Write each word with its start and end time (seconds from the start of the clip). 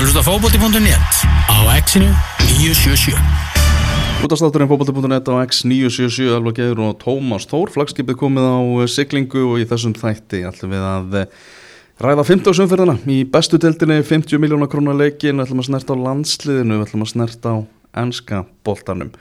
að 0.00 0.06
hlusta 0.06 0.22
fókbóti.net 0.24 1.18
á 1.52 1.56
exinu 1.76 2.06
977 2.56 3.18
Útastátturinn 4.24 4.70
fókbalti.net 4.70 5.28
á 5.28 5.44
X977 5.44 6.30
Alva 6.38 6.54
Geir 6.56 6.80
og 6.80 6.94
Tómas 7.02 7.44
Þór. 7.50 7.68
Flagskipið 7.74 8.16
komið 8.22 8.46
á 8.48 8.60
eh, 8.80 8.88
siglingu 8.88 9.42
og 9.44 9.60
í 9.60 9.66
þessum 9.68 9.92
þætti 9.98 10.40
ætlum 10.48 10.72
við 10.72 10.86
að 10.88 11.18
eh, 11.20 11.36
ræða 12.00 12.24
15 12.30 12.62
umferðina 12.64 12.96
í 13.12 13.18
bestu 13.28 13.60
deildinni 13.60 14.00
50 14.00 14.40
miljónar 14.40 14.72
krónar 14.72 14.96
leikin 14.96 15.36
við 15.36 15.50
ætlum 15.50 15.60
að 15.66 15.68
snerta 15.68 15.92
á 15.92 16.04
landsliðinu 16.06 16.78
við 16.78 16.86
ætlum 16.86 17.04
að 17.04 17.12
snerta 17.12 17.52
á 17.52 17.58
enska 18.00 18.44
boltanum. 18.64 19.12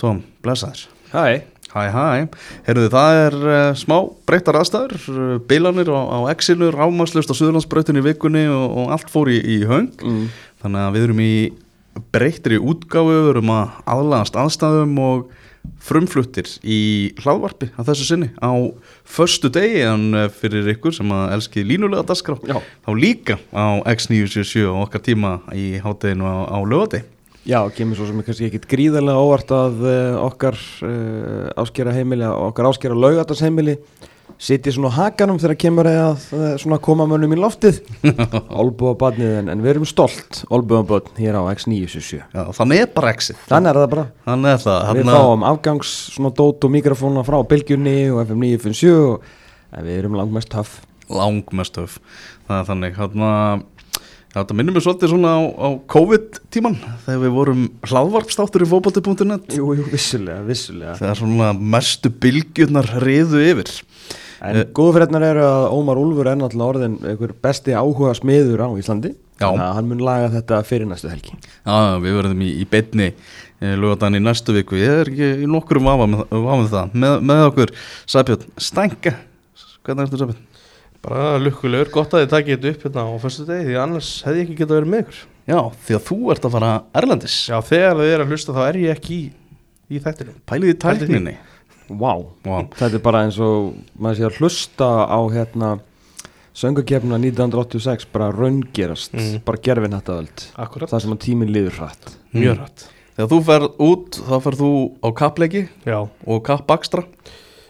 Tóm, 0.00 0.24
blessaður. 0.40 0.86
Hæ, 1.12 1.44
Hæ, 1.74 1.88
hæ, 1.90 2.26
heyrðu 2.68 2.90
það 2.92 3.16
er 3.18 3.36
uh, 3.42 3.60
smá 3.74 3.96
breyttar 4.28 4.60
aðstæður, 4.60 4.92
uh, 5.10 5.30
bilanir 5.50 5.88
á, 5.90 6.02
á 6.06 6.18
X-inu, 6.30 6.68
rámaslust 6.70 7.26
á 7.26 7.34
Suðurlandsbrautinu 7.34 7.98
í 7.98 8.04
vikunni 8.12 8.44
og, 8.46 8.66
og 8.78 8.92
allt 8.94 9.10
fór 9.10 9.32
í, 9.34 9.40
í 9.42 9.56
höng. 9.66 9.90
Mm. 9.98 10.28
þannig 10.62 10.84
að 10.84 10.94
við 10.94 11.06
erum 11.08 11.22
í 11.24 11.34
breyttri 12.14 12.60
útgáfu, 12.62 13.16
við 13.16 13.30
erum 13.32 13.50
að 13.56 13.80
aðlagast 13.90 14.38
aðstæðum 14.38 14.94
og 15.02 15.24
frumfluttir 15.82 16.46
í 16.62 16.78
hlaðvarpi 17.24 17.72
að 17.74 17.90
þessu 17.90 18.06
sinni. 18.06 18.28
Á 18.38 18.54
förstu 19.16 19.50
degi 19.50 19.82
en 19.88 20.06
uh, 20.14 20.28
fyrir 20.30 20.70
ykkur 20.76 20.94
sem 20.94 21.10
að 21.10 21.34
elski 21.40 21.66
línulega 21.66 22.06
dagskrá 22.06 22.38
Já. 22.46 22.60
þá 22.86 22.90
líka 22.94 23.40
á 23.50 23.82
X977 23.82 24.68
og 24.70 24.86
okkar 24.86 25.02
tíma 25.10 25.40
í 25.50 25.72
hátteginu 25.82 26.30
á, 26.30 26.54
á 26.54 26.58
lögadegi 26.62 27.02
já, 27.48 27.60
kemur 27.76 27.98
svo 27.98 28.06
sem 28.08 28.18
er 28.22 28.26
kannski 28.28 28.48
ekkit 28.50 28.66
gríðarlega 28.70 29.20
óvart 29.20 29.50
að 29.54 29.84
uh, 29.84 30.16
okkar 30.24 30.56
uh, 30.86 31.52
áskera 31.62 31.92
heimili, 31.96 32.26
okkar 32.26 32.70
áskera 32.70 32.96
laugatars 32.98 33.42
heimili 33.44 33.78
sitji 34.40 34.72
svona 34.74 34.90
hakanum 34.90 35.36
þegar 35.38 35.58
kemur 35.62 35.86
að 35.88 36.24
uh, 36.34 36.46
svona 36.60 36.78
koma 36.82 37.04
mönnum 37.06 37.36
í 37.36 37.38
loftið. 37.38 37.78
Olbúa 38.64 38.94
badnið 38.98 39.34
en, 39.42 39.50
en 39.52 39.62
við 39.62 39.74
erum 39.76 39.86
stolt 39.88 40.40
Olbúa 40.52 40.80
badn 40.88 41.20
hér 41.20 41.36
á 41.38 41.42
X977 41.52 42.18
Já, 42.34 42.42
þannig 42.56 42.82
er 42.86 42.90
bara 42.96 43.12
X-ið. 43.14 43.38
Þannig 43.52 43.70
er 43.74 43.80
það 43.82 43.92
bara. 43.94 44.06
Þannig 44.26 44.50
er 44.56 44.64
það 44.64 44.80
Við 44.98 45.04
þarna- 45.04 45.20
fáum 45.20 45.46
afgangs 45.52 45.92
svona 46.16 46.32
dót 46.40 46.66
og 46.66 46.74
mikrofóna 46.74 47.22
frá 47.28 47.38
Bylgjunni 47.52 47.96
og 48.10 48.24
FM 48.24 48.42
957 48.48 48.96
og 49.12 49.30
en 49.74 49.86
við 49.86 50.00
erum 50.02 50.18
langmest 50.18 50.50
töff 50.56 50.80
langmest 51.12 51.76
höf. 51.76 51.98
Það 52.48 52.58
er 52.62 52.68
þannig 52.70 52.94
hérna 52.96 53.30
þetta 54.34 54.56
minnum 54.58 54.76
við 54.76 54.84
svolítið 54.86 55.12
svona 55.12 55.32
á, 55.38 55.42
á 55.46 55.68
COVID-tíman 55.94 56.76
þegar 57.06 57.22
við 57.22 57.34
vorum 57.36 57.64
hlaðvarpstáttur 57.86 58.64
í 58.66 58.68
fótbolti.net 58.72 59.56
Jú, 59.58 59.70
jú, 59.78 59.86
vissulega, 59.92 60.42
vissulega. 60.48 60.98
Þegar 60.98 61.20
svona 61.20 61.50
mestu 61.54 62.10
bylgjurnar 62.24 62.90
riðu 63.04 63.42
yfir. 63.52 63.72
En 64.44 64.58
Eh, 64.60 64.66
góðu 64.76 64.98
frétnar 64.98 65.24
eru 65.24 65.44
að 65.46 65.66
Ómar 65.72 66.00
Úlfur 66.00 66.28
er 66.28 66.36
náttúrulega 66.36 66.72
orðin 66.74 66.96
einhver 67.00 67.32
besti 67.46 67.72
áhuga 67.72 68.12
smiður 68.18 68.66
á 68.66 68.68
Íslandi. 68.76 69.14
Já. 69.38 69.48
Þannig 69.48 69.64
að 69.64 69.74
hann 69.78 69.88
mun 69.90 70.02
laga 70.04 70.30
þetta 70.34 70.58
fyrir 70.68 70.90
næstu 70.90 71.10
helgi. 71.10 71.32
Já, 71.64 71.78
við 72.02 72.18
verðum 72.18 72.42
í, 72.44 72.50
í 72.60 72.66
beinni 72.70 73.08
lögatan 73.80 74.18
í 74.18 74.22
næstu 74.22 74.54
viku. 74.54 74.76
Ég 74.78 75.00
er 75.04 75.10
ekki 75.10 75.30
í 75.42 75.48
með, 75.48 76.26
vafa 76.28 76.58
með 76.60 76.74
það. 76.74 76.98
Með, 77.04 77.14
með 77.30 77.44
okkur 77.48 77.72
Sæbjörn 78.14 78.50
Stænka 78.68 79.14
hvernig 79.84 80.06
ertu 80.06 80.20
Sæbjörn? 80.20 80.42
Bara 81.04 81.36
lukkulegur, 81.42 81.90
gott 81.92 82.14
að 82.16 82.22
þið 82.24 82.30
takið 82.32 82.54
þetta 82.54 82.70
upp 82.74 82.84
hérna 82.86 83.02
á 83.04 83.12
fyrstu 83.20 83.44
degi 83.48 83.64
því 83.68 83.74
annars 83.82 84.10
hefði 84.24 84.40
ég 84.40 84.46
ekki 84.48 84.58
getað 84.62 84.78
verið 84.78 84.92
með 84.94 85.02
ykkur. 85.04 85.18
Já, 85.44 85.58
því 85.84 85.96
að 85.98 86.04
þú 86.08 86.18
ert 86.32 86.46
að 86.48 86.54
fara 86.56 86.70
Erlendis. 87.00 87.34
Já, 87.50 87.56
þegar 87.68 87.98
þið 88.00 88.12
er 88.14 88.22
að 88.24 88.30
hlusta 88.32 88.54
þá 88.56 88.60
er 88.70 88.78
ég 88.80 88.94
ekki 88.96 89.16
í, 89.18 89.24
í 89.92 90.00
þættinu 90.04 90.36
pælið 90.48 90.72
í 90.72 90.76
tækninni. 90.84 91.34
Vá, 91.84 92.12
Vá. 92.46 92.54
þetta 92.78 92.96
er 92.96 93.02
bara 93.04 93.24
eins 93.26 93.36
og 93.44 93.74
maður 94.00 94.16
sé 94.22 94.24
að 94.30 94.38
hlusta 94.40 94.88
á 95.04 95.20
hérna 95.34 95.72
söngakefna 96.56 97.18
1986 97.20 98.06
bara 98.14 98.30
raungerast, 98.32 99.12
Mm. 99.12 99.40
bara 99.44 99.58
gerfin 99.60 99.92
þetta 99.98 100.16
öll 100.22 100.28
Akkurat, 100.56 100.88
það 100.88 101.02
sem 101.04 101.12
að 101.12 101.22
tíminn 101.26 101.52
líður 101.52 101.76
hratt. 101.82 102.16
Mjög 102.32 102.58
rætt 102.62 102.86
Þegar 103.14 103.28
þú 103.30 103.38
ferð 103.46 103.66
út, 103.78 104.16
þá 104.26 104.34
ferð 104.42 104.62
þú 104.64 104.70
á 105.04 105.08
kappleiki 105.14 105.68
Já, 105.84 105.98
og 106.26 106.42
kappakstra 106.46 107.04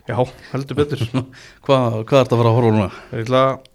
já, 0.08 0.16
heldur 0.52 0.78
betur. 0.80 1.02
Ég 1.04 1.14
Hvað, 1.66 2.00
hvað 2.08 2.20
ert 2.24 2.34
að 2.34 2.40
fara 2.42 2.50
að 2.50 2.58
horfa 2.58 2.70
á 2.70 2.74
núna? 2.76 2.88
ætla 3.20 3.42
að 3.48 3.70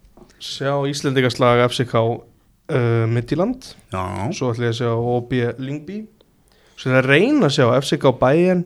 sjá 0.49 0.73
Íslendingaslag 0.91 1.63
FCK 1.67 1.95
uh, 1.99 3.05
Midtjylland. 3.11 3.71
Já, 3.93 4.03
Svo 4.37 4.51
ætla 4.53 4.69
ég 4.69 4.75
að 4.75 4.79
sjá 4.81 4.91
OB 5.15 5.33
Lingby 5.59 5.97
Svo 6.79 6.89
ætla 6.89 6.99
ég 6.99 7.01
að 7.03 7.09
reyna 7.11 7.49
að 7.49 7.55
sjá 7.57 7.65
FCK 7.81 8.11
Bayern. 8.21 8.61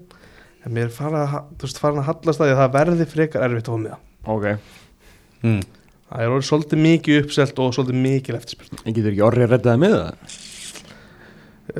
En 0.63 0.71
mér 0.75 0.87
er 0.87 0.93
farin 0.95 1.19
að, 1.19 1.37
þú 1.59 1.65
veist, 1.67 1.79
farin 1.81 1.99
að 2.03 2.09
hallast 2.11 2.39
að 2.39 2.47
því 2.47 2.53
að 2.53 2.59
það 2.61 2.75
verði 2.77 3.07
frekar 3.11 3.43
erfitt 3.49 3.67
að 3.67 3.73
fá 3.73 3.79
með 3.83 3.95
það 3.95 4.33
Ok, 4.33 4.45
mm. 5.43 5.63
Það 6.13 6.21
er 6.23 6.29
orðið 6.35 6.45
svolítið 6.47 6.79
mikið 6.85 7.17
uppselt 7.23 7.57
og 7.59 7.71
svolítið 7.75 7.97
mikið 8.03 8.35
eftirspurn. 8.37 8.79
En 8.85 8.93
getur 8.95 9.11
ekki 9.11 9.23
orðið 9.25 9.43
að 9.47 9.51
redda 9.55 9.71
það 9.73 9.81
með 9.81 9.95
það? 9.97 10.37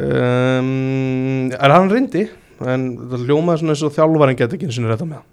um, 0.04 1.52
Er 1.60 1.74
hann 1.76 1.92
reyndi? 1.92 2.24
En 2.64 2.86
það 3.12 3.24
ljómaði 3.30 3.62
svona 3.62 3.76
eins 3.76 3.84
og 3.88 3.94
þjálfarinn 3.96 4.40
geti 4.40 4.58
ekki 4.58 4.68
einu 4.68 4.76
sinni 4.78 4.92
redda 4.92 5.08
með 5.08 5.22
það 5.22 5.30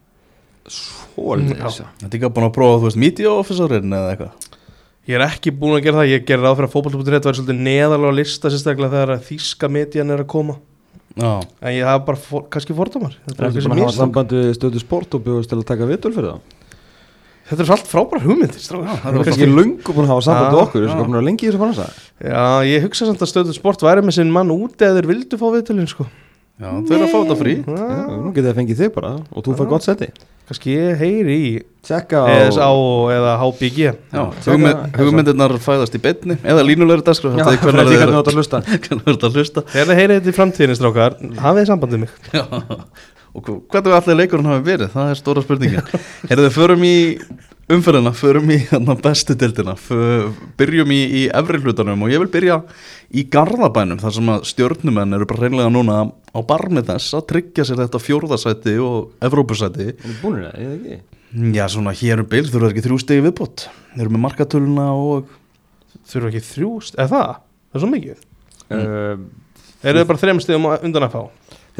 Svolítið. 0.70 1.60
Þetta 1.60 2.06
er 2.06 2.16
ekki 2.20 2.30
búin 2.36 2.46
að 2.48 2.54
prófa, 2.56 2.78
þú 2.80 2.86
veist, 2.88 3.00
media 3.02 3.32
officerinn 3.34 3.96
eða 3.96 4.14
eitthvað 4.14 4.48
Ég 5.10 5.16
er 5.16 5.24
ekki 5.24 5.50
búin 5.56 5.74
að 5.78 5.84
gera 5.88 5.98
það, 6.02 6.10
ég 6.12 6.26
gerir 6.28 6.44
ráð 6.44 6.58
fyrir 6.60 6.68
að 6.68 6.74
fótboll.net 6.76 7.24
væri 7.26 7.38
svolítið 7.40 7.62
neðalega 7.66 8.12
á 8.12 8.18
lista 8.20 8.50
sérstaklega 8.52 8.92
þegar 8.94 9.12
að 9.16 9.24
þýska 9.30 9.70
median 9.72 10.12
er 10.14 10.22
að 10.22 10.28
koma 10.30 10.54
Já, 11.18 11.30
en 11.66 11.72
ég 11.74 11.88
hafa 11.88 12.04
bara 12.06 12.20
for, 12.22 12.44
kannski 12.52 12.76
fordómar 12.76 13.16
Er 13.16 13.32
þetta 13.32 13.42
er, 13.48 13.50
þetta 13.50 13.58
að 13.58 13.64
sem 13.66 13.80
ég 13.80 13.88
stók. 13.90 13.96
samband 13.98 14.34
við 14.36 14.50
stöðu 14.60 14.82
sport 14.84 15.16
og 15.18 15.24
bjóðast 15.26 15.50
til 15.50 15.58
að 15.58 15.64
taka 15.72 15.88
vitul 15.90 16.12
fyrir 16.14 16.30
það? 16.30 16.56
þetta 17.50 17.64
er 17.64 17.72
allt 17.74 17.88
frábæra 17.90 18.20
strákar. 18.54 19.00
Það 19.02 19.16
er 19.18 19.26
kannski 19.26 19.48
löngu 19.50 19.94
búin 19.96 20.06
að 20.06 20.12
hafa 20.12 20.22
samband 20.28 20.52
við 20.54 20.60
Já, 20.60 20.62
okkur, 20.68 20.84
já. 20.84 20.86
þessu 20.86 21.00
komin 21.02 21.18
að 21.18 21.26
lengi 21.26 21.42
í 21.42 21.50
þessu 21.50 21.62
bransa 21.64 21.86
Já, 22.22 22.44
ég 22.70 22.84
hugsa 22.86 23.08
samt 23.08 23.24
að 23.26 23.30
stöðu 23.32 23.56
sport 23.56 23.82
væri 23.82 24.04
með 24.06 24.18
sinn 24.20 24.30
mann 24.36 24.52
úti 24.54 24.86
eða 24.86 25.00
þeir 25.00 25.08
vildu 25.10 25.40
fá 25.40 25.46
viðtölin 25.56 25.90
sko. 25.90 26.06
já 26.60 26.68
þau 26.70 26.94
eru 26.94 27.08
að 27.08 27.10
fá 27.10 27.18
þetta 27.24 27.38
frí 27.40 27.56
Nú 27.66 28.30
getið 28.36 28.50
það 28.52 28.58
fengið 28.60 28.82
þig 28.84 28.94
bara 28.94 29.12
og 29.34 29.42
þú 29.48 29.56
fær 29.58 29.70
gott 29.74 29.88
seti 29.88 30.12
kannski 30.50 30.72
ég 30.74 30.98
heyri 31.00 31.36
í 31.40 31.50
Tjekka 31.86 32.20
á 32.20 32.28
ESA 32.44 32.66
eða 33.14 33.34
HBG 33.40 33.92
hugmyndirnar 34.98 35.54
fæðast 35.62 35.94
í 35.96 36.00
beinni 36.02 36.36
eða 36.42 36.64
línulegur 36.66 37.04
dagskrá 37.06 37.30
Já, 37.32 37.38
þetta 37.38 37.52
er 37.54 37.62
hvernig 37.62 37.86
hvernig 37.86 38.02
kannu 38.02 38.18
átt 38.20 38.30
að 38.32 38.36
hlusta. 38.40 38.60
hvernig 38.84 39.04
þið 39.06 39.12
ert 39.14 39.24
að 39.28 39.38
hlusta. 39.38 39.62
Þegar 39.70 39.88
þið 39.90 40.00
heyrið 40.00 40.18
þetta 40.18 40.32
í 40.32 40.36
framtíðinni 40.40 40.76
strákar. 40.76 41.16
Hafið 41.40 41.60
þið 41.62 41.70
sambandið 41.70 42.02
mig. 42.02 42.12
Já, 42.36 42.42
og 43.30 43.46
hv- 43.46 43.60
hvernig 43.72 43.96
allir 44.00 44.18
leikurinn 44.20 44.50
hafi 44.50 44.66
verið? 44.66 44.92
Það 44.96 45.14
er 45.14 45.20
stóra 45.22 45.44
spurningin. 45.46 45.94
Herðu 46.30 46.50
förum 46.58 46.84
í 46.84 46.94
umferðina 47.70 48.12
förum 48.16 48.50
í 48.52 48.58
hérna, 48.70 48.96
bestu 48.98 49.36
dildina 49.38 49.76
byrjum 50.60 50.92
í, 50.94 51.00
í 51.20 51.22
efri 51.40 51.60
hlutanum 51.62 52.04
og 52.06 52.12
ég 52.12 52.22
vil 52.22 52.30
byrja 52.32 52.60
í 53.14 53.24
Garðabænum 53.32 54.00
þar 54.02 54.16
sem 54.16 54.32
að 54.34 54.46
stjórnumenn 54.50 55.18
eru 55.18 55.28
bara 55.30 55.46
reynlega 55.46 55.72
núna 55.72 56.00
á 56.10 56.40
barmi 56.46 56.82
þess 56.86 57.16
að 57.18 57.28
tryggja 57.34 57.66
sér 57.68 57.82
þetta 57.84 58.02
fjórðasæti 58.02 58.76
og 58.84 59.26
Evrópusæti 59.26 59.90
Er 59.92 60.06
þið 60.06 60.16
búinir 60.22 60.48
það, 60.48 60.64
eða 60.64 60.78
ekki? 60.78 61.00
Já, 61.54 61.64
svona 61.70 61.94
hér 61.94 62.24
um 62.24 62.30
bil 62.32 62.46
þurfa 62.48 62.72
ekki 62.72 62.86
þrjú 62.88 62.98
stegi 63.04 63.26
viðbót 63.28 63.68
Þeir 63.94 64.02
eru 64.06 64.16
með 64.16 64.24
markatöluna 64.26 64.88
og 64.98 65.36
Þurfa 66.10 66.32
ekki 66.32 66.46
þrjúst, 66.48 66.98
eða 66.98 67.10
það? 67.12 67.38
Það 67.70 67.78
er 67.78 67.84
svo 67.84 67.92
mikið 67.94 68.26
Mm. 68.70 69.24
Eru 69.82 69.98
þið 69.98 70.06
bara 70.06 70.20
þrem 70.22 70.40
stegum 70.44 70.66
undan 70.70 71.06
að 71.08 71.14
fá? 71.16 71.22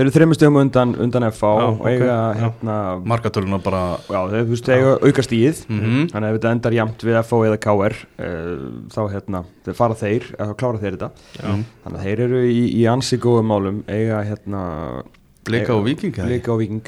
Þeir 0.01 0.07
eru 0.09 0.13
þreymur 0.15 0.37
stegum 0.39 0.57
undan, 0.57 0.93
undan 1.05 1.27
FH 1.29 1.49
og 1.51 1.81
ok, 1.83 1.89
eiga 1.91 2.15
hérna 2.39 2.77
markatöluna 3.05 3.59
bara 3.61 3.81
Já, 4.09 4.21
þeir 4.31 4.47
þú 4.47 4.55
veist, 4.55 4.71
eiga 4.73 4.95
auka 5.05 5.25
stíð 5.27 5.59
Mhm. 5.69 6.07
Þannig 6.09 6.25
að 6.25 6.31
ef 6.31 6.39
þetta 6.39 6.53
endar 6.57 6.77
jamt 6.79 7.05
við 7.05 7.19
FH 7.21 7.41
eða 7.51 7.59
KR 7.67 7.99
uh, 8.01 8.65
þá 8.97 9.01
hérna, 9.13 9.43
þeir 9.69 9.77
fara 9.77 9.99
þeir 10.01 10.31
eða 10.39 10.57
klára 10.57 10.81
þeir 10.81 10.97
þetta. 10.97 11.11
Já. 11.37 11.51
Þannig 11.85 11.99
að 12.01 12.07
þeir 12.09 12.25
eru 12.31 12.41
í, 12.49 12.63
í 12.81 12.87
ansi 12.89 13.21
góðum 13.21 13.53
málum 13.53 13.83
eiga 13.93 14.23
hérna 14.25 14.65
Blika 15.51 15.77
og 15.77 15.85
Víking 15.85 16.17
eða? 16.17 16.29
Blika 16.31 16.53
og 16.55 16.59
Viking 16.61 16.81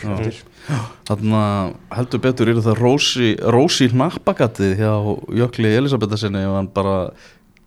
Þannig 1.08 1.36
að 1.36 1.70
heldur 1.98 2.20
betur 2.24 2.50
eru 2.52 2.64
það 2.64 2.80
Rósi, 2.80 3.30
Rósi 3.52 3.88
hnappagatið 3.92 4.74
hjá 4.80 4.92
Jökli 5.42 5.72
Elisabethasinni 5.80 6.44
og 6.48 6.58
hann 6.60 6.68
bara 6.72 6.96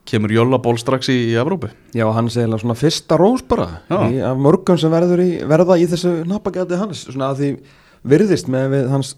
kemur 0.06 0.34
jólaból 0.36 0.76
strax 0.78 1.10
í, 1.10 1.16
í 1.32 1.38
Evrópu. 1.42 1.72
Já, 1.98 2.06
hann 2.14 2.30
segir 2.30 2.48
alveg 2.50 2.62
svona 2.64 2.78
fyrsta 2.78 3.18
rós 3.20 3.42
bara 3.50 3.68
í, 4.10 4.20
af 4.22 4.38
mörgum 4.38 4.78
sem 4.78 4.94
verður 4.94 5.24
í, 5.24 5.32
verða 5.50 5.80
í 5.82 5.88
þessu 5.90 6.20
nappagæti 6.30 6.78
hans. 6.80 7.06
Svona 7.10 7.32
að 7.34 7.42
því 7.42 7.50
virðist 8.06 8.52
með 8.54 8.70
við 8.76 8.92
hans 8.94 9.16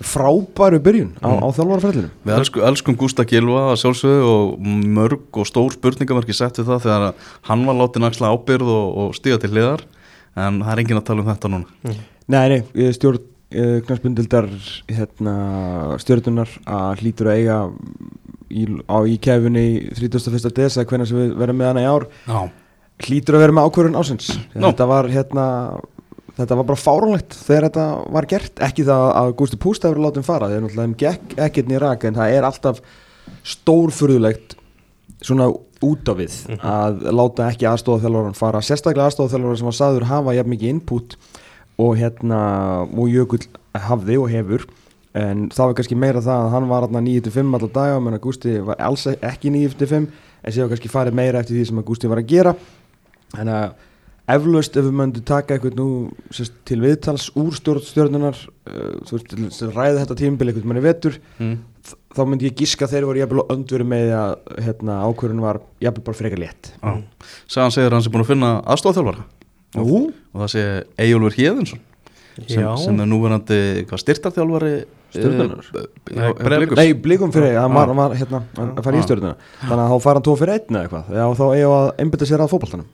frábæru 0.00 0.78
byrjun 0.80 1.10
á, 1.20 1.28
Mm. 1.28 1.42
á 1.44 1.48
þjálfarferðlunum 1.52 2.12
Við 2.24 2.34
elsku, 2.38 2.60
elskum 2.64 2.96
Gústa 2.96 3.24
Gilva 3.28 3.66
að 3.72 3.80
sjálfsögðu 3.82 4.28
og 4.30 4.60
mörg 4.96 5.36
og 5.36 5.44
stór 5.48 5.74
spurningamarki 5.76 6.32
sett 6.32 6.56
við 6.56 6.70
það 6.70 6.84
þegar 6.86 7.04
að 7.10 7.26
hann 7.50 7.66
var 7.68 7.76
látið 7.76 8.04
naksla 8.06 8.30
ábyrð 8.32 8.70
og, 8.72 8.86
og 8.96 9.10
stíða 9.18 9.40
til 9.42 9.50
hliðar 9.52 9.84
en 10.40 10.62
það 10.64 10.72
er 10.72 10.82
enginn 10.84 11.00
að 11.02 11.04
tala 11.10 11.20
um 11.20 11.28
þetta 11.28 11.50
núna. 11.52 11.66
Nei, 12.30 12.48
nei, 12.48 12.62
eh, 12.80 12.92
stjórn 12.96 13.20
uh, 13.20 13.80
knarspundildar 13.84 14.48
hérna, 14.88 15.34
stjórnunar 16.00 16.48
að 16.64 17.02
hlýtur 17.04 17.28
að 17.28 17.40
eiga 17.42 17.58
í, 18.50 18.66
á, 18.90 18.98
í 19.06 19.16
kefinni 19.22 19.66
31. 19.96 20.50
desa 20.56 20.84
hvernig 20.84 21.10
sem 21.10 21.22
við 21.22 21.36
verðum 21.38 21.62
með 21.62 21.72
hana 21.72 21.84
í 21.86 21.88
ár 21.90 22.06
Já, 22.26 22.40
hlýtur 23.06 23.38
að 23.38 23.46
vera 23.46 23.56
með 23.56 23.70
ákvörðun 23.70 24.00
ásins 24.02 24.30
Nú. 24.52 24.66
þetta 24.68 24.90
var 24.90 25.10
hérna 25.10 25.46
þetta 26.40 26.58
var 26.58 26.68
bara 26.70 26.80
fáránlegt 26.80 27.36
þegar 27.36 27.66
þetta 27.68 27.86
var 28.16 28.28
gert. 28.30 28.62
Ekki 28.64 28.86
það 28.88 29.06
að 29.20 29.32
Gústi 29.40 29.60
Pústa 29.60 29.90
hefur 29.90 30.04
látið 30.06 30.26
fara 30.28 30.50
þegar 30.50 30.64
náttúrulega 30.64 30.88
þeim 31.10 31.44
ekkert 31.46 31.70
nýra 31.70 31.92
en 32.08 32.18
það 32.18 32.36
er 32.36 32.48
alltaf 32.48 32.80
stórfurðulegt 33.50 34.56
svona 35.20 35.50
út 35.84 36.10
á 36.12 36.14
við 36.16 36.36
að 36.58 37.06
láta 37.16 37.48
ekki 37.50 37.68
aðstofþjálfaran 37.68 38.38
fara. 38.38 38.62
Sérstaklega 38.64 39.10
aðstofþjálfaran 39.10 39.60
sem 39.60 39.70
var 39.70 39.78
saður 39.78 40.08
hafa 40.10 40.36
jafn 40.36 40.52
mikið 40.54 40.74
input 40.74 41.16
og 41.80 41.96
hérna 42.00 42.40
og 42.88 43.08
Jökull 43.12 43.44
hafði 43.88 44.18
og 44.20 44.32
hefur 44.32 44.66
en 45.18 45.48
það 45.50 45.70
var 45.70 45.76
kannski 45.78 45.98
meira 45.98 46.22
það 46.22 46.44
að 46.44 46.52
hann 46.54 46.66
var 46.70 46.84
hérna 46.86 47.02
9-5 47.02 47.54
allar 47.58 47.72
daga 47.74 48.02
menn 48.02 48.16
að 48.16 48.24
Gústi 48.26 48.56
var 48.62 48.82
alls 48.86 49.06
ekki 49.10 49.50
9-5 49.50 49.96
en 50.00 50.54
séu 50.54 50.68
kannski 50.70 50.90
farið 50.92 51.16
meira 51.18 51.40
eftir 51.42 51.58
því 51.58 51.64
sem 51.70 51.80
að 51.80 51.88
Gústi 51.88 52.10
var 52.10 52.20
að 52.22 52.30
gera. 52.30 52.52
Þannig 53.34 53.56
að 53.56 53.88
eflaust 54.30 54.76
ef 54.78 54.86
við 54.86 54.96
möndum 55.00 55.26
taka 55.26 55.56
eitthvað 55.56 55.80
nú 55.80 55.88
sérst, 56.34 56.54
til 56.68 56.78
viðtals 56.84 57.26
úr 57.38 57.56
stjórnstjórnunar 57.56 58.38
uh, 58.70 59.10
að 59.10 59.74
ræða 59.74 60.04
þetta 60.04 60.18
tímabil 60.20 60.50
eitthvað 60.50 60.68
manni 60.70 60.84
vetur 60.84 61.18
mm. 61.40 61.56
þá 62.14 62.22
myndi 62.28 62.46
ég 62.46 62.56
giska 62.60 62.86
að 62.86 62.94
þeir 62.94 63.08
voru 63.08 63.22
jafnvel 63.22 63.42
á 63.42 63.52
öndveru 63.56 63.88
með 63.90 64.14
að 64.20 64.34
hérna, 64.68 65.00
ákvörðun 65.08 65.44
var 65.44 65.60
jafnvel 65.82 66.06
bara 66.06 66.20
frekar 66.20 66.42
létt. 66.44 66.72
Já. 66.78 67.26
Sagan 67.50 67.74
segir 67.74 67.96
hann 67.96 68.06
sé 68.06 68.14
búin 68.14 68.22
að 68.26 68.32
finna 68.32 68.52
aðstofþjálfara 68.70 69.26
og, 69.80 70.10
og 70.10 70.44
það 70.44 70.52
sé 70.54 70.66
Eyjólfur 71.00 71.38
Hjeðinsson 71.38 71.84
sem, 72.46 72.64
sem 72.84 73.02
er 73.02 73.10
núverandi 73.10 73.60
styrtarþjálfari 73.90 74.74
Stjörnunnar? 75.10 75.64
eh, 75.74 76.76
Nei, 76.78 76.92
blikum. 76.94 77.32
Fyrir, 77.34 77.58
hann 77.58 77.74
var, 77.74 77.90
hann 77.90 77.98
var 77.98 78.14
hérna, 78.14 78.42
að 78.56 78.82
fara 78.86 78.96
í 78.96 79.02
Já. 79.02 79.06
stjórnuna 79.08 79.34
þannig 79.66 79.82
að 79.84 79.92
þá 79.92 80.06
fara 80.06 80.20
hann 80.20 80.26
tvo 80.28 80.36
fyrir 80.38 80.54
einn 80.56 80.78
eða 80.78 80.86
eitthvað. 80.86 81.10
Já, 81.18 81.24
þá 81.40 81.44
eigum 81.50 81.74
að 81.80 81.90
einbytta 82.04 82.30
sér 82.30 82.44
að 82.44 82.54
fótboltanum. 82.54 82.88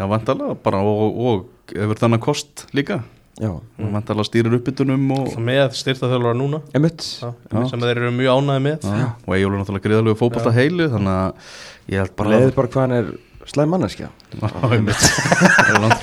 Já, 0.00 0.04
vantarlega 0.10 0.58
bara 0.64 0.82
og, 0.82 1.24
og 1.30 1.74
hefur 1.76 2.02
þennan 2.02 2.22
kost 2.24 2.66
líka. 2.76 3.00
Já, 3.40 3.54
mm. 3.54 3.88
vantarlega 3.94 4.28
stýrir 4.28 4.58
uppbytunum 4.58 5.08
og, 5.16 5.32
með 5.40 5.72
styrta 5.78 6.10
þjálfara 6.10 6.36
núna. 6.36 6.60
Einmitt. 6.76 7.06
Já, 7.22 7.30
Já. 7.30 7.62
sem 7.70 7.80
þeir 7.86 7.96
eru 7.96 8.12
mjög 8.18 8.42
ánæði 8.42 8.64
með. 8.66 8.86
Já, 8.90 9.08
og 9.24 9.34
er 9.38 9.56
náttúrulega 9.56 9.86
greiðalegu 9.86 10.20
fótbolta 10.20 10.52
heilu 10.52 10.90
þannig 10.92 11.16
að 11.16 11.56
ég 11.94 12.04
held 12.04 12.16
bara 12.18 13.02
slæm 13.50 13.70
manneskja. 13.74 14.08
Já, 14.40 14.48
er. 14.70 14.82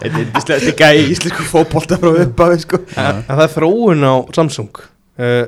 Þetta 0.00 0.08
er 0.08 0.34
íslenski 0.40 0.74
gæi 0.78 0.92
í 1.04 1.06
íslensku 1.14 1.46
fótbolta 1.50 1.98
frá 2.00 2.12
upphafi 2.26 2.60
sko. 2.64 2.82
Það 2.96 3.46
er 3.46 3.54
þróun 3.56 4.04
á 4.06 4.14
Samsung. 4.36 4.84
Uh, 5.20 5.46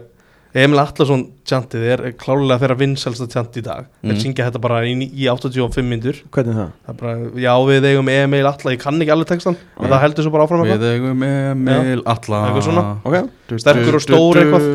Emil 0.52 0.76
Atlasson 0.82 1.22
tjantið 1.48 1.84
er 1.94 2.00
klálega 2.20 2.58
þeirra 2.60 2.74
vinsælsta 2.76 3.24
tjant 3.32 3.54
í 3.56 3.62
dag. 3.64 3.86
Þeir 4.02 4.12
Mm. 4.12 4.18
syngja 4.20 4.44
þetta 4.50 4.60
bara 4.60 4.82
í, 4.84 4.92
í 5.08 5.24
85 5.32 5.86
myndur 5.88 6.18
Hvernig 6.28 6.58
það? 6.58 6.68
það 6.84 6.98
bara, 7.00 7.12
já 7.40 7.52
við 7.70 7.86
eigum 7.88 8.10
Emil 8.12 8.44
Atla 8.50 8.74
ég 8.74 8.82
kann 8.82 9.00
ekki 9.00 9.14
alveg 9.14 9.30
textan, 9.30 9.56
en 9.80 9.88
það 9.88 10.02
heldur 10.04 10.26
svo 10.26 10.32
bara 10.34 10.44
áfram 10.44 10.66
Við 10.68 10.84
eigum 10.90 11.24
Emil 11.24 12.02
Alla 12.04 12.42
Eitthvað 12.50 12.66
svona. 12.68 12.84
Ok, 13.08 13.16
Sterkur 13.64 13.96
og 13.96 14.04
stór 14.04 14.42
eitthvað. 14.42 14.68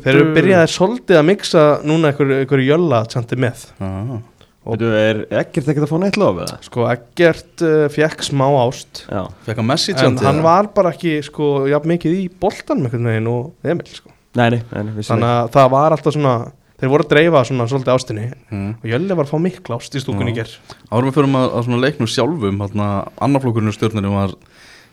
þeir 0.00 0.14
eru 0.14 0.32
byrjaði 0.38 0.72
svolítið 0.78 1.20
að 1.20 1.28
mixa 1.28 1.66
núna 1.84 2.08
einhverju 2.14 2.40
einhver 2.40 2.64
jölla 2.64 3.02
tjantið 3.12 3.44
með. 3.44 3.66
Og- 3.84 4.22
Þú 4.64 4.90
er 4.96 5.20
ekkert 5.42 5.68
ekkert 5.68 5.84
að 5.84 5.92
fá 5.92 5.98
neitt 6.00 6.18
lof 6.20 6.40
eða? 6.40 6.58
sko 6.64 6.88
Eggert 6.88 7.64
uh, 7.66 7.84
fekk 7.92 8.24
smá 8.24 8.46
ást. 8.62 9.04
Já. 9.10 9.22
Fekk 9.44 9.60
hann 9.60 9.68
Messi 9.68 9.92
en 9.92 10.00
tjantið 10.00 10.28
hann 10.30 10.42
var 10.46 10.70
bara 10.76 10.94
ekki 10.94 11.18
sko 11.26 11.52
jafn 11.68 11.92
mikið 11.92 12.18
í 12.22 12.26
boltanum 12.40 12.88
einhvern 12.88 13.10
veginn 13.12 13.30
og 13.32 13.70
Emil 13.74 13.88
sko. 13.92 14.12
Nei, 14.34 14.48
nei, 14.56 14.60
nei, 14.72 14.82
nei 14.88 15.06
þannig 15.06 15.30
að 15.30 15.50
það 15.54 15.72
var 15.76 15.94
alltaf 15.94 16.16
svona 16.16 16.36
þeir 16.80 16.90
voru 16.90 17.04
að 17.06 17.12
dreifa 17.12 17.44
svona 17.46 17.68
svolítið 17.70 17.94
ástinni. 17.94 18.24
Mm. 18.50 18.70
og 18.80 18.88
Jölli 18.90 19.18
var 19.18 19.28
að 19.28 19.30
fá 19.30 19.42
mikla 19.44 19.78
ást 19.78 19.94
í 19.94 20.02
stúkunni 20.02 20.34
ger 20.36 20.50
Árum 20.90 21.10
við 21.10 21.18
förum 21.20 21.38
að, 21.38 21.46
að 21.52 21.68
svona 21.68 21.82
leiknum 21.84 22.10
sjálfum 22.10 22.64
annarflokkurinn 22.64 23.76
stjórnarinn 23.76 24.16
var 24.16 24.34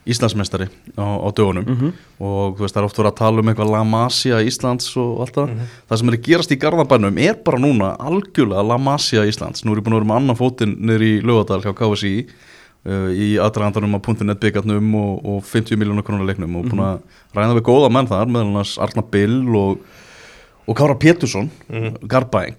Íslandsmeistari 0.06 0.66
á, 0.98 1.06
á 1.22 1.30
dögunum 1.38 1.66
Mhm. 1.68 1.92
og 2.20 2.58
þú 2.58 2.62
veist 2.66 2.74
það 2.76 2.82
er 2.82 2.86
oft 2.90 2.98
verið 2.98 3.12
að 3.12 3.16
tala 3.22 3.40
um 3.40 3.48
eitthvað 3.52 3.72
La 3.72 3.84
Masia 3.84 4.40
Íslands 4.42 4.98
og 4.98 5.20
allt 5.22 5.36
það 5.36 5.48
Mhm. 5.50 5.68
það 5.90 5.98
sem 6.00 6.10
er 6.10 6.16
að 6.18 6.24
gerast 6.28 6.52
í 6.52 6.58
Garðabænum 6.58 7.20
er 7.20 7.36
bara 7.44 7.58
núna 7.60 7.98
algjörlega 8.00 8.68
La 8.68 8.78
Masia 8.78 9.22
Íslands 9.26 9.64
nú 9.64 9.72
er 9.74 9.78
ég 9.82 9.84
búin 9.84 9.94
að 9.94 10.02
vera 10.02 10.10
með 10.10 10.16
annan 10.22 10.36
fótinn 10.38 10.78
niður 10.80 11.02
í 11.02 11.22
Lögadal 11.22 11.62
hjá 11.62 11.74
KSI 11.76 12.26
uh, 12.84 13.10
í 13.14 13.38
aðdragandanum 13.38 13.94
á 13.94 14.00
.net 14.26 14.40
byggarnum 14.40 14.96
og, 14.96 15.26
og 15.26 15.44
50 15.46 15.78
miljónu 15.78 16.02
krónar 16.02 16.26
leiknum 16.26 16.56
og 16.58 16.66
búin 16.66 16.82
að 16.82 17.02
ræða 17.36 17.60
við 17.60 17.68
góða 17.70 17.92
menn 17.92 18.08
þar 18.08 18.26
meðal 18.26 18.48
annars 18.50 18.78
Arna 18.80 19.04
Bill 19.04 19.56
og, 19.56 19.78
og 20.68 20.76
Kára 20.76 20.96
Pétursson 20.98 21.52
Mhm. 21.70 22.08
Garbaeng 22.08 22.56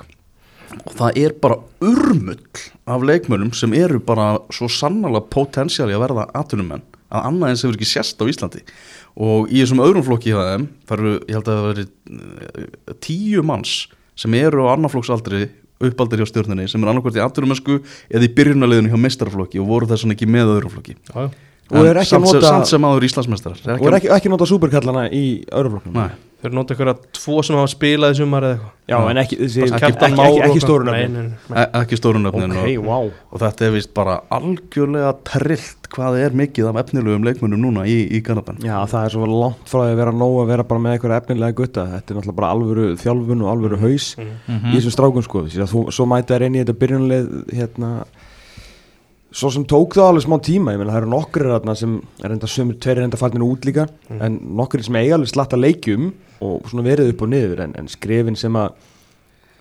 og 0.86 0.94
það 0.94 1.16
er 1.18 1.32
bara 1.42 1.56
urmull 1.82 2.38
af 2.86 3.00
leikmönnum 3.02 3.52
sem 3.54 3.74
eru 3.74 3.98
bara 3.98 4.38
svo 4.48 4.68
sannlega 4.70 5.20
potensiali 5.28 5.92
að 5.92 6.06
verða 6.08 6.30
atvinnumenn 6.34 6.80
að 7.12 7.26
annað 7.28 7.52
eins 7.52 7.64
hefur 7.66 7.76
ekki 7.78 7.88
sérst 7.92 8.22
á 8.22 8.24
Íslandi. 8.32 8.62
Og 9.20 9.50
í 9.52 9.60
þessum 9.60 9.82
öðrum 9.84 10.06
flokki 10.06 10.32
það 10.32 10.50
þeim 10.52 10.66
það 10.88 10.98
eru, 10.98 11.12
ég 11.28 11.34
held 11.36 11.50
að 11.52 11.58
það 11.58 11.66
veri 11.70 11.86
eh, 12.16 12.94
tíu 13.04 13.42
manns 13.44 13.74
sem 14.16 14.34
eru 14.38 14.64
á 14.68 14.72
annarflokksaldri 14.76 15.42
uppaldir 15.82 16.22
hjá 16.22 16.28
stjórnunni 16.30 16.68
sem 16.70 16.82
er 16.84 16.92
annarkvært 16.92 17.16
í 17.18 17.24
atvinnumennsku 17.24 17.78
eða 18.12 18.26
í 18.28 18.32
byrjunarleginu 18.36 18.92
hjá 18.92 19.00
meistaraflokki 19.02 19.58
og 19.60 19.66
voru 19.72 19.88
þess 19.90 20.04
vegna 20.06 20.14
ekki 20.16 20.28
með 20.30 20.52
öðrum 20.56 20.72
flokki. 20.76 20.94
Já, 21.10 21.16
já. 21.26 21.30
Og 21.72 21.86
er 21.88 21.98
ekki 22.02 22.12
að 22.12 22.20
samt, 22.20 22.28
sem- 22.28 22.36
nota- 22.40 22.52
samt 22.52 22.68
sem 22.68 22.84
áður 22.84 23.04
Íslandsmeistarar 23.06 23.78
Og 23.80 23.86
er 23.88 23.94
ekki, 23.96 24.08
ekki 24.12 24.30
nota 24.32 24.46
superkallana 24.50 25.04
í 25.14 25.22
öðruflokknum 25.48 25.94
Nei, 25.96 26.10
þeir 26.42 26.54
nota 26.58 26.74
ykkur 26.74 26.90
að 26.92 27.02
tvo 27.16 27.42
sem 27.46 27.56
hafa 27.58 27.70
spilað 27.70 28.14
í 28.14 28.18
sumar 28.18 28.46
eða 28.48 28.54
eitthvað 28.58 28.78
Já, 28.92 28.96
en 29.12 29.18
ekki, 29.22 29.36
þessi, 29.38 29.60
ekki, 29.62 29.74
ekki, 29.78 29.86
ekki, 29.92 30.16
og 30.18 30.24
ekki 30.26 30.40
eitthvað. 30.42 30.64
stórunöfni 30.64 31.02
Nei, 31.02 31.12
nei, 31.12 31.28
nei. 31.48 31.60
e 31.62 31.66
ekki 31.80 31.98
stórunöfnin 32.00 32.54
Ok, 32.56 32.72
og, 32.82 32.86
wow 32.88 33.06
og 33.32 33.42
þetta 33.44 33.66
er 33.68 33.72
vist 33.76 33.92
bara 33.94 34.16
algjörlega 34.36 35.12
trillt 35.30 35.88
hvað 35.92 36.16
er 36.24 36.34
mikið 36.42 36.68
af 36.72 36.80
efnilegum 36.82 37.26
leikmönnum 37.28 37.62
núna 37.62 37.84
í, 37.88 37.96
í 38.10 38.20
Garðabæn 38.26 38.58
Já, 38.66 38.74
það 38.90 39.06
er 39.06 39.14
svo 39.14 39.28
langt 39.30 39.70
frá 39.70 39.84
að 39.86 39.94
vera 40.02 40.14
nóg 40.16 40.38
að 40.42 40.50
vera 40.52 40.66
bara 40.72 40.82
með 40.86 40.96
eitthvað 40.96 41.16
efnilega 41.20 41.56
gutta 41.62 41.86
Þetta 41.92 42.12
er 42.14 42.18
náttúrulega 42.18 42.38
bara 42.42 42.52
alvöru 42.56 42.86
þjálfun 43.02 43.44
og 43.46 43.52
alvöru 43.54 43.80
haus 43.84 44.10
Mhm. 44.18 44.72
í 44.72 44.76
þessum 44.80 44.96
strákum 44.96 45.22
sko 45.24 45.46
Svo 45.94 46.06
mæta 46.10 46.40
inn 46.42 46.58
í 46.58 46.64
þetta 46.64 46.74
byrjunleið 46.82 47.30
hérna 47.54 47.92
Svo 49.32 49.48
sem 49.52 49.64
tók 49.68 49.96
það 49.96 50.10
alveg 50.10 50.24
smá 50.26 50.36
tíma, 50.44 50.74
ég 50.74 50.80
meina 50.80 50.92
það 50.92 51.02
eru 51.02 51.12
nokkur 51.14 51.46
þarna 51.54 51.74
sem 51.78 51.98
er 52.20 52.34
enda 52.34 52.50
sömur 52.50 52.76
tveir 52.76 53.00
er 53.00 53.06
enda 53.06 53.20
fallinu 53.20 53.48
út 53.48 53.64
líka 53.64 53.86
en 54.20 54.38
nokkur 54.58 54.82
sem 54.84 54.98
eiga 55.00 55.16
alveg 55.16 55.32
slatta 55.32 55.56
leikjum 55.56 56.10
og 56.44 56.66
svona 56.68 56.84
verið 56.84 57.14
upp 57.14 57.24
og 57.24 57.30
niður 57.32 57.62
en, 57.64 57.76
en 57.80 57.88
skrefin 57.88 58.36
sem 58.36 58.58
að 58.60 58.74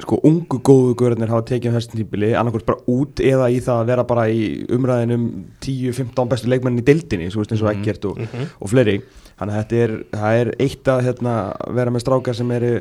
sko 0.02 0.18
ungu 0.28 0.60
góðu 0.66 0.96
görðarnir 0.98 1.32
hafa 1.32 1.46
tekið 1.52 1.74
á 1.74 1.76
þessum 1.78 2.00
típili 2.00 2.32
annarkvæmt 2.38 2.68
bara 2.68 2.92
út 2.92 3.22
eða 3.24 3.50
í 3.54 3.60
það 3.64 3.82
að 3.82 3.90
vera 3.92 4.06
bara 4.10 4.28
í 4.34 4.46
umræðinum 4.74 5.26
10-15 5.64 6.32
bestu 6.32 6.52
leikmennin 6.52 6.82
í 6.82 6.88
deildinni, 6.88 7.30
svo 7.32 7.44
veist 7.44 7.54
eins 7.56 7.64
og 7.66 7.72
ekkert 7.72 8.08
og, 8.10 8.22
og 8.58 8.72
fleiri, 8.72 8.98
þannig 9.40 9.56
að 9.56 9.62
þetta 9.62 9.82
er 9.86 9.96
er 10.42 10.54
eitt 10.66 10.92
að 10.92 11.04
hérna, 11.08 11.36
vera 11.78 11.94
með 11.94 12.06
strákar 12.06 12.38
sem 12.38 12.56
eru 12.58 12.74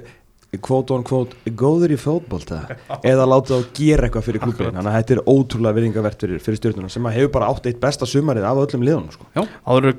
quote 0.58 0.94
on 0.97 1.05
quote 1.06 1.52
góður 1.55 1.94
í 1.94 1.99
fótbolta 2.00 2.64
eða 3.06 3.26
láta 3.31 3.61
þá 3.61 3.76
gera 3.76 4.08
eitthvað 4.08 4.26
fyrir 4.26 4.43
klubin 4.43 4.73
þannig 4.75 4.91
að 4.91 4.97
þetta 4.97 5.14
er 5.14 5.20
ótrúlega 5.31 5.76
virðingavert 5.76 6.25
fyrir, 6.25 6.42
fyrir 6.42 6.59
stjórnuna 6.59 6.90
sem 6.90 7.07
að 7.07 7.19
hefur 7.21 7.35
bara 7.37 7.52
átt 7.52 7.69
eitt 7.71 7.78
besta 7.83 8.09
sumarið 8.09 8.49
af 8.49 8.64
öllum 8.64 8.88
liðunum 8.88 9.14
sko. 9.14 9.47
áður 9.62 9.92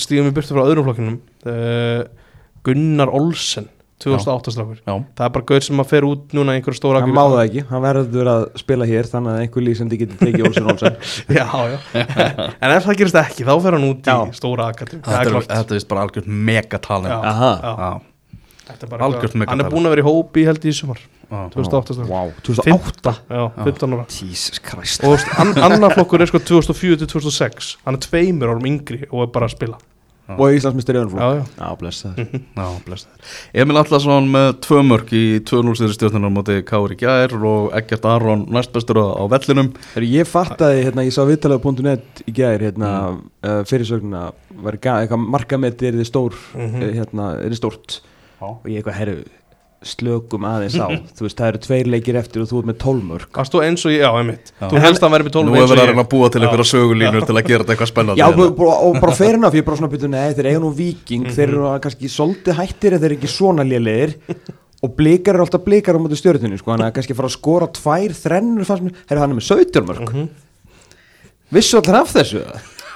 stíðum 0.00 0.30
við 0.30 0.38
burtu 0.38 0.56
frá 0.56 0.62
öðrum 0.64 0.88
flokkinum 0.88 1.20
uh, 1.44 2.00
Gunnar 2.64 3.12
Olsen 3.12 3.68
2008 4.00 4.52
strákur. 4.54 4.78
Já, 4.80 4.94
það 4.96 5.24
er 5.26 5.32
bara 5.34 5.46
gaur 5.50 5.64
sem 5.64 5.82
að 5.82 5.88
fer 5.90 6.06
út 6.08 6.30
núna 6.36 6.54
einhverju 6.56 6.78
stóra 6.78 7.02
hann 7.04 7.12
má 7.12 7.20
það 7.26 7.42
ekki, 7.42 7.64
hann 7.68 7.82
verður 7.84 8.30
að 8.32 8.44
spila 8.62 8.86
hér 8.88 9.08
þannig 9.10 9.34
að 9.34 9.40
einhver 9.44 9.66
lýsandi 9.66 9.98
getur 10.00 10.22
tekið 10.22 10.46
Olsen 10.48 10.70
Olsen. 10.72 10.96
Já, 11.36 11.44
já. 11.44 11.76
en 12.48 12.72
ef 12.72 12.86
það 12.86 13.00
gerist 13.02 13.18
ekki 13.20 13.44
þá 13.44 13.52
fer 13.60 13.76
hann 13.76 13.88
út 13.90 14.08
Já. 14.08 14.16
í 14.24 14.38
stóra 14.40 14.70
akademi 14.72 15.04
þetta 15.04 15.26
er, 15.26 15.36
þetta 15.50 15.74
er 15.74 15.76
vist 15.76 15.90
bara 15.90 16.06
algjört 16.06 16.30
megatalent 16.48 18.08
Algjört 18.68 19.34
eitthvað- 19.34 19.48
hann 19.48 19.60
er 19.60 19.70
búin 19.70 19.86
að 19.88 19.94
vera 19.96 20.02
í 20.02 20.06
hópi 20.06 20.44
held 20.46 20.64
í 20.64 20.72
sumar. 20.74 20.98
Já, 21.30 21.48
2008 21.54 21.94
strákur 21.94 22.08
wow, 22.10 22.32
2008 22.42 23.14
já, 23.30 23.42
15 23.64 23.92
ára. 23.94 24.06
Jesus 24.10 24.58
Christ. 24.58 25.04
Og 25.04 25.18
an, 25.38 25.54
annar 25.62 25.94
flokkur 25.94 26.20
er 26.20 26.26
sko 26.26 26.38
2004 26.38 26.98
til 26.98 27.06
2006 27.06 27.76
hann 27.84 27.94
er 27.94 28.02
tveimur 28.02 28.48
árum 28.50 28.66
yngri 28.66 29.06
og 29.12 29.22
er 29.28 29.32
bara 29.32 29.46
að 29.46 29.54
spila. 29.56 29.78
Og 30.30 30.52
Íslandsmyndir 30.54 30.94
í 30.94 30.98
öðrum 31.00 31.14
já, 31.18 31.18
flokk 31.18 31.38
já. 31.38 31.46
Já, 31.58 31.76
blessa 31.80 32.10
þér 32.14 32.42
Já, 32.54 32.66
blessaður. 32.86 33.30
Emil 33.62 33.76
Allarsson 33.80 34.28
með 34.30 34.50
tvö 34.62 34.82
mörg 34.86 35.08
í 35.10 35.22
2-0 35.42 35.74
styrri 35.74 35.96
stjórnunar 35.96 36.30
móti 36.30 36.58
Kári 36.62 36.94
Gjær 37.00 37.34
og 37.50 37.72
Eggert 37.74 38.04
Aron 38.06 38.44
næstbestur 38.46 38.94
á, 39.02 39.06
á 39.18 39.24
vellinum. 39.26 39.72
Ég 39.98 40.26
fattaði, 40.30 40.84
hérna, 40.86 41.02
ég 41.02 41.10
sá 41.14 41.24
viðtalið.net 41.26 42.22
í 42.30 42.32
gæðir, 42.32 42.62
hérna, 42.70 42.90
Mm. 43.10 43.24
uh, 43.42 43.64
fyrirsögnuna 43.66 44.32
var 44.62 44.72
eitthvað 44.78 45.26
markamet 45.34 45.82
er 45.82 45.92
þið 45.98 46.06
stór, 46.06 46.34
Mhm. 46.54 46.82
eh, 46.82 46.92
hérna, 47.00 47.32
er 47.42 47.50
þið 47.50 47.58
stórt. 47.58 48.00
Já. 48.00 48.09
Og 48.40 48.66
ég 48.70 48.80
eitthvað, 48.80 48.98
herru, 49.00 49.18
slökum 49.80 50.44
aðeins 50.44 50.74
á 50.76 50.88
þú 51.16 51.24
veist, 51.24 51.38
það 51.40 51.46
eru 51.50 51.58
tveir 51.64 51.86
leikir 51.88 52.16
eftir 52.20 52.42
og 52.42 52.48
þú 52.50 52.58
ert 52.60 52.68
með 52.68 52.78
tólmörk 52.82 53.38
Varst 53.40 53.54
þú 53.54 53.62
eins 53.64 53.84
og 53.88 53.94
ég, 53.94 54.02
já, 54.04 54.10
einmitt. 54.20 54.50
Þú 54.60 54.82
helst 54.84 55.02
að 55.06 55.14
verið 55.14 55.28
með 55.30 55.34
12 55.38 55.46
Nú 55.48 55.54
er 55.56 55.70
verið 55.70 55.92
að 55.94 56.00
að 56.02 56.10
búa 56.12 56.28
til 56.34 56.42
einhverja 56.44 56.68
sögulínur 56.68 57.24
til 57.30 57.36
að 57.40 57.46
gera 57.48 57.64
þetta 57.64 57.72
eitthvað 57.76 57.90
spennandi 57.94 58.20
Já, 58.20 58.26
hérna. 58.28 58.48
og, 58.90 58.98
bara 59.00 59.14
fair 59.16 59.38
enough, 59.38 59.56
ég 59.56 59.64
er 59.64 59.68
bara 59.70 59.80
svona 59.80 59.92
byrju, 59.94 60.10
nei, 60.12 60.34
þeir 60.36 60.48
eiga 60.52 60.60
nú 60.66 60.72
viking, 60.76 61.24
Mhm. 61.24 61.32
þeir 61.38 61.48
eru 61.48 61.62
nú 61.64 61.70
kannski 61.86 62.10
svolítið 62.12 62.58
hættir 62.60 62.92
en 62.92 63.00
þeir 63.00 63.08
eru 63.10 63.16
ekki 63.20 63.32
svona 63.32 63.64
lélegir 63.64 64.14
og 64.84 64.94
blikar 64.96 65.34
eru 65.38 65.44
alltaf 65.46 65.64
blikar 65.64 65.96
á 65.96 66.00
móti 66.00 66.16
stjórninu, 66.20 66.58
sko, 66.60 66.70
hann 66.76 66.84
er 66.84 66.92
kannski 66.92 67.12
að 67.16 67.20
fara 67.22 67.28
að 67.32 67.38
skora 67.38 67.66
tvær 67.72 68.14
þrennur, 68.20 68.64
fannst 68.68 68.84
mér, 68.84 68.94
herru, 69.08 69.20
hann 69.24 69.32
er 69.32 69.40
með 69.40 69.48
17 69.48 69.88
mörg 69.88 70.12
Mhm. 70.12 70.28
Vissu 71.52 71.80
allir 71.80 71.96
af 71.98 72.12
þessu? 72.14 72.44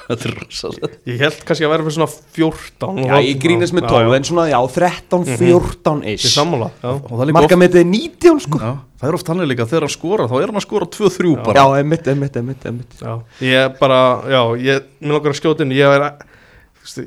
Þetta 0.05 0.29
er 0.29 0.35
rosalega 0.37 0.89
Ég 1.09 1.21
held 1.25 1.39
kannski 1.49 1.65
að 1.67 1.73
vera 1.73 1.85
fyrir 1.87 1.97
svona 1.97 2.09
14 2.37 2.99
Já, 3.09 3.15
ég 3.25 3.39
grínast 3.41 3.77
með 3.77 3.87
12 3.89 4.17
en 4.19 4.27
svona, 4.29 4.45
já, 4.51 4.59
13, 4.75 5.25
14 5.41 6.05
Ég 6.11 6.19
ish 6.19 6.35
sammála 6.35 6.69
það 6.83 6.91
er 6.93 7.25
oft 7.25 7.35
Markametið 7.39 7.81
er 7.81 7.89
19 7.89 8.43
sko. 8.45 8.61
Já, 8.61 8.73
það 9.01 9.11
er 9.11 9.19
oft 9.19 9.31
þannig 9.31 9.51
líka 9.53 9.69
þegar 9.71 9.87
hann 9.89 9.95
skora 9.97 10.29
þá 10.29 10.37
er 10.41 10.47
hann 10.53 10.61
að 10.61 10.67
skora 10.67 10.91
2-3 10.99 11.35
bara. 11.49 11.57
Já, 11.65 11.81
emitt, 11.85 12.13
emitt, 12.15 12.39
emitt, 12.43 12.69
emitt 12.71 13.01
Já, 13.01 13.15
ég 13.49 13.77
bara, 13.81 14.01
já, 14.29 14.41
ég, 14.69 14.89
mér 15.01 15.17
langar 15.19 15.35
að 15.35 15.41
skjóta 15.41 15.65
inn, 15.65 15.77
ég 15.77 15.97
er, 15.99 16.09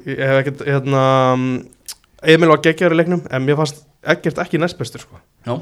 ég 0.10 0.24
hef 0.25 0.39
ekkert, 0.42 0.66
hérna, 0.68 1.04
Emil 2.25 2.50
var 2.50 2.63
geggjaður 2.66 2.96
í 2.96 3.01
leiknum, 3.04 3.22
en 3.30 3.44
mér 3.46 3.60
fannst 3.60 3.84
ekkert 4.08 4.39
ekki 4.42 4.58
næstbestur, 4.62 5.04
sko. 5.06 5.20
Já. 5.46 5.60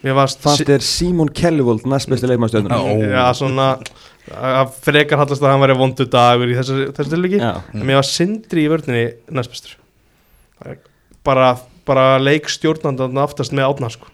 Fannst, 0.00 0.40
Fannst 0.40 0.64
þér 0.64 0.84
Simon 0.84 1.28
Kellyvold 1.36 1.84
næst 1.90 2.08
besti 2.08 2.28
leikmannstjörnur 2.30 2.72
Já. 2.72 3.10
já, 3.12 3.24
svona, 3.36 3.66
að 4.32 4.70
frekar 4.86 5.20
hallast 5.20 5.44
að 5.44 5.52
hann 5.52 5.60
væri 5.60 5.76
vondu 5.76 6.06
dagur 6.08 6.48
í 6.48 6.56
þessu, 6.56 6.78
þessu 6.96 7.12
tilviki, 7.12 7.40
en 7.44 7.84
mér 7.84 8.00
var 8.00 8.08
sindri 8.08 8.64
í 8.64 8.70
vörninni 8.72 9.04
næstbestur. 9.36 9.76
Bara, 11.26 11.50
bara 11.88 12.06
leikstjórnandan 12.22 13.20
aftast 13.20 13.52
með 13.56 13.68
átna, 13.74 13.90
sko. 13.92 14.08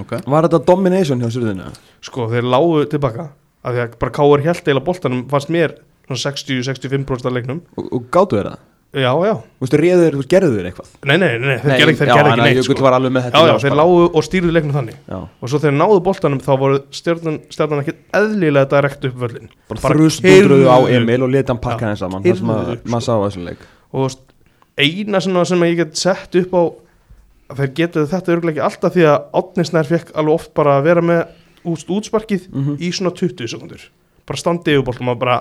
Ok 0.00 0.14
Var 0.24 0.46
þetta 0.46 0.62
domination 0.64 1.20
hjá 1.20 1.28
Surðinu? 1.34 1.66
Sko, 2.06 2.28
þeir 2.30 2.46
lágu 2.48 2.84
tilbaka, 2.94 3.26
af 3.66 3.74
því 3.74 3.82
að 3.82 3.96
bara 4.00 4.14
Káur 4.16 4.44
held 4.46 4.70
eila 4.70 4.84
boltanum 4.86 5.26
fannst 5.28 5.50
mér 5.52 5.74
svona 6.06 6.22
60-65% 6.32 7.28
af 7.28 7.34
leiknum. 7.34 7.60
Og, 7.76 7.90
og 7.98 8.06
gáttu 8.14 8.38
þér 8.38 8.52
það? 8.52 8.62
Já, 8.92 9.08
já. 9.24 9.32
Þú 9.56 9.64
veist, 9.64 9.74
réður, 9.80 10.16
þú 10.20 10.24
gerðu 10.28 10.56
þér 10.58 10.66
eitthvað? 10.68 10.88
Nei, 11.08 11.14
nei, 11.16 11.28
nei, 11.40 11.54
þeir 11.62 11.78
gerði 11.80 11.92
ekki 11.96 12.08
að 12.12 12.26
neitt, 12.42 12.58
Jökull 12.58 12.76
sko. 12.76 12.84
var 12.84 12.96
alveg 12.98 13.12
með 13.14 13.22
þetta 13.26 13.40
Já, 13.40 13.46
já, 13.48 13.54
þeir 13.62 13.76
lágu 13.78 13.94
og 14.12 14.26
stýrðu 14.26 14.50
leiknum 14.52 14.74
þannig 14.76 14.98
Já, 15.08 15.16
og 15.40 15.48
svo 15.52 15.60
þegar 15.62 15.76
náðu 15.78 16.02
boltanum 16.04 16.42
þá 16.44 16.50
voru 16.60 16.80
stjórnan 16.92 17.80
ekki 17.80 17.94
eðlilega 18.18 18.68
direkt 18.74 19.06
upp 19.08 19.16
völlin 19.22 19.48
bara 19.70 19.80
Bara 19.86 19.96
þrustundruðu 19.96 20.68
á 20.68 20.78
Emil 20.92 21.22
og 21.24 21.32
leta 21.32 21.54
hann 21.54 21.62
pakka 21.64 21.86
Já, 21.86 21.88
henn 21.94 22.00
saman 22.02 22.26
Það 22.26 22.36
sem 22.42 22.52
að 22.52 22.70
upp, 22.76 22.84
maður 22.92 23.06
sá 23.08 23.12
á 23.16 23.24
þessum 23.24 23.48
leik 23.48 23.64
og 23.92 24.18
eina 24.82 25.20
sem 25.24 25.64
ég 25.70 25.76
get 25.80 25.96
sett 26.00 26.36
upp 26.42 26.52
á 26.52 26.62
að 27.52 27.58
þeir 27.62 27.72
getur 27.80 28.06
þetta 28.12 28.32
örgulega 28.36 28.54
ekki 28.60 28.66
alltaf 28.68 28.94
því 28.96 29.08
að 29.08 29.24
Átnisnær 29.40 29.88
fekk 29.88 30.12
alveg 30.20 30.36
oft 30.36 30.52
bara 30.56 30.76
að 30.78 30.86
vera 30.88 31.02
með 31.04 31.24
úst, 31.68 31.88
útsparkið 31.92 32.46
Mhm. 32.52 32.76
í 32.80 32.92
svona 32.92 33.12
20 33.16 33.48
sekundur 33.48 33.88
bara 34.26 34.36
standi 34.40 34.72
yfir 34.76 34.84
boltum 34.84 35.08
og 35.12 35.18
bara 35.20 35.40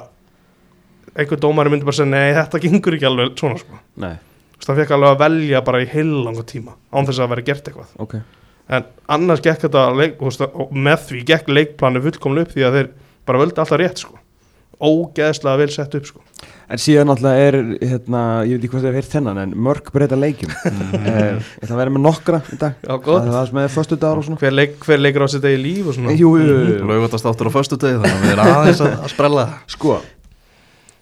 einhver 1.15 1.39
dómari 1.43 1.71
myndi 1.73 1.87
bara 1.87 1.97
segja 1.99 2.11
nei 2.11 2.33
þetta 2.37 2.61
gengur 2.63 2.95
ekki 2.97 3.09
alveg 3.09 3.33
svona 3.39 3.57
sko. 3.61 3.79
Nei, 4.03 4.13
Þú 4.15 4.61
veist, 4.61 4.69
það 4.69 4.79
fekk 4.83 4.91
alveg 4.97 5.09
að 5.15 5.21
velja 5.25 5.61
bara 5.65 5.81
í 5.81 5.87
heilanga 5.89 6.43
tíma 6.45 6.75
án 6.93 7.07
þess 7.09 7.19
að 7.23 7.31
vera 7.33 7.45
gert 7.51 7.67
eitthvað. 7.71 7.93
Ok. 8.05 8.17
En 8.71 8.85
annars 9.11 9.41
gekk 9.43 9.63
þetta 9.65 9.85
leik, 9.97 10.19
veist, 10.21 10.43
með 10.71 11.07
því 11.09 11.23
gekk 11.31 11.49
leikplanu 11.49 12.01
fullkomlu 12.05 12.43
upp 12.45 12.53
því 12.53 12.67
að 12.67 12.77
þeir 12.77 12.91
bara 13.27 13.41
völdi 13.41 13.59
alltaf 13.63 13.79
rétt 13.81 14.03
sko. 14.05 14.17
ógeðslega 14.81 15.57
vel 15.61 15.69
sett 15.73 15.93
upp 15.97 16.05
sko. 16.09 16.21
En 16.71 16.79
síðan 16.79 17.09
náttúrulega 17.11 17.47
er, 17.49 17.57
hérna, 17.83 18.21
ég 18.47 18.55
veit 18.55 18.63
ekki 18.63 18.69
hvað 18.71 18.79
þið 18.85 18.87
hefur 18.87 18.97
heyrt 19.01 19.11
þennan 19.11 19.39
En 19.41 19.51
mörg 19.65 19.89
breyta 19.93 20.17
leikjum. 20.17 20.53
Eh, 21.01 21.35
Ég 21.35 21.65
ætla 21.65 21.75
að 21.75 21.81
vera 21.81 21.93
með 21.93 22.03
nokkra 22.05 22.39
í 22.47 22.57
dag. 22.61 22.77
Já, 22.85 22.93
Það 23.03 23.17
er 23.27 23.33
það 23.35 23.45
sem 23.49 23.59
er 23.61 23.73
föstu 23.75 23.97
dagar 23.99 24.21
og 24.21 24.25
svona. 24.25 24.39
Hver, 24.41 24.55
leik, 24.55 24.77
hver 24.85 25.01
leikur 25.03 25.25
á 25.25 25.29
sitt 25.33 25.45
eigi 25.49 25.59
líf 25.65 25.89
og 25.91 25.97
svona. 25.97 26.15
Jú, 26.15 26.31
jú, 26.39 26.47
jú, 26.47 26.71
jú. 26.77 26.87
Laugatast 26.89 27.27
áttur 27.29 27.49
á 27.49 27.55
föstu 27.57 27.77
degi 27.81 27.99
þannig 27.99 28.15
að 28.15 28.23
við 28.25 28.33
erum 28.37 28.51
aðeins 28.55 28.81
að, 28.85 28.95
að 29.03 29.11
sprella. 29.13 29.45
Sko, 29.75 29.97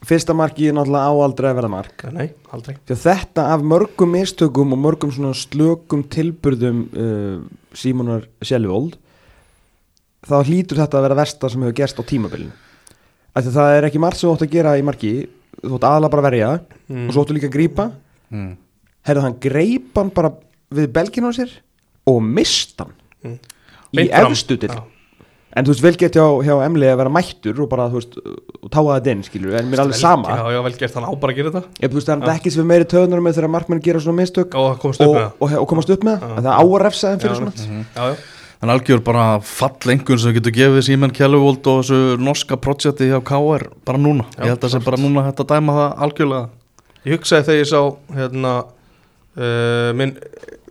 fyrsta 0.07 0.35
marki 0.37 0.69
er 0.69 0.75
náttúrulega 0.77 1.09
áaldrei 1.11 1.49
að 1.49 1.57
verða 1.59 1.71
mark 1.73 2.05
nei, 2.15 2.29
aldrei 2.55 2.77
þetta 2.87 3.47
af 3.55 3.65
mörgum 3.67 4.13
mistökum 4.15 4.75
og 4.75 4.81
mörgum 4.85 5.11
svona 5.11 5.33
slökum 5.35 6.05
tilburðum 6.11 6.85
uh, 6.93 7.41
Símonar 7.75 8.27
Sjælvold 8.41 8.95
þá 10.29 10.37
hlýtur 10.43 10.79
þetta 10.79 10.99
að 10.99 11.05
vera 11.07 11.19
versta 11.19 11.49
sem 11.51 11.63
hefur 11.65 11.77
gerst 11.81 11.99
á 11.99 12.03
tímabilinu 12.03 12.55
Af 13.29 13.43
því 13.45 13.51
að 13.51 13.57
það 13.59 13.75
er 13.77 13.85
ekki 13.87 13.99
margt 14.01 14.19
sem 14.19 14.27
þú 14.27 14.35
átt 14.35 14.45
að 14.47 14.53
gera 14.55 14.77
í 14.79 14.83
marki 14.83 15.11
þú 15.59 15.75
átt 15.77 15.85
aðalega 15.85 16.13
bara 16.15 16.23
að 16.23 16.27
verja 16.29 16.47
mm. 16.89 17.03
og 17.05 17.13
svo 17.13 17.23
áttu 17.23 17.35
líka 17.37 17.49
að 17.51 17.55
grípa 17.55 17.85
mm. 18.33 18.49
herðu 19.09 19.25
hann 19.27 19.37
greip 19.43 19.99
hann 19.99 20.09
bara 20.15 20.31
við 20.73 20.89
belginu 20.95 21.29
á 21.29 21.37
sér 21.37 21.53
og 22.09 22.23
mist 22.25 22.79
hann 22.81 22.95
Mm. 23.19 23.35
í 23.91 23.97
Beint 23.97 24.13
fram. 24.13 24.31
efstu 24.31 24.55
til 24.55 24.69
Já. 24.71 24.79
En 25.55 25.65
þú 25.65 25.73
veist 25.73 25.83
vel 25.85 25.93
gett 25.97 26.17
hjá, 26.19 26.25
hjá 26.45 26.53
Emli 26.65 26.87
að 26.89 26.97
vera 27.01 27.11
mættur 27.13 27.61
og 27.63 27.69
bara 27.71 27.87
þú 27.89 27.99
veist 28.01 28.17
og 28.19 28.69
táa 28.73 28.97
þetta 28.99 29.13
inn 29.15 29.23
skilur 29.25 29.55
en 29.59 29.69
mér 29.71 29.79
er 29.79 29.83
alveg 29.85 29.97
sama. 29.99 30.35
Já, 30.35 30.43
já, 30.53 30.59
vel 30.67 30.73
gert, 30.81 30.97
hann 30.99 31.07
á 31.09 31.13
bara 31.19 31.33
að 31.33 31.39
gera 31.39 31.53
þetta. 31.55 31.77
Ég, 31.83 31.89
þú 31.93 31.99
veist 31.99 32.09
það 32.11 32.25
er 32.27 32.33
ekki 32.35 32.53
sem 32.53 32.63
er 32.65 32.69
meiri 32.73 32.89
töðunar 32.91 33.23
með 33.25 33.39
þegar 33.39 33.53
markmenn 33.55 33.81
gera 33.85 34.01
svona 34.03 34.19
mistök 34.21 34.57
og 34.59 34.67
það 34.69 34.81
komst 34.83 35.01
upp 35.01 35.07
og, 35.07 35.15
með 35.15 35.23
það. 35.23 35.31
og, 35.39 35.55
og 35.63 35.69
komast 35.73 35.93
upp 35.95 36.03
með 36.09 36.19
það 36.25 36.43
það 36.43 36.51
á 36.53 36.63
að 36.65 36.75
refsa 36.85 37.13
þeim 37.13 37.23
fyrir 37.23 37.33
Já, 37.33 37.39
svona. 37.39 37.85
já, 37.95 38.03
já. 38.13 38.35
En 38.59 38.67
algjör 38.73 38.99
bara 39.07 39.25
fall 39.39 39.91
einhvern 39.93 40.19
sem 40.19 40.33
getur 40.35 40.51
gefið 40.51 40.81
Símen 40.83 41.13
Kjelluvold 41.15 41.67
og 41.71 41.77
þessu 41.79 42.17
norska 42.19 42.57
projekti 42.59 43.07
hjá 43.07 43.21
KR 43.23 43.69
bara 43.87 44.01
núna. 44.03 44.25
Já, 44.35 44.41
Ég 44.43 44.49
held 44.51 44.57
að 44.59 44.65
það 44.65 44.73
sé 44.73 44.81
bara 44.83 44.99
núna 44.99 45.23
hægt 45.29 45.39
að 45.45 45.47
dæma 45.53 45.75
það 45.77 46.03
algjörlega. 46.05 46.49
Ég 47.07 47.15
hugsaði 47.15 47.45
þegar 47.47 47.61
ég 47.61 47.69
sá 47.71 47.79
hérna 48.17 48.51
uh, 49.37 49.91
minn, 49.97 50.15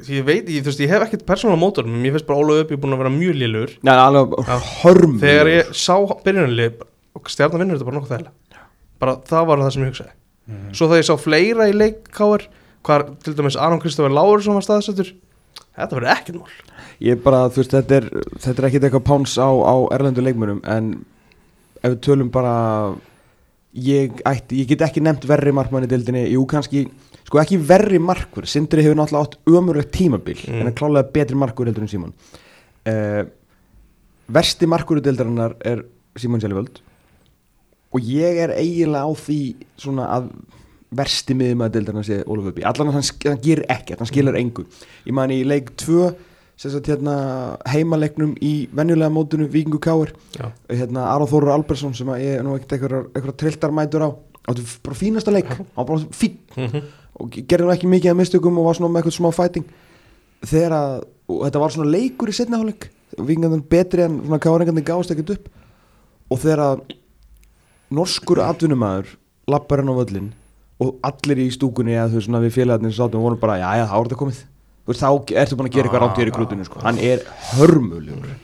ég 0.09 0.27
veit, 0.27 0.49
ég, 0.49 0.63
þú 0.63 0.73
veist, 0.73 0.83
ég 0.83 0.93
hef 0.93 1.07
ekkert 1.07 1.27
persónulega 1.29 1.63
mótor 1.63 1.89
mér 1.89 2.17
finnst 2.17 2.29
bara 2.29 2.59
ég 2.59 2.73
er 2.73 2.81
búin 2.81 2.97
að 2.97 3.03
vera 3.05 3.15
mjög 3.15 3.39
lélur. 3.43 3.75
Já, 3.83 3.95
alveg 4.03 4.37
Já. 4.43 4.57
hörm 4.83 5.19
þegar 5.23 5.53
ég 5.53 5.73
sá 5.77 5.95
byrjunarlið 6.25 6.85
og 7.19 7.33
stjarnan 7.33 7.65
vinnur 7.65 7.79
þetta 7.79 7.89
bara 7.91 7.99
nokkuð 7.99 8.15
þægilega 8.15 8.67
bara 8.99 9.17
það 9.29 9.49
var 9.49 9.63
það 9.63 9.75
sem 9.75 9.85
ég 9.85 9.93
hugsaði. 9.93 10.15
Svo 10.73 10.89
þegar 10.89 11.03
ég 11.03 11.09
sá 11.09 11.17
fleira 11.21 11.69
í 11.69 11.75
leikkáir 11.77 12.47
hvar 12.87 13.05
til 13.25 13.35
dæmis 13.37 13.59
Aron 13.61 13.83
Kristoffer 13.83 14.15
Láursson 14.15 14.57
var 14.57 14.65
staðsettur 14.65 15.13
þetta 15.79 15.99
verður 15.99 16.13
ekkert 16.15 16.41
mál. 16.41 16.57
Ég 17.05 17.21
bara, 17.23 17.45
þú 17.53 17.63
veist, 17.63 17.75
þetta 17.77 17.99
er 17.99 18.09
þetta 18.43 18.55
er 18.57 18.69
ekkit 18.69 18.87
eitthvað 18.89 19.07
páns 19.07 19.37
á, 19.39 19.49
á 19.49 19.75
erlendu 19.95 20.25
leikmönum 20.25 20.63
en 20.67 20.95
ef 21.83 21.93
við 21.93 22.01
tölum 22.09 22.33
bara 22.35 22.55
ég, 23.79 24.19
ætti, 24.27 24.63
ég 24.63 24.73
get 24.73 24.83
ekki 24.89 25.03
nefnt 25.05 25.29
verri 25.29 25.53
markmann 25.55 25.87
í 25.87 25.91
deildinni, 25.91 26.25
jú 26.33 26.43
kannski 26.51 26.89
sko 27.29 27.41
ekki 27.43 27.59
verri 27.69 27.99
markur, 28.01 28.47
Sindri 28.49 28.83
hefur 28.87 28.97
náttúrulega 28.97 29.27
átt 29.29 29.39
ömurlegt 29.53 29.93
tímabil, 29.93 30.39
Mm. 30.49 30.61
en 30.63 30.67
er 30.71 30.77
klálega 30.79 31.13
betri 31.13 31.37
markur 31.37 31.67
heldur 31.69 31.83
en 31.85 31.89
Símon. 31.93 32.13
Uh, 32.89 33.25
versti 34.33 34.67
markur 34.67 34.99
í 35.01 35.05
deildarinnar 35.05 35.57
er 35.65 35.83
Símon 36.17 36.41
Sjælvöld 36.41 36.81
og 37.93 38.01
ég 38.05 38.39
er 38.45 38.51
eiginlega 38.57 39.05
á 39.05 39.13
því 39.17 39.39
svona 39.81 40.07
að 40.13 40.31
versti 40.93 41.35
miðum 41.37 41.63
að 41.67 41.75
deildarinn 41.77 42.05
sé 42.05 42.23
Ólaf 42.25 42.49
Öbbi 42.53 42.65
allan 42.65 42.93
hann, 42.93 43.05
hann 43.25 43.41
gerir 43.45 43.65
ekkert, 43.69 43.99
hann 44.01 44.09
skilur 44.09 44.37
engu. 44.41 44.65
Ég 45.05 45.13
man 45.17 45.31
í 45.33 45.43
leik 45.45 45.75
2 45.77 46.15
sem 46.59 46.73
sagt 46.73 46.89
hérna 46.91 47.59
heimaleiknum 47.69 48.33
í 48.43 48.69
venjulega 48.75 49.13
mótinu 49.13 49.47
Víkingu 49.53 49.79
Káir 49.79 50.13
Já. 50.37 50.49
hérna 50.69 51.05
Aron 51.13 51.29
Þórur 51.29 51.53
Albersson 51.55 51.93
sem 51.95 52.09
ég 52.19 52.39
er 52.41 52.43
nú 52.47 52.57
ekkert 52.57 52.73
eitthvað, 52.79 53.11
eitthvað 53.13 53.37
trilltar 53.45 53.71
mætur 53.77 54.05
á. 54.05 54.11
Áttu 54.49 54.65
bara 54.83 54.97
fínasta 54.97 55.31
leik, 55.33 55.49
hann 55.53 55.67
var 55.77 55.85
bara 55.85 56.09
fín 56.17 56.39
og 57.17 57.39
gerði 57.39 57.67
nú 57.67 57.75
ekki 57.75 57.91
mikið 57.91 58.13
að 58.13 58.19
mistökum 58.21 58.59
og 58.61 58.69
var 58.69 58.79
svona 58.79 58.93
með 58.93 59.03
eitthvað 59.03 59.17
smá 59.19 59.31
fæting 59.35 59.69
þegar 60.47 60.75
að, 60.77 60.93
og 61.29 61.41
þetta 61.47 61.63
var 61.63 61.75
svona 61.75 61.93
leikur 61.95 62.31
í 62.31 62.37
setna 62.37 62.61
hálfleik. 62.61 62.91
Víkingarnir 63.19 63.65
betri 63.71 64.05
en 64.05 64.21
svona 64.25 64.43
Káringarnir 64.43 64.87
gáðast 64.87 65.15
ekkert 65.15 65.33
upp. 65.35 65.49
Og 66.29 66.43
þegar 66.43 66.63
að 66.65 66.85
norskur 67.95 68.43
atvinnumæður 68.45 69.17
lappar 69.49 69.83
hann 69.83 69.91
á 69.91 69.99
völlin 69.99 70.29
og 70.79 70.99
allir 71.03 71.41
í 71.43 71.49
stúkunni 71.51 71.97
eða 71.97 72.13
veist 72.13 72.29
svona 72.29 72.43
við 72.45 72.55
félagarnir 72.61 72.95
sátum 72.95 73.25
voru 73.25 73.39
bara, 73.41 73.57
já 73.59 73.81
já, 73.81 73.87
þá 73.89 73.97
er 73.97 74.11
þetta 74.11 74.21
komið. 74.21 74.43
Þú 74.85 74.93
veist, 74.93 75.03
þá 75.03 75.41
ertu 75.43 75.59
búin 75.59 75.71
að 75.71 75.75
gera 75.75 75.89
eitthvað 75.89 76.05
rátt 76.05 76.21
í 76.23 76.35
grútinu 76.37 76.69
sko. 76.69 76.85
hann 76.85 77.01
er 77.03 77.25
hörmulegur. 77.57 78.37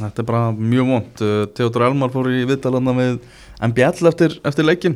Þetta 0.00 0.22
er 0.22 0.28
bara 0.28 0.52
mjög 0.56 0.86
vond 0.88 1.22
Theodor 1.56 1.86
Elmar 1.90 2.12
fór 2.14 2.30
í 2.32 2.44
viðtalana 2.48 2.94
við 2.96 3.18
MBL 3.66 4.08
eftir, 4.08 4.36
eftir 4.48 4.64
leikin 4.64 4.94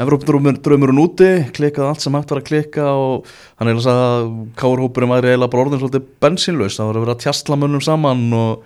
Evrópdraumurinn 0.00 1.00
úti 1.02 1.28
klikkaði 1.56 1.88
allt 1.90 2.04
sem 2.04 2.14
hægt 2.16 2.30
var 2.32 2.40
að 2.40 2.46
klikka 2.48 2.86
og 2.96 3.26
hann 3.60 3.68
eiginlega 3.68 3.84
sagði 3.84 4.06
að 4.06 4.30
káurhópurinn 4.60 5.12
væri 5.12 5.32
eiginlega 5.32 5.52
bara 5.52 5.64
orðin 5.66 5.82
svolítið 5.82 6.06
bensinlaus 6.24 6.78
það 6.78 6.88
var 6.88 6.98
að 6.98 7.04
vera 7.04 7.16
að 7.16 7.24
tjastla 7.26 7.58
mönnum 7.60 7.84
saman 7.84 8.22
og 8.38 8.64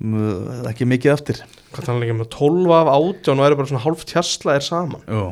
mm, 0.00 0.64
ekki 0.70 0.88
mikið 0.88 1.12
eftir. 1.12 1.42
Hvað 1.74 1.90
þannig 1.90 2.14
með 2.16 2.30
12 2.36 2.74
af 2.78 2.92
18 2.94 3.34
og 3.36 3.46
eru 3.46 3.60
bara 3.60 3.72
svona 3.72 3.84
hálf 3.84 4.06
tjastlaðir 4.08 4.66
saman. 4.70 5.04
Jó, 5.04 5.26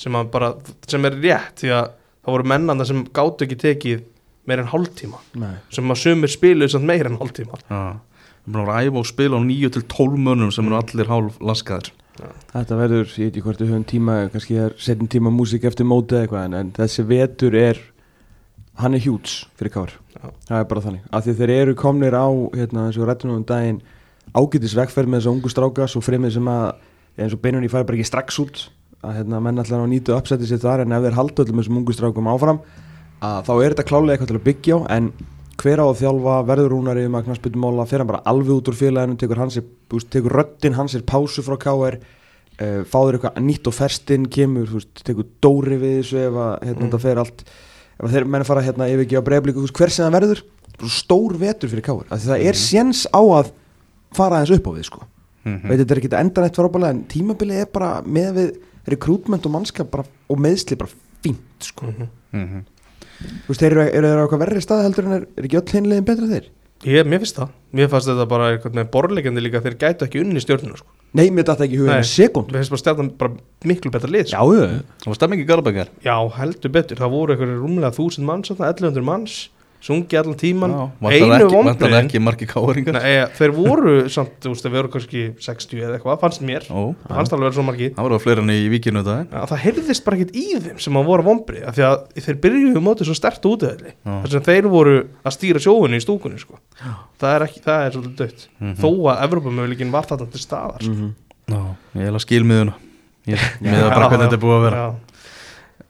sem, 0.00 0.16
að 0.16 0.32
bara, 0.32 0.50
sem 0.88 1.08
er 1.10 1.20
rétt 1.20 1.62
því 1.64 1.74
að 1.76 1.92
það 1.92 2.36
voru 2.38 2.50
mennanda 2.54 2.88
sem 2.88 3.04
gátu 3.16 3.46
ekki 3.46 3.60
tekið 3.66 4.08
meir 4.46 4.62
en 4.62 4.70
hálftíma. 4.70 5.20
Nei. 5.42 5.54
sem 5.74 5.92
að 5.92 6.02
sumir 6.02 6.32
spiluðu 6.32 6.72
samt 6.72 6.88
meir 6.88 7.10
en 7.10 7.20
hálftíma. 7.20 7.60
Já. 7.68 7.84
Við 8.46 8.54
erum 8.54 8.68
að 8.70 8.86
æfa 8.86 9.00
og 9.02 9.06
spila 9.08 9.38
á 9.38 9.42
9 9.42 9.70
til 9.74 9.86
12 9.90 10.20
mönnum 10.22 10.52
sem 10.54 10.68
eru 10.68 10.76
allir 10.78 11.08
hálf 11.10 11.38
laskaðir 12.16 12.46
Þetta 12.52 12.78
verður, 12.80 13.10
ég 13.10 13.28
veit 13.28 13.34
ekki 13.34 13.44
hvort 13.44 13.60
við 13.60 13.70
höfum 13.72 13.86
tíma 13.90 14.16
kannski 14.32 14.56
er 14.60 14.76
setjum 14.80 15.10
tíma 15.12 15.32
músík 15.34 15.66
eftir 15.68 15.88
móti 15.88 16.16
eða 16.16 16.26
eitthvað 16.26 16.46
en, 16.46 16.56
en 16.60 16.72
þessi 16.76 17.04
vetur 17.06 17.56
er 17.60 17.80
hann 18.80 18.96
er 18.96 19.04
hjúts 19.04 19.44
fyrir 19.56 19.72
Já. 20.16 20.30
það 20.48 20.58
er 20.58 20.68
bara 20.70 20.84
þannig, 20.84 21.04
af 21.12 21.24
því 21.24 21.34
þeir 21.40 21.52
eru 21.54 21.74
komnir 21.76 22.16
á 22.16 22.26
hérna 22.56 22.86
eins 22.88 22.98
og 22.98 23.08
rættunum 23.08 23.40
um 23.40 23.44
daginn 23.46 23.82
ágætis 24.36 24.74
vegferð 24.76 25.12
með 25.12 25.22
þessu 25.22 25.32
ungu 25.34 25.52
stráka 25.52 25.88
svo 25.88 26.02
fremið 26.04 26.36
sem 26.36 26.50
að, 26.50 26.66
eins 27.20 27.36
og 27.36 27.42
beinunni 27.44 27.70
fari 27.72 27.88
bara 27.88 27.98
ekki 27.98 28.08
strax 28.08 28.40
út 28.42 28.66
að 29.04 29.20
hérna 29.20 29.40
menn 29.44 29.60
allar 29.62 29.84
á 29.84 29.86
nýtu 29.88 30.16
uppsætti 30.16 30.48
sér 30.48 30.62
þar 30.64 30.84
en 30.84 30.96
ef 30.96 31.04
þeir 31.04 31.18
halda 31.18 31.44
öllum 31.44 31.62
þessum 31.62 31.80
ungu 31.80 31.96
strákum 31.96 32.30
áfram 32.32 32.60
að 33.24 33.48
þá 33.48 33.52
er 33.54 33.74
þetta 33.74 33.88
klálega 33.90 34.16
eitthvað 34.16 34.32
til 34.32 34.38
að 34.38 34.46
byggja 34.48 34.76
á 34.76 34.80
en 34.96 35.10
hver 35.62 35.80
á 35.80 35.86
að 35.88 36.00
þjálfa 36.02 36.34
verður 36.50 36.70
rúnari 36.74 37.06
um 37.08 37.14
að 37.18 37.24
knarsbyttumóla 37.28 37.86
fyrir 37.88 38.02
hann 38.04 38.10
bara 38.12 38.22
alveg 38.28 38.54
út 38.58 38.68
úr 38.68 38.76
félaginu 38.76 39.16
tekur, 39.20 39.38
er- 39.40 39.64
veist, 39.92 40.10
tekur 40.12 40.34
röddinn 40.36 40.74
hans 40.76 40.94
er 40.94 41.02
pásu 41.08 41.42
frá 41.46 41.56
KR 41.62 41.96
uh, 41.96 42.82
fáður 42.88 43.16
eitthvað 43.18 43.40
nýtt 43.46 43.66
og 43.70 43.74
ferstinn 43.76 44.26
kemur, 44.32 44.66
veist, 44.74 45.02
tekur 45.06 45.24
dóri 45.44 45.78
við 45.80 45.96
þessu 46.02 46.20
ef 46.26 46.34
að 46.34 46.52
hérna, 46.66 46.76
Mm. 46.76 46.84
þetta 46.90 47.00
fer 47.00 47.16
allt 47.22 47.44
ef 47.96 48.10
þeir 48.12 48.26
menn 48.28 48.44
fara 48.44 48.60
hérna 48.66 48.88
yfir 48.92 49.06
ekki 49.06 49.16
á 49.16 49.24
breyflíku 49.24 49.64
hver 49.72 49.90
sem 49.90 50.04
það 50.10 50.16
verður, 50.20 50.42
stór 50.92 51.36
vetur 51.40 51.68
fyrir 51.72 51.82
því 51.82 52.20
það 52.26 52.46
er 52.50 52.52
séns 52.60 53.06
á 53.08 53.20
að 53.24 53.52
fara 54.12 54.42
aðeins 54.42 54.58
upp 54.58 54.66
á 54.68 54.72
við, 54.76 54.84
sko 54.90 55.00
Mhm. 55.46 55.68
veit 55.70 55.78
þetta 55.80 55.92
er 55.94 55.98
ekki 56.02 56.08
að 56.10 56.20
enda 56.20 56.42
neitt 56.42 56.56
frábælega 56.58 56.90
en 56.90 57.04
tímabilið 57.08 57.60
er 57.62 57.66
bara 57.72 58.02
með 58.02 58.32
við 58.34 58.56
rekrútment 58.88 59.46
og 59.46 59.52
mannskap 59.52 59.90
bara, 59.90 60.04
og 60.28 60.38
meðsli 60.38 60.76
bara 60.76 60.90
fínt, 61.22 61.60
sko 61.60 61.86
Mhm. 61.86 62.08
Mhm. 62.34 62.64
Þú 63.22 63.50
veist, 63.52 63.62
eru, 63.68 63.82
eru 63.86 64.10
þeir 64.10 64.20
á 64.20 64.24
eitthvað 64.26 64.42
verri 64.44 64.62
stað 64.64 64.84
heldur 64.86 65.08
en 65.08 65.16
er, 65.18 65.26
er 65.36 65.48
ekki 65.48 65.60
öll 65.62 65.74
hinlegin 65.76 66.06
betra 66.08 66.30
þeir? 66.30 66.48
Ég, 66.86 67.06
mér 67.08 67.22
finnst 67.22 67.38
það, 67.40 67.52
mér 67.72 67.88
fannst 67.88 68.10
þetta 68.10 68.26
bara 68.28 68.50
eitthvað 68.52 68.74
með 68.76 68.88
borlegjandi 68.92 69.42
líka 69.42 69.62
þeir 69.64 69.76
gætu 69.80 70.04
ekki 70.06 70.20
unni 70.20 70.42
stjórnuna 70.44 70.76
sko. 70.76 70.90
Nei, 71.16 71.30
mér 71.32 71.46
datt 71.48 71.62
ekki 71.64 71.78
í 71.78 71.80
huginu 71.80 71.94
Nei. 71.96 72.04
sekund 72.10 72.50
Mér 72.52 72.60
finnst 72.60 72.72
bara 72.74 72.82
stjarnan 72.82 73.08
bara 73.16 73.32
miklu 73.64 73.92
betra 73.94 74.10
lið 74.12 74.26
Já, 74.34 74.36
sko. 74.42 74.56
já, 74.58 74.82
Það 75.00 75.08
var 75.08 75.16
stemming 75.16 75.40
í 75.40 75.46
Garabækjar 75.48 75.88
Já, 76.04 76.16
heldur 76.36 76.72
betur, 76.74 76.98
það 77.00 77.14
voru 77.14 77.32
eitthvað 77.32 77.54
rúmlega 77.62 77.92
þúsund 77.96 78.26
manns, 78.28 78.50
þarna, 78.52 78.72
1100 78.74 79.06
manns 79.06 79.36
sungi 79.80 80.16
allan 80.18 80.34
tíman 80.40 80.72
einu 80.72 81.32
ekki, 81.36 81.46
vantar 81.50 81.50
vonbriðin 81.52 81.96
ekki 82.00 82.20
margi 82.24 82.46
káringar? 82.50 82.96
Nei, 82.96 83.12
eh, 83.20 83.26
þeir 83.36 83.52
voru 83.54 83.94
samt, 84.10 84.38
þú 84.42 84.52
veist, 84.54 84.64
þeir 84.66 84.74
voru 84.76 84.90
kannski 84.94 85.22
60 85.44 85.82
eða 85.84 85.98
eitthvað, 85.98 86.20
fannst 86.22 86.42
mér. 86.46 86.64
Ó, 86.72 86.94
fannst 87.08 87.32
alveg 87.36 87.46
verið 87.50 87.58
svo 87.58 87.64
margi 87.68 87.90
það 87.94 88.06
voru 88.08 88.18
fleiri 88.24 88.42
enn 88.44 88.54
í 88.56 88.68
vikinu 88.72 89.02
þetta 89.06 89.42
að 89.42 89.50
það 89.52 89.62
heyrðist 89.66 90.04
bara 90.06 90.16
ekkert 90.16 90.34
í 90.36 90.46
þeim 90.66 90.80
sem 90.86 90.98
að 91.00 91.06
voru 91.10 91.26
vombrið, 91.28 91.62
af 91.68 91.76
því 91.76 91.84
að 91.90 92.24
þeir 92.26 92.40
byrjuðu 92.46 92.82
mótið 92.86 93.10
svo 93.10 93.16
stert 93.20 93.46
Já. 93.46 94.16
þess 94.24 94.34
að 94.40 94.48
þeir 94.50 94.66
voru 94.72 94.96
að 95.24 95.36
stýra 95.36 95.62
sjóðunni 95.62 96.00
í 96.00 96.04
stúkunni, 96.06 96.38
sko. 96.40 96.58
Það 97.20 97.34
er 97.36 97.44
ekki, 97.46 97.60
það 97.64 97.86
er 97.86 97.90
svolítið 97.96 98.16
dött 98.16 98.48
Mhm. 98.60 98.74
þó 98.80 98.88
að 99.12 99.22
Evrópumöguleikin 99.26 99.90
var 99.92 100.04
þarna 100.04 100.30
til 100.32 100.40
staðar 100.40 100.82
sko. 100.82 100.92
Mhm. 100.92 101.14
Já, 101.46 101.60
ég 101.96 102.02
hef 102.02 102.14
að 102.16 102.24
skilmiðuna. 102.26 102.74
Ég 103.26 103.38
Já. 103.38 103.60
miða 103.62 103.88
bara 103.90 104.08
hvernig 104.10 104.26
þetta 104.26 104.32
er 104.32 104.44
búið 104.44 104.56
að 104.56 104.66
vera. 104.66 104.94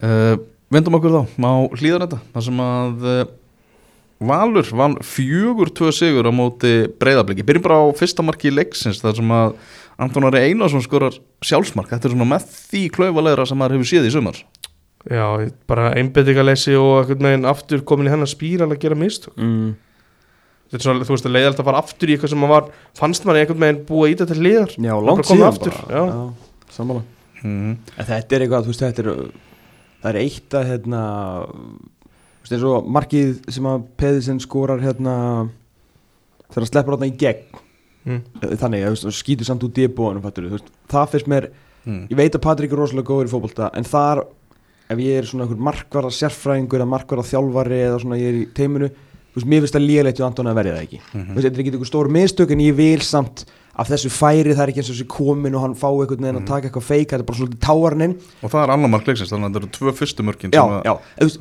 Uh, 0.03 0.37
Vendum 0.69 0.93
okkur 0.99 1.13
þá, 1.15 1.21
má 1.39 1.49
hlýða 1.79 2.01
þetta 2.03 2.17
Það 2.33 2.43
sem 2.43 2.57
að 2.59 3.05
uh, 3.07 3.25
Valur 4.17 4.65
vann 4.73 4.95
fjögur 5.05 5.69
tvö 5.77 5.91
sigur 5.93 6.25
á 6.25 6.33
móti 6.33 6.87
breyðabliki 6.97 7.45
Byrjum 7.45 7.65
bara 7.67 7.81
á 7.85 7.85
fyrsta 7.93 8.25
marki 8.25 8.49
í 8.49 8.55
leiksins 8.55 9.01
þar 9.03 9.19
sem 9.19 9.33
að 9.35 9.57
Anton 10.01 10.25
Ari 10.29 10.41
Einarsson 10.49 10.81
skorar 10.85 11.15
sjálfsmark. 11.45 11.89
Þetta 11.91 12.09
er 12.09 12.13
svona 12.15 12.29
með 12.31 12.47
því 12.53 12.81
klaufalegra 12.97 13.45
sem 13.49 13.57
maður 13.57 13.77
hefur 13.77 13.89
séð 13.91 14.07
í 14.09 14.13
sumar. 14.13 14.39
Já, 15.07 15.25
bara 15.69 15.91
einbettingaleysi 15.97 16.75
og 16.77 17.03
einhvern 17.03 17.29
veginn 17.29 17.49
aftur 17.49 17.83
komin 17.87 18.09
í 18.09 18.13
hennar 18.13 18.29
spíral 18.29 18.69
að 18.71 18.81
gera 18.81 18.97
mistök. 18.97 19.37
Mm. 19.37 19.75
þetta 20.67 20.81
er 20.81 20.83
svona, 20.83 21.07
þú 21.07 21.15
veist, 21.15 21.27
að 21.29 21.35
leiðalt 21.37 21.61
að 21.61 21.69
fara 21.69 21.81
aftur 21.85 22.09
í 22.09 22.15
eitthvað 22.17 22.33
sem 22.33 22.41
maður 22.43 22.53
var, 22.55 22.65
fannst 22.97 23.27
maður 23.27 23.41
einhvern 23.41 23.63
veginn 23.63 23.83
búið 23.87 24.07
að 24.07 24.13
íta 24.15 24.27
til 24.27 24.39
liðar 24.43 24.73
Já, 24.75 24.91
bara 24.91 25.05
langt 25.07 25.29
síðan 25.29 25.47
aftur, 25.47 25.77
bara. 25.77 25.93
já. 25.93 26.03
já 26.11 26.73
Sammála. 26.75 27.03
Mm. 27.37 27.77
En 27.77 28.09
þetta 28.09 28.35
er 28.35 28.43
eitthvað, 28.43 28.65
þú 28.65 28.73
veist, 28.73 28.83
þetta 28.83 29.05
er 29.05 29.29
Það 29.97 30.11
er 30.11 30.19
eitt 30.21 30.55
að, 30.55 30.67
hérna 30.71 31.01
Þú 32.47 32.53
veist, 32.53 32.55
eins 32.55 32.63
og 32.71 32.85
markið 32.95 33.31
sem 33.51 33.65
að 33.67 33.81
Peðisen 33.99 34.39
skorar, 34.39 34.79
hérna 34.79 35.15
Þegar 36.47 36.63
hann 36.63 36.69
sleppur 36.71 36.95
þarna 36.95 37.09
í 37.11 37.15
gegn 37.19 37.61
mm. 38.07 38.21
Þannig, 38.61 38.83
þú 38.85 38.91
veist, 38.95 39.07
og 39.09 39.15
skýtur 39.17 39.47
samt 39.49 39.65
út 39.67 39.79
í 39.83 39.87
bóðanum, 39.91 40.23
fattur 40.23 40.47
þú 40.47 40.57
veist 40.57 40.69
Það 40.93 41.09
fyrst 41.15 41.27
mér, 41.33 41.49
Mm. 41.87 42.01
ég 42.11 42.17
veit 42.19 42.33
að 42.35 42.41
Patrik 42.43 42.71
er 42.73 42.79
rosalega 42.81 43.07
góður 43.07 43.29
í 43.29 43.31
fótbolta 43.31 43.67
En 43.79 43.85
þar, 43.87 44.19
ef 44.91 44.99
ég 44.99 45.21
er 45.21 45.27
svona 45.29 45.45
einhver 45.45 45.61
markvarða 45.69 46.09
sérfræðingur 46.11 46.81
eða 46.81 46.87
markvarða 46.91 47.23
þjálfari 47.29 47.77
eða 47.85 47.99
svona 48.03 48.17
ég 48.19 48.27
er 48.27 48.39
í 48.41 48.47
teiminu 48.57 48.89
Þú 48.91 49.37
veist, 49.37 49.47
mér 49.47 49.61
finnst 49.63 49.77
það 49.77 49.85
lígalegt 49.85 50.19
og 50.19 50.25
Antoni 50.27 50.51
að 50.51 50.57
verja 50.59 50.73
það 50.75 50.83
ekki 50.83 50.99
Mhm. 50.99 51.23
Þú 51.29 51.37
veist, 51.37 51.45
þetta 51.47 51.55
er 51.55 51.63
ekki 51.63 51.71
einhver 51.71 51.91
stór 51.93 52.09
mistök 52.11 52.51
en 52.51 52.59
ég 52.65 52.75
vil 52.75 52.99
samt 53.07 53.45
af 53.77 53.89
þessu 53.91 54.09
færi 54.09 54.55
það 54.57 54.63
er 54.63 54.71
ekki 54.71 54.81
eins 54.81 54.89
og 54.89 54.95
þessi 54.97 55.05
komin 55.13 55.53
og 55.57 55.61
hann 55.61 55.75
fá 55.77 55.85
einhvern 55.91 56.23
veginn 56.25 56.39
að 56.41 56.47
taka 56.49 56.67
eitthvað 56.71 56.85
feik 56.87 57.11
þetta 57.11 57.21
er 57.21 57.27
bara 57.27 57.37
svolítið 57.37 57.59
táarninn 57.67 58.15
Og 58.41 58.49
það 58.49 58.63
er 58.63 58.71
annar 58.73 58.89
mark 58.89 59.05
leiksins 59.07 59.29
Þannig 59.29 59.45
að 59.45 59.53
þetta 59.53 59.61
eru 59.61 59.69
tvö 59.77 59.93
fyrstu 59.99 60.25
mörkin 60.25 60.55
já, 60.57 60.63
já, 60.87 60.93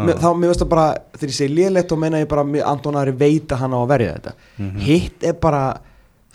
mér- 0.04 0.20
þá 0.20 0.28
mér 0.36 0.52
veist 0.52 0.60
það 0.64 0.68
bara 0.74 0.86
þegar 1.16 1.32
ég 1.32 1.38
segi 1.40 1.54
lélegt 1.56 1.92
og 1.96 2.02
meina 2.02 2.20
ég 2.20 2.28
bara 2.28 2.44
Anton 2.74 2.98
Ari 3.00 3.14
veit 3.16 3.48
að 3.56 3.62
hann 3.64 3.72
á 3.72 3.80
að 3.80 3.88
verja 3.94 4.12
þetta. 4.18 4.34
Mhm. 4.58 4.78
hitt 4.84 5.24
er 5.24 5.32
bara 5.40 5.62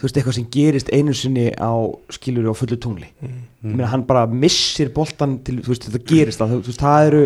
þú 0.02 0.08
veist 0.08 0.18
eitthvað 0.18 0.34
sem 0.40 0.48
gerist 0.58 0.90
einu 0.90 1.14
sinni 1.14 1.46
á 1.54 1.72
skilur 2.10 2.50
á 2.50 2.54
fullu 2.58 2.78
tungli. 2.82 3.08
Mhm. 3.22 3.38
ég 3.70 3.76
meina 3.78 3.92
hann 3.94 4.04
bara 4.10 4.26
missir 4.26 4.90
boltan 4.90 5.38
til 5.46 5.62
þú 5.62 5.70
veist 5.76 5.86
þetta 5.86 6.02
gerist 6.10 6.40
það 6.42 6.58
þú 6.58 6.66
veist 6.66 6.82
það 6.82 7.08
eru 7.12 7.24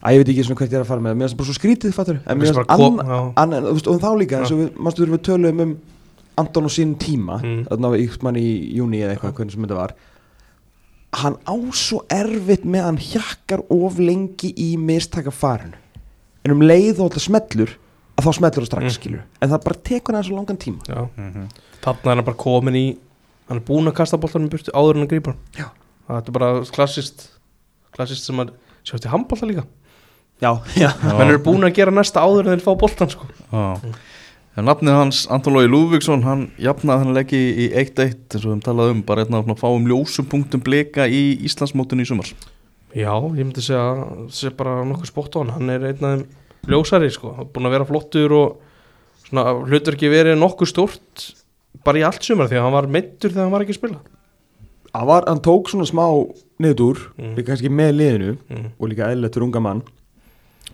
að 0.00 0.12
ég 0.14 0.18
veit 0.22 0.28
ekki 0.30 0.44
svona 0.46 0.58
hvert 0.62 0.70
ég 0.70 0.78
er 0.78 0.84
að 0.86 0.92
fara 0.94 1.00
með 1.02 1.10
það 1.10 1.16
mér 1.18 1.26
finnst 1.26 1.34
það 1.34 1.40
bara 1.42 1.50
svo 1.50 1.58
skrítið 1.58 1.92
fattur 1.98 2.20
en 2.24 2.38
mér 2.38 2.54
finnst 2.54 2.70
annan 3.34 3.64
þú 3.66 3.72
veist 3.74 3.88
og 3.90 3.98
þá 4.00 4.10
líka 4.22 4.38
eins 4.38 4.52
og 4.54 4.58
við 4.62 4.70
mástu 4.78 5.10
við 5.10 5.24
tölum 5.26 5.60
um 5.66 5.74
Anton 6.40 6.64
og 6.68 6.72
sín 6.74 6.94
tíma 7.00 7.40
Mm. 7.42 7.64
þarna 7.68 7.90
í, 8.00 8.06
mann 8.22 8.36
í 8.40 8.46
júni 8.78 9.00
eða 9.04 9.14
eitthvað 9.16 9.34
hvernig 9.38 9.52
sem 9.56 9.66
þetta 9.66 9.78
var 9.80 9.94
hann 11.20 11.36
á 11.42 11.54
svo 11.74 12.04
erfitt 12.10 12.64
með 12.64 12.80
að 12.84 12.88
hann 12.90 13.00
hjakkar 13.02 13.62
of 13.74 13.98
lengi 13.98 14.52
í 14.56 14.76
mistaka 14.78 15.32
farinu 15.34 15.76
en 16.44 16.54
um 16.54 16.60
leið 16.62 17.00
og 17.02 17.10
þetta 17.10 17.24
smellur 17.26 17.72
að 18.16 18.26
þá 18.26 18.32
smellur 18.38 18.62
það 18.62 18.68
strax 18.70 18.84
Mm. 18.84 18.96
skilur 18.98 19.22
en 19.42 19.50
það 19.50 19.64
bara 19.64 19.80
tekur 19.90 20.14
hann 20.14 20.24
svo 20.28 20.36
langan 20.38 20.56
tíma 20.56 20.86
Já. 20.86 21.08
Mhm. 21.16 21.48
þarna 21.82 22.10
er 22.12 22.14
hann 22.16 22.24
bara 22.24 22.36
komin 22.36 22.74
í 22.78 22.86
hann 23.48 23.58
er 23.58 23.64
búin 23.66 23.88
að 23.90 23.94
kasta 23.98 24.16
boltanum 24.18 24.46
í 24.48 24.50
burtu 24.54 24.70
áður 24.72 24.96
en 25.00 25.06
að 25.06 25.10
grípa 25.10 25.34
hann 25.34 25.40
Já. 25.58 25.66
það 26.08 26.28
er 26.28 26.32
bara 26.38 26.50
klassist 26.70 27.28
klassist 27.92 28.24
sem 28.24 28.36
að 28.38 28.52
sjást 28.84 29.04
í 29.06 29.10
handbolta 29.10 29.46
líka 29.50 29.64
já, 30.40 30.54
já, 30.78 30.94
menn 31.02 31.28
eru 31.28 31.38
búin 31.42 31.66
að 31.66 31.74
gera 31.74 31.90
næsta 31.90 32.22
áður 32.22 32.46
en 32.48 32.54
þeir 32.58 32.64
fá 32.64 32.78
boltan 32.78 33.10
sko. 33.10 33.26
Já. 33.52 33.80
En 34.60 34.66
nafnið 34.68 34.92
hans, 34.92 35.18
Anton 35.32 35.54
Lói 35.56 35.68
Lúðvíksson, 35.72 36.20
hann 36.26 36.40
jafnaði 36.60 37.00
hann 37.06 37.14
leggi 37.16 37.38
í 37.64 37.66
1-1 37.80 38.34
eins 38.36 38.42
og 38.42 38.42
við 38.42 38.50
höfum 38.50 38.64
talað 38.66 38.90
um, 38.92 38.98
bara 39.08 39.22
einn 39.24 39.36
af 39.38 39.46
svona 39.46 39.56
fáum 39.56 39.86
ljósum 39.88 40.26
punktum 40.28 40.60
blika 40.60 41.06
í 41.08 41.22
Íslandsmótinu 41.48 42.04
í 42.04 42.08
sumar. 42.10 42.28
já, 42.92 43.08
ég 43.08 43.38
myndi 43.40 43.62
segja 43.64 44.26
sé 44.28 44.50
bara 44.52 44.82
nokkuð 44.84 45.08
spott 45.08 45.38
á 45.38 45.40
hann 45.40 45.52
hann 45.54 45.70
er 45.72 45.86
einn 45.88 46.04
af 46.04 46.12
þeim 46.12 46.74
ljósari 46.74 47.08
sko. 47.14 47.32
búin 47.54 47.68
að 47.70 47.76
vera 47.78 47.86
flottur 47.88 48.34
og 48.36 48.58
svona 49.30 49.54
hlutur 49.64 49.96
ekki 49.96 50.10
verið 50.12 50.36
nokkuð 50.36 50.68
stort 50.68 51.24
bara 51.86 52.02
í 52.02 52.04
allt 52.04 52.26
sumar 52.26 52.50
því 52.50 52.58
að 52.58 52.66
hann 52.66 52.76
var 52.76 52.90
meittur 52.90 53.32
þegar 53.32 53.46
hann 53.46 53.54
var 53.54 53.64
ekki 53.64 53.76
að 53.76 53.80
spila 53.80 54.00
hann, 54.92 55.06
var, 55.08 55.28
hann 55.30 55.40
tók 55.40 55.70
svona 55.72 55.88
smá 55.88 56.04
niður 56.60 57.06
Mm. 57.16 57.32
líka 57.38 57.54
kannski 57.54 57.72
með 57.72 57.94
liðinu 57.96 58.36
mm. 58.36 58.68
og 58.76 58.92
líka 58.92 59.08
fyrir 59.08 59.46
unga 59.46 59.60
mann 59.64 59.80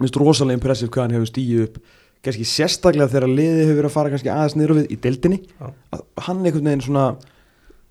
minnst 0.01 0.17
rosalega 0.19 0.59
impressið 0.59 0.91
hvað 0.91 1.07
hann 1.07 1.17
hefur 1.21 1.31
stíið 1.31 1.63
upp 1.69 1.79
kannski 2.27 2.49
sérstaklega 2.51 3.13
þegar 3.15 3.31
liðið 3.31 3.63
hefur 3.63 3.79
verið 3.81 3.91
að 3.91 3.97
fara 3.97 4.13
kannski 4.13 4.33
aðeins 4.35 4.59
niður 4.59 4.75
á 4.75 4.79
við 4.81 4.93
í 4.93 4.99
deildinni 5.07 5.41
Já. 5.47 5.71
að 5.97 6.05
hann 6.27 6.43
er 6.43 6.51
einhvern 6.51 6.71
veginn 6.71 6.85
svona, 6.87 7.07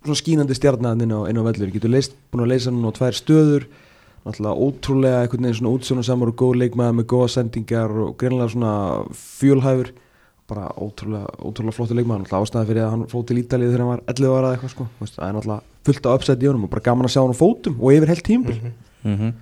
svona 0.04 0.22
skínandi 0.22 0.60
stjarnan 0.60 1.04
inn 1.06 1.16
á, 1.16 1.20
á 1.26 1.48
vellur 1.48 1.74
getur 1.74 1.94
leist, 1.94 2.16
búin 2.32 2.46
að 2.46 2.54
leysa 2.54 2.72
hann 2.72 2.88
á 2.88 2.92
tvær 3.00 3.20
stöður 3.20 3.68
náttúrulega 4.26 4.56
ótrúlega 4.58 5.20
einhvern 5.22 5.46
veginn 5.46 5.60
svona 5.60 5.76
útsjónasamur 5.76 6.32
og 6.32 6.40
góð 6.40 6.58
leikmaður 6.64 6.98
með 6.98 7.08
góða 7.14 7.28
sendingar 7.36 7.94
og 8.06 8.16
greinlega 8.18 8.54
svona 8.56 8.72
fjölhæfur. 9.14 9.92
Bara 10.50 10.70
ótrúlega, 10.78 11.30
ótrúlega 11.42 11.78
flottu 11.78 11.98
leikmaður 11.98 12.24
náttúrulega 12.24 12.48
ástæði 12.48 12.70
fyrir 12.72 12.86
að 12.86 12.92
hann 12.94 13.06
fótt 13.10 13.30
til 13.30 13.38
Ítalið 13.42 13.72
þegar 13.72 13.84
hann 13.84 13.92
var 13.92 14.02
11 14.14 14.34
ára 14.34 14.50
eða 14.50 14.58
eitthvað 14.58 14.74
sko. 14.74 14.88
Það 15.02 15.28
er 15.28 15.38
náttúrulega 15.38 15.62
fullt 15.86 16.10
af 16.10 16.18
uppsætt 16.20 16.46
í 16.46 16.50
honum 16.50 16.66
og 16.66 16.74
bara 16.74 16.86
gaman 16.86 17.08
að 17.08 17.14
sjá 17.14 17.22
hann 17.22 17.34
á 17.34 17.42
fótum 17.42 17.78
og 17.80 17.96
yfir 17.96 18.14
heilt 18.14 18.26
tímbil 18.26 18.58
Mm 18.66 18.74
Mm 19.06 19.34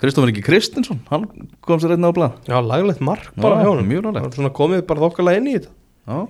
Kristofur 0.00 0.28
Ingi 0.32 0.42
Kristinsson, 0.44 1.00
hann 1.10 1.26
kom 1.64 1.78
sér 1.82 1.94
einnig 1.94 2.10
á 2.10 2.16
blað. 2.16 2.38
já, 2.50 2.56
laglegt 2.60 3.00
mark 3.04 3.28
bara 3.40 3.60
Já, 3.60 3.66
hjá 3.68 3.74
hann 3.76 3.88
mjög 3.90 4.08
laglegt. 4.08 4.34
Svona 4.38 4.50
komið 4.54 4.86
bara 4.88 5.04
þokkalega 5.06 5.40
inn 5.40 5.52
í 5.52 5.58
þetta 5.58 5.70
Já. 6.04 6.24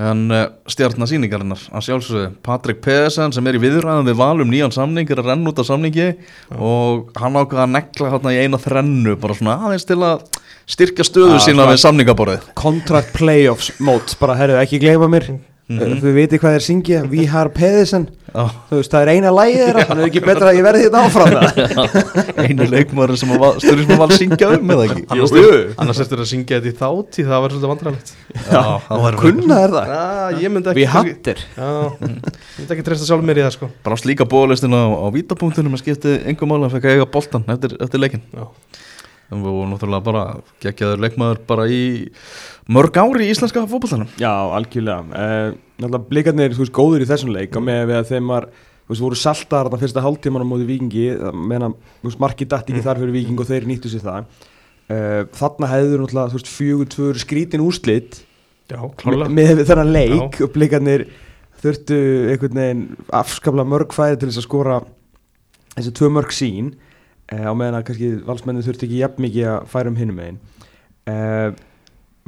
En 0.00 0.20
uh, 0.30 0.44
stjarnasýningarinnar, 0.70 1.64
að 1.74 1.82
sjálfsögðu, 1.88 2.26
Patrik 2.46 2.78
Pedersen 2.84 3.32
sem 3.34 3.46
er 3.50 3.56
í 3.58 3.62
viðræðum 3.64 4.06
við 4.06 4.20
valum 4.20 4.52
nýjan 4.52 4.70
samning, 4.70 5.08
er 5.10 5.18
að 5.18 5.32
renna 5.32 5.50
út 5.50 5.58
af 5.58 5.66
samningi 5.66 6.06
og 6.54 7.10
hann 7.18 7.34
ákvaða 7.40 7.64
að 7.66 7.72
negla 7.74 8.12
hérna 8.12 8.34
í 8.36 8.38
eina 8.44 8.60
þrennu, 8.62 9.16
bara 9.18 9.34
svona 9.34 9.56
aðeins 9.66 9.88
til 9.90 9.98
að 10.06 10.22
styrkja 10.70 11.08
stöðu 11.08 11.40
sína 11.42 11.66
við 11.72 11.82
samningaborðið. 11.82 12.46
Contract 12.54 13.10
Playoffs 13.18 13.72
mót 13.82 14.14
bara 14.22 14.38
herru 14.38 14.60
ekki 14.62 14.78
gleyma 14.78 15.10
mér 15.10 15.26
Mhm. 15.70 16.00
Þau 16.02 16.12
viti 16.16 16.38
hvað 16.42 16.54
þeir 16.56 16.64
syngja. 16.66 17.00
We 17.10 17.26
Har 17.30 17.48
Pedersen. 17.54 18.08
Þú 18.30 18.78
veist 18.78 18.92
það 18.94 19.04
er 19.04 19.10
eina 19.14 19.30
lægið 19.34 19.60
þeirra. 19.64 19.84
Þannig 19.88 20.02
er 20.04 20.08
ekki 20.10 20.22
betra 20.24 20.50
að 20.50 20.56
ég 20.58 20.64
verði 20.66 20.82
þetta 20.86 21.02
áfram. 21.06 21.30
Það 21.40 22.40
Einu 22.44 22.66
leikmaður 22.70 23.18
sem 23.20 23.32
að 23.34 23.44
stöður 23.62 23.82
sem 23.84 23.92
að 23.94 24.02
val 24.02 24.10
syngja 24.14 24.50
um 24.56 24.72
eða 24.74 24.86
ekki. 24.86 25.04
annars, 25.14 25.34
annars 25.84 26.02
eftir 26.04 26.22
að 26.22 26.28
syngja 26.30 26.60
þetta 26.60 26.70
í 26.70 26.76
þátti 26.80 27.26
það 27.26 27.44
var 27.44 27.54
svolítið 27.54 28.12
það 28.50 29.02
var 29.04 29.18
Kunna 29.20 29.58
er 29.64 29.74
það. 29.76 29.94
Ekki 30.70 30.86
Hatter 30.94 31.42
Já, 31.56 31.70
ég 31.70 32.06
myndi 32.06 32.74
ekki 32.76 32.86
treysta 32.86 33.08
sjálf 33.10 33.26
mér 33.26 33.40
í 33.42 33.44
það 33.46 33.56
sko. 33.58 33.70
Bara 33.86 33.98
slíka 34.00 34.26
bóðlistin 34.30 34.74
á, 34.78 34.82
á 34.90 35.06
vítapunktunum 35.14 35.74
að 35.78 35.82
skipti 35.84 36.16
engum 36.30 36.50
máli 36.54 36.66
að 36.70 36.76
fekk 36.78 36.86
að 36.90 36.96
eiga 36.98 37.10
boltan 37.18 37.46
eftir, 37.54 37.76
eftir 37.82 38.02
leikin 38.02 38.22
Já, 38.30 38.46
og 39.30 39.38
við 39.44 39.54
vorum 39.54 39.70
náttúrulega 39.74 40.06
bara 40.06 40.24
geggjaður 40.64 41.02
leikmaður 41.04 41.40
bara 41.46 41.66
í 41.70 41.82
mörg 42.70 42.96
ári 43.02 43.26
í 43.28 43.30
íslenska 43.34 43.62
fótboltanum. 43.70 44.08
Já, 44.20 44.32
algjörlega. 44.56 45.04
Uh, 45.10 45.54
Náttúrulega 45.80 46.08
blikarnir, 46.10 46.52
þú 46.56 46.64
veist, 46.64 46.74
góður 46.76 47.04
í 47.04 47.08
þessum 47.08 47.30
leik. 47.32 47.54
Og 47.56 47.62
með 47.64 47.86
við 47.92 48.00
að 48.02 48.10
þeim 48.14 48.34
var 48.34 48.50
Þú 48.90 48.94
veist, 48.96 49.02
voru 49.04 49.16
saltar 49.20 49.68
þarna 49.68 49.78
fyrsta 49.78 50.02
hálftíman 50.02 50.42
á 50.42 50.50
móti 50.50 50.64
vikingi 50.66 51.02
meðan, 51.46 51.76
þú 52.02 52.08
veist, 52.08 52.18
markið 52.24 52.48
datt 52.50 52.70
ekki 52.72 52.80
þar 52.82 52.98
fyrir 52.98 53.12
viking 53.14 53.38
og 53.38 53.46
þeir 53.46 53.66
nýttu 53.70 53.86
sér 53.92 54.02
það. 54.02 54.24
Uh, 54.90 55.20
Þarna 55.38 55.68
hefður 55.70 56.02
náttúrulega, 56.02 56.32
þú 56.32 56.38
veist, 56.40 56.50
fjögur, 56.50 56.88
tvör 56.90 57.20
skrítin 57.22 57.62
úrslit 57.62 58.18
já, 58.66 58.80
Me- 58.82 58.90
klálega. 58.98 59.30
með 59.30 59.52
við 59.60 59.70
þennan 59.70 59.92
leik 59.94 60.40
og 60.42 60.50
blikarnir 60.56 61.04
þurftu 61.62 62.00
einhvern 62.32 62.58
veginn 62.64 62.82
afskaplega 63.20 63.70
mörg 63.76 63.94
færi 63.94 64.18
til 64.18 64.32
þess 64.32 64.42
að 64.42 64.48
skora 64.48 64.80
þessi 65.76 65.94
tvö 66.00 66.10
mörg 66.18 66.34
sín 66.34 66.72
á 67.38 67.52
meðan 67.54 67.78
að 67.78 67.86
kannski 67.88 68.10
valsmennin 68.26 68.66
þurfti 68.66 68.86
ekki 68.88 69.00
jafn 69.02 69.24
mikið 69.26 69.48
að 69.52 69.66
færa 69.70 69.92
um 69.92 69.98
hinum 70.00 70.18
megin. 70.18 70.38
Uh, 71.10 71.50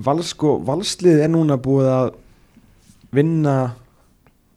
vals, 0.03 0.31
sko, 0.35 0.57
valslið 0.67 1.25
er 1.25 1.33
núna 1.33 1.59
búið 1.63 1.91
að 1.91 2.11
vinna 3.13 3.57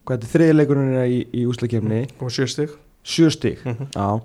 hvað 0.06 0.20
þetta 0.22 0.32
þriðileikurinn 0.36 0.98
er 1.02 1.10
í, 1.10 1.22
í 1.34 1.46
úslakefni 1.50 2.04
og 2.22 2.34
sjö 2.34 2.48
stig. 2.50 2.74
Sjö 3.06 3.32
stig 3.34 3.62
Mhm. 3.66 3.90
Já. 3.96 4.22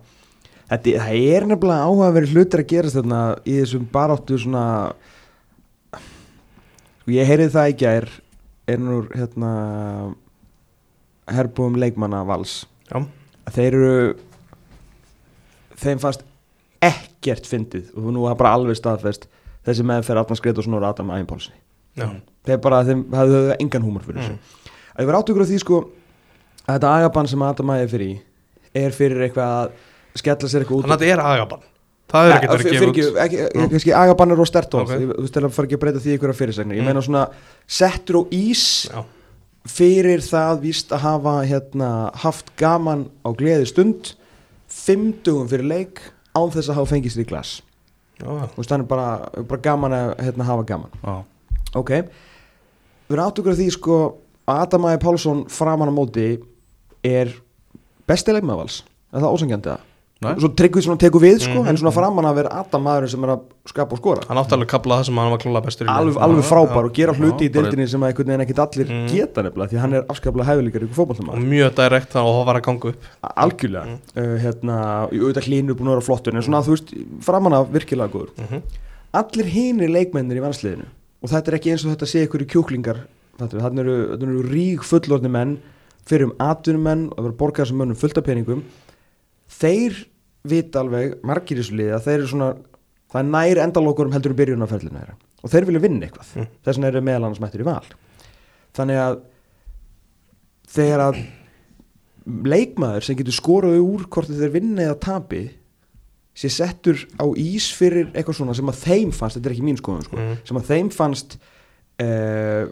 Þetta, 0.71 0.93
það 1.03 1.25
er 1.35 1.47
nefnilega 1.51 1.87
áhugaverið 1.89 2.35
hlutir 2.37 2.61
að 2.63 2.69
gerast 2.71 2.95
þarna 3.01 3.21
í 3.43 3.57
þessum 3.59 3.87
baráttu 3.91 4.37
svona 4.39 4.65
sko 7.01 7.11
ég 7.17 7.27
heyrið 7.27 7.55
það 7.57 7.71
ekki 7.73 7.89
að 7.89 7.97
er 8.01 8.11
er 8.71 8.79
nú 8.79 9.01
hérna 9.11 9.51
herbúum 11.31 11.75
leikmanna 11.81 12.23
vals. 12.27 12.67
Já. 12.91 13.03
þeir 13.51 13.75
eru 13.75 13.95
þeim 15.81 16.01
fannst 16.03 16.23
ekkert 16.85 17.47
fyndið 17.49 17.91
og 17.97 18.11
nú 18.15 18.27
er 18.31 18.37
bara 18.41 18.55
alveg 18.57 18.79
staðfest 18.79 19.27
þessi 19.67 19.85
meðferð 19.85 20.23
Arnars 20.23 20.41
Gretarsson 20.45 20.77
og 20.79 20.87
Adam 20.89 21.11
Æginpálsni 21.17 21.57
Já, 21.99 22.07
þeir 22.47 22.61
bara 22.65 22.83
þeim 22.87 23.03
hafðu 23.13 23.41
engan 23.61 23.83
húmor 23.85 24.05
fyrir 24.07 24.23
þessu. 24.23 24.37
Mm. 24.37 24.71
að 24.95 25.03
ég 25.03 25.09
var 25.11 25.19
áttugur 25.21 25.43
á 25.45 25.49
því 25.51 25.59
sko 25.61 25.81
að 26.71 26.77
þetta 26.77 26.93
agabann 27.01 27.29
sem 27.33 27.43
Adam 27.43 27.73
Ægir 27.75 27.91
fyrir 27.91 28.13
í 28.15 28.21
er 28.85 28.95
fyrir 28.95 29.25
eitthvað 29.27 29.57
að 29.57 30.23
skella 30.23 30.49
sér 30.53 30.63
eitthvað 30.65 30.79
út 30.79 30.87
þannig 30.87 30.95
að 30.95 31.05
þetta 31.05 31.19
er 31.19 31.25
agabann. 31.35 31.67
Það 32.11 32.25
hefur 32.27 32.37
ekkert 32.37 32.51
verið 32.51 32.65
Nei, 32.65 32.71
gefið 32.71 32.81
fyrir 32.81 33.11
út. 33.11 33.19
ekki, 33.25 33.77
ekki 33.81 33.93
agabann 34.01 34.33
er 34.35 34.41
á 34.43 34.47
stert 34.51 34.73
orð 34.75 34.89
Ok. 34.91 35.01
Ég- 35.01 35.11
þú 35.15 35.25
veist 35.27 35.37
að 35.41 35.51
fara 35.55 35.67
ekki 35.69 35.77
að 35.77 35.83
breyta 35.85 36.01
því 36.03 36.15
ykkur 36.17 36.33
að 36.33 36.39
fyrirsagnir 36.41 36.77
ég 36.79 36.83
Mm. 36.83 36.87
meina 36.91 37.03
svona 37.07 37.23
settur 37.67 38.17
á 38.19 38.23
ís 38.35 38.65
Já, 38.91 39.05
fyrir 39.67 40.21
það 40.25 40.61
víst 40.65 40.91
að 40.97 41.03
hafa 41.05 41.35
hérna, 41.47 41.91
haft 42.25 42.51
gaman 42.57 43.05
á 43.27 43.29
gleði 43.37 43.67
stund 43.71 44.15
fimm 44.71 45.11
dugum 45.27 45.49
fyrir 45.51 45.69
leik 45.69 46.01
án 46.37 46.53
þess 46.55 46.71
að 46.71 46.81
hafa 46.81 46.93
fengið 46.95 47.15
sér 47.15 47.25
í 47.25 47.29
glas. 47.31 47.53
Veist, 48.21 48.69
það 48.69 48.77
er 48.79 48.87
bara, 48.91 49.09
bara 49.49 49.65
gaman 49.65 49.97
að 49.97 50.11
hérna, 50.27 50.47
hafa 50.49 50.67
gaman. 50.69 50.99
Já, 51.03 51.15
ok, 51.81 51.93
við 53.09 53.17
erum 53.17 53.27
áttugur 53.27 53.55
af 53.55 53.61
því 53.61 53.69
sko 53.75 54.01
að 54.51 54.65
Adam 54.67 54.89
Ægir 54.91 55.03
Pálsson 55.05 55.45
framan 55.53 55.91
á 55.91 55.95
móti 55.95 56.29
er 57.07 57.33
besti 58.11 58.35
leikmaðvals 58.35 58.83
er 59.15 59.23
það 59.23 59.37
ósangjandi 59.37 59.73
það? 59.73 59.87
Nei. 60.21 60.35
Svo 60.37 60.51
tryggvið 60.53 60.85
svona 60.85 61.01
tekur 61.01 61.23
við 61.25 61.39
sko 61.41 61.63
Mhm. 61.63 61.69
en 61.71 61.77
svona 61.81 61.93
framan 61.97 62.27
að 62.29 62.35
vera 62.37 62.51
Adam 62.61 62.83
maðurinn 62.85 63.09
sem 63.09 63.23
er 63.25 63.31
að 63.33 63.41
skapa 63.67 63.93
og 63.97 63.99
skora 64.03 64.27
Hann 64.29 64.37
átti 64.37 64.53
alveg 64.53 64.67
að 64.67 64.73
kapla 64.75 64.99
það 65.01 65.05
sem 65.07 65.17
hann 65.17 65.31
var 65.31 65.39
klála 65.41 65.63
bestur 65.65 65.87
alveg, 65.89 66.17
alveg 66.21 66.45
frábær 66.45 66.85
og 66.85 66.93
gera 66.93 67.13
hluti 67.15 67.47
í 67.49 67.53
deildinni 67.55 67.87
sem 67.89 68.01
að 68.05 68.11
einhvern 68.13 68.27
veginn 68.29 68.45
ekkit 68.45 68.61
allir 68.61 68.87
Mm. 68.91 69.07
geta 69.09 69.43
nefnilega 69.43 69.69
því 69.71 69.77
að 69.77 69.81
hann 69.81 69.95
er 69.95 70.03
afskaplega 70.13 70.45
hæfileikar 70.51 70.83
ykkur 70.85 70.93
Og 70.93 70.99
fótballtamaður 71.01 71.49
mjög 71.49 71.75
direkt 71.81 72.17
og 72.17 72.29
það 72.37 72.45
var 72.51 72.57
að 72.61 72.65
ganga 72.69 72.89
upp 72.91 73.01
algjörlega 73.37 73.87
Mm. 73.87 73.99
uh, 74.17 74.39
hérna, 74.45 74.77
auðvitað 75.09 75.49
hlínur 75.49 75.75
búin 75.75 75.89
að 75.89 75.97
vera 75.97 76.09
flottur 76.11 76.35
en 76.37 76.43
svona 76.43 76.63
þú 76.63 76.71
veist, 76.77 76.93
framan 77.25 77.53
af 77.55 77.67
virkilega 77.73 78.11
góður 78.13 78.29
Mhm. 78.37 78.63
allir 79.15 79.45
hinir 79.47 79.89
leikmennir 79.89 80.37
í 80.37 80.45
vansliðinu 80.45 80.85
og 81.23 81.31
þetta 81.31 81.49
er 81.49 81.55
ekki 81.59 81.71
eins 81.73 81.85
og 81.87 81.97
þetta 81.97 82.07
sé 82.07 82.27
ykkur 82.29 82.45
í 82.45 82.47
kjúklingar 82.47 82.97
þannig 83.41 83.79
eru, 83.81 84.13
eru 84.21 84.43
rík 84.53 84.81
fullorðni 84.85 85.31
menn 85.31 85.59
fyrir 86.05 86.25
um 86.25 86.33
atvinnumenn 86.39 87.09
og 87.09 87.17
það 87.17 87.25
verður 87.25 87.37
borgað 87.41 87.67
sem 87.69 87.79
mönnum 87.79 87.97
fullt 87.97 88.19
af 88.19 88.25
peningum 88.25 88.63
þeir 89.49 90.05
vita 90.45 90.81
alveg 90.81 91.19
margir 91.27 91.59
í 91.59 91.61
þessu 91.63 91.77
liði 91.77 91.93
að 91.97 92.05
þeir 92.07 92.19
eru 92.21 92.31
svona 92.33 92.51
það 93.11 93.21
er 93.21 93.29
nær 93.35 93.61
endalokurum 93.67 94.13
heldur 94.15 94.33
um 94.35 94.39
byrjunarferlinu 94.41 94.99
þeirra 95.01 95.17
og 95.43 95.51
þeir 95.53 95.67
vilja 95.69 95.83
vinna 95.85 96.07
eitthvað 96.07 96.31
Mm. 96.37 96.47
þess 96.65 96.77
vegna 96.79 96.89
eru 96.93 97.01
meðal 97.05 97.25
annars 97.27 97.41
mættir 97.43 97.61
í 97.65 97.69
val 97.69 97.85
þannig 98.77 99.01
að 99.03 99.21
þegar 100.71 101.01
að 101.11 101.21
leikmaður 102.51 103.07
sem 103.07 103.17
getur 103.19 103.35
skoraði 103.37 103.81
úr 103.83 104.05
hvort 104.13 104.29
þeir 104.31 104.53
vinna 104.55 104.85
eða 104.87 104.99
tapi 105.03 105.41
sé 106.41 106.49
settur 106.53 107.01
á 107.19 107.27
ís 107.37 107.71
fyrir 107.77 108.13
eitthvað 108.15 108.39
svona 108.39 108.55
sem 108.57 108.69
að 108.71 108.79
þeim 108.85 109.11
fannst 109.17 109.37
þetta 109.39 109.51
er 109.51 109.55
ekki 109.57 109.67
mín 109.67 109.81
skoðun 109.81 110.05
sko, 110.07 110.17
Mm. 110.17 110.37
sem 110.47 110.57
að 110.61 110.69
þeim 110.71 110.91
fannst 110.95 111.37
uh, 112.01 112.69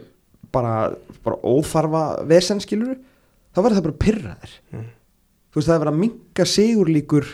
bara, 0.51 0.95
bara 1.25 1.37
óþarfa 1.43 2.03
vesenskilur 2.29 2.95
þá 3.53 3.59
verður 3.61 3.77
það 3.77 3.87
bara 3.89 4.01
pyrraðir 4.05 4.53
Mm. 4.73 4.87
þú 5.51 5.59
veist 5.59 5.67
það 5.69 5.75
er 5.75 5.83
verið 5.83 5.93
að 5.93 5.99
minka 6.05 6.45
sigurlíkur 6.45 7.27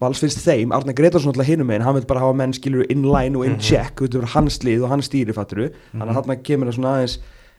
vals 0.00 0.20
finnst 0.20 0.42
þeim, 0.44 0.72
Arne 0.76 0.92
Gretarsson 0.92 1.32
alltaf 1.32 1.46
hinum 1.48 1.70
einn, 1.72 1.82
hann 1.82 1.94
vil 1.96 2.04
bara 2.04 2.20
hafa 2.20 2.34
menn 2.36 2.52
skilur 2.52 2.84
in 2.92 3.02
line 3.02 3.36
og 3.38 3.46
in 3.46 3.52
Mhm. 3.56 3.60
check, 3.60 3.96
þú 4.00 4.20
veist, 4.20 4.34
hans 4.34 4.58
lið 4.64 4.82
og 4.84 4.88
hans 4.90 5.08
stýri 5.08 5.32
fatturu, 5.34 5.70
þannig 5.94 6.12
að 6.12 6.18
þarna 6.20 6.42
kemur 6.42 6.66
það 6.68 6.74
svona 6.76 6.94
aðeins 6.96 7.18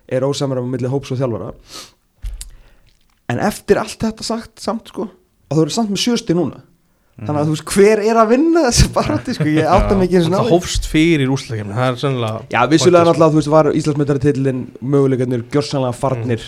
er 0.09 0.21
ósamar 0.21 0.59
á 0.61 0.63
milli 0.63 0.87
hóps 0.87 1.11
og 1.11 1.17
þjálfara. 1.17 1.53
En 3.29 3.39
eftir 3.43 3.77
allt 3.81 3.99
þetta 3.99 4.23
sagt 4.23 4.59
samt 4.63 4.87
sko, 4.93 5.09
og 5.49 5.57
þú 5.57 5.61
eru 5.65 5.73
samt 5.75 5.89
með 5.91 6.03
sjösti 6.05 6.35
núna. 6.37 6.61
Þannig 7.17 7.41
að 7.41 7.47
þú 7.49 7.53
veist, 7.55 7.71
hver 7.73 7.99
er 8.05 8.15
að 8.21 8.29
vinna 8.29 8.61
þessi 8.67 8.87
barátti 8.95 9.33
sko, 9.33 9.47
ég 9.49 9.65
átta 9.65 9.95
mikið 9.97 10.19
eins 10.19 10.27
og 10.27 10.31
Það 10.31 10.37
náði 10.43 10.51
hófst 10.53 10.85
fyrir 10.85 11.31
úsleikinu 11.33 11.73
Það 11.73 11.87
er 11.89 11.95
sennilega 12.03 12.41
Já, 12.53 12.59
vissulega 12.69 13.07
náttúrulega, 13.07 13.31
þú 13.33 13.39
veist, 13.41 13.49
var 13.55 13.69
Íslandsmyndaritillin 13.73 14.59
möguleikarnir 14.85 15.43
gjörsanlega 15.49 15.95
farnir 15.97 16.45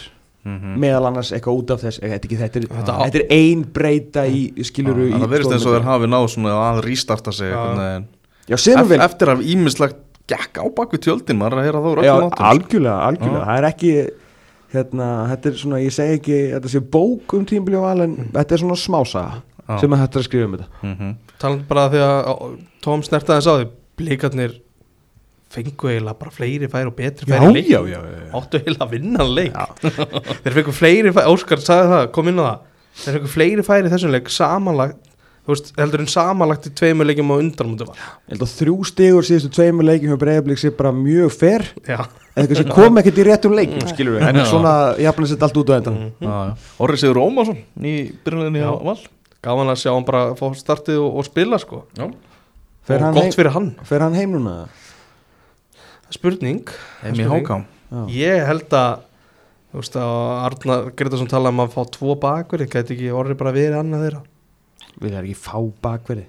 Mhm. 0.50 0.76
meðal 0.82 1.06
annars 1.10 1.32
eitthvað 1.36 1.58
út 1.62 1.72
af 1.76 1.82
þess 1.84 2.00
þetta, 2.02 2.20
ekki, 2.26 2.38
þetta, 2.40 2.60
er, 2.60 2.68
Þetta 2.68 2.86
þetta, 2.86 2.98
á- 2.98 3.16
er 3.16 3.26
ein 3.38 3.64
breyta 3.78 4.24
í 4.28 4.42
skiluru 4.66 5.08
í 5.10 5.14
Það 5.14 5.30
verðist 5.34 5.54
eins 5.58 5.66
og 5.70 5.76
þeir 5.78 5.88
hafi 5.90 6.10
náð 6.10 6.28
svona 6.34 6.54
að 6.70 6.82
rístarta 6.88 7.34
sig 7.34 7.52
Já. 7.54 8.04
Já, 8.50 8.58
sem 8.58 8.80
Ef, 8.80 8.88
vel 8.90 9.00
Eftir 9.06 9.28
að 9.36 9.44
ímislegt 9.46 10.00
gekk 10.30 10.58
á 10.62 10.66
baku 10.74 10.98
tjöldin 10.98 11.38
maður 11.38 11.60
að 11.60 11.66
heyra 11.68 11.82
þá 11.82 12.04
Já, 12.06 12.14
algjörlega, 12.50 12.98
algjörlega. 13.10 13.46
Það 13.46 13.58
er 13.60 13.68
ekki, 13.70 13.94
hérna, 14.74 15.08
þetta 15.32 15.50
er 15.50 15.58
svona 15.58 15.80
ég 15.82 15.94
segi 15.96 16.18
ekki, 16.20 16.40
þetta 16.54 16.70
sé 16.74 16.80
bók 16.94 17.34
um 17.38 17.46
tímbili 17.50 17.78
og 17.80 17.86
val 17.88 18.02
en 18.06 18.16
þetta 18.34 18.52
er 18.58 18.62
svona 18.64 18.78
smásaga 18.78 19.42
Já. 19.70 19.80
sem 19.82 19.90
að 19.96 20.02
þetta 20.04 20.18
er 20.20 20.22
að 20.24 20.28
skrifa 20.30 20.46
um 20.50 20.58
þetta 20.58 20.68
Mhm. 20.84 21.16
Talandi 21.40 21.68
bara 21.70 21.90
því 21.90 22.02
að 22.06 22.58
Tom 22.82 23.02
snertaði 23.02 23.40
þess 23.40 23.50
á 23.50 23.56
því 23.58 23.68
Blíkarnir 24.00 24.54
fengu 25.50 25.90
eiginlega 25.90 26.20
bara 26.20 26.32
fleiri 26.36 26.68
færi 26.70 26.86
og 26.92 26.96
betri 26.98 27.26
færi 27.30 27.50
í 27.50 27.54
leik. 27.56 27.70
já, 27.74 27.80
já, 27.90 28.00
já. 28.06 28.32
Áttu 28.38 28.60
eiginlega 28.62 28.86
að 28.86 28.92
vinna 28.96 29.24
hann 29.24 29.36
leik 29.36 29.54
Þeir 30.46 30.58
fengu 30.60 30.74
fleiri 30.78 31.14
færi, 31.16 31.28
Óskar 31.34 31.64
sagði 31.66 31.92
það, 31.96 32.08
kom 32.18 32.28
inn 32.32 32.42
á 32.42 32.46
það. 32.46 32.66
Þeir 33.04 33.16
fengu 33.20 33.32
fleiri 33.36 33.66
færi 33.66 33.90
í 33.90 33.94
þessum 33.96 34.14
leik 34.18 34.30
samanlagt 34.34 35.06
Þú 35.50 35.56
veist, 35.56 35.70
heldur 35.80 36.02
en 36.04 36.10
samanlagt 36.12 36.68
í 36.68 36.72
tveimur 36.78 37.08
leikjum 37.10 37.32
á 37.34 37.36
undan 37.42 37.70
mútu 37.72 37.86
var. 37.88 37.98
Ég 38.28 38.36
held 38.36 38.44
að 38.46 38.52
þrjú 38.60 38.74
stigur 38.86 39.26
síðustu 39.26 39.50
tveimur 39.56 39.88
leikjum 39.88 40.12
hjá 40.12 40.20
Breiðablík 40.22 40.60
sé 40.62 40.70
bara 40.78 40.92
mjög 40.94 41.32
fer 41.34 41.64
sem 42.38 42.70
kom 42.70 43.00
ekkert 43.02 43.18
í 43.18 43.26
réttum 43.26 43.56
leikum 43.58 43.82
skilur 43.90 44.20
við, 44.20 44.28
en 44.30 44.44
svona 44.46 44.74
jafnlega 45.02 45.32
sett 45.32 45.46
allt 45.48 45.58
út 45.58 45.72
á 45.74 45.80
endan 45.80 45.96
Mhm. 45.98 46.12
Já, 46.22 46.36
já. 46.52 46.54
Orri 46.86 47.00
Sigur 47.02 47.18
Ómarsson 47.24 47.58
í 47.82 47.96
byrjunleginni 48.22 48.62
á. 48.62 48.78
Val. 48.78 49.00
Gaman 49.42 49.74
að 49.74 49.80
sjá 49.82 49.90
hann 49.96 50.06
bara 50.06 50.36
fá 50.38 50.46
startið 50.60 51.00
og, 51.02 51.18
og 51.18 51.26
spila 51.26 51.58
sko. 51.58 51.82
Já. 51.98 52.06
Fer 52.86 53.00
Og 53.00 53.08
hann 53.08 53.18
gott 53.18 53.36
fyrir 53.40 53.52
hann. 53.56 53.72
Fer 53.90 54.06
hann 54.06 54.14
heim 54.20 54.36
núna? 54.38 54.68
Spurning. 56.14 56.64
Já. 57.90 58.02
Ég 58.14 58.46
held 58.50 58.70
að 58.78 59.06
Þú 59.70 59.78
veist 59.84 59.96
að 60.02 60.12
Arnar 60.48 60.88
Gretarsson 60.98 61.28
tala 61.30 61.52
um 61.54 61.60
að 61.62 61.74
fá 61.76 61.84
tvo 61.94 62.16
bakverði 62.18 62.66
Gæti 62.74 62.96
ekki 62.96 63.10
orðið 63.14 63.38
bara 63.38 63.52
verið 63.54 63.76
annað 63.78 64.06
þeirra? 64.08 64.22
Við 65.04 65.12
erum 65.14 65.28
ekki 65.30 65.38
fá 65.38 65.58
bakverði 65.86 66.24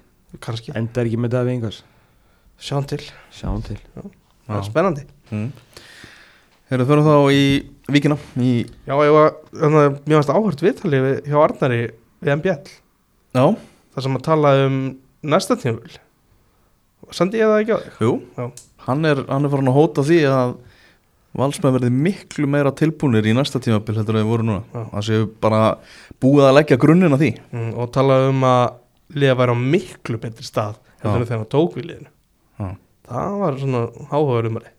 Kanski, 0.45 0.75
Enda 0.77 1.01
er 1.01 1.09
ekki 1.09 1.21
með 1.25 1.33
Davi 1.39 1.55
Ingars 1.57 1.79
sjáum 2.61 2.85
til. 2.85 3.01
Sjáum 3.33 3.63
til. 3.65 3.79
Það 4.45 4.59
er 4.59 4.67
spennandi. 4.67 5.05
Mm. 5.33 5.47
Þegar 6.69 6.83
þú 6.83 6.89
fyrir 6.91 7.07
þá 7.07 7.15
í 7.33 7.45
Víkina 7.91 8.17
í, 8.37 8.51
Já, 8.87 8.93
ég 9.01 9.15
var, 9.17 9.33
varst 10.13 10.31
áhört 10.37 10.61
viðtalið 10.63 11.07
við- 11.07 11.23
hjá 11.33 11.39
Arnari 11.47 11.81
við 12.21 12.33
MBL 12.37 12.69
Já, 13.35 13.45
Það 13.97 14.05
sem 14.07 14.19
að 14.21 14.27
tala 14.29 14.53
um 14.67 14.77
næsta 15.25 15.57
tímul 15.59 15.97
Sendi 17.17 17.41
ég 17.41 17.49
það 17.51 17.63
ekki 17.65 17.75
á 17.75 17.79
þig? 17.81 17.97
jú. 18.05 18.13
Já. 18.37 18.45
Hann 18.91 19.07
er, 19.09 19.23
hann 19.31 19.47
er 19.49 19.53
farin 19.55 19.71
að 19.73 19.79
hóta 19.79 20.05
því 20.07 20.19
að 20.31 20.57
Valsmenn 21.39 21.77
verði 21.77 21.91
miklu 21.95 22.49
meira 22.51 22.73
tilbúnir 22.75 23.23
í 23.31 23.33
næsta 23.39 23.61
tímabil 23.63 23.95
heldur 24.01 24.17
en 24.19 24.25
þeir 24.25 24.31
voru 24.33 24.47
núna. 24.49 24.63
Já. 24.75 24.81
Það 24.97 25.05
séu 25.07 25.29
bara 25.45 25.61
búið 26.21 26.47
að 26.49 26.57
leggja 26.59 26.79
grunninn 26.83 27.15
að 27.15 27.23
því. 27.23 27.29
Mm, 27.55 27.69
og 27.79 27.93
tala 27.95 28.17
um 28.27 28.43
að 28.49 28.65
liða 29.15 29.37
væri 29.39 29.55
á 29.55 29.59
miklu 29.77 30.19
betri 30.25 30.47
stað 30.49 30.81
heldur 31.05 31.23
en 31.23 31.29
þegar 31.29 31.43
hann 31.45 31.53
tók 31.55 31.77
við 31.79 31.87
liðinu. 31.93 32.11
Já. 32.59 32.69
Það 33.11 33.39
var 33.45 33.59
svona 33.63 33.81
áhugaður 34.11 34.51
umari 34.51 34.77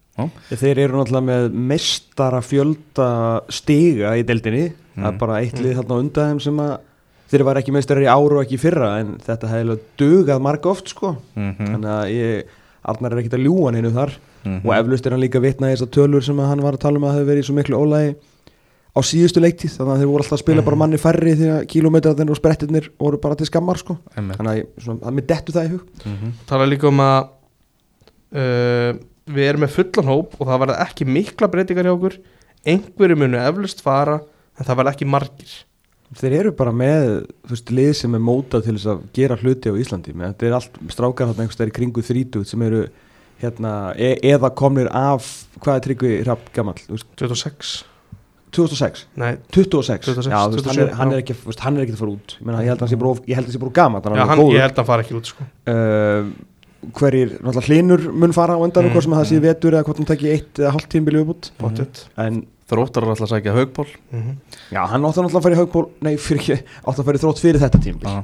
Þeir 0.51 0.77
eru 0.83 0.97
náttúrulega 0.99 1.25
með 1.31 1.45
mestara 1.71 2.41
fjölda 2.45 3.07
stiga 3.49 4.11
í 4.19 4.25
deildinni. 4.27 4.67
Það 4.93 5.07
er 5.07 5.11
Mm. 5.15 5.19
bara 5.23 5.37
eitt 5.39 5.55
lið 5.63 5.77
þarna 5.79 5.97
undan 6.03 6.31
þeim 6.35 6.41
sem 6.43 6.57
að 6.59 6.79
Þeir 7.31 7.43
var 7.47 7.55
ekki 7.61 7.71
mestarar 7.71 8.03
í 8.03 8.09
áru 8.11 8.35
og 8.37 8.43
ekki 8.43 8.57
í 8.57 8.59
fyrra 8.59 8.89
En 8.99 9.13
þetta 9.23 9.47
hefði 9.47 9.77
dugað 9.97 10.41
marga 10.43 10.67
oft 10.69 10.89
sko. 10.91 11.13
Mm 11.39 11.53
-hmm. 11.55 11.69
Þannig 11.71 11.91
að 11.95 12.09
ég, 12.11 12.45
Arnar 12.83 13.13
er 13.13 13.21
ekkit 13.21 13.35
að 13.37 13.45
ljúa 13.45 13.65
hann 13.69 13.75
einu 13.81 13.91
þar. 13.93 14.11
Mhm. 14.45 14.61
Og 14.65 14.73
eflaust 14.73 15.05
er 15.05 15.11
hann 15.15 15.21
líka 15.21 15.41
vitna 15.41 15.69
í 15.69 15.75
þessar 15.75 15.91
tölur 15.93 16.23
sem 16.25 16.37
að 16.41 16.47
hann 16.49 16.61
var 16.65 16.73
að 16.73 16.79
tala 16.85 16.97
um 16.97 17.03
að 17.03 17.11
það 17.11 17.19
hefur 17.19 17.29
verið 17.31 17.43
í 17.43 17.47
svo 17.49 17.55
miklu 17.59 17.77
ólægi 17.77 18.15
á 18.91 18.99
síðustu 19.07 19.39
leiktíð. 19.43 19.75
Þannig 19.77 19.93
að 19.93 19.99
þeir 20.01 20.09
voru 20.11 20.23
alltaf 20.23 20.37
að 20.37 20.43
spila 20.43 20.61
Mhm. 20.61 20.65
bara 20.65 20.75
manni 20.81 20.97
færri 20.97 21.35
því 21.37 21.47
að 21.51 21.67
kílómetrarnir 21.71 22.29
og 22.29 22.39
sprettirnir 22.41 22.89
voru 22.99 23.17
bara 23.21 23.35
til 23.35 23.45
skammar 23.47 23.77
sko. 23.77 23.97
Þannig 24.15 24.37
að 24.37 24.57
ég- 24.59 24.67
svona, 24.83 24.99
að 25.01 25.13
mér 25.13 25.27
dettu 25.27 25.51
það 25.53 25.65
í 25.67 25.69
hug. 25.71 25.81
Mhm. 26.05 26.31
Tala 26.47 26.65
líka 26.65 26.87
um 26.87 26.97
að 26.99 27.27
uh, 28.33 28.93
við 29.31 29.47
erum 29.47 29.61
með 29.65 29.75
fullan 29.77 30.07
hóp 30.09 30.35
og 30.39 30.47
það 30.47 30.61
verða 30.65 30.79
ekki 30.87 31.05
mikla 31.07 31.47
breytingar 31.51 31.85
hjá 31.87 31.95
okkur. 31.95 32.17
Einhverju 32.65 33.17
munu 33.17 33.37
eflust 33.41 33.81
fara 33.81 34.19
en 34.59 34.65
það 34.65 34.77
verða 34.81 34.93
ekki 34.95 35.07
margir 35.09 35.53
þeir 36.19 36.33
eru 36.41 36.51
bara 36.57 36.71
með 36.75 37.05
veist, 37.49 37.71
lið 37.71 37.93
sem 38.01 38.15
er 38.17 38.23
mótað 38.25 38.65
til 38.67 38.75
þess 38.77 38.89
að 38.93 39.03
gera 39.15 39.37
hluti 39.39 39.71
á 39.71 39.75
Íslandi. 39.79 40.15
Með, 40.17 40.33
þetta 40.33 40.49
er 40.49 40.57
allt 40.57 40.81
strákar 40.91 41.31
þarna 41.31 41.45
einhvers 41.45 41.59
þeir 41.61 41.71
í 41.71 41.75
kringu 41.77 42.03
30 42.03 42.49
sem 42.51 42.65
eru 42.67 42.81
hérna, 43.41 43.71
e 43.97 44.11
eða 44.33 44.51
komnir 44.53 44.89
af 44.93 45.29
hvað 45.63 45.77
er 45.79 45.85
Tryggvi 45.87 46.11
Rapp 46.27 46.51
gammal 46.53 46.75
26 47.17 47.71
2006 48.51 49.05
Nei, 49.15 49.31
26, 49.55 50.03
26, 50.11 50.27
Já, 50.27 50.41
veist, 50.51 50.67
hann, 50.67 50.75
er, 50.75 50.91
27, 50.91 50.95
hann, 50.99 51.11
er 51.15 51.21
ekki, 51.23 51.35
veist, 51.47 51.61
hann 51.63 51.77
er 51.79 51.85
ekki 51.85 51.95
að 51.95 52.01
fara 52.03 52.13
út. 52.17 52.33
Ég, 52.35 52.45
meina, 52.49 52.61
ég 52.65 52.71
held 52.73 52.81
að 52.81 52.85
hann 52.85 52.91
sé 52.91 52.99
bara 53.01 53.11
of- 53.15 53.21
ég 53.25 53.37
held 53.39 53.45
að 53.45 53.49
hann 53.51 53.55
sé 53.55 53.61
bara 53.63 53.75
gammal 53.79 54.01
já, 54.03 54.25
hann, 54.27 54.41
ég 54.51 54.65
held 54.65 54.73
að 54.75 54.81
hann 54.81 54.89
fara 54.91 55.05
ekki 55.05 55.15
út 55.17 55.29
sko. 55.31 55.47
uh, 55.71 56.31
hverjir, 56.97 57.35
hlinur 57.69 58.03
mun 58.11 58.33
fara 58.35 58.57
á 58.57 58.61
endan 58.65 58.85
Mm, 58.89 58.91
hvort 58.91 59.03
sem 59.05 59.13
að 59.13 59.21
það 59.21 59.29
sé 59.31 59.37
mm. 59.39 59.45
vetur 59.47 59.71
eða 59.77 59.85
hvort 59.87 59.97
hann 60.01 60.09
tekki 60.11 60.31
eitt 60.33 60.59
eða 60.59 60.71
hálft 60.75 60.89
tímbil 60.91 61.17
viðbútt 61.21 61.51
Pottet 61.61 62.03
en 62.17 62.41
Þróttar 62.71 63.03
er 63.03 63.11
alltaf 63.11 63.27
að 63.27 63.33
sækja 63.35 63.53
haugból 63.57 63.87
Mhm. 64.11 64.37
já, 64.71 64.81
hann 64.87 65.03
átti 65.03 65.19
náttúrulega 65.21 65.39
að 65.39 65.43
fara 65.43 65.55
í 65.55 65.59
haugból 65.59 65.85
nei, 66.01 66.15
fyrir 66.15 66.39
ekki, 66.41 66.57
átti 66.87 67.01
að 67.01 67.05
fara 67.09 67.17
í 67.19 67.23
þrótt 67.25 67.41
fyrir 67.43 67.59
þetta 67.65 67.81
tímbil 67.83 68.07
Já. 68.07 68.23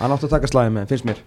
hann 0.00 0.12
átti 0.16 0.26
að 0.28 0.34
taka 0.36 0.50
slæði 0.52 0.72
með, 0.76 0.86
finnst 0.92 1.04
mér. 1.08 1.22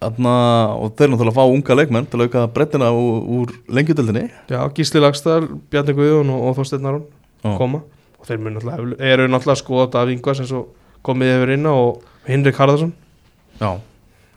Þarna, 0.00 0.34
og 0.78 0.92
þeir 0.96 1.10
náttúrulega 1.10 1.34
fá 1.34 1.44
unga 1.50 1.74
leikmenn 1.80 2.06
til 2.10 2.20
að 2.20 2.28
auka 2.28 2.42
brettina 2.54 2.90
úr, 2.94 3.16
úr 3.26 3.52
lengjudöldinni 3.68 4.30
Já, 4.48 4.60
Gísli 4.76 5.00
Lagstad, 5.02 5.48
Bjarni 5.70 5.94
Guðjón 5.96 6.30
og, 6.30 6.44
og 6.48 6.56
Þorsteinn 6.60 6.86
Aron 6.86 7.04
Já. 7.42 7.56
koma. 7.58 7.80
Og 8.20 8.26
þeir 8.28 8.38
náttúrulega, 8.38 9.00
eru 9.00 9.26
náttúrulega 9.28 9.56
að 9.56 9.62
skoða 9.64 9.88
Davíð 9.90 10.14
Ingvars 10.18 10.40
eins 10.44 10.52
og 10.54 10.68
komið 11.04 11.34
yfir 11.34 11.52
inn 11.56 11.66
á 11.66 11.74
og 11.74 12.02
Hinrik 12.28 12.56
Harðarsson 12.56 12.92
Já, 13.60 13.72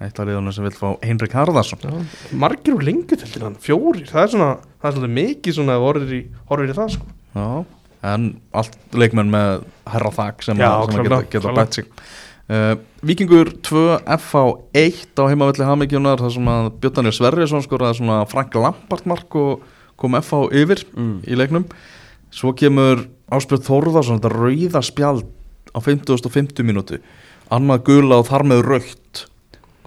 eitt 0.01 0.19
af 0.19 0.27
liðanum 0.27 0.53
sem 0.53 0.65
vil 0.67 0.73
fá 0.75 0.97
Henrik 1.05 1.31
Harðarsson 1.37 1.79
Já, 1.85 1.93
margir 2.33 2.73
úr 2.75 2.83
lengjutildin 2.89 3.55
fjórir, 3.61 4.09
það 4.09 4.23
er 4.25 4.33
svona 4.33 4.49
það 4.81 4.89
er 4.89 4.97
svona 4.97 5.13
mikið 5.21 5.53
svona 5.59 5.77
að 5.77 5.85
horfir 5.87 6.17
í, 6.17 6.21
horfir 6.49 6.73
í 6.73 6.77
það 6.77 6.91
sko. 6.97 7.05
Já, 7.35 7.65
en 8.07 8.29
allt 8.55 8.77
leikmenn 8.95 9.31
með 9.33 9.65
herra 9.89 10.13
þak 10.15 10.45
sem, 10.45 10.61
Já, 10.61 10.69
að, 10.69 10.91
sem 10.91 11.01
að 11.01 11.09
klárlega, 11.09 11.27
geta, 11.27 11.37
geta 11.37 11.55
bætt 11.57 11.79
sig. 11.79 11.91
Uh, 12.47 12.73
Víkingur 13.03 13.51
2 13.67 13.83
FH1 14.15 15.19
á 15.19 15.23
heimavelli 15.27 15.67
Hamingjunar 15.67 16.21
þar 16.23 16.33
sem 16.37 16.51
að 16.51 16.69
Björnarnir 16.83 17.15
Sverrisson 17.17 17.65
skoraði 17.65 17.99
svona 17.99 18.21
Frank 18.31 18.55
Lampart 18.55 19.07
mark 19.09 19.35
og 19.35 19.65
kom 19.99 20.15
FH 20.21 20.47
yfir 20.55 20.85
mm. 20.93 21.15
í 21.27 21.39
leiknum. 21.39 21.67
Svo 22.31 22.53
kemur 22.55 23.07
Áspjörn 23.33 23.65
Þórðarsson 23.65 24.21
þetta 24.21 24.31
rauða 24.31 24.83
spjald 24.85 25.27
á 25.75 25.79
50.50 25.83 26.63
mínútu. 26.67 27.01
Annað 27.51 27.83
gula 27.89 28.21
og 28.21 28.29
þar 28.29 28.47
með 28.47 28.63
raukt 28.67 29.27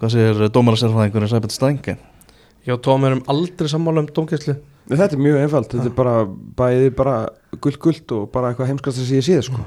hvað 0.01 0.15
segir 0.15 0.49
dómarasérfæðingurinn 0.49 1.29
Sæbjörn 1.29 1.53
Stænke 1.53 1.93
Já, 2.65 2.73
Tóm 2.81 3.05
erum 3.05 3.21
aldrei 3.29 3.69
sammála 3.69 4.01
um 4.01 4.09
dómgæslu 4.09 4.55
þetta 4.99 5.17
er 5.17 5.23
mjög 5.27 5.39
einfalt, 5.45 5.71
þetta 5.75 5.89
er 5.91 5.95
bara 5.95 6.15
bæði 6.61 6.91
bara 6.97 7.15
gullt 7.61 7.79
gullt 7.83 8.13
og 8.17 8.27
bara 8.33 8.51
eitthvað 8.51 8.71
heimskast 8.71 9.01
að 9.01 9.07
sé 9.09 9.19
ég 9.21 9.27
síða 9.27 9.45
sko. 9.47 9.65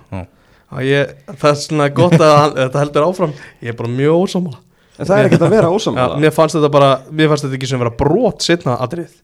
ég, 0.84 1.14
Það 1.32 1.50
er 1.50 1.58
svona 1.62 1.88
gott 1.94 2.18
að 2.18 2.56
þetta 2.58 2.82
heldur 2.84 3.08
áfram. 3.08 3.34
Ég 3.62 3.72
er 3.72 3.78
bara 3.78 3.92
mjög 3.94 4.24
ósammála. 4.24 4.60
En 4.94 5.08
það 5.08 5.18
er 5.18 5.28
ekkert 5.28 5.44
að 5.44 5.54
vera 5.56 5.70
Já, 5.70 5.74
ósamlega 5.74 6.18
Mér 6.22 6.34
fannst 6.34 6.54
þetta 6.54 6.70
bara, 6.70 6.90
mér 7.10 7.30
fannst 7.32 7.46
þetta 7.46 7.56
ekki 7.58 7.70
sem 7.70 7.80
vera 7.82 7.94
brot 7.98 8.44
setna 8.46 8.76
atrið 8.84 9.16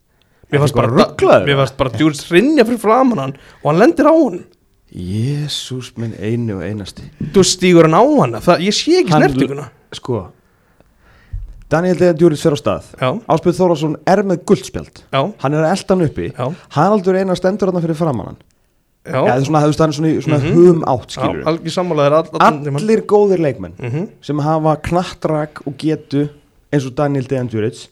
Mér 0.51 0.65
fannst 0.65 0.75
bara, 0.75 1.05
mér 1.47 1.61
fannst 1.61 1.77
bara 1.79 1.93
djúris 1.95 2.25
rinja 2.33 2.65
fyrir 2.67 2.81
framan 2.83 3.23
hann 3.23 3.37
og 3.61 3.69
hann 3.71 3.79
lendir 3.79 4.09
á 4.11 4.15
hann 4.15 4.41
Jésús 4.91 5.93
minn 6.03 6.17
einu 6.19 6.57
og 6.57 6.65
einasti. 6.67 7.05
Þú 7.31 7.45
stígur 7.47 7.87
hann 7.87 7.95
á 7.95 8.03
hann, 8.03 8.33
það, 8.43 8.65
ég 8.67 8.75
sé 8.75 8.97
ekki 9.05 9.15
snertinguna. 9.15 9.69
sko 9.95 10.25
Daniel 11.71 11.97
Dejan 12.01 12.17
Djúrits 12.19 12.43
fer 12.43 12.55
á 12.55 12.59
stað. 12.59 12.87
Áspjöð 13.31 13.59
Þórásson 13.61 13.97
er 14.11 14.23
með 14.27 14.41
guldspjald. 14.49 15.03
Já, 15.15 15.21
hann 15.43 15.55
er 15.55 15.63
að 15.65 15.75
elda 15.77 15.95
hann 15.95 16.07
uppi. 16.09 16.31
Já, 16.35 16.47
Haraldur 16.77 17.19
eina 17.21 17.37
stendur 17.39 17.71
hann 17.73 17.83
fyrir 17.85 17.99
framann 17.99 18.27
hann. 18.33 18.41
Já, 19.07 19.21
eða 19.23 19.37
veist, 19.39 19.81
hann 19.81 19.91
er 19.91 19.97
svona, 19.97 20.11
svona 20.21 20.39
Mhm. 20.41 20.55
hum 20.55 20.83
átt 20.85 21.15
já 21.17 21.45
algjör 21.47 21.73
sammálaðir 21.77 22.13
all, 22.13 22.25
tímann. 22.61 22.77
allir 22.77 23.01
góðir 23.07 23.39
leikmenn 23.41 23.73
Mhm. 23.79 24.09
sem 24.21 24.39
hafa 24.39 24.77
knattrak 24.83 25.63
og 25.67 25.77
getu 25.79 26.29
eins 26.73 26.87
og 26.87 26.95
Daniel 26.95 27.25
Dejan 27.25 27.49
Djúrits 27.49 27.89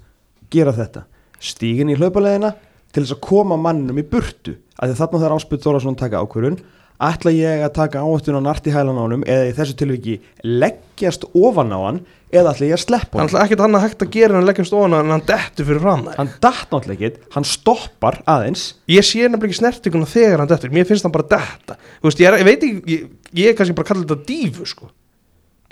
gera 0.51 0.73
þetta. 0.73 1.05
Stígin 1.41 1.89
í 1.91 1.97
hlaupaleðina 1.97 2.55
til 2.93 3.03
þess 3.05 3.15
að 3.15 3.21
koma 3.21 3.57
manninum 3.57 3.97
í 3.99 4.03
burtu. 4.03 4.57
Að 4.83 4.91
því 4.91 4.97
þarna 4.97 5.19
þegar 5.21 5.37
Áspjöð 5.39 5.63
Þórásson 5.63 5.97
taka 5.97 6.21
ákvörun 6.27 6.59
ætla 6.99 7.33
ég 7.35 7.63
að 7.63 7.75
taka 7.77 8.03
áhættun 8.03 8.39
á 8.39 8.43
narti 8.43 8.73
hælan 8.75 8.99
á 8.99 9.03
honum 9.05 9.25
eða 9.27 9.49
í 9.49 9.57
þessu 9.57 9.75
tilviki 9.79 10.17
leggjast 10.43 11.27
ofan 11.31 11.71
á 11.71 11.79
hann 11.79 12.01
eða 12.35 12.53
ætla 12.53 12.69
ég 12.69 12.77
að 12.77 12.83
sleppa 12.83 13.19
Hann 13.19 13.23
honum 13.23 13.31
ætla 13.31 13.45
ekkert 13.47 13.63
annað 13.65 13.85
hægt 13.87 14.03
að 14.05 14.11
gera 14.17 14.41
að 14.41 14.49
leggjast 14.49 14.75
ofan 14.77 14.97
en 14.99 15.13
hann 15.15 15.27
dettur 15.29 15.69
fyrir 15.69 15.85
fram 15.85 16.07
það 16.09 16.17
hann 16.19 16.33
datt 16.45 16.73
náttúrulega 16.75 17.11
ekki, 17.11 17.29
hann 17.37 17.47
stoppar 17.49 18.19
aðeins. 18.29 18.65
Ég 18.91 19.07
sé 19.07 19.23
nefnilega 19.29 19.51
ekki 19.53 19.61
snertinguna 19.61 20.11
þegar 20.11 20.43
hann 20.43 20.51
dettur 20.51 20.75
Mér 20.75 20.89
finnst 20.89 21.07
hann 21.07 21.15
bara 21.15 21.29
detta. 21.37 21.79
Þú 22.03 22.11
veist, 22.11 22.23
ég, 22.25 22.33
er, 22.33 22.41
ég 22.43 22.49
veit 22.49 22.67
ekki, 22.67 22.97
ég, 22.97 23.05
ég 23.39 23.53
er 23.53 23.59
kannski 23.59 23.77
bara 23.79 23.87
að 23.87 23.93
kalla 23.95 24.09
þetta 24.09 24.29
dífu 24.29 24.67
sko. 24.69 24.91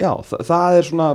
já, 0.00 0.12
þa 0.30 0.40
það 0.46 0.78
er 0.78 0.88
svona 0.90 1.08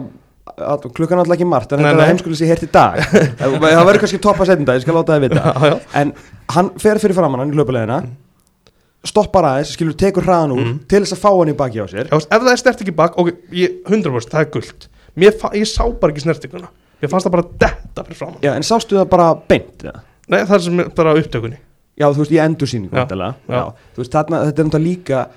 að, 0.52 0.88
klukkan 0.98 1.18
er 1.20 1.24
alltaf 1.24 1.38
ekki 1.38 1.48
margt 1.48 1.74
en 1.74 1.84
þetta 1.86 2.04
er 2.04 2.12
heimskulega 2.12 2.42
sér 2.42 2.52
hér 2.52 2.66
í 2.66 2.70
dag. 2.74 3.00
Það 3.40 3.58
það 3.62 3.86
verður 3.88 4.02
kannski 4.04 4.22
toppa 4.26 4.48
setjum 4.50 4.68
ég 4.74 4.84
skal 4.84 4.98
láta 4.98 5.16
það 5.16 5.26
vita. 5.28 5.80
En 6.02 6.14
hann 6.56 6.72
fer 6.82 7.00
fyrir 7.02 7.18
framann 7.18 7.44
hann 7.44 7.54
í 7.54 7.58
hlaupulegina 7.58 8.00
stoppar 9.04 9.44
aðeins, 9.50 9.72
skilur 9.76 9.96
tekur 9.98 10.24
hraðan 10.24 10.52
úr 10.54 10.62
Mhm. 10.66 10.80
til 10.88 11.02
þess 11.02 11.14
að 11.16 11.22
fá 11.24 11.30
hann 11.38 11.50
í 11.50 11.58
baki 11.58 11.80
á 11.82 11.86
sér 11.90 12.06
Já, 12.08 12.14
veist, 12.18 12.28
ef 12.32 12.42
það 12.42 12.52
er 12.52 12.58
snerting 12.62 12.88
í 12.88 12.96
bak, 12.96 13.18
ok, 13.18 13.32
ég, 13.52 13.70
100% 13.88 14.30
það 14.30 14.42
er 14.42 14.50
fa- 15.40 15.52
ég 15.58 15.66
sá 15.68 15.84
bara 16.00 16.14
ekki 16.14 16.22
snertinguna 16.22 16.68
Mér 17.02 17.10
fannst 17.10 17.26
það 17.26 17.32
bara 17.32 17.44
detta 17.58 18.04
fyrir 18.06 18.16
fram 18.16 18.34
já, 18.42 18.54
en 18.56 18.62
sástu 18.62 18.94
það 19.00 19.10
bara 19.10 19.34
beint 19.50 19.84
eða? 19.84 20.02
Nei, 20.30 20.44
það 20.46 20.54
er 20.56 20.60
sem 20.60 20.78
bara 20.96 21.14
upptökunni 21.18 21.58
já, 21.98 22.06
þú 22.14 22.18
veist, 22.22 22.32
þú 23.96 23.98
veist, 23.98 24.12
þarna, 24.12 24.46
þetta 24.46 24.60
er 24.60 24.66
náttúrulega 24.70 24.86
líka 24.86 25.28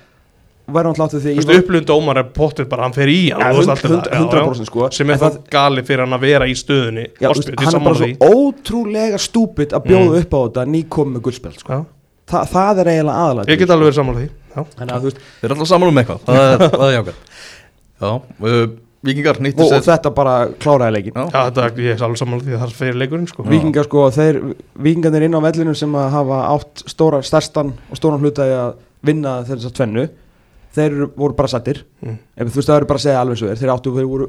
væri 0.65 0.85
náttúrulega 0.85 1.07
áttið 1.09 1.19
Þú 1.19 1.25
því 1.25 1.35
veist, 1.35 1.49
ég 1.49 1.63
upplöfun 1.65 1.85
dómar 1.89 2.17
er 2.17 2.23
potið 2.37 2.69
bara, 2.69 2.83
hann 2.83 2.93
fer 2.93 3.07
í 3.09 3.31
hann 3.31 3.41
Ja, 3.41 3.51
þú 3.51 3.57
veist, 3.65 3.69
100%, 3.69 3.91
allt 3.91 4.05
þetta. 4.05 4.13
Já, 4.13 4.19
já. 4.21 4.45
100% 4.45 4.65
sko 4.65 4.91
Sem 4.91 5.09
er 5.09 5.17
það 5.17 5.49
gali 5.49 5.81
fyrir 5.81 5.99
hann 6.05 6.13
að 6.13 6.21
vera 6.21 6.45
í 6.45 6.53
stöðunni 6.53 7.07
já, 7.19 7.27
þú 7.29 7.35
veist, 7.35 7.49
ég 7.49 7.65
hann 7.65 7.75
er 7.75 7.85
bara 7.85 7.95
svo 7.95 8.29
ótrúlega 8.29 9.17
stúpid 9.19 9.69
að 9.73 9.85
bjóða 9.89 10.13
Mm. 10.13 10.21
upp 10.21 10.31
á 10.33 10.39
þetta 10.45 10.65
nýkomi 10.69 11.13
með 11.17 11.21
guldspjald 11.21 11.59
sko. 11.59 11.85
Þa, 12.25 12.39
það 12.49 12.79
er 12.81 12.89
eiginlega 12.93 13.25
aðalega 13.25 13.51
Ég 13.53 13.59
get 13.61 13.69
alveg 13.75 13.85
verið 13.89 13.99
sammála 13.99 14.21
því 14.23 14.29
Já, 14.55 14.61
Þannig 14.79 14.95
að 14.95 15.03
þú 15.03 15.09
veist, 15.11 15.19
Þeir 15.41 15.45
eru 15.49 15.55
alltaf 15.55 15.69
saman 15.69 15.91
um 15.91 15.99
eitthvað, 16.01 16.23
það 16.25 16.41
er, 16.45 16.63
það 16.75 16.85
er 16.89 16.95
jákvæmt 16.95 17.29
Já, 18.01 18.09
uh, 18.49 18.65
Víkingar 19.05 19.37
nýttu 19.45 19.61
og, 19.61 19.73
og 19.77 19.83
þetta 19.85 20.11
bara 20.17 20.31
kláraði 20.63 20.95
leikin 20.95 21.19
Já, 21.19 21.25
þetta, 21.51 21.65
ég 21.85 21.91
er 21.93 22.05
alveg 22.07 22.17
sammála 22.23 22.45
því 22.47 22.55
að 22.55 22.61
það 22.63 22.71
er 22.71 22.75
fyrir 22.79 22.95
leikurinn 23.03 23.27
sko. 23.29 23.43
Víkingar 23.51 23.85
sko, 23.85 24.05
þeir, 24.15 24.39
víkingarnir 24.87 25.25
inn 25.27 25.37
á 25.37 25.41
vellinu 25.45 25.75
sem 25.77 25.93
að 26.01 26.07
hafa 26.15 26.39
átt 26.55 26.81
stóra, 26.89 27.19
stærstan 27.27 27.69
og 27.91 27.99
stóran 27.99 28.23
hluta 28.25 28.47
í 28.49 28.55
að 28.57 28.71
vinna 29.05 29.35
þess 29.45 29.69
að 29.69 29.75
tvennu 29.77 30.07
þeir 30.75 30.87
eru- 30.89 31.11
voru 31.21 31.37
bara 31.37 31.51
sattir 31.53 31.83
Mm. 32.01 32.17
ef 32.37 32.49
þú 32.49 32.57
veist 32.59 32.69
það 32.71 32.79
eru 32.81 32.89
bara 32.89 32.99
að 32.99 33.05
segja 33.05 33.21
alveg 33.21 33.37
svo 33.43 33.53
þeir 33.61 33.71
áttu 33.75 33.93
þeir 33.95 34.09
voru 34.09 34.25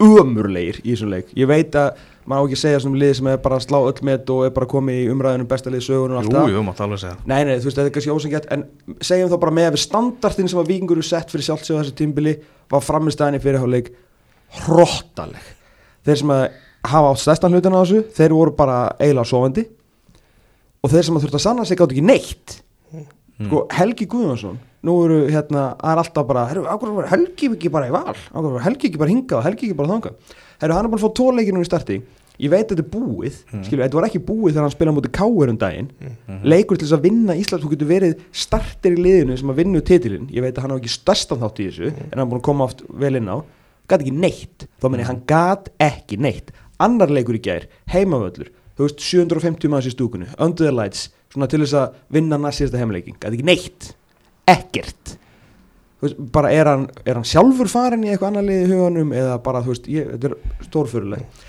umurleir 0.00 0.78
í 0.84 0.94
þessum 0.94 1.10
leik. 1.12 1.28
Ég 1.36 1.48
veit 1.50 1.76
að 1.78 1.98
maður 2.30 2.40
á 2.40 2.44
ekki 2.46 2.56
að 2.58 2.62
segja 2.62 2.80
sem 2.84 2.94
lið 3.00 3.12
sem 3.18 3.28
er 3.32 3.38
bara 3.42 3.56
að 3.58 3.64
slá 3.66 3.78
öll 3.80 4.02
met 4.06 4.30
og 4.32 4.44
er 4.46 4.52
bara 4.54 4.68
komið 4.70 4.98
í 5.00 5.08
umræðunum 5.12 5.48
besta 5.50 5.72
lið 5.72 5.82
sögun 5.86 6.14
og 6.14 6.20
allt 6.20 6.30
Jú, 6.30 6.36
það. 6.36 6.52
jú, 6.54 6.62
mátt 6.68 6.80
alveg 6.84 7.00
segja. 7.02 7.16
Nei, 7.26 7.40
nei, 7.48 7.54
þú 7.58 7.68
veist, 7.68 7.78
þetta 7.80 7.86
er 7.90 7.94
kannski 7.96 8.14
ósengjart 8.14 8.48
en 8.54 8.64
segjum 9.10 9.32
þá 9.32 9.36
bara 9.42 9.54
með 9.56 9.68
að 9.70 9.74
við 9.76 9.82
standartin 9.84 10.50
sem 10.52 10.60
að 10.62 10.70
vikingur 10.72 11.00
eru 11.00 11.08
sett 11.08 11.32
fyrir 11.32 11.46
sjálfsög 11.48 11.80
þessu 11.80 11.96
tímbili 11.98 12.36
var 12.70 12.84
framistæðinni 12.86 13.42
fyrir 13.42 13.60
háleik 13.64 13.90
hróttaleg 14.60 15.50
þeir 16.06 16.20
sem 16.22 16.32
að 16.34 16.46
hafa 16.90 17.12
átt 17.12 17.22
stærstan 17.24 17.52
hlutin 17.56 17.76
á 17.76 17.80
þessu 17.82 18.02
þeir 18.16 18.34
voru 18.36 18.54
bara 18.56 18.78
eiginlega 19.00 19.28
sofandi 19.28 19.66
og 20.80 20.92
þeir 20.94 21.06
sem 21.08 21.18
að 21.18 21.26
þurft 21.26 21.38
að 21.40 21.44
sanna 21.44 21.66
sig 21.68 21.76
gátt 21.80 21.92
ekki 21.92 22.04
neitt. 22.08 22.54
Sko, 23.40 23.64
Helgi 23.72 24.06
Guðjónsson 24.10 24.58
nú 24.86 24.94
eru 25.04 25.18
hérna, 25.28 25.66
það 25.80 25.92
er 25.92 26.02
alltaf 26.04 26.28
bara 26.28 26.46
herru, 26.48 26.64
Helgi 27.10 27.50
ekki 27.52 27.72
bara 27.72 27.90
í 27.90 27.92
val? 27.92 28.14
Ákveður 28.14 28.64
Helgi 28.64 28.88
ekki 28.88 29.00
bara 29.00 29.12
hingað? 29.12 29.36
Og 29.40 29.46
Helgi 29.48 29.68
ekki 29.68 29.76
bara 29.76 29.92
þangað? 29.92 30.38
Herru, 30.62 30.76
hann 30.76 30.88
er 30.88 30.92
bara 30.94 31.00
að 31.00 31.04
fá 31.04 31.14
tvo 31.18 31.28
leiki 31.36 31.54
nú 31.54 31.64
í 31.64 31.68
starti. 31.68 31.98
Ég 32.40 32.48
veit 32.48 32.62
að 32.64 32.78
þetta 32.78 32.84
er 32.86 32.92
búið, 32.94 33.38
mm. 33.50 33.64
skilju, 33.66 33.82
þetta 33.82 33.98
var 33.98 34.06
ekki 34.06 34.20
búið 34.24 34.54
þegar 34.54 34.64
hann 34.64 34.72
spilaði 34.72 34.96
mútið 34.96 35.12
káir 35.18 35.50
um 35.52 35.58
daginn. 35.60 35.90
Leikur 36.48 36.80
til 36.80 36.86
þess 36.86 36.96
að 36.96 37.04
vinna 37.04 37.36
Íslands 37.36 37.66
þú 37.66 37.72
getur 37.74 37.90
verið 37.90 38.22
startir 38.32 38.96
í 38.96 39.04
liðinu 39.04 39.36
sem 39.36 39.52
að 39.52 39.60
vinna 39.60 39.82
titilinn. 39.90 40.30
Ég 40.32 40.46
veit 40.46 40.54
að 40.54 40.64
hann 40.64 40.72
á 40.72 40.78
ekki 40.78 40.94
stærstan 40.94 41.42
þátt 41.42 41.60
í 41.60 41.68
þessu 41.68 41.90
en 41.90 42.00
hann 42.14 42.24
er 42.24 42.30
búin 42.32 42.40
að 42.40 42.46
koma 42.48 42.70
oft 42.70 42.80
vel 43.04 43.12
inn 43.20 43.28
á. 43.28 43.44
Gat 43.92 44.00
ekki 44.00 44.16
neitt, 44.16 44.66
þá 44.80 44.88
meni 44.88 45.08
hann 45.10 45.20
gat 45.28 45.68
ekki 45.84 46.16
neitt. 46.16 46.48
Annar 46.80 47.12
leikur 47.12 47.36
í 47.36 47.44
gær, 47.44 47.68
heimavöllur. 47.92 48.48
Þú 48.78 48.88
veist 48.88 49.04
750 49.04 49.74
manns 49.74 49.90
í 49.90 49.92
stúkunni 49.92 50.32
under 50.40 50.64
the 50.64 50.72
lights, 50.72 51.10
svona 51.28 51.50
til 51.50 51.60
þess 51.66 51.76
að 51.76 51.98
vinna 52.16 52.40
næstíðasta 52.40 52.80
heimleiking, 52.80 53.20
gat 53.20 53.34
ekki 53.34 53.44
neitt 53.44 53.92
ekkert. 54.50 55.16
Veist, 56.00 56.20
bara 56.32 56.50
er 56.56 56.68
hann, 56.70 56.86
er 57.04 57.18
hann 57.18 57.28
sjálfur 57.28 57.68
farin 57.68 58.04
í 58.06 58.12
eitthvað 58.12 58.30
annar 58.32 58.46
lið 58.46 58.62
í 58.64 58.68
huganum 58.72 59.10
eða 59.12 59.34
bara 59.44 59.60
þú 59.64 59.74
veist, 59.74 59.88
ég, 59.92 60.12
þetta 60.14 60.30
er 60.30 60.68
stórfyrirleg 60.68 61.48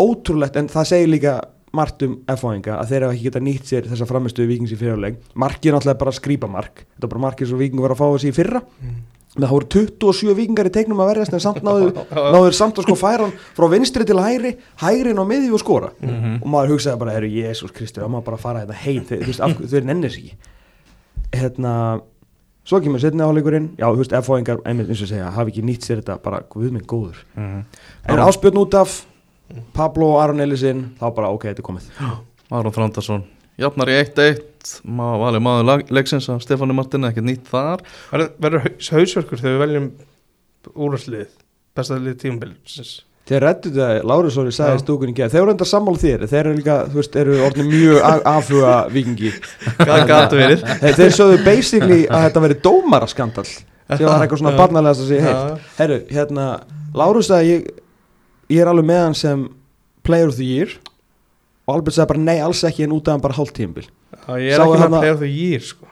ótrúlegt 0.00 0.58
en 0.60 0.68
það 0.70 0.90
segir 0.92 1.10
líka 1.10 1.32
margt 1.76 2.02
um 2.06 2.16
F-fáinga 2.30 2.78
að 2.80 2.92
þeir 2.92 3.04
hafa 3.06 3.14
ekki 3.14 3.26
geta 3.28 3.42
nýtt 3.46 3.68
sér 3.68 3.86
þessa 3.90 4.06
framistuðu 4.08 4.50
vikings 4.50 4.74
í 4.74 4.78
fyrirleg 4.80 5.18
markið 5.38 5.70
er 5.70 5.76
náttúrulega 5.76 6.00
bara 6.02 6.14
skrípa 6.16 6.50
mark 6.50 6.82
þetta 6.82 7.06
er 7.06 7.12
bara 7.12 7.24
markið 7.26 7.50
sem 7.50 7.60
vikingur 7.60 7.86
var 7.86 7.94
að 7.94 8.00
fá 8.00 8.06
þessi 8.08 8.30
í 8.30 8.36
fyrra. 8.38 8.62
Með 9.30 9.44
það 9.46 9.52
voru 9.54 9.66
27 9.70 10.32
vikingar 10.34 10.66
í 10.66 10.72
teiknum 10.74 11.02
að 11.04 11.10
verðast 11.12 11.34
en 11.36 11.42
samt 11.44 11.60
náðu, 11.62 11.90
náður 12.34 12.56
samt 12.58 12.80
að 12.80 12.88
sko 12.88 12.96
færa 12.98 13.28
hann 13.28 13.34
frá 13.54 13.66
vinstri 13.70 14.06
til 14.08 14.16
hægri 14.18 14.56
hægri 14.82 15.12
á 15.14 15.22
miðju 15.22 15.54
og 15.54 15.62
skora. 15.62 15.92
Og 16.42 16.48
maður 16.50 16.74
hugsaði 16.74 16.98
bara, 17.04 17.14
herru, 17.14 17.30
Jésús 17.30 17.70
Kristi, 17.76 18.02
það 18.02 18.10
maður 18.16 18.26
bara 18.26 18.40
fara 18.42 18.64
þetta 18.64 18.80
heim, 18.82 19.04
veist, 19.22 19.44
af, 19.46 19.54
þau 19.62 19.76
er 19.78 19.86
nennis 19.86 20.18
ekki 20.18 20.34
hérna 21.32 22.00
svo 22.66 22.80
kemur 22.84 23.00
setni 23.02 23.24
áleikurinn 23.24 23.70
já, 23.78 23.86
þú 23.88 23.96
veist, 24.02 24.12
F-fóingar, 24.20 24.60
einmitt 24.68 24.90
eins 24.92 25.02
og 25.02 25.08
segja 25.10 25.30
hafi 25.34 25.50
ekki 25.54 25.64
nýtt 25.66 25.86
sér 25.86 26.02
þetta, 26.02 26.18
bara 26.22 26.42
guð 26.52 26.70
minn 26.74 26.86
góður. 26.86 27.16
Mhm. 27.36 27.64
en 28.08 28.18
áspjörn 28.26 28.60
út 28.62 28.74
af 28.74 29.04
Pablo 29.74 30.12
og 30.14 30.20
Aron 30.22 30.40
Ellisinn, 30.40 30.90
þá 31.00 31.14
bara 31.14 31.30
ok, 31.34 31.42
þetta 31.50 31.58
er 31.62 31.66
komið. 31.66 31.90
Aron 32.54 32.72
Þrandarsson 32.72 33.24
Jafnar 33.60 33.88
í 33.92 33.96
1-1 34.04 34.80
Má 34.88 35.04
valið 35.20 35.42
maður 35.44 35.66
lag- 35.68 35.90
leiksins 35.90 36.28
af 36.32 36.40
Stefáni 36.44 36.74
Martin 36.76 37.04
ekkert 37.04 37.24
nýtt 37.26 37.46
þar. 37.48 37.82
Verður- 38.12 38.32
Verður 38.40 38.62
haus, 38.64 38.88
hausverkur 38.94 39.40
þegar 39.40 39.54
við 39.56 39.62
veljum 39.64 39.86
úrvarslið 40.74 41.28
Besta 41.76 41.96
lið 42.00 42.16
tímabilsins 42.22 42.92
þeir 43.30 43.44
rættu 43.46 43.70
þetta, 43.70 43.88
Lárus 44.10 44.38
Óri 44.40 44.52
sagði 44.54 44.76
Já. 44.76 44.82
stúkunni 44.82 45.14
þeir 45.16 45.40
eru 45.42 45.54
enda 45.54 45.66
sammála 45.68 46.02
þér. 46.02 46.24
Þeir 46.30 46.40
eru 46.40 46.54
líka, 46.58 46.76
þú 46.90 46.98
veist, 47.00 47.18
eru 47.20 47.36
orðin 47.46 47.70
mjög 47.70 48.26
afhuga 48.32 48.74
vikingi 48.90 49.32
þeir, 50.98 51.14
sögðu 51.14 51.38
basically 51.46 52.00
að 52.10 52.26
þetta 52.26 52.44
veri 52.46 52.58
dómaraskandal 52.64 53.46
sem 53.50 54.06
var 54.06 54.24
eitthvað 54.24 54.42
svona 54.42 54.56
barnalegast 54.58 55.04
að 55.04 55.12
segja 55.12 55.30
heilt 55.30 55.72
herru, 55.78 56.00
hérna, 56.10 56.46
Lárus 56.98 57.30
sagði 57.30 57.54
ég, 57.54 57.70
ég 58.50 58.64
er 58.64 58.70
alveg 58.70 58.88
með 58.90 59.02
hann 59.04 59.18
sem 59.18 59.46
player 60.06 60.30
of 60.30 60.38
the 60.38 60.46
year. 60.46 60.74
Og 61.68 61.76
Albert 61.76 61.94
sagði 61.96 62.12
bara 62.14 62.24
nei, 62.26 62.38
alls 62.42 62.64
ekki 62.66 62.86
en 62.86 62.94
út 62.96 63.06
af 63.06 63.16
hann 63.16 63.24
bara 63.24 63.36
hálft 63.38 63.54
tímabil 63.58 63.86
Já, 63.86 64.32
ég 64.42 64.50
er 64.50 64.58
Sáu 64.58 64.74
ekki 64.74 64.82
með 64.82 64.86
að 64.90 64.96
playa 65.04 65.18
því 65.22 65.30
ég 65.38 65.66
sko 65.68 65.89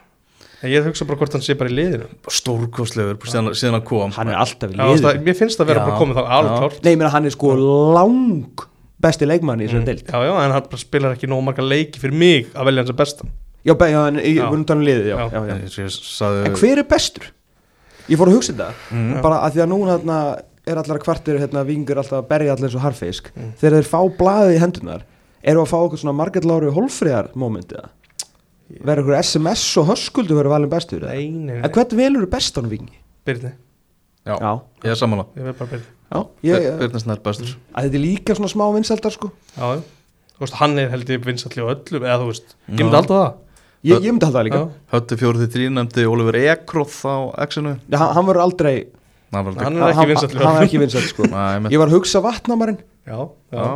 En 0.61 0.69
ég 0.73 0.83
hugsa 0.83 1.05
bara 1.07 1.17
hvort 1.21 1.35
hann 1.37 1.41
sé 1.45 1.55
bara 1.55 1.69
í 1.71 1.75
liðinu. 1.77 2.07
Stórkostlegur 2.27 3.15
síðan, 3.23 3.53
síðan 3.55 3.77
að 3.79 3.85
kom. 3.87 4.11
Hann 4.17 4.27
er 4.33 4.39
alltaf 4.41 4.73
í 4.73 4.75
liður 4.75 5.21
Mér 5.23 5.37
finnst 5.39 5.59
það 5.61 5.69
vera 5.71 5.79
Já, 5.79 5.85
bara 5.87 5.99
komið 6.01 6.17
þá 6.19 6.23
klárt 6.27 6.81
nei, 6.83 6.91
ég 6.91 6.99
meina 6.99 7.11
hann 7.13 7.29
er 7.29 7.35
sko 7.35 7.53
lang 7.95 8.65
besti 8.99 9.27
leikmann 9.29 9.61
í 9.63 9.67
þessari 9.69 9.87
deild. 9.87 10.03
Já, 10.11 10.19
já, 10.27 10.33
en 10.43 10.51
hann 10.55 10.65
bara 10.73 10.81
spilar 10.81 11.15
ekki 11.15 11.29
nóg 11.31 11.43
marga 11.47 11.63
leiki 11.63 12.01
fyrir 12.01 12.17
mig 12.19 12.49
að 12.51 12.67
velja 12.67 12.83
hans 12.83 12.91
að 12.91 12.99
bestan 12.99 13.31
já, 13.63 13.73
be, 13.79 13.87
já, 13.91 13.99
en 14.09 14.19
voru 14.49 14.75
um 14.75 14.83
liðið, 14.83 15.07
já, 15.11 15.15
Já. 15.19 15.41
já, 15.47 15.55
ég 15.79 15.93
sagði 15.95 16.43
en 16.49 16.57
hver 16.59 16.81
er 16.83 16.87
bestur? 16.89 17.29
ég 18.09 18.17
fór 18.19 18.31
að 18.31 18.35
hugsa 18.39 18.53
þetta. 18.55 18.69
Mhm. 18.91 19.21
bara 19.23 19.39
að 19.45 19.55
því 19.55 19.63
að 19.63 19.69
núna 19.71 19.95
hérna, 19.95 20.19
er 20.69 20.81
allar 20.81 20.99
kvartir 20.99 21.39
hérna, 21.39 21.63
vingur 21.67 21.99
alltaf 22.01 22.19
að 22.23 22.27
berja 22.29 22.55
allir 22.55 22.67
eins 22.69 22.75
og 22.75 22.83
harfisk 22.83 23.31
Mm. 23.35 23.53
þegar 23.61 23.77
þeir 23.79 23.89
fá 23.93 23.99
blaðið 24.19 24.55
í 24.55 24.59
hendunar 24.63 25.03
eru 25.43 25.61
að 25.63 25.71
fá 25.71 25.77
okkur 25.79 25.99
svona 26.03 26.15
Marget 26.19 26.43
Láru 26.45 26.71
Holfriðar 26.75 27.31
moment 27.35 27.71
eða 27.71 27.89
verður 28.69 29.05
okkur 29.05 29.19
SMS 29.21 29.63
og 29.81 29.87
höskuldu 29.91 30.37
verður 30.37 30.53
valin 30.55 30.71
bestur 30.71 31.03
eða? 31.03 31.15
Nei, 31.15 31.29
nei, 31.33 31.55
en 31.59 31.65
nei 31.65 31.73
hvern 31.75 31.99
velur 31.99 32.25
þú 32.25 32.31
bestan 32.35 32.69
vingi? 32.71 32.99
Byrni, 33.27 33.53
Já, 34.27 34.35
já, 34.35 34.51
ég 34.85 34.93
er 34.93 34.99
samanlá 34.99 35.25
ég 35.39 35.47
veit 35.47 35.59
bara 35.59 35.71
Byrni 35.73 37.01
Snær 37.03 37.21
bestur. 37.25 37.55
Að 37.73 37.87
þetta 37.87 37.99
er 37.99 38.03
líka 38.03 38.35
svona 38.37 38.49
smá 38.51 38.65
vinsaldar 38.73 39.13
sko. 39.13 39.29
Já, 39.55 39.81
Þú 40.39 40.45
veist, 40.45 40.55
hann 40.61 40.79
er 40.79 40.87
held 40.93 41.09
ég 41.11 41.25
vinsalli 41.27 41.61
á 41.61 41.67
öllum 41.67 42.05
Eða 42.07 42.19
þú 42.21 42.27
veist, 42.29 42.53
ég 42.69 42.79
myndi 42.79 42.97
alltaf 43.01 43.17
það. 43.19 43.33
Ég, 43.79 44.01
ég 44.03 44.11
myndi 44.13 44.27
halda 44.27 44.39
það 44.39 44.47
líka. 44.47 44.61
Hötti 44.93 45.17
fjórið 45.19 45.51
þrý 45.53 45.67
nefndi 45.75 46.05
Oliver 46.07 46.37
Ekroth 46.39 46.97
á 47.07 47.15
X-inu. 47.45 47.73
Já, 47.91 47.97
hann, 48.01 48.13
hann 48.17 48.27
verður 48.27 48.45
aldrei 48.47 48.73
Hann 49.29 49.45
var 49.45 49.59
Hann 49.61 49.77
er 49.77 49.91
ekki 49.93 50.79
er 50.79 50.83
vinsall 50.83 51.05
sko. 51.05 51.27
Nei, 51.29 51.69
ég 51.69 51.79
var 51.81 51.91
að 51.91 51.99
hugsa 51.99 52.21
vatnamarinn. 52.23 52.79
Já, 53.05 53.19
já, 53.53 53.59
Já, 53.59 53.67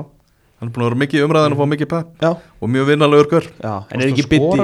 hann 0.63 0.69
er 0.69 0.73
búin 0.78 0.86
að 0.86 0.89
vera 0.89 0.99
mikið 1.04 1.19
í 1.19 1.23
umræðinu 1.28 1.56
og 1.58 1.60
fá 1.60 1.67
mikið 1.73 1.89
pepp 1.91 2.23
já, 2.23 2.30
og 2.63 2.69
mjög 2.71 2.86
vinnalegur 2.88 3.28
hver. 3.34 3.47
Já, 3.60 3.73
en 3.91 4.02
er 4.02 4.08
ekki 4.13 4.26
bytti 4.32 4.58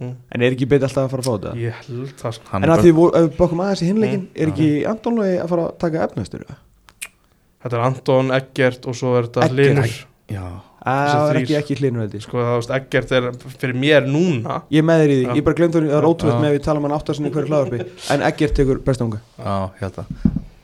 Mm. 0.00 0.14
en 0.32 0.42
er 0.42 0.54
ekki 0.56 0.68
bytti 0.72 0.88
alltaf 0.88 1.04
að 1.04 1.10
fara 1.12 1.22
að 1.22 1.28
fá 1.28 1.34
þetta? 1.36 1.54
Ég 1.60 1.72
held 1.84 2.14
það 2.24 2.32
sko. 2.38 2.48
Hann 2.54 2.64
en 2.64 2.70
er 2.70 2.74
að 2.78 2.84
því 2.84 2.92
við 2.96 3.28
bókum 3.36 3.60
aðeins 3.60 3.82
í 3.84 3.88
hinleikin 3.92 4.22
Mm. 4.24 4.28
er 4.40 4.48
ekki 4.54 4.68
Anton 4.88 5.16
Lói 5.20 5.30
að 5.44 5.48
fara 5.52 5.62
að 5.68 5.78
taka 5.84 6.04
efnastur 6.08 6.44
Þetta 7.64 7.76
er 7.78 7.84
Anton, 7.84 8.30
Eggert 8.32 8.86
og 8.86 8.94
svo 8.94 9.18
er 9.18 9.28
þetta. 9.28 9.52
Linur 9.52 9.88
Já, 10.28 10.42
það 10.84 11.30
er 11.30 11.36
ekki 11.40 11.56
ekki 11.56 11.76
ég. 11.80 12.22
Sko 12.22 12.36
það 12.40 12.56
veist, 12.58 12.70
Eggert 12.76 13.12
er 13.12 13.28
fyrir 13.60 13.74
mér 13.76 14.04
núna. 14.08 14.62
Ég 14.70 14.78
er 14.80 14.84
með 14.84 15.00
þér 15.04 15.12
í 15.12 15.16
því, 15.24 15.36
ég 15.36 15.44
bara 15.44 15.54
glemt 15.56 15.72
það 15.76 15.88
er 15.96 16.04
ótrúlega 16.08 16.40
með 16.40 16.48
að 16.50 16.56
við 16.58 16.62
tala 16.64 16.78
um 16.80 16.84
hann 16.88 16.96
áttasinni 16.98 17.30
hverju 17.32 17.48
hlaðarpi 17.48 17.80
en 18.10 18.20
Eggert 18.22 18.54
tekur 18.54 18.78
bestunga 18.84 19.20
já, 19.38 19.70
hérna 19.80 20.04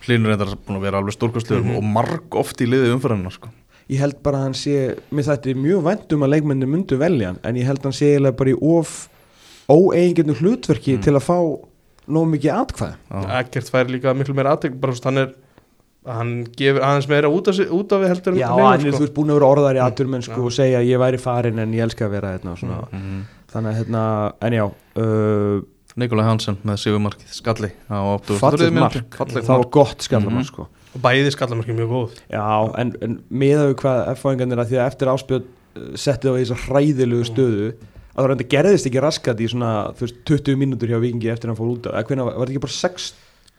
Hlynur 0.01 0.31
reyndar 0.33 0.55
búin 0.65 0.77
að 0.79 0.81
vera 0.81 0.99
alveg 1.01 1.13
stórkostlegur 1.13 1.65
Mhm. 1.65 1.77
og 1.77 1.83
marg 1.85 2.35
oft 2.41 2.57
í 2.61 2.67
liði 2.67 2.89
umfyrirna 2.97 3.31
sko. 3.31 3.49
Ég 3.91 3.99
held 3.99 4.21
bara 4.23 4.39
að 4.39 4.47
hann 4.49 4.55
sé, 4.61 4.75
mér 5.11 5.27
þetta 5.27 5.51
er 5.51 5.59
mjög 5.65 5.83
væntum 5.89 6.23
að 6.27 6.33
leikmenni 6.37 6.69
myndu 6.71 6.99
velja 7.01 7.33
hann 7.33 7.41
en 7.45 7.57
ég 7.59 7.67
held 7.67 7.81
að 7.83 7.89
hann 7.91 7.97
sé 7.99 8.13
eiginlega 8.13 8.37
bara 8.41 8.55
í 8.55 8.59
of 8.79 9.09
óeigingjörnu 9.71 10.35
hlutverki 10.41 10.97
Mm. 10.97 11.03
til 11.05 11.15
að 11.19 11.25
fá 11.27 11.39
nóg 12.11 12.27
mikið 12.33 12.53
atkvæð 12.57 12.95
Já. 13.11 13.21
Eggert 13.41 13.71
fær 13.71 13.91
líka 13.91 14.15
miklu 14.17 14.35
meira 14.35 14.55
aðtök 14.57 14.79
bara 14.81 14.95
hann 15.05 15.19
er 15.19 15.35
hann 16.07 16.31
gefur 16.57 16.81
aðeins 16.83 17.09
meira 17.11 17.29
út 17.29 17.49
af, 17.53 17.59
út 17.71 17.93
af 17.93 18.07
heldur 18.09 18.39
Já, 18.39 18.49
hann 18.49 18.87
er 18.87 18.93
þú 18.97 19.03
veist 19.05 19.15
búin 19.15 19.31
að 19.31 19.39
vera 19.41 19.51
orðar 19.53 19.77
í 19.79 19.83
aturmenn 19.85 20.23
sko, 20.25 20.41
Já. 20.41 20.47
og 20.49 20.53
segja 20.57 20.79
að 20.81 20.89
ég 20.91 20.99
væri 21.03 21.19
farin 21.21 21.59
en 21.59 21.73
ég 21.77 21.83
elska 21.85 22.07
að 22.09 22.11
vera 22.17 22.33
hérna 22.39 22.53
og 22.55 22.59
svona. 22.59 22.79
Mhm. 22.93 23.21
þannig 23.53 23.71
að 23.71 23.79
hérna, 23.81 24.33
en 24.47 24.53
já 24.53 24.65
uh, 24.97 25.61
Nikolai 25.97 26.25
Hansen 26.25 26.57
með 26.65 26.77
Sigurmarkið 26.79 27.33
skalli 27.35 27.71
á 27.91 27.99
83 28.23 28.39
fallið 28.39 28.73
mark, 28.73 29.17
það 29.19 29.49
var 29.59 29.65
gott 29.71 29.99
skallamark 30.07 30.39
Mhm. 30.39 30.47
sko. 30.47 30.69
Og 30.91 31.05
bæði 31.05 31.31
skallamarki 31.35 31.77
mjög 31.79 31.95
góð. 31.95 32.19
Já, 32.33 32.45
en, 32.83 32.93
en 33.05 33.17
miðað 33.31 33.71
við 33.71 33.79
hvað 33.85 34.03
F-fáingarnir 34.17 34.63
að 34.63 34.73
því 34.73 34.81
að 34.81 34.91
eftir 34.91 35.13
áspjöld 35.15 35.49
settið 35.95 36.31
á 36.31 36.35
í 36.35 36.45
þessa 36.45 36.61
hræðilegu 36.67 37.27
stöðu 37.29 37.73
að 38.11 38.21
það 38.21 38.29
reynda 38.33 38.47
gerðist 38.51 38.89
ekki 38.91 39.03
raskat 39.05 39.41
í 39.41 39.49
svona 39.53 39.73
þú 39.97 40.07
veist, 40.07 40.23
20 40.29 40.59
mínútur 40.59 40.91
hjá 40.91 40.99
Vingi 41.03 41.31
eftir 41.31 41.47
að 41.47 41.53
hann 41.55 41.61
fór 41.61 41.75
út 41.77 41.91
eða 41.91 42.03
hvernig 42.09 42.27
var 42.27 42.41
þetta 42.41 42.55
ekki 42.57 42.63
bara 42.65 42.75
6 42.75 43.07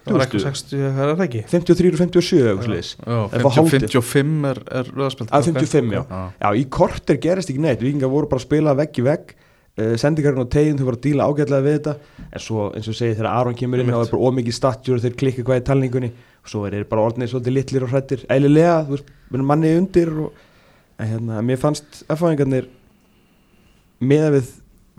það 0.01 0.15
var 0.17 0.23
eitthvað 0.25 0.43
60, 0.47 0.81
hvað 0.81 1.03
er 1.05 1.15
það 1.15 1.23
ekki? 1.27 1.41
53 1.51 1.91
og 1.91 2.01
57 2.01 2.41
eða 2.41 2.51
eitthvað 2.51 2.67
sliðis 2.67 2.91
Já, 2.91 3.05
Það 3.05 3.45
var 3.45 3.55
50, 3.55 3.57
hálftíð. 3.61 3.85
55 3.85 4.49
er, 4.51 4.61
er 4.81 4.91
að 5.31 5.47
55, 5.47 5.95
já. 5.95 6.01
Já. 6.01 6.21
Já, 6.41 6.47
í 6.57 6.65
korter 6.77 7.19
gerist 7.21 7.53
ekki 7.53 7.63
neitt, 7.63 7.85
Vingar 7.85 8.11
voru 8.11 8.29
bara 8.31 8.41
að 8.41 8.47
spila 8.47 8.75
vegg 8.81 8.99
í 8.99 9.05
vegg 9.07 9.33
uh, 9.77 9.95
sendingarinn 10.01 10.43
og 10.43 10.49
teginn, 10.51 10.77
þau 10.79 10.85
voru 10.89 10.99
að 10.99 11.05
díla 11.07 11.27
ágætlega 11.29 11.65
við 11.67 11.77
þetta. 11.79 11.95
En 12.31 12.43
svo 12.43 12.67
eins 12.75 12.87
og 12.91 12.97
segir 12.97 13.15
þegar 13.19 13.31
Aron 13.31 13.55
kemur 13.59 13.79
inn 13.83 13.89
og 13.93 14.01
það 14.01 14.07
er 14.07 14.11
bara 14.15 14.29
ómikið 14.31 14.57
statjur 14.57 14.97
og 14.99 15.05
þeir 15.05 15.17
klikka 15.21 15.45
hvað 15.47 15.61
í 15.61 15.65
talningunni. 15.71 16.11
Og 16.41 16.49
svo 16.53 16.65
er 16.67 16.77
þeir 16.79 16.87
bara 16.91 17.05
orðnið 17.09 17.31
svolítið 17.33 17.55
litlir 17.57 17.85
og 17.87 17.91
hrættir 17.93 18.25
eðlilega, 18.33 18.75
þú 18.87 18.95
veist, 18.97 19.11
við 19.29 19.39
erum 19.39 19.49
manni 19.53 19.73
undir 19.77 20.13
og, 20.25 20.43
en 21.01 21.11
hérna, 21.15 21.41
mér 21.45 21.59
fannst 21.61 22.03
erfæðingarnir 22.11 22.67
með 24.01 24.27
við 24.37 24.51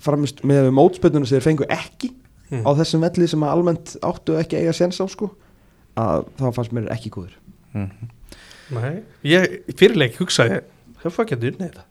framist, 0.02 0.42
með 0.46 0.66
við 0.68 0.74
mótspöldunum 0.78 1.26
sem 1.28 1.38
þeir 1.40 1.48
fengu 1.50 1.68
ekki 1.70 2.12
Mm. 2.52 2.66
á 2.68 2.70
þessum 2.76 3.00
velli 3.00 3.24
sem 3.32 3.40
að 3.40 3.48
almennt 3.54 3.92
áttu 4.04 4.34
ekki 4.36 4.58
að 4.58 4.66
eiga 4.66 4.72
séns 4.76 4.98
á 5.00 5.08
sko 5.08 5.30
að 5.96 6.26
það 6.36 6.50
fannst 6.58 6.74
mér 6.76 6.90
ekki 6.92 7.08
góður 7.14 7.38
Mhm. 7.72 8.10
Nei, 8.76 9.02
ég 9.24 9.62
fyrirleik 9.72 10.18
hugsaði 10.20 10.58
að 10.60 11.46
unni 11.48 11.70
þetta 11.70 11.84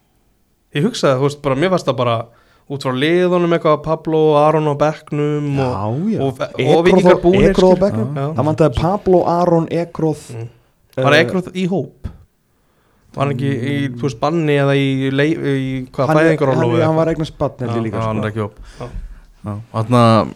út 2.72 2.86
frá 2.86 2.94
liðunum 2.96 3.56
eitthvað 3.58 3.82
Pablo, 3.86 4.22
Aron 4.40 4.70
og 4.72 4.78
Becknum 4.80 5.60
og, 5.60 5.98
já, 6.12 6.22
og, 6.24 6.42
vikingar 6.88 7.20
búnir 7.24 7.52
Ekroð 7.52 7.76
á 7.76 7.92
Já. 8.16 8.26
Það 8.38 8.48
vantaði 8.50 8.82
Pablo, 8.82 9.24
Aron, 9.28 9.68
Ekroð 9.72 10.26
Mm. 10.32 10.50
Var 11.02 11.16
Ekroð 11.22 11.52
í 11.56 11.66
hóp? 11.72 12.08
Var 13.12 13.26
hann 13.26 13.34
ekki 13.34 13.50
í, 13.52 13.76
þú 13.96 14.06
veist, 14.08 14.20
banni 14.22 14.56
eða 14.56 14.76
í, 14.80 14.88
í 15.12 15.72
hvað, 15.92 16.08
hann, 16.08 16.18
fæðingar 16.18 16.52
hann, 16.54 16.64
og 16.64 16.76
hann 16.80 16.96
var 16.96 17.12
eignast 17.12 17.36
heldur 17.68 17.84
líka 17.84 18.00
er 18.00 18.06
sko. 18.06 18.12
Þannig 18.16 18.30
að 20.02 20.34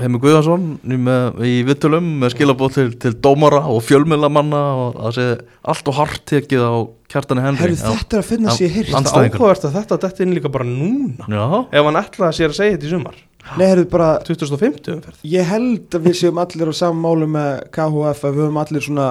Heimi 0.00 0.18
Guðarsson 0.22 0.64
nú 0.88 0.96
með, 1.06 1.40
í 1.44 1.54
vittulum 1.68 2.06
með 2.22 2.32
skilabóð 2.34 2.74
til, 2.76 2.86
til 3.02 3.12
dómara 3.24 3.62
og 3.72 3.82
fjölmiðlamanna 3.84 4.60
og 4.80 4.96
það 4.96 5.14
sé 5.18 5.26
allt 5.72 5.90
og 5.92 5.98
hart 5.98 6.22
tekið 6.30 6.64
á 6.64 6.74
kjartani 7.12 7.44
Henry 7.44 7.62
Herru, 7.66 7.76
Já. 7.76 7.90
þetta 8.00 8.16
er 8.18 8.22
að 8.24 8.28
finna 8.30 8.54
Já. 8.54 8.56
sér 8.58 8.90
Andstæðingur. 9.00 9.36
áhugavert 9.38 9.66
að 9.68 9.76
þetta 9.78 9.98
detti 10.06 10.26
inn 10.26 10.34
líka 10.36 10.52
bara 10.56 10.66
núna. 10.68 11.28
Já, 11.28 11.44
ef 11.70 11.88
hann 11.90 12.00
ætlaði 12.02 12.38
sér 12.40 12.52
að 12.54 12.58
segja 12.60 12.76
þetta 12.76 12.88
í 12.88 12.92
sumar. 12.96 13.22
Nei, 13.56 13.66
herru, 13.70 13.84
bara 13.92 14.08
2050 14.26 14.94
umferð. 14.96 15.20
Ég 15.30 15.46
held 15.46 15.94
að 15.94 16.08
við 16.08 16.16
séum 16.18 16.40
allir 16.42 16.72
á 16.72 16.74
saman 16.74 17.04
málu 17.04 17.28
með 17.30 17.50
KHF 17.76 18.24
að 18.26 18.34
við 18.40 18.42
höfum 18.46 18.60
allir 18.64 18.86
svona 18.88 19.08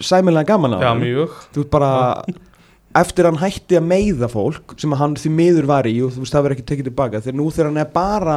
sæmilega 0.00 0.50
gaman 0.52 0.76
á 0.76 0.78
Já, 0.84 0.90
mjög. 0.98 1.38
Þú 1.54 1.62
veist 1.62 1.72
bara 1.72 1.92
eftir 3.00 3.28
hann 3.28 3.38
hætti 3.40 3.78
að 3.78 3.86
meiða 3.86 4.28
fólk 4.32 4.74
sem 4.80 4.92
að 4.92 5.00
hann 5.04 5.16
því 5.20 5.30
miður 5.38 5.68
var 5.70 5.86
í 5.88 5.94
og 6.04 6.10
þú 6.14 6.24
veist 6.24 6.34
það 6.34 6.44
verður 6.46 6.56
ekki 6.58 6.68
tekið 6.72 6.88
tilbaka 6.90 7.20
þegar 7.22 7.38
nú 7.38 7.46
þegar 7.54 7.68
hann 7.70 7.82
er 7.84 7.90
bara 7.94 8.36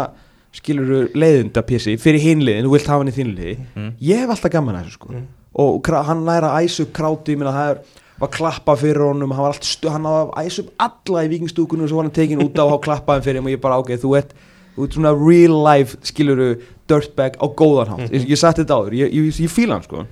skilur 0.54 1.10
leiðinda 1.18 1.64
pjessi 1.66 1.96
fyrir 1.98 2.22
hinliðin, 2.22 2.66
þú 2.68 2.72
vilt 2.76 2.88
hafa 2.92 3.02
hann 3.04 3.12
í 3.12 3.16
þínliði 3.18 3.56
Mm. 3.76 3.92
ég 4.02 4.22
hef 4.24 4.30
alltaf 4.36 4.52
gaman 4.54 4.76
að 4.76 4.86
þessu 4.86 4.98
sko 5.00 5.10
Mm. 5.14 5.28
og 5.56 5.88
hann 6.08 6.24
næra 6.26 6.52
að 6.54 6.66
æsa 6.68 6.84
upp 6.86 6.94
kráti 6.94 7.36
meina 7.38 7.52
það 7.52 7.70
er, 7.72 7.80
var 8.20 8.30
klappa 8.30 8.76
fyrir 8.78 9.02
honum 9.08 9.32
hann 9.32 9.54
hann 9.92 10.06
að 10.06 10.34
æsa 10.46 10.60
upp 10.64 10.72
alla 10.80 11.24
í 11.26 11.30
vikingstúkunum 11.34 11.84
og 11.84 11.90
svo 11.90 11.96
var 11.98 12.04
hann 12.06 12.12
tekin 12.20 12.40
út 12.46 12.54
á 12.56 12.66
klappaði 12.80 13.24
fyrir 13.24 13.42
hann 13.42 13.48
og 13.50 13.56
ég 13.58 13.62
bara 13.62 13.78
ok, 13.80 13.90
þú 13.98 14.18
ert, 14.18 14.34
þú 14.78 14.84
ert 14.86 14.94
svona 14.94 15.14
real 15.18 15.58
life 15.64 15.98
skiluru 16.04 16.62
dirtbag 16.88 17.38
á 17.42 17.46
góðan 17.50 17.90
hátt 17.90 18.10
Mhm. 18.10 18.14
ég, 18.14 18.30
ég 18.30 18.38
satt 18.38 18.58
þetta 18.58 18.78
áður, 18.78 18.94
ég, 18.94 19.12
ég, 19.14 19.34
ég 19.42 19.50
fíla 19.50 19.74
hann 19.74 19.84
sko 19.84 20.06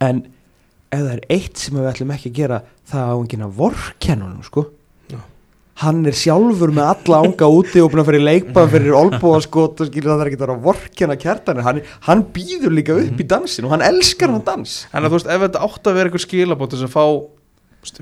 en 0.00 0.26
ef 0.92 1.00
það 1.00 1.12
er 1.12 1.20
eitt 1.30 1.56
sem 1.58 1.74
við 1.74 1.90
ætlum 1.92 2.10
ekki 2.14 2.30
að 2.30 2.34
gera 2.38 2.62
það 2.86 3.08
á 3.10 3.14
enginn 3.18 3.42
að 3.46 3.54
vorkennunum 3.58 4.44
sko. 4.44 4.66
Hann 5.82 6.04
er 6.06 6.14
sjálfur 6.14 6.70
með 6.70 6.86
alla 6.92 7.18
ánga 7.26 7.48
úti 7.50 7.80
og 7.82 7.90
búin 7.90 8.02
að 8.04 8.08
fara 8.10 8.18
í 8.20 8.24
leikbað 8.28 8.68
fyrir 8.76 8.94
olbúaskot 8.94 9.80
og 9.82 9.88
skilur 9.90 10.12
það 10.14 10.20
er 10.22 10.28
ekki 10.30 10.38
að 10.38 10.44
vera 10.44 10.54
að 10.54 10.66
vorkenna 10.68 11.16
kjartanir 11.18 11.66
hann, 11.66 11.80
hann 12.06 12.22
býður 12.36 12.74
líka 12.78 12.94
upp 13.00 13.18
í 13.20 13.26
dansin 13.26 13.66
og 13.66 13.74
hann 13.74 13.82
elskar 13.82 14.30
hann 14.30 14.44
dans 14.46 14.74
En 14.94 15.02
að 15.02 15.10
þú 15.10 15.18
veist, 15.18 15.30
ef 15.34 15.42
þetta 15.48 15.64
átt 15.66 15.90
að 15.90 15.98
vera 15.98 16.10
eitthvað 16.12 16.26
skilabót 16.28 16.76
þess 16.76 16.86
að 16.86 16.94
fá 16.94 17.04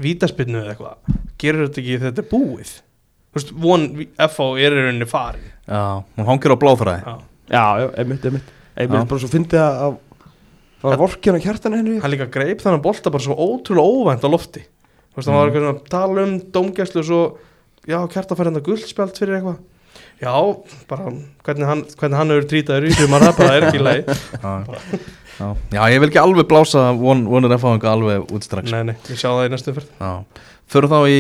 vítaspinnu 0.05 0.61
eða 0.63 0.75
eitthvað 0.75 1.21
gerir 1.43 1.65
þetta 1.67 1.81
ekki 1.83 1.97
þetta 2.05 2.23
er 2.23 2.29
búið? 2.31 2.73
Þú 3.33 3.39
veist, 3.41 3.53
von 3.65 3.87
FH 4.29 4.47
er 4.61 4.75
í 4.77 4.83
rauninni 4.85 5.09
farin. 5.09 5.47
Já, 5.65 5.81
hún 6.19 6.27
hangir 6.29 6.53
á 6.53 6.57
bláþræði. 6.61 7.03
Já. 7.09 7.15
Já, 7.53 7.65
já, 7.81 7.87
einmitt, 8.03 8.27
einmitt. 8.29 8.51
Einmitt 8.77 9.09
bara 9.09 9.23
svo 9.23 9.31
fyndið 9.33 9.63
að 9.63 9.79
að- 9.87 9.97
það 10.83 10.91
var 10.93 11.01
vorkjan 11.03 11.39
á 11.41 11.45
hjartan 11.47 11.77
henni 11.79 11.97
hann 12.03 12.11
líka 12.13 12.27
greip 12.35 12.61
þannig 12.63 12.83
bolta 12.85 13.11
bara 13.15 13.25
svo 13.25 13.35
ótrúlega 13.37 13.89
óvænt 13.89 14.27
á 14.27 14.29
lofti. 14.29 14.63
Þú 15.13 15.17
veist, 15.17 15.29
hann 15.29 15.39
var 15.41 15.49
eitthvað 15.49 15.65
svona 15.65 15.81
að 15.81 15.89
tala 15.97 16.23
um 16.29 16.35
dómgæslu 16.53 17.01
og 17.03 17.09
svo, 17.09 17.23
já, 17.89 17.99
kjarta 18.13 18.39
fær 18.39 18.49
hérna 18.51 18.63
guldspjald 18.65 19.19
fyrir 19.19 19.39
eitthvað. 19.39 19.61
Já, 20.23 20.33
bara 20.89 21.11
hvernig 21.47 21.67
hann, 21.69 21.83
hvernig 21.99 22.21
hann 22.21 22.33
hefur 22.33 22.49
trýtaður 22.53 22.87
í 22.89 22.95
sumar, 22.95 23.25
það 23.27 23.41
bara 23.41 23.57
er 23.59 23.67
ekki 23.69 23.83
lagi. 23.83 24.19
Já. 24.43 25.49
Já. 25.73 25.81
Ég 25.91 25.99
vil 26.03 26.11
ekki 26.11 26.21
alveg 26.21 26.47
blása 26.47 26.91
von, 26.95 27.25
vonir 27.27 27.51
að 27.51 27.63
fá 27.65 27.71
einhver 27.73 27.91
alveg 27.91 28.35
út 28.37 28.45
strax. 28.47 28.71
Nei, 28.71 28.85
nei, 28.91 28.95
við 29.09 29.19
sjáum 29.19 29.41
það 29.41 29.49
í 29.49 29.53
næstu 29.55 29.75
fyrr 29.75 29.89
Já, 29.97 30.11
förum 30.71 30.93
þá 30.93 30.99
í 31.11 31.17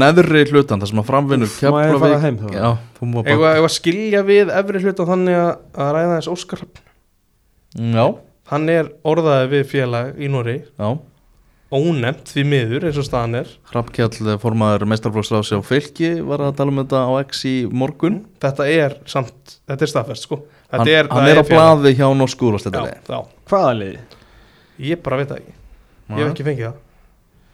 neðri 0.00 0.42
hlutan 0.50 0.82
þar 0.82 0.90
sem 0.90 1.02
að 1.02 1.08
framvinnur 1.10 1.52
ég 1.52 2.00
fara 2.02 2.18
þá? 2.24 2.48
Já, 2.54 2.68
þú 2.96 3.10
Eða 3.20 3.38
bara 3.42 3.60
að 3.60 3.74
skilja 3.74 4.24
við 4.26 4.52
efri 4.54 4.82
hluta 4.84 5.06
þannig 5.08 5.38
að, 5.38 5.52
að 5.76 5.92
ræða 5.96 6.16
þess 6.16 6.32
Óskar 6.34 6.64
Já, 7.76 8.04
Hann 8.50 8.66
er 8.72 8.90
orðaði 9.06 9.50
við 9.52 9.64
félag 9.70 10.18
í 10.18 10.30
Nóri 10.30 10.56
já 10.64 10.88
Ónefnt 11.70 12.32
því 12.34 12.42
miður 12.50 12.84
eins 12.88 12.96
og 12.98 13.04
staðan 13.06 13.36
er. 13.44 13.50
Hrafnkjall 13.70 14.32
formaður 14.42 14.88
meistarflokksrási 14.90 15.54
á 15.54 15.62
fylki 15.62 16.08
var 16.26 16.42
að 16.48 16.56
tala 16.58 16.72
um 16.74 16.80
þetta 16.82 17.02
á 17.06 17.12
X 17.22 17.44
í 17.46 17.54
morgun. 17.70 18.16
Þetta 18.42 18.66
er 18.74 18.96
samt, 19.10 19.54
þetta 19.70 19.86
er 19.86 19.92
staðfest 19.92 20.26
sko. 20.26 20.40
Þetta 20.70 20.80
Hann, 20.82 20.90
er, 20.90 21.10
hann 21.12 21.22
það 21.26 21.30
er 21.30 21.40
á 21.42 21.44
blaði 21.46 21.92
hjá 21.98 22.06
norsku 22.18 22.42
Já, 22.42 22.48
úrvarsleitari 22.50 22.96
já, 23.06 23.20
Hvaða 23.50 23.72
liði? 23.78 24.00
ég 24.90 25.00
bara 25.04 25.18
veit 25.20 25.34
ekki. 25.36 25.54
Ég 26.10 26.20
hef 26.24 26.32
ekki 26.32 26.46
fengið 26.48 26.66
það. 26.68 26.78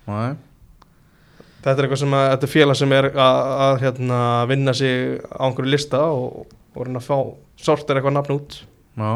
Nei, 0.06 0.36
Þetta 1.66 1.74
er 1.82 1.86
eitthvað 1.88 1.98
sem 2.04 2.12
að, 2.14 2.24
þetta 2.30 2.46
er 2.46 2.52
félag 2.52 2.76
sem 2.78 2.92
er 2.94 3.06
að, 3.10 3.38
að 3.66 3.80
hérna, 3.82 4.18
vinna 4.46 4.74
sig 4.78 5.16
á 5.34 5.42
einhverju 5.48 5.72
lista 5.72 6.00
og, 6.14 6.44
og 6.76 6.84
reyna 6.86 7.00
að 7.02 7.08
fá 7.08 7.16
sortir 7.58 7.98
eitthvað 7.98 8.14
nafn 8.14 8.34
út. 8.36 8.58
Já. 8.96 9.10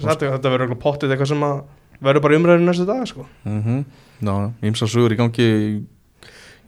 Þetta, 0.00 0.32
þetta 0.34 0.50
verður 0.52 0.66
eitthvað 0.66 0.82
pottið 0.82 1.14
eitthvað 1.14 1.30
sem 1.30 1.44
að 1.46 1.60
verður 2.00 2.24
bara 2.24 2.38
umræðinu 2.40 2.70
næstu 2.70 2.86
dag 2.88 3.04
sko. 3.08 3.26
Mm 3.44 3.84
Já, 4.16 4.32
ímsa 4.64 4.88
sögur 4.88 5.12
í 5.12 5.18
gangi 5.18 5.44
í, 5.44 5.72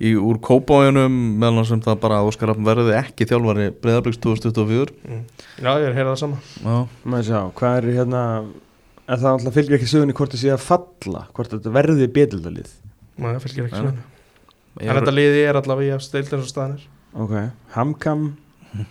í 0.05 0.11
úr 0.21 0.37
kópájunum 0.45 1.15
meðan 1.41 1.65
sem 1.65 1.81
það 1.81 2.03
bara 2.03 2.19
Óskar 2.27 2.53
verði 2.61 2.93
ekki 2.99 3.25
þjálfari 3.31 3.71
breyðabliks 3.81 4.21
2024 4.21 4.93
mm. 5.09 5.23
Já, 5.65 5.71
ég 5.81 5.87
er 5.89 5.97
heyrað 5.97 6.13
það 6.13 6.21
sama. 6.21 6.43
Já, 6.61 6.77
Maður 7.09 7.29
sjá, 7.31 7.41
hvað 7.61 7.79
er 7.81 7.89
hérna 7.97 8.23
En 9.09 9.17
það 9.17 9.31
alltaf 9.33 9.57
fylgir 9.57 9.79
ekki 9.79 9.89
sögunni 9.89 10.13
hvort 10.19 10.37
það 10.37 10.43
sé 10.45 10.53
að 10.53 10.67
falla 10.67 11.25
Hvort 11.33 11.57
þetta 11.57 11.73
verði 11.73 12.11
betildalið 12.13 12.75
Maður 13.17 13.47
fylgir 13.47 13.71
ekki 13.71 13.81
Nei, 13.81 13.87
svona 13.87 14.07
En 14.79 14.99
þetta 15.01 15.15
liði 15.15 15.41
er 15.49 15.59
allavega 15.59 15.89
í 15.89 15.97
eftir 15.97 16.07
steild 16.07 16.35
eins 16.37 16.45
og 16.45 16.51
staðan 16.53 16.75
er. 16.77 16.83
Ok, 17.19 17.33
Hamkam 17.75 18.27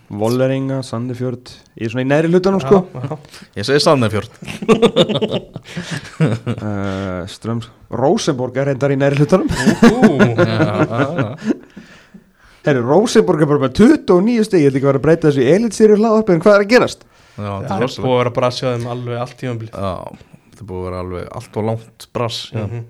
Volleringa, 0.09 0.79
Sandefjörd 0.83 1.51
Ég 1.77 1.85
er 1.85 1.91
svona 1.93 2.03
í 2.03 2.07
neðri 2.09 2.31
hlutanum 2.33 2.61
sko. 2.63 2.79
Já, 2.89 3.03
já. 3.05 3.17
ég 3.59 3.67
segi 3.67 3.81
Sandefjörn 3.85 4.31
uh, 6.57 7.21
Ströms 7.35 7.67
Rosenborg 7.93 8.57
er 8.59 8.65
reyndar 8.71 8.91
í 8.91 8.97
neðri 8.99 9.21
hlutanum. 9.21 9.47
Ú, 9.47 10.17
Herru, 12.67 12.81
Rosenborg 12.83 13.45
er 13.45 13.47
bara 13.53 13.61
með 13.63 13.77
29 13.79 14.43
stig. 14.49 14.65
Ég 14.65 14.73
ætla 14.73 14.79
ekki 14.81 14.87
að 14.87 14.89
vera 14.91 14.99
að 14.99 15.05
breyta 15.05 15.29
þessu 15.29 15.43
í 15.45 15.51
elitsýri 15.53 15.95
hlaðarpi 16.01 16.33
En 16.35 16.41
hvað 16.43 16.57
er 16.57 16.65
að 16.65 16.71
gerast? 16.73 17.05
Já, 17.37 17.47
Það 17.47 17.61
þetta 17.69 17.77
er 17.85 18.03
búið 18.07 18.17
að 18.17 18.19
vera 18.25 18.49
að 18.49 18.57
sjá 18.57 18.67
þeim 18.73 18.87
alveg 18.91 19.21
allt 19.23 19.35
tímabili 19.39 19.71
Já, 19.71 19.93
þetta 20.49 20.63
er 20.65 20.69
búið 20.71 20.81
að 20.81 20.87
vera 20.89 20.99
alveg 21.05 21.23
allt 21.39 21.53
og 21.61 21.67
langt 21.69 22.07
brass 22.17 22.39
já. 22.51 22.63
Mhm. 22.65 22.81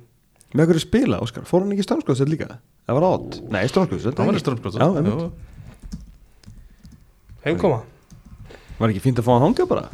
Með 0.57 0.69
hverju 0.71 0.81
spila, 0.87 1.19
Óskar? 1.21 1.43
Fór 1.45 1.61
hann 1.65 1.75
ekki 1.75 1.83
í 1.83 1.87
Strömskóðsett 1.89 2.31
líka? 2.31 2.47
Það 2.87 2.97
var 2.97 3.05
átt 3.11 3.37
Nei, 3.53 3.61
Strömskóðsett 3.69 4.15
Það 4.17 4.31
var 4.31 4.39
í 4.39 4.41
strömskóta 4.41 4.79
Já, 4.79 4.87
einmitt. 4.97 5.43
Heimkoma 7.47 7.79
Var 8.77 8.91
ekki 8.93 9.01
fínt 9.07 9.21
að 9.21 9.25
fá 9.27 9.33
hann 9.37 9.45
hangja 9.47 9.65
bara? 9.69 9.87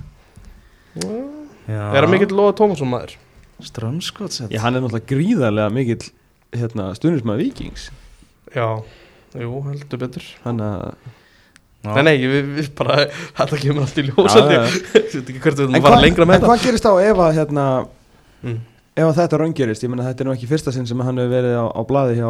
Er 1.68 2.04
það 2.04 2.10
mikill 2.12 2.34
Lóða 2.36 2.56
Tómasson 2.60 2.89
maður? 2.91 3.16
Strömskóta 3.64 4.49
Já, 4.51 4.60
hann 4.66 4.76
er 4.78 4.84
náttúrulega 4.84 5.10
gríðarlega 5.14 5.74
mikill 5.74 6.08
hérna, 6.54 6.89
stuðnismæð 6.97 7.43
vikings 7.45 7.86
Já, 8.54 8.68
jú, 9.39 9.51
heldur 9.70 10.01
betur 10.04 10.26
Hann 10.43 10.60
að 10.64 10.88
Nei, 11.84 11.99
nei, 12.08 12.14
við, 12.32 12.45
við 12.56 12.68
bara, 12.80 13.01
þetta 13.36 13.58
kemur 13.60 13.84
allt 13.84 13.97
í 13.99 14.04
ljós 14.08 14.36
Já, 14.38 14.43
já. 14.47 14.60
ég. 14.64 14.76
Veit 14.93 15.32
ekki 15.34 15.41
hvert 15.43 15.58
við 15.60 15.66
En 15.66 15.74
erum 15.74 15.80
að 15.82 15.88
fara 15.89 16.04
lengra 16.04 16.24
en 16.24 16.30
með 16.30 16.38
þetta 16.39 16.51
hvað 16.54 16.62
gerist 16.68 16.86
þá 16.88 16.93
ef 17.10 17.24
að 17.28 17.34
hérna, 17.41 17.66
Mm. 18.43 18.58
ef 18.99 19.06
að 19.08 19.18
þetta 19.22 19.38
raungerist? 19.39 19.84
Ég 19.86 19.91
meina 19.93 20.04
þetta 20.04 20.20
er 20.24 20.28
nú 20.28 20.32
ekki 20.36 20.47
fyrsta 20.49 20.72
sinn 20.76 20.84
sem 20.89 20.99
hann 20.99 21.16
hefur 21.22 21.30
verið 21.32 21.54
á, 21.56 21.64
á 21.64 21.82
blaði 21.88 22.18
hjá 22.18 22.28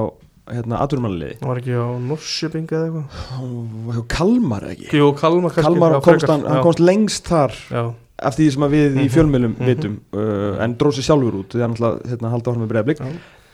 hérna, 0.52 0.80
aturmannliði 0.84 1.38
Það 1.40 1.50
var 1.52 1.60
ekki 1.62 1.76
á 1.80 1.88
Norrköping 2.10 2.68
eða 2.74 2.88
eitthvað? 2.88 3.96
Hjá 3.96 4.02
Kalmar 4.14 4.66
ekki? 4.74 4.88
Jú, 5.00 5.10
Kalmar 5.20 5.54
kannski 5.56 5.68
Kalmar 5.70 5.96
já, 5.96 6.00
komst, 6.04 6.10
frekar, 6.24 6.34
hann, 6.34 6.46
hann 6.50 6.60
já, 6.60 6.64
komst 6.68 6.82
lengst 6.84 7.30
þar 7.32 7.56
Já, 7.72 7.84
af 8.30 8.38
því 8.38 8.48
sem 8.56 8.66
að 8.68 8.74
við 8.76 8.88
í 8.88 9.04
Mhm, 9.04 9.12
fjölmjölum 9.16 9.54
mhm. 9.56 9.70
vitum 9.72 9.96
uh, 10.16 10.64
en 10.64 10.76
dróð 10.80 10.98
sér 11.00 11.08
sjálfur 11.10 11.40
út. 11.42 11.50
Því 11.54 11.60
að 11.60 11.66
hann 11.66 11.76
alltaf 11.78 12.12
hérna, 12.12 12.32
halda 12.34 12.52
áfram 12.52 12.64
með 12.64 12.72
breiða 12.74 12.88
blik. 12.90 13.00
Já. 13.04 13.08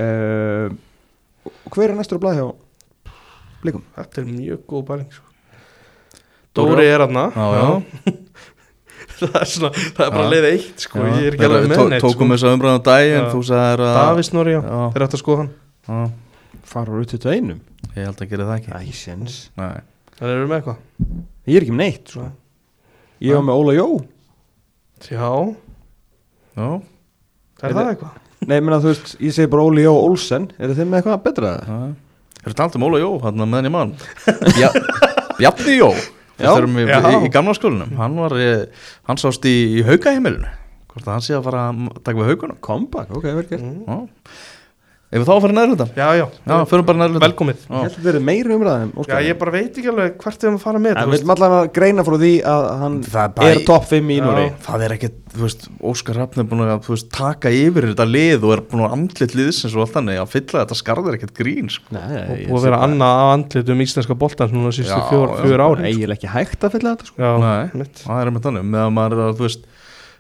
uh, 0.04 0.68
hver 1.74 1.90
er 1.94 1.96
næstur 2.00 2.20
á 2.20 2.24
blaði 2.26 2.42
hjá 2.44 2.50
blikum? 3.64 3.84
þetta 3.96 4.22
er 4.22 4.28
mjög 4.34 4.62
góð 4.70 4.84
bæling 4.90 5.10
sko. 5.14 5.26
Dóri 6.58 6.86
er 6.90 7.04
aðna 7.06 7.26
Já, 7.36 7.46
já. 7.60 7.70
Það 9.20 9.36
er 9.42 9.50
svona, 9.52 9.70
það 9.76 10.06
er 10.06 10.12
bara 10.16 10.24
Já. 10.24 10.30
leið 10.32 10.46
eitt 10.50 10.84
sko, 10.86 11.02
ég 11.04 11.26
er 11.28 11.36
ekki 11.36 11.48
alveg 11.50 11.66
með 11.68 11.82
neitt 11.92 12.04
Tókum 12.06 12.30
sko. 12.30 12.34
þess 12.36 12.46
að 12.48 12.54
umræðan 12.56 12.84
daginn 12.88 13.18
Já. 13.20 13.30
Þú 13.34 13.42
sagðir 13.50 13.82
að 13.84 13.98
Davís 14.00 14.30
Nóri, 14.36 14.54
já, 14.56 14.62
Já, 14.64 14.80
þeir 14.96 15.06
ættu 15.06 15.18
að 15.18 15.24
skoða 15.24 15.42
hann. 15.42 15.50
Já, 15.90 15.98
fara 16.70 16.94
úr 16.96 17.06
21 17.10 17.56
ég 17.96 18.06
held 18.06 18.22
að 18.24 18.30
gera 18.32 18.46
það 18.50 18.60
ekki. 18.60 18.72
Æsens 18.92 19.38
Nei, 19.60 19.80
Það 20.20 20.34
eru 20.36 20.48
með 20.52 20.58
eitthvað? 20.60 20.80
Ég 21.50 21.58
er 21.60 21.66
ekki 21.66 21.76
með 21.76 21.82
neitt 21.86 22.12
sko. 22.14 22.26
ég 23.26 23.38
var 23.38 23.46
með 23.48 23.62
Óla 23.64 23.76
Jó. 23.78 23.88
Já, 25.10 25.30
já, 26.60 26.68
er 27.64 27.74
það 27.78 27.90
eitthvað? 27.94 28.18
nei, 28.44 28.56
ég 28.58 28.64
meina 28.68 28.80
þú 28.84 28.92
veist, 28.92 29.14
ég 29.24 29.36
segi 29.36 29.52
bara 29.52 29.66
Óli 29.70 29.86
Jó 29.86 29.94
Olsen. 29.96 30.50
Er 30.60 30.74
þið 30.76 30.92
með 30.92 31.00
eitthvað 31.02 31.26
betra? 31.28 31.56
já 31.64 31.80
Hefur 32.40 32.56
talt 32.56 32.78
um 32.80 32.86
Óla 32.88 33.02
Jó, 33.02 33.10
hann 33.24 33.42
meðan 33.44 33.68
ég 33.68 33.74
mann? 33.76 33.96
Já, 34.60 34.70
Bjarni 35.40 35.80
Jó. 35.80 35.90
Við 36.40 36.80
í, 36.80 36.84
í, 36.88 37.16
í 37.28 37.32
gamla 37.34 37.52
skólinum 37.58 37.98
Hann 38.00 38.14
var, 38.16 38.32
eh, 38.40 38.86
hann 39.10 39.20
sást 39.20 39.44
í, 39.44 39.56
í 39.76 39.82
haukaheimilinu. 39.84 40.48
Hvort 40.90 41.04
að 41.04 41.12
hann 41.18 41.26
sé 41.26 41.36
að 41.36 41.44
fara 41.50 41.66
að 41.74 41.82
taka 42.00 42.16
við 42.22 42.30
haukunum? 42.32 42.60
Comeback, 42.64 43.12
ok, 43.12 43.28
vel 43.28 43.44
gert. 43.50 43.66
Mm. 43.66 43.84
Já 43.84 43.98
Ef 45.10 45.18
við 45.18 45.26
þá 45.26 45.32
að 45.34 45.40
fara 45.42 45.54
neður 45.58 45.72
þetta 45.74 45.86
Já, 45.98 46.08
já, 46.20 46.24
Já, 46.46 46.56
förum 46.70 46.86
bara 46.86 47.06
þetta 47.10 47.20
velkomið. 47.24 47.62
Ég 47.66 47.80
held 47.80 47.88
að 47.90 47.94
þetta 48.04 48.12
er 48.20 48.26
meiri 48.28 48.52
umræðum 48.54 48.90
Já, 49.10 49.16
ég 49.26 49.38
bara 49.42 49.54
veit 49.56 49.78
ekki 49.82 49.90
alveg 49.90 50.20
hvert 50.22 50.44
við 50.44 50.46
erum 50.50 50.60
að 50.60 50.66
fara 50.68 50.82
með 50.84 50.92
En 50.92 50.94
þetta, 50.94 51.02
við 51.02 51.10
þú 51.10 51.10
veist. 51.10 51.24
viljum 51.24 51.34
allan 51.34 51.56
að 51.56 51.70
greina 51.80 52.06
frá 52.06 52.18
því 52.22 52.30
að 52.52 52.68
hann 52.84 52.98
Það 53.10 53.42
er 53.42 53.50
er 53.50 53.62
topp 53.66 53.88
5 53.90 54.12
í 54.14 54.18
Já. 54.20 54.24
Nóri 54.28 54.44
Það 54.68 54.86
er 54.86 54.94
ekkert, 55.00 55.18
þú 55.34 55.42
veist, 55.48 55.66
Óskar 55.90 56.20
Rafn 56.20 56.44
er 56.44 56.48
búin 56.52 56.62
að 56.68 56.86
þú 56.86 56.94
veist, 56.94 57.10
taka 57.18 57.50
yfir 57.58 57.90
þetta 57.90 58.06
lið 58.06 58.46
og 58.46 58.54
er 58.54 58.62
búin 58.70 58.86
að 58.86 58.94
andlit 59.00 59.34
liðsins 59.40 59.74
og 59.74 59.82
allt 59.88 59.96
þannig. 59.98 60.22
Að 60.22 60.30
fylla 60.36 60.62
þetta 60.62 60.78
skarð 60.84 61.10
er 61.10 61.18
ekkert 61.18 61.36
grín 61.42 61.74
sko. 61.74 61.90
Nei, 61.98 62.06
Og 62.30 62.38
ég 62.38 62.46
búið 62.54 62.62
að 62.62 62.68
vera 62.70 62.84
annað 62.86 63.18
á 63.18 63.26
andlit 63.34 63.74
um 63.74 63.82
íslenska 63.90 64.14
boltans 64.22 64.54
núna 64.54 64.70
sístu 64.78 64.94
Já, 64.94 65.10
fjór, 65.10 65.28
já. 65.34 65.42
fjór 65.50 65.66
ári 65.66 65.90
eiginlega 65.90 66.18
ekki 66.22 66.34
hægt 66.38 66.62
að 66.70 66.78
fylla 66.78 66.94
þetta 66.94 67.10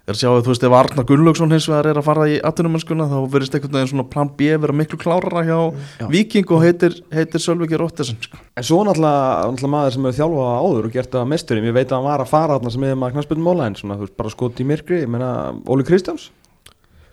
er 0.09 0.15
að, 0.15 0.17
er 0.17 0.19
sjá 0.19 0.29
að, 0.31 0.41
þú 0.45 0.51
veist, 0.51 0.63
ef 0.65 0.75
Arnar 0.75 1.05
Gunnlaugsson 1.09 1.53
hins 1.53 1.67
vegar 1.69 1.89
er 1.89 1.99
að 1.99 2.05
fara 2.07 2.25
í 2.29 2.37
atvinnumennskuna 2.49 3.07
þá 3.09 3.17
verðist 3.33 3.55
einhvern 3.55 3.75
veginn 3.77 3.91
svona 3.91 4.05
plan 4.09 4.31
B 4.37 4.49
vera 4.63 4.75
miklu 4.75 4.97
klárara 5.01 5.43
hjá 5.45 5.59
Já. 5.99 6.07
Viking 6.09 6.53
og 6.55 6.63
heitir, 6.63 6.97
heitir 7.13 7.43
Sölviki 7.43 7.79
Róttesen 7.79 8.17
sko. 8.23 8.37
En 8.57 8.65
svo 8.65 8.81
náttúrulega, 8.87 9.69
maður 9.69 9.95
sem 9.95 10.09
hefur 10.09 10.19
þjálfað 10.19 10.51
áður 10.65 10.89
og 10.89 10.95
gert 10.97 11.11
það 11.13 11.23
að 11.23 11.31
mesturum, 11.33 11.69
ég 11.69 11.77
veit 11.77 11.89
að 11.89 11.97
hann 11.97 12.07
var 12.09 12.23
að 12.23 12.31
fara 12.33 12.57
þarna 12.57 12.73
sem 12.75 12.85
hefur 12.87 13.01
maður 13.03 13.17
knarspiln 13.17 13.45
móla 13.45 13.69
en 13.69 13.79
svona, 13.79 13.97
þú 13.99 14.07
veist, 14.07 14.17
bara 14.19 14.33
skot 14.33 14.59
í 14.59 14.67
myrkri, 14.69 15.03
ég 15.03 15.11
meina, 15.11 15.31
Óli 15.69 15.85
Kristjáns 15.87 16.29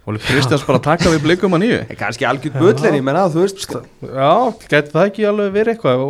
og 0.06 0.20
Kristjáns 0.22 0.62
bara 0.62 0.78
taka 0.78 1.10
við 1.10 1.24
blikum 1.24 1.56
að 1.56 1.64
nýju 1.64 1.80
er 1.90 1.98
kannski 1.98 2.28
algjörð 2.28 2.60
bullir, 2.62 2.94
ég 2.94 3.02
meina, 3.02 3.26
þú 3.26 3.42
veist. 3.42 3.66
Já, 4.06 4.54
gæti 4.70 4.92
það 4.92 5.08
ekki 5.10 5.26
alveg 5.26 5.50
verið 5.56 5.72
eitthvað 5.74 6.04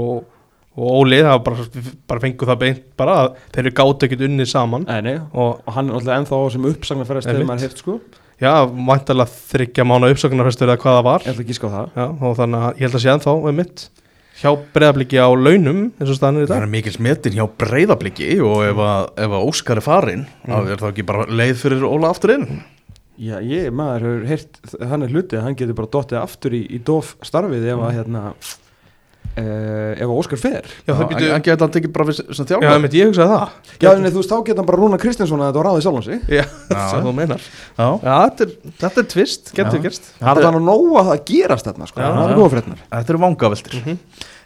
og 0.00 0.24
að 0.80 0.86
að 0.86 0.86
og, 0.86 0.86
og 0.86 0.96
Óli 1.00 1.20
það 1.20 1.30
var 1.30 1.44
bara, 1.46 1.84
bara 2.10 2.20
fengu 2.24 2.48
það 2.48 2.60
beint 2.64 2.82
bara 2.96 3.16
að 3.20 3.30
þeir 3.54 3.62
eru 3.64 3.74
gátt 3.80 4.06
ekkert 4.06 4.26
unnið 4.26 4.50
saman. 4.50 4.86
Nei, 4.88 5.00
nei, 5.06 5.14
og 5.32 5.60
og 5.60 5.76
hann 5.76 5.88
er 5.88 5.96
náttúrulega 5.96 6.18
ennþá 6.22 6.40
á 6.40 6.44
sem 6.54 6.68
uppsagnar 6.70 7.08
ferðast 7.08 7.28
þegar 7.28 7.40
Einmitt. 7.40 7.50
maður 7.50 7.66
hefði 7.66 7.82
sko, 7.84 7.96
já, 8.40 8.52
væntalega 8.90 9.38
þryggja 9.54 9.88
mánu 9.90 10.12
uppsögnarhestur 10.14 10.68
eða 10.68 10.80
hvað 10.80 10.98
það 10.98 11.08
var. 11.10 11.26
Ég 11.26 11.34
ætla 11.34 11.44
ekki 11.44 11.56
að 11.56 11.60
ská 11.60 11.68
það. 11.74 11.90
Já, 11.96 12.06
og 12.30 12.38
þannig 12.40 12.66
að 12.68 12.70
ég 12.70 12.86
held 12.86 12.98
að 12.98 13.04
sé 13.04 13.12
ennþá 13.14 13.36
með 13.44 13.58
mitt 13.60 13.90
hjá 14.40 14.50
breyðabliki 14.72 15.20
á 15.20 15.28
launum 15.36 15.80
eins 16.00 16.08
og 16.08 16.16
staðan 16.16 16.40
er 16.40 16.46
í 16.46 16.48
það 16.48 16.54
dag 16.54 16.64
er 16.64 16.72
mikil 16.72 16.92
smetin 16.94 17.34
hjá 17.36 17.44
breyðabliki 17.60 18.28
og 18.40 18.62
ef 18.64 18.78
að, 18.80 19.08
ef 19.20 19.34
að 19.36 19.48
Óskar 19.50 19.80
er 19.80 19.84
farin 19.84 20.22
þá 20.46 20.54
er 20.62 20.80
það 20.80 20.92
ekki 20.94 21.04
bara 21.10 21.26
leið 21.28 21.56
fyrir 21.60 21.84
Óla 21.84 22.12
aftur 22.14 22.32
inn? 22.38 22.46
Já, 23.20 23.36
ég, 23.44 23.68
maður 23.76 24.06
hefur 24.06 24.22
heyrt, 24.30 24.60
hann 24.88 25.04
er 25.04 25.10
hlutið, 25.12 25.42
hann 25.44 25.56
getur 25.58 25.76
bara 25.76 25.92
dottið 25.92 26.22
aftur 26.22 26.56
í, 26.56 26.62
í 26.72 26.78
dof 26.80 27.18
starfið 27.20 27.66
ef 27.68 27.82
að 27.84 27.96
hérna 27.98 28.22
uh, 29.40 30.00
ef 30.00 30.12
Óskar 30.14 30.40
fer. 30.40 30.68
Já, 30.86 30.92
það 30.94 31.04
býtu 31.12 31.28
en 31.34 31.44
geta 31.46 31.66
hann 31.66 31.74
tekið 31.76 31.92
bara 31.96 32.08
við 32.10 32.18
sem 32.20 32.40
Já, 32.40 32.48
þjálfar 32.52 32.74
einmitt, 32.76 32.96
ég 32.98 33.10
hugsaði 33.10 33.34
það. 33.34 33.54
Já, 33.84 33.90
en 33.92 34.08
þú 34.08 34.22
veist, 34.22 34.32
þá 34.32 34.38
geta 34.48 34.58
hann 34.62 34.70
bara 34.70 34.80
Rúna 34.80 35.00
Kristinsson 35.02 35.44
að 35.44 35.50
þetta 35.50 35.62
var 35.62 35.68
ráðið 35.70 35.86
sjálfan 35.86 36.06
sig. 36.08 36.24
Já, 36.40 36.44
það 36.72 37.06
þú 37.06 37.14
meinar. 37.20 37.46
Já, 37.76 37.86
Já, 37.86 38.16
þetta 38.24 38.46
er, 38.48 38.74
þetta 38.84 39.04
er 39.04 39.08
tvist, 39.14 39.54
getur 39.60 39.84
gerst. 39.86 40.10
Það 40.18 40.32
er 40.42 40.48
þannig 40.48 40.60
að 40.60 40.68
nóga 40.70 41.06
það 41.06 41.14
að 41.14 41.24
gerast 41.30 41.70
þarna, 41.70 41.90
sko. 41.90 42.02
Já, 42.02 42.10
Það 42.10 42.26
er 42.26 42.36
góða 42.40 42.52
fréttnar 42.56 42.84
þetta 42.90 43.14
eru 43.14 43.24
vangaveltir. 43.26 43.80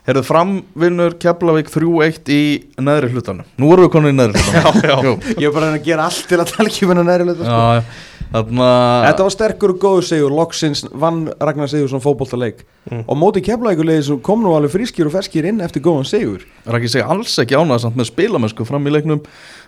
Herðu 0.04 0.20
framvinnur 0.28 1.14
Keflavík 1.16 1.70
3-1 1.72 2.26
í 2.28 2.40
neðri 2.84 3.08
hlutanum. 3.14 3.46
Nú 3.56 3.70
erum 3.72 3.86
við 3.86 3.92
komin 3.94 4.12
í 4.12 4.16
neðri 4.18 4.42
hlutanum. 4.42 4.82
Já, 4.84 4.90
já. 4.90 4.96
Jú. 5.06 5.12
Ég 5.40 5.46
er 5.48 5.54
bara 5.54 5.70
að 5.72 5.86
gera 5.86 6.08
allt 6.10 6.26
til 6.28 6.36
að 6.42 6.50
tala 6.50 6.68
ekki 6.68 6.84
um 6.84 6.92
hennar 6.92 7.06
næri 7.08 7.24
hluta, 7.24 7.46
sko. 7.46 7.54
Já, 7.56 7.78
já. 7.78 8.13
Þarna 8.34 8.68
Þetta 9.04 9.24
var 9.26 9.32
sterkur 9.34 9.72
og 9.76 9.76
góður 9.78 10.06
sigur, 10.08 10.32
loksins 10.34 10.80
vann 10.90 11.28
Ragnar 11.38 11.70
Sigursson 11.70 12.02
fótboltaleik. 12.02 12.64
Mm. 12.84 13.04
og 13.08 13.16
móti 13.16 13.40
keflavíkulegið 13.40 14.02
sem 14.04 14.18
kom 14.20 14.42
nú 14.44 14.50
alveg 14.52 14.74
frískir 14.74 15.08
og 15.08 15.14
ferskir 15.14 15.46
inn 15.48 15.62
eftir 15.64 15.80
góðan 15.84 16.04
sigur. 16.04 16.42
Raki 16.68 16.90
segja 16.92 17.06
alls 17.08 17.32
ekki 17.40 17.56
ánægð 17.56 17.84
samt 17.86 17.96
með 17.96 18.10
spilamennsku 18.10 18.66
fram 18.68 18.84
í 18.84 18.92
leiknum 18.92 19.22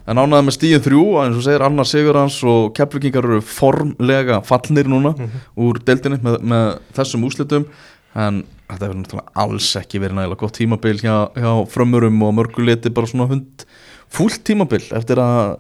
en 0.05 0.21
ánægð 0.21 0.45
með 0.45 0.57
stíðin 0.59 0.85
þrjú 0.85 1.05
eins 1.23 1.39
og 1.39 1.47
segir 1.47 1.65
Annar 1.65 1.89
Sigurðans 1.89 2.37
og 2.45 2.75
Keflavíkingar 2.77 3.29
eru 3.31 3.39
formlega 3.41 4.43
fallnir 4.45 4.91
núna 4.93 5.15
úr 5.57 5.81
deildinni 5.87 6.21
með, 6.27 6.37
með 6.45 6.69
þessum 6.99 7.25
úslitum 7.31 7.65
en 8.13 8.43
þetta 8.67 8.85
hefur 8.85 9.01
náttúrulega 9.01 9.47
alls 9.47 9.71
ekki 9.81 10.03
verið 10.03 10.21
nægilega 10.21 10.43
gott 10.43 10.59
tímabil 10.61 11.01
hjá, 11.01 11.17
hjá 11.33 11.51
frömmurum 11.73 12.21
og 12.27 12.37
mörguleiti 12.37 12.93
bara 12.93 13.09
svona 13.09 13.31
hund 13.33 13.65
fúlt 14.13 14.43
tímabil 14.45 14.85
eftir 14.97 15.25
að 15.25 15.57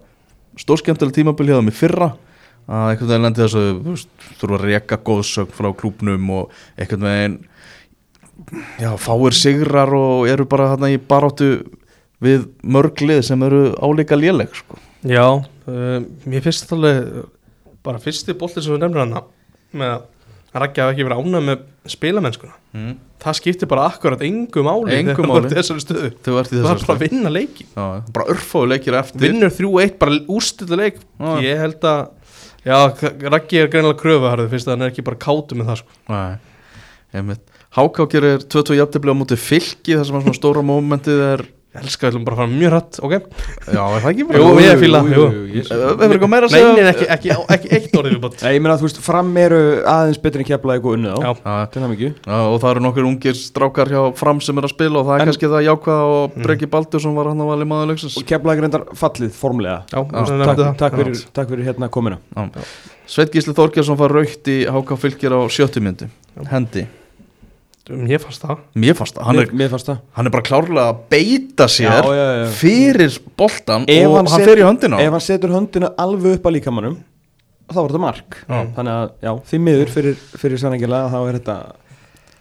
stórskemmtilega 0.61 1.23
tímabil 1.23 1.49
hjá 1.49 1.59
þeim 1.61 1.73
í 1.73 1.77
fyrra 1.81 2.13
að 2.67 2.89
einhvern 2.91 3.11
veginn 3.11 3.27
lendi 3.27 3.43
þessu 3.45 3.65
þú 3.77 3.93
veist, 3.93 4.09
þurfa 4.41 4.59
að 4.59 4.67
reka 4.67 4.99
góðsögn 5.07 5.55
frá 5.55 5.69
klúbnum 5.79 6.33
og 6.35 6.57
einhvern 6.77 7.07
veginn 7.07 7.39
já, 8.83 8.91
fáir 9.01 9.37
sigrar 9.37 9.95
og 9.97 10.27
eru 10.31 10.49
bara 10.51 10.73
hérna 10.75 10.91
í 10.93 10.99
baráttu 10.99 11.51
við 12.23 12.49
mörglið 12.65 13.23
sem 13.29 13.43
eru 13.45 13.63
álíka 13.77 14.17
léleg 14.17 14.55
sko. 14.57 14.79
Já, 15.07 15.27
uh, 15.45 15.99
mér 16.25 16.45
finnst 16.45 16.73
alveg 16.73 17.27
bara 17.87 18.03
fyrsti 18.03 18.35
bolti 18.39 18.65
sem 18.65 18.75
við 18.75 18.87
nefnum 18.87 19.05
hana 19.05 19.25
með 19.77 19.97
að 19.97 20.05
Raggi 20.57 20.81
hafi 20.81 20.95
ekki 20.95 21.05
verið 21.05 21.21
ánægð 21.21 21.47
með 21.47 21.65
spilamennskuna 21.93 22.55
mm. 22.73 22.93
það 23.23 23.39
skiptir 23.41 23.69
bara 23.69 23.89
akkurat 23.91 24.23
engu 24.25 24.63
máli 24.65 24.95
Engu 24.97 25.13
þegar 25.13 25.19
þú 25.19 25.27
máli. 25.29 25.51
ert 26.41 26.55
er 26.57 26.87
bara 26.87 26.95
að 26.95 27.03
vinna 27.03 27.33
leiki 27.33 27.67
Já, 27.67 27.85
bara 28.17 28.29
örfáðu 28.33 28.71
leikir 28.73 28.97
eftir 28.97 29.25
vinnur 29.27 29.53
3-1 29.53 29.99
bara 30.01 30.17
úrstöldu 30.33 30.79
leik 30.81 31.03
Já. 31.03 31.33
ég 31.45 31.61
held 31.61 31.85
að 31.91 32.26
já, 32.67 32.79
Raggi 33.33 33.63
er 33.63 33.71
greinilega 33.73 34.01
kröfuharðu 34.03 34.51
fyrst 34.53 34.69
að 34.69 34.77
hann 34.77 34.87
er 34.87 34.95
ekki 34.95 35.07
bara 35.07 35.23
kátu 35.23 35.59
með 35.59 35.71
það 35.71 35.83
sko. 35.83 36.01
Nei, 36.13 36.73
einmitt 37.17 37.53
Háká 37.77 38.07
gerir 38.09 38.41
22 38.41 38.79
jafntefli 38.79 39.13
á 39.13 39.17
móti 39.19 39.37
fylki 39.37 39.99
þar 39.99 40.07
sem 40.09 40.17
að 40.17 40.23
svona 40.25 40.39
stóra 40.39 40.63
mómentið 40.65 41.19
er 41.27 41.43
ég 41.77 41.85
elska 41.87 42.09
að 42.11 42.19
bara 42.27 42.37
fara 42.41 42.51
mjög 42.53 42.71
hratt 42.73 42.99
ok, 43.07 43.13
Já, 43.77 43.83
er 43.85 44.01
það 44.03 44.11
ekki 44.13 44.27
bara 44.31 44.39
Jú, 44.41 44.47
ég 44.65 44.81
fíla, 44.83 45.01
jú. 45.13 45.25
Hefur 45.67 46.15
eitthvað 46.17 46.33
meira 46.33 46.47
að 46.49 46.53
nei, 46.53 46.61
segja? 46.61 46.73
nei, 46.77 46.91
ekki, 46.93 47.07
ekki, 47.17 47.31
ekki 47.57 47.69
eitt 47.77 47.97
orðið 48.01 48.13
við 48.17 48.21
bótt 48.27 48.43
Nei, 48.47 48.53
Ég 48.57 48.61
meina 48.65 48.75
að 48.77 48.81
þú 48.83 48.89
veist, 48.89 49.01
fram 49.07 49.31
eru 49.43 49.61
aðeins 49.95 50.21
betri 50.27 50.41
en 50.45 50.49
keflavík 50.51 50.85
og 50.87 50.97
unnið 50.97 51.13
á. 51.13 51.19
Já. 51.21 51.31
Já, 51.47 51.55
Til 51.77 51.83
það 51.85 51.91
mikið 51.95 52.11
Já, 52.27 52.37
og 52.51 52.59
það 52.63 52.71
eru 52.75 52.85
nokkur 52.87 53.09
ungir 53.11 53.37
strákar 53.41 53.89
hjá 53.93 54.03
fram 54.17 54.41
sem 54.45 54.59
er 54.59 54.65
að 54.69 54.75
spila 54.75 54.97
og 55.01 55.07
það 55.07 55.15
er 55.17 55.21
En- 55.21 55.29
kannski 55.33 55.51
það 55.53 55.67
jákvæða 55.71 56.05
og 56.17 56.37
Breki 56.47 56.67
Baldursson 56.77 57.17
var 57.17 57.27
hann 57.33 57.41
að 57.45 57.51
vali 57.53 57.65
maður 57.73 57.91
leiksins. 57.93 58.17
Og 58.17 58.25
keflavík 58.29 58.61
reyndar 58.65 58.85
fallið 58.97 59.33
formlega. 59.37 59.79
Já, 59.93 60.01
Já, 60.05 60.27
sem 60.27 60.39
Takk, 60.47 60.59
það. 60.59 60.77
takk, 60.77 60.95
fyrir, 61.01 61.15
takk 61.33 61.49
Mér 67.87 68.19
fannst 68.19 68.43
það. 68.43 68.63
Mér 68.75 68.97
fannst 68.99 69.15
það. 69.15 69.27
Hann 69.29 69.39
er, 69.39 69.47
Mér, 69.47 69.59
mér 69.61 69.69
fannst 69.71 69.87
það. 69.91 69.99
hann 70.19 70.27
er 70.27 70.33
bara 70.35 70.43
klárlega 70.49 70.87
að 70.91 71.03
beita 71.15 71.67
sér 71.71 71.87
Já, 71.87 72.15
já, 72.17 72.25
já. 72.41 72.47
fyrir 72.59 73.19
boltan 73.39 73.85
Ef 73.87 74.07
og 74.09 74.17
hann 74.19 74.31
hann 74.33 74.45
fer 74.49 74.59
í 74.59 74.65
höndina. 74.67 74.99
Ef 75.05 75.11
hann 75.15 75.21
setur 75.27 75.55
höndina 75.55 75.93
alveg 76.03 76.39
upp 76.41 76.49
að 76.51 76.57
líkamannum 76.59 76.97
þá 77.71 77.75
var 77.81 77.91
þetta 77.91 78.01
mark. 78.03 78.39
Já. 78.49 78.59
Þannig 78.77 78.93
að, 78.97 79.13
já, 79.27 79.33
því 79.51 79.61
miður 79.67 79.93
fyrir, 79.95 80.17
fyrir 80.43 80.59
sannengilega 80.63 81.13
þá 81.15 81.19
er 81.31 81.39
þetta 81.41 81.57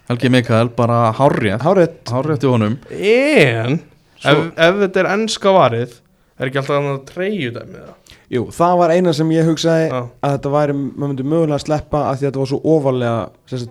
Helgi 0.06 0.30
Mikael 0.30 0.70
bara 0.78 0.98
hárrétt. 1.18 1.62
Hárið 1.66 1.94
Hárrétt 2.12 2.44
í 2.46 2.50
honum. 2.52 2.76
En 2.94 3.80
Svo- 4.22 4.34
ef, 4.34 4.52
ef 4.58 4.76
þetta 4.84 5.00
er 5.02 5.12
ennska 5.16 5.54
varið 5.54 5.96
Er 6.36 6.50
ekki 6.50 6.60
alltaf 6.60 6.76
annað 6.82 7.00
treyju 7.08 7.52
dæmi 7.56 7.80
það? 7.80 7.94
Jú, 8.36 8.42
það 8.52 8.74
var 8.82 8.92
eina 8.92 9.14
sem 9.16 9.30
ég 9.32 9.46
hugsaði 9.48 9.86
að 9.96 10.34
þetta 10.36 10.52
væri, 10.52 10.74
maður 10.76 11.12
myndi 11.14 11.24
mögulega 11.32 11.56
að 11.60 11.64
sleppa 11.64 12.02
að 12.10 12.16
því 12.18 12.26
að 12.26 12.28
þetta 12.32 12.42
var 12.42 12.50
svo 12.52 12.60
ofalega, 12.74 13.20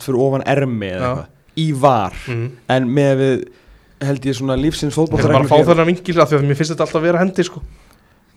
fyrir 0.07 0.21
ofan 0.25 0.45
ermi 0.55 0.89
eða 0.95 1.09
eitthvað, 1.11 1.27
í 1.61 1.73
var. 1.79 2.15
Mm. 2.29 2.47
en 2.69 2.89
með 2.95 3.15
við 3.21 3.45
held 4.05 4.27
ég 4.29 4.37
svona 4.37 4.57
lífsins 4.61 4.97
Ég 4.99 5.13
er 5.15 5.29
bara 5.33 5.45
að 5.45 5.49
fá 5.53 5.61
þennan 5.65 5.87
vingil 5.93 6.21
af 6.21 6.29
því 6.31 6.39
að 6.39 6.49
mér 6.49 6.59
finnst 6.59 6.73
þetta 6.75 6.85
alltaf 6.87 7.01
að 7.01 7.07
vera 7.07 7.19
hendi 7.23 7.45
sko. 7.47 7.63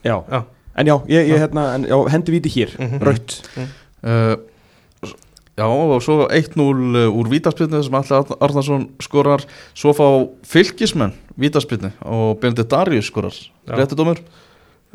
Já, 0.05 0.17
Já. 0.31 0.43
en 0.77 0.87
já, 0.87 0.95
ég, 1.09 1.27
ég 1.33 1.41
hérna, 1.41 1.63
en, 1.75 1.87
já, 1.89 1.97
hendi 2.13 2.31
víti 2.31 2.49
hér, 2.53 2.75
Mhm. 2.79 3.01
raut 3.03 3.41
uh, 4.03 4.35
Já 5.57 5.65
og 5.65 6.01
svo 6.05 6.27
1-0 6.29 7.09
úr 7.09 7.27
vítaspilni 7.31 7.79
sem 7.83 7.95
Alli 7.97 8.35
Arnarsson 8.39 8.83
skorar. 9.01 9.41
Svo 9.73 9.89
fá 9.97 10.05
fylgismenn 10.45 11.13
vítaspilni 11.35 11.89
og 12.05 12.37
Benedikt 12.39 12.69
Darius 12.69 13.09
skorar. 13.09 13.33
Réttu 13.65 13.97
dómur. 13.97 14.21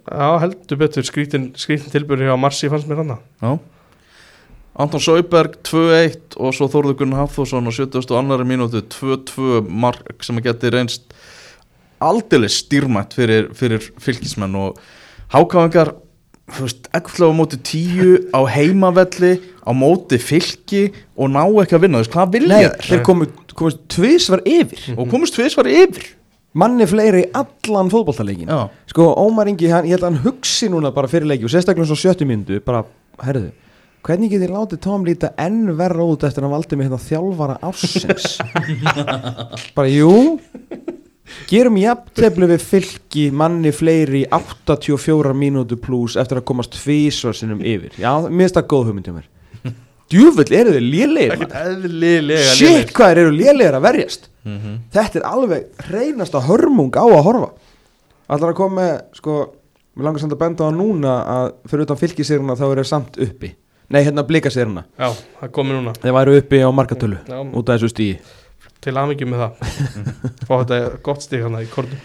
Já, 0.07 0.39
heldur 0.39 0.79
betur 0.79 1.03
skrítin, 1.03 1.51
skrítin 1.59 1.91
tilbyrði 1.91 2.31
hjá 2.31 2.39
Marci 2.39 2.70
fannst 2.70 2.87
mér 2.87 3.03
hann 3.03 3.18
Já 3.43 3.59
Anton 4.73 5.03
Sauberg 5.05 5.59
2-1 5.68 6.39
og 6.41 6.55
svo 6.57 6.68
Þórður 6.73 6.97
Gunnar 7.03 7.27
Hafþórsson 7.27 7.68
á 7.68 7.73
70. 7.77 8.14
annari 8.16 8.47
mínútu 8.49 8.81
2-2 8.81 9.61
mark 9.68 10.25
sem 10.25 10.39
að 10.41 10.47
geti 10.49 10.70
reynst 10.73 11.12
aldeilis 12.03 12.57
stýrmætt 12.62 13.12
fyrir, 13.14 13.51
fyrir 13.57 13.85
fylgismenn 14.01 14.57
og 14.59 14.81
hákáðingar 15.35 15.93
ekkert 16.97 17.20
á 17.20 17.31
móti 17.37 17.61
tíu 17.62 18.16
á 18.33 18.41
heimavelli 18.49 19.37
á 19.61 19.70
móti 19.77 20.18
fylki 20.18 20.89
og 21.16 21.31
ná 21.33 21.45
ekki 21.62 21.77
að 21.77 21.85
vinna, 21.85 22.01
veist, 22.03 22.12
hvað 22.12 22.33
vilja 22.35 22.57
Nei, 22.57 22.73
þeir? 22.83 23.05
komu, 23.07 23.29
komist 23.55 23.85
tvisvar 23.93 24.43
yfir 24.49 24.97
og 24.97 25.07
komist 25.12 25.37
tvisvar 25.37 25.68
yfir 25.70 26.09
manni 26.59 26.89
fleiri 26.89 27.27
í 27.27 27.31
allan 27.39 27.93
fótballtaleikin 27.93 28.51
Já, 28.51 28.66
sko 28.91 29.12
Ómar 29.20 29.53
Ingi, 29.53 29.70
hann, 29.73 29.87
ég 29.89 29.97
held 29.97 30.09
að 30.09 30.11
hann 30.11 30.25
hugsi 30.27 30.68
núna 30.73 30.91
bara 30.97 31.09
fyrir 31.12 31.29
leiki 31.31 31.47
og 31.47 31.53
sérstaklega 31.55 31.89
svo 31.93 32.01
sjöttu 32.03 32.29
myndu 32.29 32.59
bara, 32.64 32.83
herðu, 33.23 33.53
hvernig 34.07 34.33
getið 34.33 34.53
látið 34.53 34.81
Tom 34.83 35.05
líta 35.07 35.33
enn 35.41 35.77
verra 35.79 36.05
út 36.05 36.25
eftir 36.27 36.43
að 36.43 36.49
hann 36.49 36.57
valdi 36.57 36.79
mig 36.79 36.89
hérna 36.89 36.99
þjálfara 37.03 37.59
ársins? 37.63 38.39
Bara, 39.77 39.89
jú. 39.91 40.11
Gerum 41.49 41.79
jafntefli 41.81 42.49
við 42.51 42.65
fylki 42.67 43.29
manni 43.35 43.71
fleiri 43.75 44.25
í 44.25 44.31
84 44.35 45.33
mínútu 45.39 45.79
pluss 45.81 46.19
eftir 46.21 46.41
að 46.41 46.49
komast 46.51 46.75
tvísvar 46.77 47.37
sinnum 47.39 47.63
yfir, 47.63 47.95
já, 47.97 48.11
mér 48.27 48.49
finnst 48.49 48.59
það 48.59 48.69
góð 48.75 48.91
hugmynd 48.91 49.09
hjá 49.09 49.15
mér. 49.17 49.31
Djúfull 50.13 50.53
eru 50.53 50.75
þið 50.75 50.99
eðlilega 51.57 52.43
shit 52.59 52.91
hvað 52.93 53.23
eru 53.23 53.33
lélegir 53.33 53.79
að 53.79 53.87
verjast? 53.87 54.29
Þetta 54.93 55.21
er 55.23 55.29
alveg 55.31 55.87
hreinasta 55.87 56.43
hörmung 56.45 56.93
á 56.93 57.07
að 57.07 57.25
horfa. 57.31 57.51
Allar 58.33 58.53
að 58.53 58.59
koma 58.59 58.81
með 58.83 58.93
sko, 59.17 59.39
mér 59.97 60.09
langar 60.09 60.25
samt 60.25 60.37
að 60.37 60.43
benda 60.43 60.69
á 60.69 60.71
núna 60.75 61.17
að 61.37 61.47
fyrir 61.71 61.87
utan 61.87 62.01
fylgisýruna 62.03 62.59
þá 62.59 62.65
eru 62.69 62.83
þeir 62.83 62.91
samt 62.93 63.19
uppi 63.25 63.55
nei 63.93 64.03
hérna 64.07 64.24
blikasýruna 64.28 64.84
Já, 64.99 65.09
það 65.40 65.51
komið 65.59 65.78
núna. 65.80 65.93
Þeir 66.03 66.16
væru 66.18 66.36
uppi 66.40 66.62
á 66.64 66.70
markatölu 66.74 67.18
Já, 67.28 67.38
út 67.43 67.68
af 67.72 67.76
þessu 67.80 67.93
stíi 67.93 68.14
til 68.82 68.97
aðmyggjum 68.99 69.28
með 69.30 69.43
það. 69.45 69.74
Fá 70.49 70.53
þetta 70.59 70.78
gott 71.07 71.22
stík 71.22 71.45
hann 71.45 71.55
í 71.61 71.68
kornu 71.70 71.99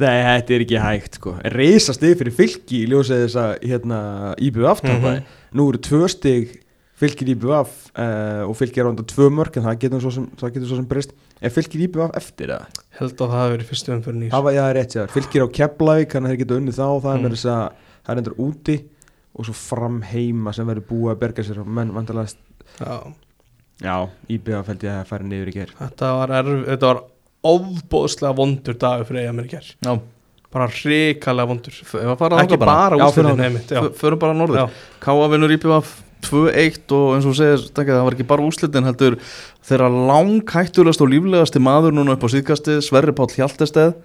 Nei, 0.00 0.16
þetta 0.24 0.54
er 0.56 0.62
ekki 0.64 0.78
hægt 0.82 1.18
sko. 1.20 1.34
Reisa 1.54 1.92
stig 1.94 2.16
fyrir 2.18 2.34
fylki 2.34 2.80
í 2.82 2.86
ljósið 2.90 3.20
þess 3.26 3.36
að 3.38 3.50
hérna, 3.70 3.98
IBF 4.42 4.80
tapaði. 4.82 5.20
Nú 5.54 5.66
eru 5.70 5.78
tvö 5.86 6.08
stig 6.10 6.56
fylkir 6.98 7.30
IBF 7.34 7.76
uh, 7.92 8.42
og 8.48 8.56
fylkir 8.58 8.82
er 8.82 8.88
á 8.88 8.90
undan 8.90 9.06
tvö 9.12 9.28
mörg 9.36 9.54
en 9.60 9.66
það 9.68 9.78
getur 9.84 10.02
svo 10.02 10.12
sem, 10.16 10.26
það 10.40 10.52
getur 10.56 10.70
svo 10.72 10.78
sem 10.80 10.88
breyst. 10.90 11.14
Er 11.44 11.52
fylkir 11.54 11.84
IBF 11.86 12.16
eftir 12.18 12.50
það? 12.56 12.82
Held 12.98 13.14
að 13.14 13.22
það 13.22 13.36
hafi 13.36 13.54
verið 13.54 13.70
fyrstu 13.70 13.94
umfyrir 13.94 14.18
nýs. 14.24 14.32
Það 14.34 14.44
var, 14.48 14.56
já, 14.56 14.62
það 14.64 14.72
er 14.72 14.78
rétt, 14.80 14.96
já, 14.98 15.04
fylgir 15.14 15.44
á 15.46 15.48
Keflavík 15.60 16.16
þannig 16.16 16.26
að 16.26 16.34
þeir 16.34 16.42
geta 16.42 16.58
unnið 16.58 16.78
þá, 16.80 16.86
það 17.04 17.12
er 17.12 17.20
Mm. 17.20 17.24
með 17.28 17.36
þess 17.36 17.48
að 17.54 17.64
það 18.04 18.12
er 18.16 18.22
endur 18.24 18.36
úti 18.48 18.76
og 19.34 19.48
svo 19.48 19.54
fram 19.58 20.00
heima 20.06 20.54
sem 20.54 20.66
verður 20.68 20.88
búið 20.90 21.12
að 21.14 21.20
berga 21.24 21.46
sér 21.46 21.62
menn 21.66 21.92
vandalega, 21.94 22.36
Já, 22.74 22.94
já, 23.84 23.96
IBF 24.34 24.70
held 24.70 24.86
ég 24.86 24.96
að 24.96 25.10
færa 25.10 25.26
niður 25.28 25.50
í 25.50 25.54
ger 25.58 25.74
þetta 25.78 26.10
var, 26.18 26.32
erf, 26.40 26.64
þetta 26.70 26.90
var 26.90 27.02
ofbóðslega 27.44 28.38
vondur 28.38 28.78
dagur 28.80 29.08
fyrir 29.10 29.24
eiga 29.24 29.36
mér 29.36 29.48
í 29.50 29.54
ger 29.54 29.68
já, 29.74 29.94
Bara 30.54 30.68
hrikalega 30.70 31.50
vondur. 31.50 31.74
Ef 31.82 31.94
að 31.98 32.18
fara 32.20 32.42
Ekki 32.44 32.56
bara? 32.62 32.94
Já, 32.94 33.08
fyrir 33.98 34.16
bara 34.22 34.36
norður. 34.38 34.60
Já, 34.60 34.84
Káa 35.02 35.24
vinnur 35.32 35.50
IPVF 35.50 35.96
2-1 36.28 36.94
og 36.94 37.16
eins 37.16 37.26
og 37.28 37.36
segir, 37.38 37.64
það 37.74 38.04
var 38.06 38.16
ekki 38.16 38.26
bara 38.28 38.46
úslitin 38.46 38.86
heldur 38.86 39.16
þeirra 39.66 39.90
langhættulegast 40.10 41.02
og 41.04 41.10
líflegasti 41.12 41.62
maður 41.62 41.96
núna 41.96 42.14
upp 42.16 42.24
á 42.24 42.28
síðkastið 42.32 42.80
Sverri 42.86 43.14
Páll 43.16 43.34
Hjaltesteð 43.34 43.96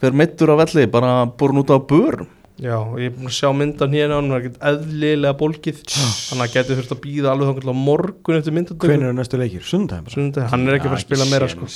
fyrir 0.00 0.18
meittur 0.18 0.54
af 0.54 0.62
velli, 0.64 0.86
bara 0.90 1.26
borun 1.28 1.62
út 1.62 1.72
á 1.74 1.78
börum 1.78 2.30
já, 2.58 2.74
og 2.78 2.98
ég 2.98 3.06
er 3.10 3.14
búin 3.16 3.28
að 3.30 3.36
sjá 3.38 3.50
myndan 3.54 3.94
hérna 3.94 4.18
hann 4.18 4.32
var 4.34 4.42
ekkert 4.42 4.58
eðlilega 4.70 5.36
bólkið 5.38 5.82
Þannig 5.94 6.44
að 6.46 6.54
geti 6.56 6.76
þurft 6.78 6.94
að 6.96 7.00
býða 7.04 7.32
alveg 7.32 7.50
þannig 7.52 7.70
á 7.70 7.76
morgun 7.88 8.38
eftir 8.40 8.56
myndatökum 8.56 8.90
Hvenær 8.92 9.12
er 9.12 9.16
næstu 9.18 9.38
leikir? 9.40 9.64
Sundheim 9.68 10.04
bara? 10.06 10.14
Sunnudegi, 10.16 10.50
hann 10.52 10.66
er 10.68 10.78
ekki 10.78 10.88
að 10.88 10.94
fara 10.94 11.00
að 11.00 11.06
spila 11.06 11.28
meira 11.30 11.50
sko 11.54 11.70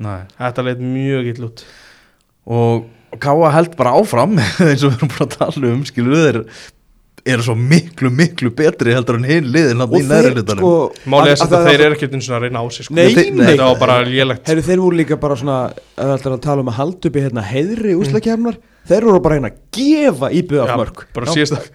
Nei. 0.00 0.18
Þetta 0.38 0.64
leit 0.70 0.80
mjög 0.80 1.30
ill 1.34 1.46
út 1.50 1.64
og 2.50 2.88
Káa 3.20 3.48
held 3.56 3.72
bara 3.76 3.96
áfram 3.98 4.36
eins 4.70 4.84
og 4.86 4.92
við 4.92 5.00
erum 5.00 5.10
bara 5.16 5.26
að 5.26 5.32
tala 5.40 5.72
um 5.74 5.82
skilur 5.88 6.20
þeir 6.22 6.38
eru 7.30 7.44
svo 7.44 7.52
miklu 7.58 8.08
miklu 8.16 8.48
betri 8.56 8.94
heldur 8.96 9.18
en 9.18 9.26
hinn 9.28 9.50
liðin 9.52 9.82
hann 9.82 9.92
í 9.98 10.00
næri 10.08 10.30
hlutanum 10.32 10.62
sko, 10.62 10.70
Málið 11.10 11.32
er 11.34 11.34
að- 11.34 11.42
að 11.44 11.56
að- 11.58 11.66
þeir 11.68 11.82
eru 11.84 11.96
ekkert 11.98 12.14
eins 12.16 12.28
og 12.30 12.36
að 12.38 12.44
reyna 12.46 12.62
á 12.62 12.66
sig 12.72 12.86
sko. 12.86 12.94
Nei, 12.96 13.02
Þetta- 13.10 13.34
nei. 13.36 13.46
Þetta 13.50 13.66
var 13.68 13.78
bara 13.82 13.96
lélegt 14.08 14.48
Herru, 14.48 14.62
þeir 14.70 14.80
voru 14.86 14.96
líka 15.02 15.18
bara 15.20 15.36
svona 15.36 15.58
ætlar 16.00 16.36
að 16.38 16.40
tala 16.46 16.64
um 16.64 16.70
að 16.72 16.78
í 16.80 17.20
hérna 17.26 17.44
heiðri 17.50 17.92
úslakefnar 18.00 18.56
þeir 18.88 19.04
voru 19.08 19.20
bara 19.20 19.36
hérna 19.38 19.50
að 19.52 19.58
gefa 19.76 20.30
íbjöð 20.32 20.62
af 20.64 20.68
Já, 20.70 20.76
mörg 20.80 21.02
bara 21.14 21.26
síðast 21.34 21.70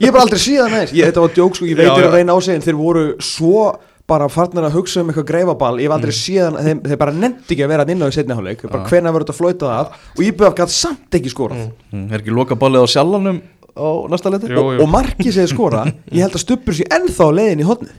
ég 0.00 0.08
er 0.08 0.12
bara 0.12 0.22
aldrei 0.26 0.40
síðan 0.42 0.72
aðeins 0.74 0.92
ég, 0.96 1.04
þetta 1.10 1.20
var 1.26 1.34
djók 1.36 1.56
sko, 1.58 1.66
ég 1.70 1.76
veit 1.78 1.86
Já, 1.86 1.94
þér 1.96 2.02
já. 2.04 2.08
að 2.10 2.16
reyna 2.18 2.32
á 2.34 2.38
sig 2.42 2.54
en 2.58 2.64
þeir 2.66 2.78
voru 2.80 3.04
svo 3.22 3.66
bara 4.06 4.28
farnir 4.30 4.62
að 4.68 4.76
hugsa 4.78 5.00
um 5.02 5.08
eitthvað 5.10 5.26
greifaball 5.32 5.80
ég 5.82 5.88
hef 5.88 5.94
aldrei 5.96 6.12
Mm. 6.14 6.20
síðan, 6.22 6.56
þeir, 6.62 6.80
þeir 6.86 6.98
bara 7.00 7.12
nefndi 7.12 7.54
ekki 7.56 7.64
að 7.66 7.72
vera 7.72 7.86
inn 7.90 8.02
á 8.02 8.06
í 8.06 8.14
setni 8.14 8.34
hálfleik, 8.38 8.60
bara 8.70 8.84
Já. 8.84 8.88
hvenær 8.92 9.12
verður 9.16 9.24
þetta 9.26 9.38
flautað 9.40 9.72
af? 9.80 9.96
Og 10.14 10.22
íbjöð 10.22 10.46
af 10.46 10.54
gætt 10.60 10.70
samt 10.76 11.10
ekki 11.18 11.32
skorað. 11.32 11.64
Mm. 11.64 11.72
Mm, 12.04 12.12
er 12.14 12.20
ekki 12.22 12.34
loka 12.36 12.54
ballið 12.54 12.86
á 12.86 12.88
sjallanum 12.94 13.40
á 13.76 13.88
næsta 14.12 14.30
leti 14.30 14.46
Jú, 14.52 14.62
jú. 14.76 14.82
og 14.84 14.88
markið 14.94 15.32
segir 15.34 15.50
skora 15.50 15.82
ég 16.14 16.22
held 16.22 16.38
að 16.38 16.44
stuppur 16.44 16.72
sér 16.78 16.86
ennþá 17.00 17.26
á 17.26 17.30
leiðin 17.34 17.60
í 17.64 17.66
hotni 17.66 17.90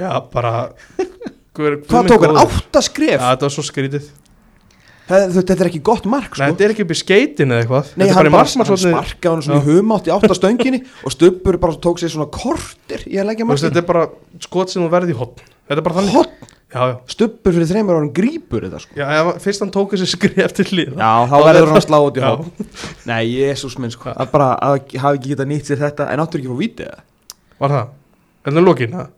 Já, 0.00 0.10
bara 0.32 0.72
hvað 1.54 2.08
tók 2.08 2.24
hann? 2.26 2.40
Átta 2.42 2.80
skref? 2.82 3.20
Já, 3.20 3.28
þetta 3.36 3.44
var 3.46 3.52
svo 3.52 3.64
skrítið 3.68 4.08
Þetta 5.08 5.42
þetta 5.42 5.54
er 5.64 5.68
ekki 5.68 5.80
gott 5.84 6.04
mark 6.08 6.36
sko. 6.36 6.42
Nei, 6.44 6.52
þetta 6.52 6.64
er 6.66 6.72
ekki 6.74 6.84
upp 6.86 6.92
í 6.94 6.96
skeitin 6.98 7.52
eða 7.52 7.64
eitthvað. 7.64 7.88
Nei, 7.98 8.06
er 8.06 8.12
hann, 8.14 8.18
bara 8.18 8.30
í 8.30 8.32
bara, 8.32 8.44
hann 8.44 8.50
markmannsvotni 8.52 8.92
sparkaði 8.92 9.32
hann 9.32 9.44
svona 9.46 9.58
í 9.58 9.66
humátt 9.66 10.06
í 10.08 10.12
átta 10.14 10.36
stönginni 10.38 10.80
og 11.02 11.14
stuppur 11.16 11.58
bara 11.62 11.78
tók 11.82 11.96
sér 12.02 12.12
svona 12.14 12.28
kortir 12.32 13.00
í 13.10 13.18
að 13.18 13.26
leggja 13.32 13.46
markið 13.48 13.66
Þetta 13.66 13.82
er 13.82 13.88
bara 13.88 14.04
skot 14.46 14.68
sem 14.72 14.80
þú 14.84 14.90
verði 14.92 15.12
í 15.12 15.18
hotn 15.18 15.42
Þetta 15.42 15.78
er 15.80 15.86
bara 15.88 15.96
þannig. 15.98 16.14
Hotn? 16.16 16.36
Já, 16.72 16.82
já. 16.88 16.94
Stuppur 17.12 17.52
fyrir 17.52 17.68
þreymur 17.68 17.98
árum 17.98 18.12
grípur 18.16 18.64
þetta 18.64 18.78
sko. 18.80 18.94
Já, 18.96 19.06
ef, 19.18 19.26
fyrst 19.44 19.60
hann 19.64 19.72
tók 19.74 19.92
þessi 19.92 20.08
skrif 20.14 20.54
til 20.56 20.68
lið 20.72 20.94
Já, 20.96 21.10
þá 21.28 21.36
verður 21.44 21.68
hann 21.68 21.80
að 21.82 21.84
slá 21.84 21.98
út 22.00 22.16
í 22.16 22.22
hóp 22.24 22.46
Nei, 23.10 23.22
jésús 23.28 23.76
minn 23.82 23.92
sko. 23.92 24.08
Að 24.16 24.30
bara 24.32 24.48
að 24.56 24.86
hafa 25.02 25.18
ekki 25.18 25.34
getað 25.34 25.50
nýtt 25.50 25.68
sér 25.68 25.82
þetta 25.82 26.06
en 26.14 26.22
áttur 26.24 26.40
ekki 26.40 26.48
að 26.48 26.54
fá 26.56 26.62
vítið 26.62 26.86
það 26.88 27.00
Var 27.60 27.74
það? 27.76 27.86
Er 28.42 28.56
það? 28.56 28.64
Lókin, 28.70 28.96
það? 28.96 29.10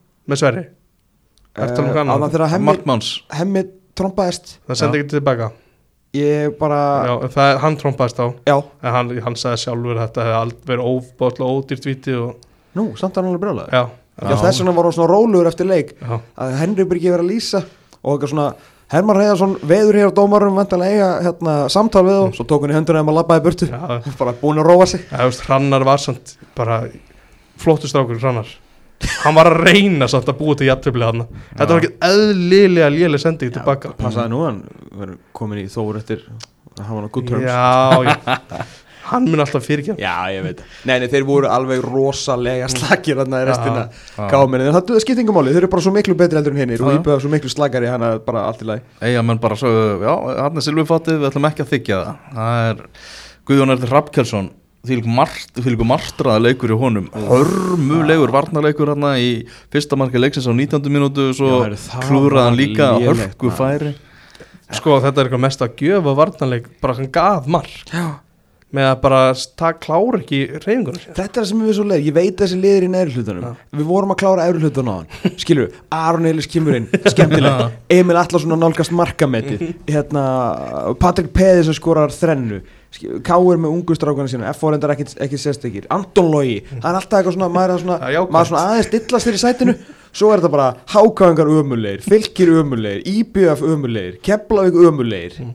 Ég 6.15 6.57
bara, 6.61 6.81
Já, 7.09 7.15
það 7.35 7.51
er, 7.51 7.61
hann 7.65 7.79
trompaðist 7.81 8.21
á 8.23 8.27
já, 8.47 8.57
En 8.83 8.97
hann, 8.99 9.13
hann 9.27 9.39
sagði 9.41 9.63
sjálfur 9.65 9.99
að 9.99 10.05
þetta 10.07 10.27
hefði 10.29 10.39
aldrei 10.41 10.69
verið 10.73 10.91
óbáðlega 10.93 11.55
ódýrt 11.59 11.89
víti 11.89 12.19
og 12.19 12.35
nú, 12.79 12.87
samt 13.01 13.19
að 13.19 13.31
hann 13.31 13.65
Já, 13.73 13.83
Já, 14.15 14.37
þess 14.39 14.61
vegna 14.63 14.77
var 14.77 14.89
hann 14.89 14.95
svona 14.95 15.11
rólegur 15.11 15.51
eftir 15.51 15.67
leik 15.67 15.97
já, 15.99 16.21
að 16.39 16.55
Henry 16.61 16.87
Birgi 16.87 17.11
verið 17.11 17.27
að 17.27 17.33
lýsa 17.33 17.65
og 18.05 18.15
eitthvað 18.15 18.33
svona 18.35 18.49
Herman 18.95 19.17
Reyðarsson 19.17 19.55
veður 19.65 19.97
hér 19.99 20.11
á 20.13 20.17
dómarum 20.17 20.59
vantanlega 20.59 20.93
eiga 20.93 21.07
hérna, 21.25 21.55
samtal 21.73 22.05
við 22.07 22.19
þá. 22.19 22.37
Svo 22.37 22.45
tók 22.47 22.67
hann 22.67 22.75
í 22.75 22.77
höndunum 22.77 23.11
að 23.11 23.17
labbaði 23.17 23.45
burtu. 23.47 23.69
Já. 23.73 24.13
Bara 24.21 24.35
búin 24.43 24.61
að 24.61 24.69
róa 24.69 24.87
sig. 24.91 25.07
Já, 25.09 25.17
þú 25.17 25.31
veist, 25.31 25.45
Hrannar 25.49 25.87
var 25.89 26.03
samt 26.05 26.35
bara 26.55 26.77
flottu 27.65 27.91
strákur 27.91 28.21
Hrannar 28.21 28.53
Hann 29.25 29.37
var 29.37 29.51
að 29.51 29.61
reyna 29.69 30.09
samt 30.11 30.31
að 30.31 30.39
búa 30.41 30.57
til 30.59 30.69
jættöflið 30.71 31.09
hann 31.11 31.27
Þetta 31.55 31.69
var 31.73 31.83
ekki 31.83 31.95
eðlilega 32.09 32.91
léleg 32.95 33.23
sending 33.23 33.55
tilbaka 33.55 33.95
passaði 33.99 34.33
nú 34.33 34.45
hann 34.47 34.63
verður 34.95 35.21
komin 35.37 35.65
í 35.65 35.69
þóur 35.73 36.01
eftir 36.01 36.25
að 36.75 36.89
hafa 36.89 36.97
hann 36.99 37.07
á 37.07 37.13
good 37.15 37.29
terms. 37.29 37.47
Já, 37.47 38.03
já. 38.09 38.65
Hann 39.05 39.27
mun 39.29 39.43
alltaf 39.43 39.67
fyrirkjæm 39.69 39.99
Já, 40.01 40.33
ég 40.33 40.45
veit. 40.47 40.61
Nei, 40.89 40.95
nei, 41.03 41.09
þeir 41.13 41.27
voru 41.29 41.49
alveg 41.53 41.83
rosalega 41.85 42.71
slakir 42.73 43.19
þarna 43.21 43.43
í 43.43 43.49
restina. 43.51 43.83
Káminni, 44.33 44.71
það 44.73 45.01
skipt 45.05 45.21
engum 45.21 45.37
máli, 45.37 45.53
þeir 45.53 45.67
eru 45.67 45.73
bara 45.75 45.85
svo 45.85 45.93
miklu 45.93 46.17
betri 46.17 46.41
heldur 46.41 46.57
en 46.57 46.63
hinnir 46.63 46.85
og 46.85 46.97
íbjöða 46.97 47.21
svo 47.21 47.33
miklu 47.35 47.53
slakari 47.53 47.91
hann 47.93 48.07
að 48.07 48.23
bara 48.25 48.47
allt 48.49 48.65
í 48.65 48.71
lagi. 48.71 48.85
Eyja 49.05 49.25
menn 49.27 49.43
bara 49.43 49.59
svo, 49.61 49.73
já, 50.01 50.13
hann 50.41 50.57
er 50.57 50.65
silvifattið, 50.65 51.21
við 51.21 51.31
ætlum 51.31 51.49
ekki 51.51 51.67
að 51.67 51.73
þykja 51.75 52.01
það. 52.01 52.25
Það 52.39 52.71
er 52.71 52.83
Guðjón 53.45 53.75
Erður 53.77 53.95
Rappkjelsson 53.99 54.51
því 54.85 55.73
líku 55.75 55.87
martraða 55.89 56.43
leikur 56.45 56.75
í 56.75 56.79
honum 56.81 57.07
hörmulegur 57.29 58.33
varnarleikur 58.35 58.93
hann 58.95 59.07
í 59.17 59.31
fyrsta 59.73 59.99
marka 60.01 60.21
leiksins 60.21 60.49
á 60.49 60.53
19. 60.53 60.91
mínútu 60.93 61.31
svo 61.37 61.49
Já, 61.51 61.57
heyrðu, 61.65 61.81
það 61.87 62.09
klúraði 62.11 62.45
hann 62.45 62.53
var 62.53 62.61
líka 62.61 62.91
hörku 63.07 63.55
færi 63.55 63.95
Sko, 64.75 64.97
þetta 65.05 65.21
er 65.21 65.29
eitthvað 65.29 65.43
mest 65.45 65.63
að 65.63 65.75
gjöfa 65.85 66.15
varnarleik 66.19 66.69
Bara 66.83 66.97
hann 66.99 67.11
gaf 67.15 67.49
mark 67.51 67.93
Já. 67.93 68.07
Með 68.75 68.89
að 68.91 68.95
bara 69.05 69.19
það 69.39 69.77
klára 69.85 70.19
ekki 70.19 70.39
reyfingunum 70.65 70.99
sér 70.99 71.15
Þetta 71.15 71.25
er 71.25 71.35
það 71.37 71.49
sem 71.51 71.61
við 71.63 71.77
svo 71.77 71.85
leið, 71.87 72.07
ég 72.09 72.15
veit 72.17 72.41
þessi 72.41 72.57
liður 72.59 72.87
í 72.87 72.91
neðri 72.91 73.15
hlutunum. 73.15 73.59
Við 73.79 73.85
vorum 73.87 74.15
að 74.15 74.19
klára 74.25 74.47
efri 74.49 74.63
hlutunum 74.65 74.91
á 74.91 74.97
hann. 74.99 75.35
Skilur, 75.45 75.77
Aron 75.95 76.27
Eilis 76.31 76.49
kemur 76.51 76.79
inn, 76.81 76.89
skemmtilega 77.13 77.69
Emil 77.95 78.19
Allarsson 78.19 78.57
að 78.57 78.65
nálgast 78.65 78.95
markametið. 78.99 79.67
Hérna, 79.87 80.25
Patrik 80.99 81.31
Peði 81.37 81.69
sem 81.69 81.79
skorar 81.79 82.15
þrennu. 82.15 82.63
Káur 83.27 83.59
með 83.59 83.73
ungu 83.75 83.95
strákana 83.99 84.31
sína 84.31 84.51
F.O. 84.53 84.71
reyndar 84.71 84.93
ekki, 84.95 85.09
ekki 85.23 85.39
sérstekir 85.43 85.89
Anton 85.91 86.29
Logi, 86.31 86.61
það 86.71 86.87
er 86.93 86.99
alltaf 87.01 87.19
eitthvað 87.19 87.35
svona 87.35 87.49
maður 87.51 87.73
er 87.75 87.83
svona, 87.83 87.97
jákvætt. 88.15 88.35
maður 88.37 88.45
er 88.45 88.51
svona 88.53 88.67
aðeins 88.69 88.89
stillast 88.91 89.29
þér 89.29 89.39
í 89.39 89.43
sætinu. 89.43 89.75
Svo 90.15 90.31
er 90.31 90.39
þetta 90.39 90.53
bara 90.53 90.69
hákáðingar 90.93 91.51
ömulegir 91.51 92.05
Fylkir 92.07 92.53
ömulegir, 92.61 93.03
IBF 93.03 93.65
ömulegir 93.67 94.21
Keflavík 94.23 94.77
ömulegir 94.87 95.41
mm. 95.43 95.55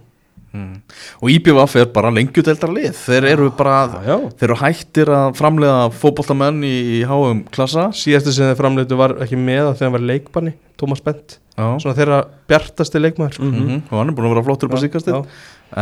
Og 0.49 1.29
IBVF 1.29 1.75
er 1.77 1.91
bara 1.93 2.09
lengjudeldar 2.13 2.71
lið 2.73 2.95
þeir 2.97 3.27
eru 3.33 3.49
bara, 3.57 3.75
Já, 3.99 3.99
já. 4.09 4.15
þeir 4.39 4.47
eru 4.49 4.57
hættir 4.63 5.11
að 5.13 5.35
framlega 5.37 5.83
fótboltamenn 5.93 6.63
í, 6.65 6.73
í 6.97 7.03
háum 7.05 7.43
klassa 7.53 7.89
Síðastu 7.93 8.33
sem 8.33 8.49
þeir 8.49 8.57
framleitu 8.63 8.97
var 8.97 9.13
ekki 9.21 9.37
með 9.37 9.69
að 9.69 9.85
hann 9.85 9.95
var 9.97 10.07
leikbanni 10.09 10.55
Tómas 10.79 11.03
Bent 11.05 11.37
já. 11.59 11.67
Svona 11.83 11.95
þeirra 11.97 12.19
bjartasti 12.49 13.01
leikmaður 13.01 13.37
sko. 13.37 13.47
Mm 13.47 13.79
og 13.89 13.95
hann 13.99 14.11
er 14.11 14.17
búin 14.17 14.29
að 14.29 14.35
vera 14.35 14.45
flottur 14.47 14.69
upp 14.69 14.77
á 14.79 14.81
já. 14.81 15.21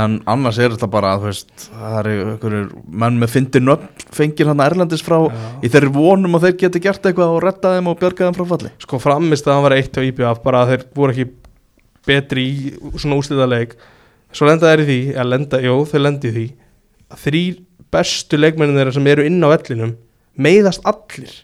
en 0.02 0.20
annars 0.28 0.60
er 0.60 0.74
þetta 0.76 0.90
bara 0.92 1.14
veist, 1.22 1.68
það 1.72 2.10
eru 2.12 2.62
menn 2.92 3.20
með 3.22 3.34
fyndi 3.38 3.62
nöfn 3.64 4.08
fengir 4.12 4.50
hann 4.52 4.64
erlendis 4.66 5.04
frá 5.06 5.20
Já. 5.30 5.38
í 5.64 5.72
þeirri 5.72 5.94
vonum 5.96 6.36
að 6.36 6.48
þeir 6.48 6.58
geti 6.66 6.82
gert 6.84 7.06
eitthvað 7.08 7.36
og 7.38 7.44
retta 7.46 7.76
þeim 7.78 7.88
og 7.88 8.00
bjarga 8.02 8.28
þeim 8.28 8.40
frá 8.40 8.50
falli 8.52 8.74
Sko 8.84 9.00
framist 9.00 9.48
að 9.48 9.56
hann 9.56 9.68
var 9.70 9.78
eitt 9.78 9.96
á 9.96 10.02
IBF 10.04 10.42
Bara 10.44 10.66
að 10.66 10.74
þeir 10.74 10.88
voru 10.98 11.16
ekki 11.16 11.30
betri 12.08 12.44
í 12.48 12.74
svona 12.98 13.20
úslita 13.22 13.48
leik 13.48 13.78
Svo 14.36 14.50
lenda 14.50 14.72
þeir 14.72 14.84
í 14.84 14.88
því 14.88 15.00
Eða 15.16 15.28
lenda, 15.32 15.64
jú, 15.64 15.76
þeir 15.88 16.04
lenda 16.04 16.30
í 16.30 16.36
því 16.36 16.46
að 17.08 17.26
Þrýr 17.26 17.60
bestu 17.96 18.40
leikmennin 18.40 18.80
þeirra 18.80 18.96
sem 18.98 19.12
eru 19.14 19.28
inn 19.28 19.44
á 19.44 19.48
vellinum 19.54 19.94
Meiðast 20.38 20.84
allir 20.88 21.36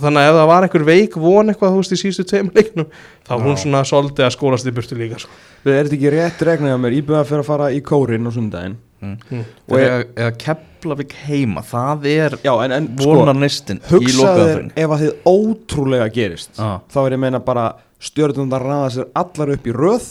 Þannig 0.00 0.22
að 0.22 0.30
ef 0.30 0.36
það 0.38 0.46
var 0.48 0.64
einhver 0.64 0.84
veik 0.88 1.16
von 1.20 1.52
eitthvað, 1.52 1.74
þú 1.74 1.80
veist, 1.82 1.92
í 1.92 2.00
síðustu 2.00 2.24
tveim 2.30 2.46
leiknum 2.56 2.86
þá 3.28 3.32
hún 3.42 3.58
svona 3.60 3.82
soldi 3.84 4.24
að 4.24 4.30
skólast 4.32 4.68
í 4.70 4.72
burtu 4.72 4.96
líka 4.96 5.18
sko. 5.20 5.34
Við 5.66 5.74
erum 5.74 5.90
þetta 5.90 5.98
ekki 5.98 6.12
rétt 6.14 6.44
regnið 6.48 6.72
að 6.72 6.80
mér 6.80 6.96
IBF 6.96 7.28
fyrir 7.28 7.42
að 7.42 7.50
fara 7.50 7.66
í 7.68 7.82
kórin 7.84 8.24
á 8.24 8.30
sundaginn 8.32 8.78
mm. 9.02 9.12
Mm. 9.28 9.42
Og 9.68 9.74
og 9.74 9.82
eða, 9.82 9.98
eða 10.16 10.32
Keflavík 10.46 11.14
heima 11.26 11.64
það 11.68 12.08
er 12.14 12.38
Já, 12.40 12.52
en, 12.64 12.76
en 12.78 12.88
vonar 13.02 13.36
neistin 13.36 13.82
í 13.84 14.16
lokaðurinn 14.16 14.72
ef 14.72 14.96
að 14.96 15.04
þið 15.04 15.28
ótrúlega 15.34 16.08
gerist 16.16 16.56
Já. 16.56 16.70
þá 16.88 16.98
er 17.04 17.18
ég 17.18 17.22
meina 17.26 17.42
bara 17.44 17.68
stjórnum 18.02 18.56
að 18.56 18.66
ræða 18.70 18.90
sér 18.96 19.12
allar 19.22 19.54
upp 19.58 19.68
í 19.68 19.76
röð 19.76 20.08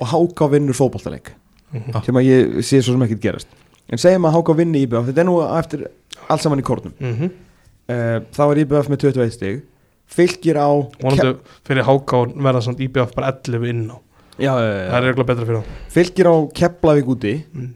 og 0.00 0.06
háka 0.12 0.48
vinnur 0.50 0.74
fótballtaleik 0.76 1.32
Mhm. 1.74 2.04
sem 2.04 2.14
að 2.14 2.26
ég 2.28 2.58
sé 2.62 2.78
svo 2.82 2.92
sem 2.94 3.02
ekkert 3.02 3.20
gerast. 3.20 3.46
En 3.90 3.98
segjum 3.98 4.24
að 4.28 4.34
háka 4.36 4.54
vinni 4.56 4.82
IBF 4.86 5.08
þetta 5.08 5.18
er 5.20 5.24
nú 5.26 5.40
eftir 5.58 5.86
allt 6.28 6.40
saman 6.42 6.60
í 6.60 6.62
kórnum. 6.62 6.92
Mm 7.00 7.14
-hmm. 7.14 7.30
uh, 7.88 8.20
þá 8.32 8.50
er 8.52 8.58
IBF 8.58 8.88
með 8.88 8.98
21 8.98 9.32
stig. 9.32 9.62
Fylgir 10.06 10.56
á 10.56 10.70
Vonandi 11.02 11.38
fyrir 11.66 11.82
HK 11.84 12.12
verða 12.36 12.62
samt 12.62 12.80
IBF 12.80 13.14
bara 13.14 13.32
11 13.32 13.64
inn 13.68 13.90
á. 13.90 13.98
Já, 14.38 14.52
já, 14.54 14.90
Það 14.90 14.92
já, 14.92 14.96
er 15.02 15.14
eitthvað 15.14 15.26
betra 15.26 15.46
fyrir 15.46 15.58
þá. 15.58 15.64
Fylgir 15.88 16.26
á 16.26 16.34
Keflavík 16.54 17.06
úti. 17.06 17.44
Mm. 17.54 17.74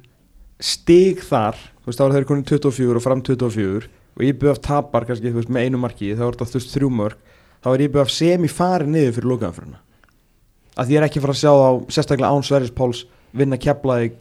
stig 0.61 1.21
þar 1.23 1.55
þú 1.55 1.87
veist 1.87 1.99
þá 2.01 2.05
er 2.05 2.13
þeir 2.13 2.25
konið 2.25 2.45
24 2.45 2.97
og 2.97 3.03
fram 3.03 3.21
24 3.23 3.89
og 4.17 4.23
IBF 4.27 4.59
tapar 4.59 5.05
kannski 5.07 5.31
veist, 5.33 5.49
með 5.49 5.65
einu 5.69 5.79
marki 5.79 6.15
þá 6.15 6.23
er 6.27 6.33
þetta 6.35 6.55
veist 6.59 6.75
þrjú 6.75 6.91
mörg 6.91 7.17
þá 7.63 7.69
er 7.75 7.81
IBF 7.87 8.11
semi 8.11 8.49
farið 8.49 8.89
niður 8.89 9.13
fyrir 9.15 9.31
lokaðanfyrirna 9.31 9.79
að 10.79 10.89
því 10.89 10.95
ég 10.97 11.01
er 11.03 11.07
ekki 11.09 11.23
fara 11.25 11.35
að 11.35 11.41
sjá 11.43 11.53
á 11.53 11.71
sérstaklega 11.93 12.31
án 12.33 12.47
Sverris 12.47 12.75
Páls 12.75 13.05
vinna 13.37 13.59
Keflavík 13.61 14.21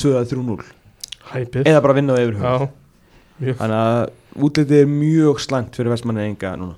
2-3-0 0.00 0.62
Hæpið. 1.32 1.66
Eða 1.66 1.82
bara 1.82 1.96
vinna 1.96 2.14
það 2.14 2.24
yfir 2.28 2.36
mjög, 2.38 3.56
þannig 3.58 3.76
að 3.82 4.42
útlitið 4.46 4.80
er 4.84 4.90
mjög 4.90 5.40
slangt 5.42 5.74
fyrir 5.76 5.90
vestmanni 5.90 6.22
enga 6.30 6.52
núna. 6.60 6.76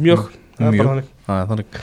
Mjög, 0.00 0.30
það 0.56 0.66
er 0.66 0.72
Mjög. 0.72 0.80
bara 0.80 0.94
þannig. 0.94 1.10
Það 1.26 1.40
er 1.42 1.50
þannig. 1.50 1.80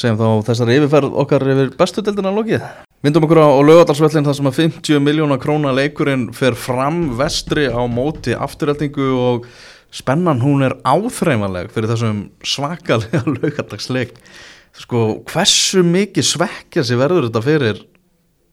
Segjum 0.00 0.18
þá 0.20 0.26
þessari 0.46 0.76
yfirferð 0.78 1.16
okkar 1.24 1.46
yfir 1.50 1.72
bestu 1.80 2.04
deildina 2.06 2.30
lokið. 2.36 2.66
Vindum 3.00 3.24
okkur 3.26 3.40
á, 3.40 3.48
lögadalsvöllin 3.64 4.28
þar 4.28 4.36
sem 4.36 4.50
að 4.50 4.58
50 4.60 5.00
miljóna 5.02 5.38
króna 5.40 5.72
leikurinn 5.74 6.28
fer 6.36 6.54
fram 6.54 7.00
vestri 7.18 7.64
á 7.72 7.80
móti 7.90 8.36
afturhaldingu 8.36 9.08
og 9.16 9.48
spennan 9.90 10.44
hún 10.44 10.62
er 10.68 10.76
áþreifanleg 10.86 11.72
fyrir 11.74 11.90
þessum 11.90 12.20
svakalega 12.46 13.24
lögadagsleik 13.40 14.12
sko 14.78 15.00
hversu 15.30 15.82
mikið 15.86 16.26
svekkja 16.26 16.84
sér 16.86 17.00
verður 17.02 17.28
þetta 17.28 17.42
fyrir 17.44 17.80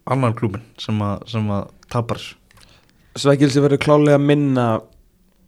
annan 0.07 0.35
klúbin 0.37 0.63
sem 0.79 0.99
að, 1.03 1.25
sem 1.31 1.49
að 1.51 1.67
tapar? 1.91 2.21
Svækilsi 3.17 3.61
verður 3.63 3.81
klálega 3.83 4.19
minna 4.21 4.67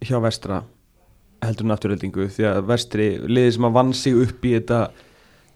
hjá 0.04 0.18
vestra 0.22 0.62
heldur 1.44 1.66
en 1.68 1.74
afturöldingu 1.76 2.26
því 2.34 2.46
að 2.50 2.66
vestri 2.68 3.06
liðið 3.24 3.54
sem 3.56 3.66
að 3.68 3.76
vann 3.78 3.92
sig 3.96 4.16
upp 4.20 4.44
í 4.44 4.54
þetta 4.58 4.80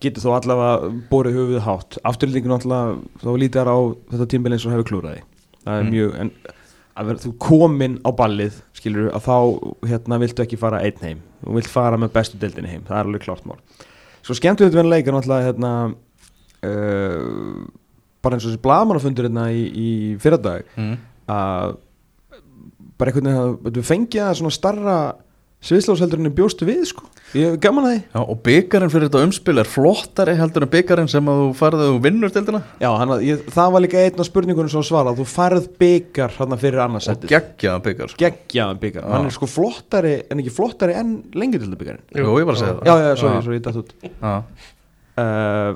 getur 0.04 0.24
þó 0.24 0.30
allavega 0.38 0.90
borið 1.10 1.36
höfuð 1.38 1.62
hátt. 1.64 1.98
Afturlíkingu 2.04 2.50
náttúrulega 2.50 2.98
þá 3.22 3.30
lítar 3.40 3.70
á 3.70 3.76
þetta 4.12 4.28
tímbil 4.32 4.52
eins 4.56 4.66
og 4.68 4.74
hefur 4.74 4.88
klúraði 4.90 5.22
það 5.64 5.78
er 5.78 5.84
Mm. 5.84 5.92
mjög 5.94 6.14
en 6.20 6.30
að 6.94 7.06
vera 7.08 7.22
þú 7.24 7.30
komin 7.42 7.94
á 8.04 8.10
ballið 8.14 8.58
skilur 8.76 9.10
að 9.16 9.24
þá 9.24 9.36
hérna 9.88 10.18
viltu 10.20 10.42
ekki 10.44 10.58
fara 10.60 10.82
einn 10.84 11.00
heim. 11.02 11.22
Þú 11.44 11.54
vilt 11.58 11.70
fara 11.72 11.96
með 11.98 12.12
bestu 12.14 12.38
deildinni 12.38 12.68
heim. 12.70 12.82
Það 12.86 12.98
er 12.98 13.04
alveg 13.08 13.24
klart 13.24 13.46
mál 13.48 13.58
svo 14.24 14.36
skemmtu 14.38 14.66
þetta 14.66 14.80
verið 14.80 14.92
leik 14.94 15.08
er 15.08 15.16
náttúrulega 15.16 15.48
hérna 15.50 15.72
uh, 16.64 17.64
bara 18.24 18.36
eins 18.36 18.46
og 18.46 18.52
þessi 18.52 18.62
blagamannafundur 18.64 19.28
hérna 19.28 19.48
í, 19.52 19.64
í 19.68 19.90
fyrradag 20.22 20.68
mm. 20.76 20.94
að 21.34 21.76
bara 22.98 23.10
einhvern 23.10 23.28
veginn 23.28 23.42
að 23.42 23.82
að 24.24 24.38
svona 24.40 24.54
starra 24.54 24.96
sviðslósheldur 25.64 26.20
en 26.20 26.34
bjóstu 26.36 26.68
við 26.68 26.86
sko 26.92 27.08
ég 27.34 27.46
hef 27.48 27.54
gaman 27.64 27.86
að 27.88 27.92
því. 27.94 28.00
Já, 28.14 28.20
og 28.30 28.40
byggarinn 28.46 28.90
fyrir 28.92 29.08
þetta 29.08 29.22
umspil 29.26 29.58
er 29.62 29.70
flottari 29.70 30.34
heldur 30.38 30.66
en 30.66 30.70
byggarinn 30.74 31.08
sem 31.10 31.30
að 31.32 31.40
þú 31.40 31.46
farið 31.58 31.84
og 31.88 31.96
vinnur 32.04 32.34
deildina. 32.34 32.60
Já, 32.82 32.90
hann, 33.00 33.14
ég, 33.26 33.40
það 33.56 33.72
var 33.74 33.84
líka 33.86 34.02
einn 34.04 34.20
af 34.22 34.28
spurningunum 34.28 34.70
sem 34.74 34.84
svarað 34.86 35.18
þú 35.22 35.26
færð 35.32 35.66
byggar 35.82 36.36
hann 36.38 36.58
fyrir 36.62 36.78
og 36.82 36.84
annarsættið 36.88 37.32
geggjaðan 37.34 37.86
byggar 37.88 38.12
sko. 38.12 38.20
geggjaðan 38.22 38.82
byggar, 38.84 39.08
hann 39.14 39.26
er 39.30 39.34
sko 39.38 39.48
flottari 39.50 40.14
en 40.30 40.44
ekki 40.44 40.54
flottari 40.54 40.94
en 41.00 41.16
lengjutildabyggarinn 41.34 42.22
Jú, 42.22 42.36
ég 42.38 42.46
var 42.46 42.54
að 42.54 42.62
segja 42.62 42.76
það. 42.78 42.86
Já, 42.86 42.94
já, 42.94 43.10
Já. 43.10 43.42
sorry, 43.42 43.58
ég 43.58 43.66
dætt 43.66 43.82
út. 43.82 43.96
Uh, 45.18 45.74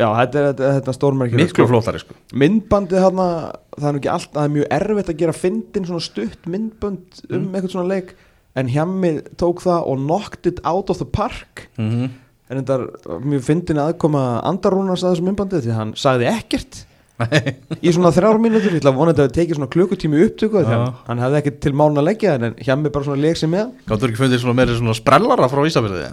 Já, 0.00 0.06
þetta 0.16 0.38
er 0.40 0.46
þetta, 0.54 0.68
þetta 0.78 0.92
stórmerkir 0.96 1.36
Miklu 1.42 1.64
flottari 1.68 1.98
sko. 2.00 2.14
Myndbandið 2.40 3.02
hann, 3.04 3.18
er 3.20 3.98
það 4.08 4.38
er 4.46 4.52
mjög 4.54 4.70
erfitt 4.72 5.10
að 5.12 5.18
gera 5.20 5.34
fyndin 5.36 5.84
svona 5.90 6.00
stutt 6.00 6.46
myndband 6.48 7.18
um 7.28 7.42
Mm. 7.42 7.50
eitthvað 7.52 7.74
svona 7.74 7.90
leik 7.90 8.14
en 8.58 8.70
hjammi 8.70 9.14
tók 9.40 9.62
það 9.64 9.88
og 9.92 10.04
knocked 10.04 10.50
it 10.50 10.60
out 10.66 10.90
of 10.90 10.98
the 10.98 11.06
park 11.06 11.68
mm 11.78 11.90
-hmm. 11.90 12.10
en 12.50 12.62
þetta 12.62 13.20
mjög 13.24 13.42
fyndin 13.46 13.82
aðkoma 13.82 14.42
Andarúnars 14.42 15.04
að 15.04 15.14
þessu 15.14 15.26
myndbandið 15.28 15.64
því 15.64 15.70
að 15.70 15.80
hann 15.80 15.92
sagði 15.96 16.26
ekkert 16.26 16.86
í 17.84 17.92
svona 17.92 18.10
þrjár 18.16 18.40
mínútur, 18.40 18.72
ég 18.72 18.80
ætla 18.80 18.90
að 18.94 18.96
vona 18.96 19.12
að 19.12 19.16
þetta 19.20 19.36
tekið 19.36 19.54
svona 19.54 19.72
klukkutími 19.74 20.16
í 20.16 20.26
upptöku 20.26 20.62
Já. 20.62 20.72
að 20.72 20.92
hann 21.06 21.18
hefði 21.18 21.36
ekkert 21.38 21.60
til 21.60 21.72
mánu 21.72 22.00
að 22.00 22.08
leggja 22.08 22.34
en 22.34 22.54
hjammi 22.56 22.90
bara 22.90 23.04
svona 23.04 23.22
leik 23.22 23.36
sig 23.36 23.50
með 23.50 23.72
Gáttur 23.86 24.08
ekki 24.08 24.22
fundið 24.22 24.40
svona 24.40 24.56
meiri 24.56 24.76
svona 24.76 24.94
sprellara 24.94 25.48
frá 25.48 25.66
Ísafjörði 25.66 26.12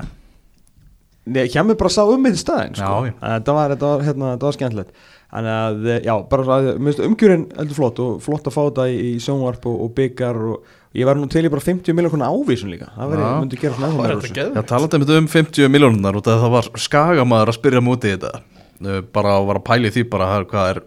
Nei, 1.28 1.48
hjá 1.52 1.60
mig 1.64 1.76
bara 1.76 1.92
sá 1.92 2.06
um 2.08 2.22
mitt 2.24 2.38
staðin 2.40 2.76
sko. 2.78 2.88
Þannig 2.88 3.16
að 3.20 3.34
þetta 3.34 3.54
var, 3.58 3.72
þetta 3.74 3.88
var, 3.92 4.04
hérna, 4.08 4.28
þetta 4.36 4.48
var 4.48 4.56
skemmtilegt 4.56 4.92
Þannig 5.28 5.52
að, 5.52 5.88
já, 6.08 6.14
bara 6.32 6.58
að 6.58 6.68
umgjörinn 7.04 7.48
heldur 7.58 7.76
flott 7.76 8.00
og 8.00 8.22
flott 8.24 8.48
að 8.48 8.56
fá 8.56 8.62
þetta 8.62 8.86
í, 8.88 9.00
í 9.10 9.18
sjónvarp 9.20 9.68
og, 9.68 9.82
og 9.84 9.92
byggar 9.98 10.40
og 10.54 10.70
ég 10.96 11.08
var 11.08 11.20
nú 11.20 11.28
til 11.32 11.44
í 11.44 11.52
bara 11.52 11.64
50 11.64 11.98
miljón 11.98 12.14
konar 12.14 12.32
ávísun 12.32 12.72
líka 12.72 12.92
Það 12.96 13.12
veri, 13.14 13.24
Já. 13.26 13.40
myndi 13.42 13.60
gera 13.62 13.76
svona 13.76 13.88
Það 13.88 13.98
er 13.98 14.02
meira 14.02 14.16
úr 14.16 14.22
þetta 14.22 14.28
þessu. 14.28 14.38
Já, 14.38 14.44
geðvegt 14.44 14.70
talandi 14.72 14.98
um 14.98 15.04
þetta 15.06 15.20
um 15.22 15.32
50 15.34 15.74
miljónunar 15.74 16.20
út 16.20 16.30
af 16.30 16.38
að 16.38 16.46
það 16.46 16.56
var 16.56 16.70
skagamaður 16.86 17.52
að 17.52 17.58
spyrja 17.60 17.84
mútið 17.84 18.16
þetta 18.16 19.02
bara 19.14 19.36
að 19.38 19.50
var 19.50 19.60
að 19.60 19.68
pæli 19.68 19.92
því 19.94 20.06
bara 20.12 20.30
hvað 20.46 20.72
er 20.72 20.82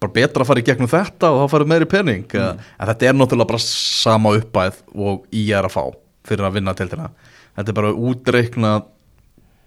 bara 0.00 0.14
betra 0.16 0.44
að 0.44 0.48
fara 0.50 0.62
í 0.62 0.66
gegnum 0.66 0.90
þetta 0.90 1.30
og 1.32 1.42
þá 1.42 1.54
farið 1.54 1.72
meiri 1.72 1.88
pening 1.88 2.24
mm. 2.28 2.62
en 2.80 2.90
þetta 2.90 3.08
er 3.08 3.18
náttúrulega 3.18 3.52
bara 3.52 3.64
sama 3.64 4.32
uppæð 4.38 4.80
og 4.96 5.26
í 5.36 5.44
er 5.52 5.68
að 5.68 5.74
fá 5.76 5.82
fyrir 6.28 6.46
að 6.48 6.56
vinna 6.56 6.76
deildina 6.76 7.10
þetta 7.56 7.72
er 7.72 7.78
bara 7.80 7.92
útreikna 8.10 8.72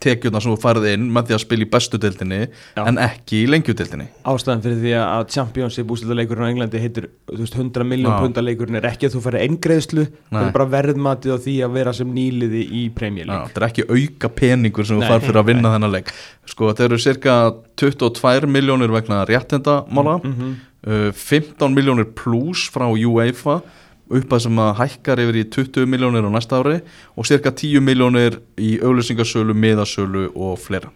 tekjurna 0.04 0.42
sem 0.44 0.52
þú 0.54 0.60
farið 0.64 0.88
inn 0.94 1.06
með 1.16 1.30
því 1.30 1.36
að 1.38 1.42
spila 1.46 1.66
í 1.66 1.70
bestu 1.74 2.00
deildinni 2.04 2.40
Já. 2.44 2.84
en 2.90 3.00
ekki 3.06 3.42
í 3.44 3.50
lengjudeildinni 3.54 4.08
Ástæðan 4.34 4.64
fyrir 4.66 4.80
því 4.84 4.94
að 5.02 5.24
Championship 5.36 5.94
úsliðarleikurinn 5.96 6.46
á 6.46 6.52
Englandi 6.54 6.82
heitir 6.84 7.08
þú 7.32 7.40
veist, 7.44 7.58
100 7.60 7.88
miljón 7.88 8.12
Já. 8.14 8.20
pundaleikurinn 8.26 8.80
er 8.82 8.90
ekki 8.92 9.10
að 9.10 9.16
þú 9.18 9.24
færi 9.28 9.44
eingreðslu 9.48 10.06
það 10.10 10.38
Nei. 10.38 10.42
er 10.48 10.56
bara 10.58 10.70
verðmatið 10.76 11.36
á 11.36 11.38
því 11.48 11.56
að 11.68 11.78
vera 11.80 11.94
sem 12.00 12.14
nýliði 12.14 12.64
í 12.68 12.84
League 12.94 13.48
þetta 13.48 13.62
er 13.64 13.68
ekki 13.70 13.88
auka 13.90 14.30
peningur 14.42 14.86
sem 14.88 14.98
þú 15.00 15.06
Nei. 15.06 15.10
far 15.14 15.24
fyrir 15.24 15.42
að 15.44 15.50
vinna 15.54 15.74
þennan 15.76 15.94
leik 15.96 16.12
sko 16.52 16.70
þetta 16.72 16.86
eru 16.90 17.00
cirka 17.00 17.38
22 17.80 18.48
miljónir 18.52 18.92
vegna 18.94 19.24
réttendamála 19.30 20.20
Mhm. 20.24 20.54
uh, 20.88 21.12
15 21.12 21.74
miljónir 21.74 22.10
pluss 22.16 22.70
frá 22.70 22.86
UEFA 22.92 23.62
upp 24.10 24.36
að 24.36 24.44
sem 24.46 24.60
að 24.60 24.74
hækkar 24.82 25.22
yfir 25.24 25.40
í 25.40 25.46
20 25.54 25.88
miljónir 25.90 26.28
á 26.28 26.32
næsta 26.34 26.60
ári 26.60 26.82
og 27.16 27.30
cirka 27.30 27.54
10 27.56 27.84
miljónir 27.86 28.42
í 28.60 28.76
auðlýsingasölu, 28.84 29.56
miðasölu 29.56 30.30
og 30.34 30.60
fleira. 30.62 30.92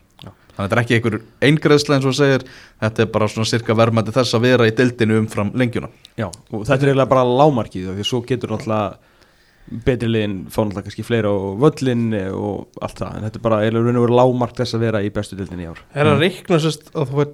Þannig 0.57 0.57
að 0.57 0.71
þetta 0.71 0.75
er 0.75 0.81
ekki 0.81 0.95
einhver 0.97 1.17
eingreðsla 1.45 1.97
eins 1.97 2.05
og 2.07 2.15
það 2.15 2.21
segir 2.23 2.45
þetta 2.81 3.03
er 3.03 3.09
bara 3.13 3.27
svona 3.29 3.49
cirka 3.51 3.75
verðmætti 3.77 4.13
þess 4.15 4.33
að 4.33 4.47
vera 4.47 4.65
í 4.65 4.73
deildinu 4.73 5.19
umfram 5.21 5.51
lengjuna. 5.53 5.89
Já, 6.17 6.25
og 6.31 6.63
þetta 6.65 6.79
er 6.79 6.91
eiginlega 6.91 7.11
bara 7.11 7.25
lámarkið 7.29 7.91
því 7.91 7.93
að 7.93 8.09
svo 8.09 8.23
getur 8.25 8.55
náttúrulega 8.55 9.77
betri 9.85 10.09
liðin 10.09 10.35
fá 10.49 10.57
náttúrulega 10.63 10.87
kannski 10.87 11.05
fleira 11.05 11.29
á 11.29 11.37
völlin 11.61 12.07
og 12.33 12.81
allt 12.81 13.03
það, 13.03 13.13
en 13.13 13.27
þetta 13.27 13.37
er 13.37 13.45
bara 13.45 13.61
eiginlega 13.61 13.85
raun 13.85 14.01
og 14.01 14.07
veru 14.07 14.17
lámark 14.17 14.57
þess 14.57 14.77
að 14.77 14.85
vera 14.87 15.03
í 15.05 15.13
bestu 15.13 15.37
dildinni 15.37 15.67
í 15.67 15.69
ár. 15.69 15.83
Er 15.93 16.09
að 16.09 16.25
reikna 16.25 16.61
sérst 16.63 16.89
að 16.95 17.11
þú 17.11 17.21
fær 17.21 17.33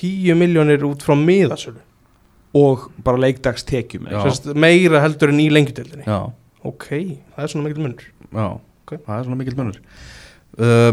10 0.00 0.40
miljónir 0.40 0.88
út 0.88 1.04
frá 1.04 1.12
miðasölu 1.18 1.82
og 2.54 2.90
bara 3.04 3.16
leikdagstekjum 3.24 4.08
meira 4.54 5.00
heldur 5.04 5.32
en 5.32 5.40
í 5.40 5.48
lengjutildinni 5.52 6.04
Já, 6.06 6.18
Ok, 6.64 6.86
það 7.34 7.42
er 7.42 7.48
svona 7.50 7.64
mikil 7.68 7.82
munur. 7.82 8.02
Já, 8.32 8.44
Ok. 8.86 8.92
það 9.06 9.16
er 9.18 9.24
svona 9.26 9.38
mikill 9.40 9.56
munur. 9.58 9.78
Uh, 10.58 10.92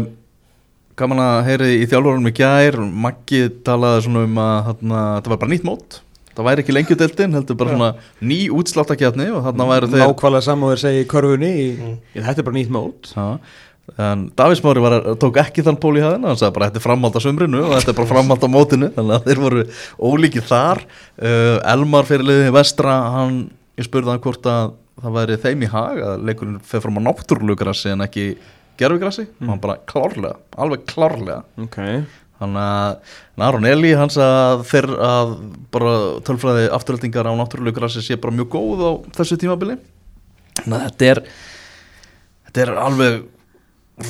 Gaman 0.98 1.20
að 1.22 1.44
heyri 1.46 1.68
í 1.80 1.86
þjálfurunum 1.88 2.26
í 2.28 2.32
gær 2.36 2.76
Maggi 3.04 3.44
talaði 3.64 4.02
svona 4.04 4.24
um 4.26 4.40
að 4.42 4.56
þarna, 4.66 5.02
þetta 5.20 5.30
var 5.32 5.38
bara 5.44 5.52
nýtt 5.54 5.64
mót. 5.68 6.00
Það 6.34 6.46
væri 6.48 6.62
ekki 6.64 6.74
lengjudeldin, 6.74 7.32
heldur 7.38 7.56
bara 7.60 7.70
Já. 7.70 7.76
svona 7.76 7.90
ný 8.30 8.38
útsláttakjarni 8.58 9.28
og 9.34 9.44
þarna 9.46 9.66
væri 9.70 9.88
þeir 9.94 10.04
Nákvæmlega 10.04 10.42
saman 10.46 10.66
og 10.68 10.74
þeir 10.74 10.82
segja 10.84 11.04
í 11.04 11.08
körfunni 11.10 11.50
í, 11.54 11.66
Mm. 11.78 11.96
þetta 12.14 12.38
er 12.38 12.46
bara 12.50 12.56
nýtt 12.58 12.70
mót. 12.76 13.12
Já, 13.14 13.38
en 13.98 14.26
Davís 14.38 14.60
Mári 14.64 14.82
var, 14.84 14.96
tók 15.20 15.38
ekki 15.42 15.64
þann 15.66 15.78
pól 15.80 15.96
í 15.98 16.02
hæðina, 16.04 16.30
hann 16.30 16.38
sagði 16.38 16.56
bara 16.58 16.68
þetta 16.70 16.80
er 16.80 16.84
framhald 16.84 17.16
á 17.18 17.20
sumrinu 17.24 17.62
og 17.64 17.74
þetta 17.76 17.92
er 17.92 17.98
bara 17.98 18.10
framhald 18.10 18.46
á 18.46 18.50
mótinu. 18.50 18.90
Þannig 18.94 19.16
að 19.16 19.26
þeir 19.26 19.42
voru 19.42 19.64
ólíkið 19.98 20.46
þar. 20.50 20.82
Uh, 21.16 21.56
Elmar 21.72 22.08
fyrir 22.08 22.28
liðið 22.28 22.54
vestra 22.58 22.94
hann, 23.16 23.42
ég 23.80 23.88
spurði 23.88 24.14
hann 24.14 24.22
hvort 24.24 24.48
að 24.50 24.72
það 25.00 25.16
væri 25.16 25.38
þeim 25.40 25.62
í 25.64 25.70
hag 25.72 26.00
að 26.04 26.24
leikurinn 26.28 26.64
fer 26.70 26.82
fram 26.84 27.00
á 27.00 27.06
náttúrulegrassi 27.08 27.92
en 27.94 28.04
ekki 28.04 28.24
gerfugrassi 28.80 29.26
og 29.28 29.52
hann 29.52 29.62
bara 29.62 29.78
klárlega, 29.88 30.36
alveg 30.60 30.84
klárlega. 30.88 31.40
Ok, 31.60 31.78
þannig 32.40 32.66
að 32.66 33.46
Aron 33.46 33.68
Eli 33.68 33.94
hans 33.96 34.18
að 34.20 34.66
þeir 34.68 34.90
að 35.04 35.34
bara 35.72 35.94
tölfræði 36.28 36.68
afturhaldingar 36.76 37.28
á 37.28 37.32
náttúrulegrassi 37.40 38.04
sé 38.04 38.20
bara 38.20 38.36
mjög 38.36 38.52
góð 38.52 38.84
á 38.84 38.90
þessu 39.20 39.40
tímabili. 39.40 39.78
Þannig 40.60 40.76
að 40.76 40.86
þetta 40.86 41.10
er 41.10 41.22
þetta 42.48 42.64
er 42.66 42.74
alveg 42.84 43.20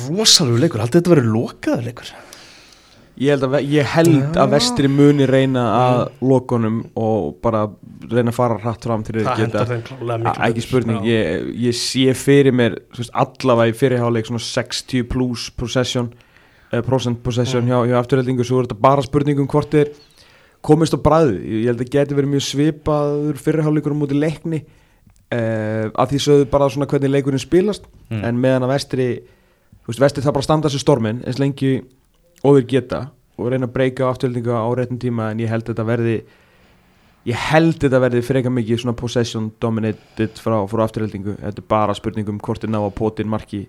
rosalegu 0.07 0.59
leikur, 0.61 0.81
haldið 0.83 1.01
þetta 1.01 1.13
verið 1.15 1.31
lokaður 1.35 1.87
leikur? 1.89 2.11
Ég 3.21 3.35
held 3.35 3.43
að, 3.45 3.55
ég 3.69 3.89
held 3.91 4.37
að 4.39 4.53
vestri 4.55 4.89
muni 4.89 5.25
reyna 5.29 5.63
að 5.77 5.99
lokunum 6.25 6.77
og 6.97 7.35
bara 7.43 7.65
reyna 8.09 8.31
að 8.31 8.37
fara 8.37 8.55
hratt 8.63 8.87
fram 8.87 9.03
til 9.05 9.17
Það 9.19 9.41
þeir 9.41 9.81
geta 9.83 10.33
ekki 10.47 10.63
spurning, 10.63 11.03
ég, 11.05 11.49
ég 11.67 11.75
sé 11.77 12.15
fyrir 12.17 12.55
mér 12.55 12.79
þú 12.95 13.03
veist, 13.03 13.13
allavega 13.13 13.73
í 13.73 13.75
fyrirháleik 13.77 14.29
svona 14.29 14.41
60 14.41 15.03
plus 15.11 15.49
possession 15.59 16.07
uh, 16.71 16.79
procent 16.87 17.19
possession 17.21 17.67
hjá, 17.69 17.77
hjá 17.91 17.97
afturheldingu 17.99 18.47
svo 18.47 18.61
er 18.63 18.69
þetta 18.69 18.79
bara 18.87 19.05
spurning 19.05 19.43
um 19.43 19.49
hvort 19.51 19.75
þeir 19.75 19.91
komist 20.65 20.95
á 20.95 20.99
bræði, 21.03 21.37
ég 21.65 21.69
held 21.73 21.83
að 21.83 21.91
geti 21.93 22.17
verið 22.17 22.33
mjög 22.37 22.45
svipaður 22.47 23.43
fyrirháleikur 23.43 23.93
á 23.93 24.01
móti 24.01 24.17
leikni 24.17 24.63
uh, 24.63 25.91
að 25.93 26.15
því 26.15 26.23
sögðu 26.25 26.49
bara 26.55 26.71
svona 26.73 26.89
hvernig 26.89 27.13
leikurinn 27.19 27.43
spilast 27.43 27.85
Mm. 28.11 28.25
en 28.27 28.39
meðan 28.43 28.65
að 28.65 28.71
vestri 28.73 29.05
þú 29.81 29.91
veist, 29.91 30.03
vestri 30.03 30.25
það 30.25 30.37
bara 30.37 30.47
standa 30.47 30.71
sér 30.71 30.83
stormin 30.83 31.23
eins 31.25 31.41
lengi 31.41 31.73
þeir 32.41 32.69
geta 32.69 33.01
og 33.37 33.51
reyna 33.51 33.69
að 33.69 33.75
breyka 33.75 34.09
afturheldingu 34.09 34.53
á 34.53 34.69
réttum 34.77 35.01
tíma 35.01 35.31
en 35.31 35.41
ég 35.41 35.51
held 35.51 35.67
þetta 35.69 35.85
verði 35.87 36.17
ég 37.29 37.45
held 37.51 37.77
þetta 37.81 38.01
verði 38.01 38.23
frekar 38.25 38.53
mikið 38.53 38.83
svona 38.83 38.97
possession 38.97 39.51
dominated 39.61 40.41
frá, 40.41 40.57
frá 40.69 40.85
afturheldingu 40.85 41.37
þetta 41.39 41.63
er 41.63 41.69
bara 41.69 41.97
spurningum 41.97 42.41
hvort 42.41 42.65
er 42.65 42.73
ná 42.73 42.81
að 42.81 42.93
potin 42.97 43.29
marki 43.29 43.65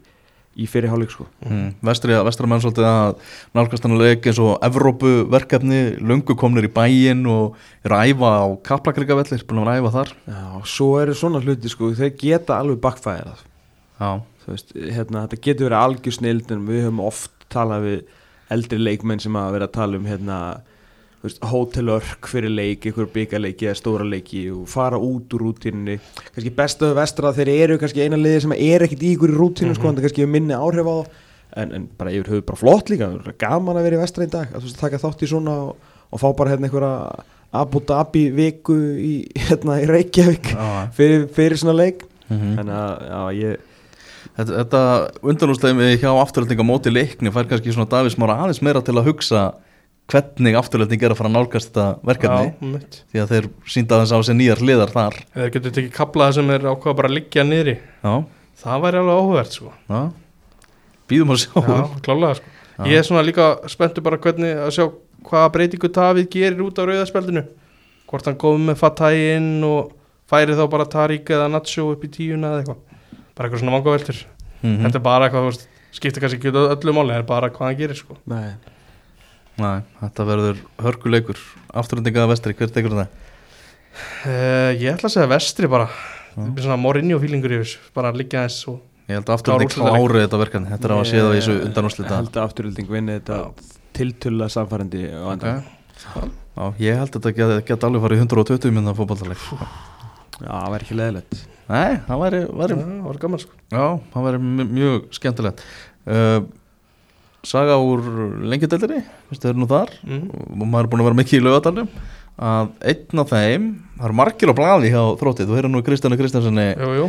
í 0.53 0.67
fyrirháleik 0.69 1.13
sko. 1.13 1.25
Mm. 1.47 1.71
vestri, 1.85 2.13
vestra 2.27 2.49
menn 2.51 2.61
svolítið 2.61 2.85
að 2.85 3.15
nálgast 3.57 3.87
hann 3.87 3.95
að 3.97 4.03
leik 4.05 4.27
eins 4.29 4.41
og 4.43 4.59
Evrópu 4.67 5.13
verkefni 5.33 5.81
löngu 5.97 6.37
komnir 6.39 6.69
í 6.69 6.73
bæinn 6.73 7.25
og 7.31 7.57
eru 7.85 7.97
að 7.97 8.13
æfa 8.13 8.33
á 8.37 8.47
kaplakrigavellir, 8.69 9.47
búin 9.49 9.63
að 9.63 9.71
vera 9.71 9.79
að 9.79 9.81
æfa 9.81 9.95
þar. 9.97 10.13
Já, 10.35 10.45
svo 10.75 10.91
eru 11.01 11.17
svona 11.17 11.41
hluti 11.41 11.73
sko. 11.73 11.89
Þeir 11.97 12.13
geta 12.21 12.61
alveg 12.61 12.83
backfæðið 12.85 13.33
já, 14.03 14.11
veist, 14.49 14.74
hérna, 14.74 15.24
þetta 15.26 15.40
getur 15.47 15.68
verið 15.68 15.78
algjör 15.78 16.18
snild 16.18 16.53
en 16.55 16.66
við 16.68 16.84
höfum 16.86 17.01
oft 17.05 17.49
talað 17.53 17.88
við 17.88 17.99
eldri 18.53 18.78
leikmenn 18.82 19.22
sem 19.22 19.36
að 19.38 19.57
vera 19.57 19.68
að 19.68 19.74
tala 19.78 19.99
um 20.01 20.07
hérna, 20.09 20.38
hótelörk 21.47 22.26
fyrir 22.26 22.51
leik, 22.51 22.86
einhver 22.88 23.07
byggarleiki 23.14 23.68
eða 23.68 23.78
stóra 23.78 24.07
leiki 24.09 24.49
og 24.51 24.64
fara 24.70 24.99
út 24.99 25.32
úr 25.36 25.45
rútínunni. 25.47 26.01
Kannski 26.32 26.51
bestu 26.57 26.90
vestra 26.99 27.30
þeir 27.36 27.53
eru 27.55 27.76
kannski 27.78 28.03
eina 28.03 28.18
liði 28.18 28.40
sem 28.43 28.57
er 28.57 28.82
ekkit 28.88 29.05
í 29.07 29.12
ykkur 29.14 29.36
rútínu 29.38 29.76
sko, 29.76 29.88
en 29.88 30.01
það 30.01 30.09
kannski 30.09 30.24
hefur 30.24 30.34
minni 30.34 30.59
áhrif 30.59 30.90
á 30.90 30.99
en, 31.57 31.72
en 31.76 31.88
bara 31.99 32.12
yfir 32.12 32.32
höfu 32.32 32.47
bara 32.49 32.61
flott 32.61 32.90
líka 32.93 33.11
er 33.12 33.36
gaman 33.40 33.78
að 33.78 33.86
vera 33.88 33.99
í 33.99 34.03
vestra 34.03 34.26
í 34.26 34.30
dag 34.32 34.51
að 34.51 34.62
þú 34.62 34.68
veist, 34.68 34.80
taka 34.80 35.01
þátt 35.03 35.24
í 35.24 35.28
svona 35.30 35.57
og, 35.66 35.90
og 36.11 36.22
fá 36.22 36.28
bara 36.38 36.55
hérna 36.55 36.68
einhverja 36.68 36.95
Abu 37.62 37.82
Dhabi 37.84 38.22
viku 38.32 38.76
í, 38.97 39.12
hérna, 39.36 39.76
í 39.82 39.88
Reykjavík 39.90 40.55
fyrir, 40.97 41.26
fyrir 41.36 41.61
svona 41.61 41.76
leik. 41.82 42.07
Mm 42.30 42.55
þannig 42.57 42.78
að 42.78 42.93
já, 43.05 43.20
ég 43.43 43.72
þetta, 44.37 44.53
þetta 44.62 44.83
undanúslegmi 45.33 45.91
hjá 46.01 46.11
afturhaldning 46.12 46.62
á 46.62 46.66
móti 46.66 46.93
leikni 46.93 47.33
fær 47.35 47.49
kannski 47.51 47.74
svona 47.74 47.91
Davís 47.91 48.16
Mára 48.20 48.39
aðeins 48.45 48.62
meira 48.64 48.83
til 48.85 48.97
að 48.99 49.09
hugsa 49.11 49.43
hvernig 50.12 50.57
afturhaldning 50.59 51.03
er 51.05 51.14
að 51.14 51.20
fara 51.20 51.30
að 51.30 51.37
nálgast 51.39 51.70
þetta 51.70 51.87
verkefni. 52.09 52.49
Já, 52.53 53.05
því 53.12 53.22
að 53.22 53.30
þeir 53.33 53.47
sínda 53.74 54.01
þess 54.03 54.12
á 54.12 54.18
sig 54.26 54.39
nýjar 54.41 54.62
hliðar 54.64 54.93
þar. 54.93 55.20
Þeir 55.37 55.53
getur 55.57 55.76
tekið 55.78 55.93
kaplaða 55.97 56.37
sem 56.39 56.51
er 56.57 56.66
ákvað 56.72 56.99
bara 56.99 57.11
að 57.12 57.16
liggja 57.20 57.45
niðri. 57.49 57.76
Já, 58.03 58.14
Það 58.62 58.83
væri 58.85 58.99
alveg 59.01 59.16
áhugavert 59.18 59.55
sko. 59.57 59.70
Já. 59.89 60.01
Býðum 61.11 61.33
að 61.35 61.41
sjá. 61.43 61.55
Já, 61.66 61.78
klálega 62.05 62.37
sko. 62.39 62.53
Ég 62.89 62.99
er 62.99 63.07
svona 63.07 63.24
líka 63.26 63.47
spenntu 63.70 64.03
bara 64.05 64.18
hvernig 64.22 64.61
að 64.66 64.70
sjá 64.76 64.85
hvaða 65.28 65.51
breytingu 65.55 65.91
Davíð 65.93 66.28
gerir 66.33 66.62
út 66.64 66.78
á 66.80 66.85
rauðaspjaldinu 66.89 67.43
Hvort 68.11 68.28
hann 68.28 68.39
komið 68.41 68.64
með 68.70 68.78
Fatæi 68.80 69.18
inn 69.37 69.51
og 69.66 69.93
færi 70.30 70.57
þá 70.59 70.64
bara 70.72 70.89
Tarík 70.91 71.30
eða 71.33 71.51
Nacho 71.53 71.91
upp 71.93 72.03
í 72.07 72.11
tíuna 72.12 72.51
eða 72.53 72.62
eitthvað 72.62 72.80
Bara 73.37 73.49
eitthvað 73.49 73.62
svona 73.64 73.74
vangaveltur. 73.78 74.22
Mhm. 74.62 74.83
Þetta 74.87 74.99
er 75.01 75.05
bara 75.07 75.28
eitthvað, 75.28 75.43
þú 75.47 75.51
veist, 75.53 75.66
skiptir 75.93 76.22
kannski 76.24 76.39
ekki 76.41 76.53
öllu 76.53 76.95
máli, 76.97 77.12
það 77.14 77.18
er 77.22 77.28
bara 77.33 77.51
hvað 77.51 77.66
hann 77.68 77.78
gerir 77.83 77.99
sko. 77.99 78.16
Nei, 78.26 78.53
Nei, 79.61 79.83
þetta 80.01 80.24
verður 80.24 80.61
hörkuleikur. 80.80 81.37
Afturhaldinga 81.76 82.22
að 82.24 82.30
vestri, 82.33 82.55
hver 82.57 82.70
tekur 82.72 82.95
það? 82.97 83.09
uh, 84.24 84.70
Ég 84.80 84.95
ætla 84.95 85.09
að 85.11 85.14
segja 85.16 85.28
vestri 85.28 85.68
bara. 85.68 85.89
Það 86.33 86.57
er 86.57 86.64
svona 86.64 86.78
Mourinho 86.80 87.18
fílingur 87.20 87.53
yfir 87.53 87.66
þessu, 87.66 87.83
bara 87.95 88.12
liggja 88.16 88.47
eins 88.47 88.57
og 88.72 88.80
Ég 89.11 89.18
held 89.18 89.28
að 89.28 89.35
úrslitaleik. 89.37 89.74
klári 89.76 90.22
þetta 90.24 90.39
verkefni. 90.41 90.70
Þetta 90.72 90.89
er 90.89 90.95
að 90.97 91.05
séð 91.11 91.26
á 91.28 91.30
þessu 91.37 91.55
undanúslita 91.66 92.16
Held 92.16 92.37
að 92.39 92.45
afturölding 92.47 92.89
vinni 92.89 93.16
þetta 93.18 93.39
tiltölulega 93.93 94.55
samfærandi 94.55 95.03
á 95.12 95.26
endan 95.35 95.64
Já, 96.57 96.64
ég 96.80 96.97
held 97.03 97.11
að 97.11 97.18
þetta 97.18 97.33
geti, 97.37 97.57
geti 97.68 97.87
alveg 97.89 98.03
farið 98.07 98.16
í 98.16 98.22
120 98.24 98.72
minna 98.72 98.95
fótballtaleg 98.97 99.43
Já, 100.41 100.49
það 100.49 100.70
væri 100.72 100.87
ekki 100.87 100.97
leðilegt 101.03 101.43
Nei, 101.73 101.99
það 102.09 102.23
væri, 102.23 102.41
væri 102.62 102.77
Já, 102.77 102.83
það 102.85 103.05
var 103.09 103.20
gaman 103.23 103.43
sko. 103.43 103.55
Já, 103.73 103.85
það 104.14 104.27
væri 104.29 104.41
mj- 104.47 104.70
mjög 104.79 105.07
skemmtilegt. 105.18 105.62
Uh, 106.07 106.41
Saga 107.43 107.75
úr 107.83 108.03
lengjadeldinni 108.47 109.01
Vistu 109.33 109.49
þeir 109.49 109.57
nú 109.59 109.66
þar. 109.70 109.91
Mm. 110.07 110.27
og 110.31 110.66
maður 110.68 110.85
er 110.87 110.91
búin 110.93 111.03
að 111.03 111.09
vera 111.09 111.18
mikið 111.18 111.41
í 111.41 111.45
lögadalum 111.47 111.89
að 112.43 112.68
einn 112.93 113.20
af 113.23 113.33
þeim 113.33 113.64
það 113.99 114.07
eru 114.09 114.16
margir 114.18 114.53
á 114.53 114.55
blaði 114.57 114.91
hjá 114.95 115.03
þróttið 115.20 115.51
þú 115.51 115.57
heyrðu 115.59 115.70
nú 115.75 115.83
Kristjánu 115.85 116.16
Kristjánssoni 116.20 116.66
Jú, 116.81 116.93
jú, 117.01 117.09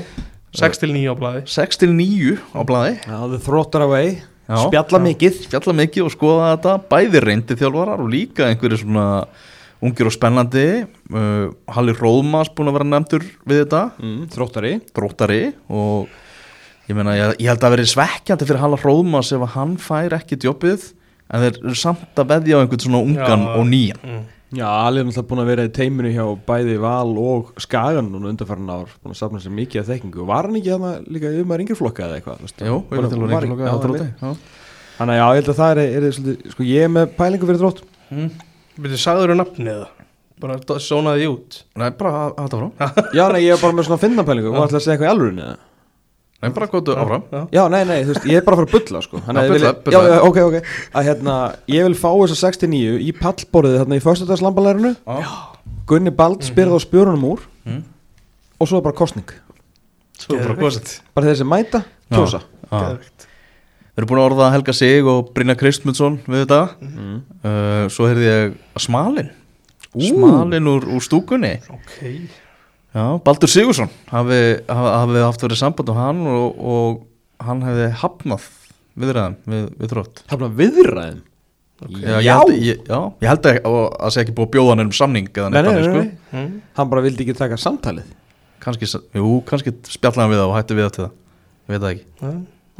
6 0.57 0.81
til 0.81 0.89
9 0.93 1.13
á 1.13 1.15
blaði. 1.17 1.43
6 1.49 1.79
til 1.81 1.93
9 1.95 2.33
á 2.53 2.61
blaði. 2.67 2.97
Já, 3.05 3.17
þau 3.29 3.39
þróttar 3.45 3.85
away 3.87 4.09
Já. 4.43 4.57
Spjalla 4.67 4.99
Já. 4.99 5.03
mikið. 5.07 5.37
Spjalla 5.47 5.73
mikið 5.79 6.03
og 6.03 6.11
skoða 6.17 6.49
þetta. 6.51 6.73
Bæði 6.91 7.21
reyndi 7.23 7.55
þjálfarar 7.61 8.01
og 8.03 8.09
líka 8.11 8.49
einhverju 8.51 8.81
svona 8.81 9.05
ungir 9.83 10.07
og 10.09 10.13
spennandi 10.15 10.65
uh, 11.13 11.51
Halli 11.75 11.93
Róðmas 11.97 12.51
búin 12.55 12.71
að 12.71 12.77
vera 12.79 12.89
nefndur 12.93 13.25
við 13.49 13.63
þetta 13.65 13.81
mm, 13.99 14.19
Þróttari 14.33 14.73
dróttari 14.95 15.41
og 15.69 16.11
ég 16.89 16.97
meina 16.97 17.15
ég, 17.19 17.33
ég 17.43 17.49
held 17.51 17.63
að 17.67 17.75
veri 17.77 17.87
svekkjandi 17.93 18.47
fyrir 18.49 18.61
Halla 18.63 18.79
Hróðmas 18.81 19.33
ef 19.35 19.43
að 19.47 19.55
hann 19.57 19.73
fær 19.81 20.15
ekki 20.19 20.39
djópið 20.43 20.91
en 21.33 21.43
þeir 21.45 21.59
eru 21.63 21.75
samt 21.79 22.19
að 22.21 22.31
veðja 22.35 22.59
á 22.59 22.61
einhvern 22.63 22.83
svona 22.85 23.03
ungan 23.03 23.45
Já. 23.47 23.51
og 23.59 23.67
nýjan 23.71 24.01
mm. 24.07 24.23
Já, 24.53 24.67
alveg 24.69 25.01
er 25.01 25.07
náttúrulega 25.07 25.29
búin 25.31 25.39
að 25.41 25.47
vera 25.49 25.63
í 25.65 25.69
teiminu 25.73 26.09
hjá 26.13 26.25
bæði 26.45 26.73
Val 26.83 27.13
og 27.17 27.47
Skagan 27.63 28.11
núna 28.13 28.29
undarfærin 28.29 28.67
ár 28.69 28.91
búin 29.01 29.15
að 29.15 29.17
safna 29.17 29.39
sér 29.41 29.55
mikið 29.57 29.79
að 29.81 29.87
þekkingu 29.95 30.27
Var 30.29 30.45
hann 30.45 30.59
ekki 30.59 30.69
þarna 30.75 30.91
líka 31.15 31.31
um 31.41 31.53
að 31.55 31.59
ringirflokka 31.63 32.05
eða 32.05 32.19
eitthvað? 32.19 32.43
Jú, 32.61 32.75
við 32.91 32.99
erum 32.99 33.09
til 33.09 33.17
að 33.17 33.33
var- 33.33 33.47
var- 33.49 33.97
já. 34.03 34.35
Þannig 34.99 35.15
að 35.15 35.17
já, 35.17 35.25
ég 35.25 35.39
held 35.41 35.49
að 35.49 35.57
það 35.63 35.71
er, 35.73 35.81
er, 35.97 36.05
er 36.05 36.13
svolítið, 36.19 36.51
sko 36.53 36.67
ég 36.69 36.85
er 36.85 36.91
með 36.99 37.15
pælingu 37.17 37.49
fyrir 37.49 37.63
drótt 37.63 37.81
Mm. 38.13 38.29
Byrju, 38.77 38.97
sagður 39.01 39.33
þú 39.33 39.37
nafnið 39.41 39.75
það? 39.83 40.07
Bara 40.43 40.79
sónaði 40.81 41.21
því 41.21 41.27
út. 41.29 41.59
Nei, 41.79 41.89
bara 41.99 42.11
að 42.23 42.33
þetta 42.39 42.57
frá 42.59 42.89
Já, 43.13 43.23
nei, 43.31 43.41
ég 43.45 43.53
er 43.53 43.61
bara 43.61 43.77
með 43.77 43.85
svona 43.87 44.01
finna 44.01 44.25
pælingu 44.27 44.49
og 44.51 44.63
ætla 44.65 44.79
að 44.79 44.83
segja 44.87 44.95
eitthvað 44.97 45.07
í 45.07 45.13
alvörinni 45.13 45.43
eða? 45.45 45.59
Nei, 46.43 46.49
bara 46.57 46.67
góðu 46.67 46.95
áfram. 46.99 47.21
Já, 47.31 47.41
Já, 47.55 47.61
nei, 47.71 47.81
nei, 47.87 47.99
þú 48.03 48.11
veist, 48.11 48.25
ég 48.27 48.39
er 48.41 48.43
bara 48.43 48.57
að 48.57 48.63
fara 48.63 48.67
að 48.67 48.73
bulla, 48.73 49.01
sko. 49.05 49.21
Þannig 49.23 49.39
að 49.39 49.45
Já, 49.45 49.53
ég 49.53 49.53
vil-. 49.63 49.93
Já, 49.93 50.17
ok, 50.27 50.39
ok. 50.49 50.71
Að 50.99 51.07
hérna, 51.07 51.35
ég 51.71 51.85
vil 51.87 51.95
fá 52.01 52.09
þessa 52.11 52.39
69 52.49 52.97
í 52.99 53.13
pallborðið 53.21 53.77
þarna 53.79 53.99
í 53.99 54.03
föstudagslambalærinu 54.03 54.91
Já. 54.97 55.29
Gunni 55.87 56.11
Bald 56.17 56.43
spyrði 56.43 56.75
á 56.75 56.79
spjörunum 56.83 57.23
úr. 57.29 57.45
Mm. 57.63 57.79
og 58.59 58.67
svo 58.67 58.81
er 58.81 58.83
bara 58.83 58.97
kostning 58.97 59.29
Svo 60.19 60.35
er 60.35 60.49
bara 60.49 60.59
góðsett 60.59 60.97
Bara 61.15 61.29
þeir 61.29 61.37
sem 61.39 61.47
mæta, 61.47 61.79
kjósa 62.11 62.41
Við 63.93 64.01
erum 64.01 64.09
búin 64.09 64.21
að 64.23 64.27
orða 64.31 64.47
Helga 64.55 64.73
Sig 64.73 65.05
og 65.05 65.27
Brynja 65.35 65.53
Kristmundsson 65.59 66.15
við 66.25 66.43
þetta. 66.47 66.61
Mm. 66.81 67.17
uh, 67.45 67.83
Svo 67.93 68.07
heyrði 68.09 68.25
ég 68.29 68.55
að 68.73 68.85
Smalin. 68.87 69.29
Ú. 69.93 70.01
Smalin 70.07 70.69
úr, 70.71 70.87
úr 70.97 71.03
stúkunni. 71.05 71.51
Ok. 71.69 71.99
Já, 72.93 73.03
Baldur 73.25 73.49
Sigursson 73.49 73.89
hafi, 74.11 74.39
hafi, 74.69 75.21
haft 75.25 75.41
verið 75.45 75.57
samband 75.61 75.89
um 75.93 75.97
hann 75.97 76.23
og, 76.29 76.57
og 76.61 77.45
hann 77.45 77.61
hefði 77.65 77.87
hafnað 78.01 78.43
viðræðum 79.01 79.37
við, 79.49 79.63
við 79.81 79.93
þrótt. 79.93 80.21
Hafna 80.29 80.49
viðræðin 80.59 81.21
Já, 81.83 82.19
ég 82.23 82.29
held, 82.37 82.51
ég, 82.63 82.83
já, 82.87 82.99
ég 83.19 83.27
held 83.27 83.47
að 83.49 83.57
að 83.67 83.77
það 83.97 84.11
sé 84.13 84.21
ekki 84.21 84.35
búið 84.37 84.45
að 84.45 84.51
bjóða 84.53 84.69
hann 84.75 84.83
um 84.85 84.91
samning 84.95 85.25
eða 85.33 85.47
Nei, 85.51 85.57
nei, 85.65 85.71
nei, 85.73 85.87
sko. 85.87 86.03
mm. 86.37 86.51
Hann 86.77 86.91
bara 86.93 87.01
vildi 87.03 87.25
ekki 87.25 87.33
taka 87.35 87.57
samtalið. 87.59 88.05
Kannski, 88.63 88.87
s- 88.87 89.01
jú, 89.17 89.31
kannski 89.49 89.73
spjalla 89.91 90.23
hann 90.23 90.31
við 90.31 90.39
það 90.43 90.51
og 90.53 90.55
hætti 90.59 90.77
við 90.77 90.85
það 90.85 90.93
til 90.95 91.03
það. 91.03 91.17
Ég 91.65 91.73
veit 91.73 91.81
það 91.83 91.89
ekki. 91.95 92.05
Ja. 92.21 92.31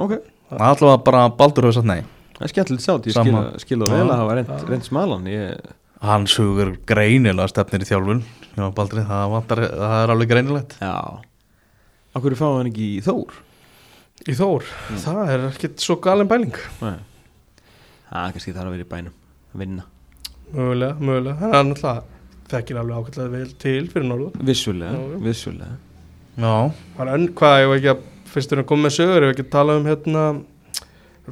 Ok, 0.06 0.14
Allavega 0.58 1.00
bara 1.06 1.24
Baldur 1.38 1.68
hefur 1.70 1.80
sagt 1.80 1.90
nei. 1.90 2.02
Það 2.38 2.46
er 2.48 2.52
skemmtilegt 2.54 2.84
sátt 2.84 3.08
Ég 3.08 3.16
skil, 3.16 3.38
skil 3.64 3.84
og 3.86 3.92
vel 3.94 4.04
að 4.10 4.20
hafa 4.20 4.38
reynd, 4.40 4.54
reynd 4.70 4.86
smalan 4.88 5.28
ég, 5.30 5.72
Hans 6.04 6.34
hugur 6.42 6.74
greinilega 6.90 7.48
stefnir 7.52 7.86
í 7.86 7.88
þjálfun 7.88 8.24
Já, 8.54 8.68
Baldri, 8.76 9.04
það, 9.08 9.24
vantar, 9.34 9.62
það 9.72 9.96
er 9.98 10.12
alveg 10.14 10.30
greinilegt. 10.30 10.76
Já. 10.78 10.94
Akkur 12.14 12.36
fáið 12.38 12.58
hann 12.60 12.70
ekki 12.70 12.90
í 13.00 13.02
Þór? 13.06 13.38
Í 14.30 14.36
Þór, 14.38 14.68
það 15.02 15.32
er 15.34 15.46
ekkert 15.50 15.82
svo 15.82 15.98
galin 16.04 16.30
bæling 16.30 16.54
Nei. 16.84 17.00
Það 18.12 18.28
er 18.28 18.36
kannski 18.36 18.54
þarf 18.54 18.68
að 18.68 18.76
vera 18.76 18.86
í 18.86 18.92
bænum 18.92 19.16
að 19.54 19.64
vinna. 19.64 19.86
Mögulega, 20.54 21.00
mögulega. 21.02 21.40
Það 21.42 21.58
er 21.58 21.70
náttúrulega 21.72 22.04
þekkir 22.54 22.80
alveg 22.84 23.00
ákveðlega 23.00 23.34
vel 23.34 23.54
til 23.64 23.88
fyrir 23.90 24.06
norðu 24.12 24.46
Vissulega, 24.46 25.04
vissulega. 25.24 25.78
Já, 26.38 26.54
er 27.02 27.14
enn, 27.16 27.28
hvað, 27.38 27.60
ég 27.64 27.72
var 27.72 27.82
ekki 27.82 27.94
að 27.94 28.04
fyrst 28.34 28.54
er 28.54 28.62
að 28.64 28.70
koma 28.70 28.88
með 28.88 28.96
sögur, 28.98 29.24
ég 29.24 29.30
var 29.30 29.36
ekki 29.36 29.46
að 29.48 29.56
tala 29.56 29.80
um 29.80 29.90
hérna 29.90 30.28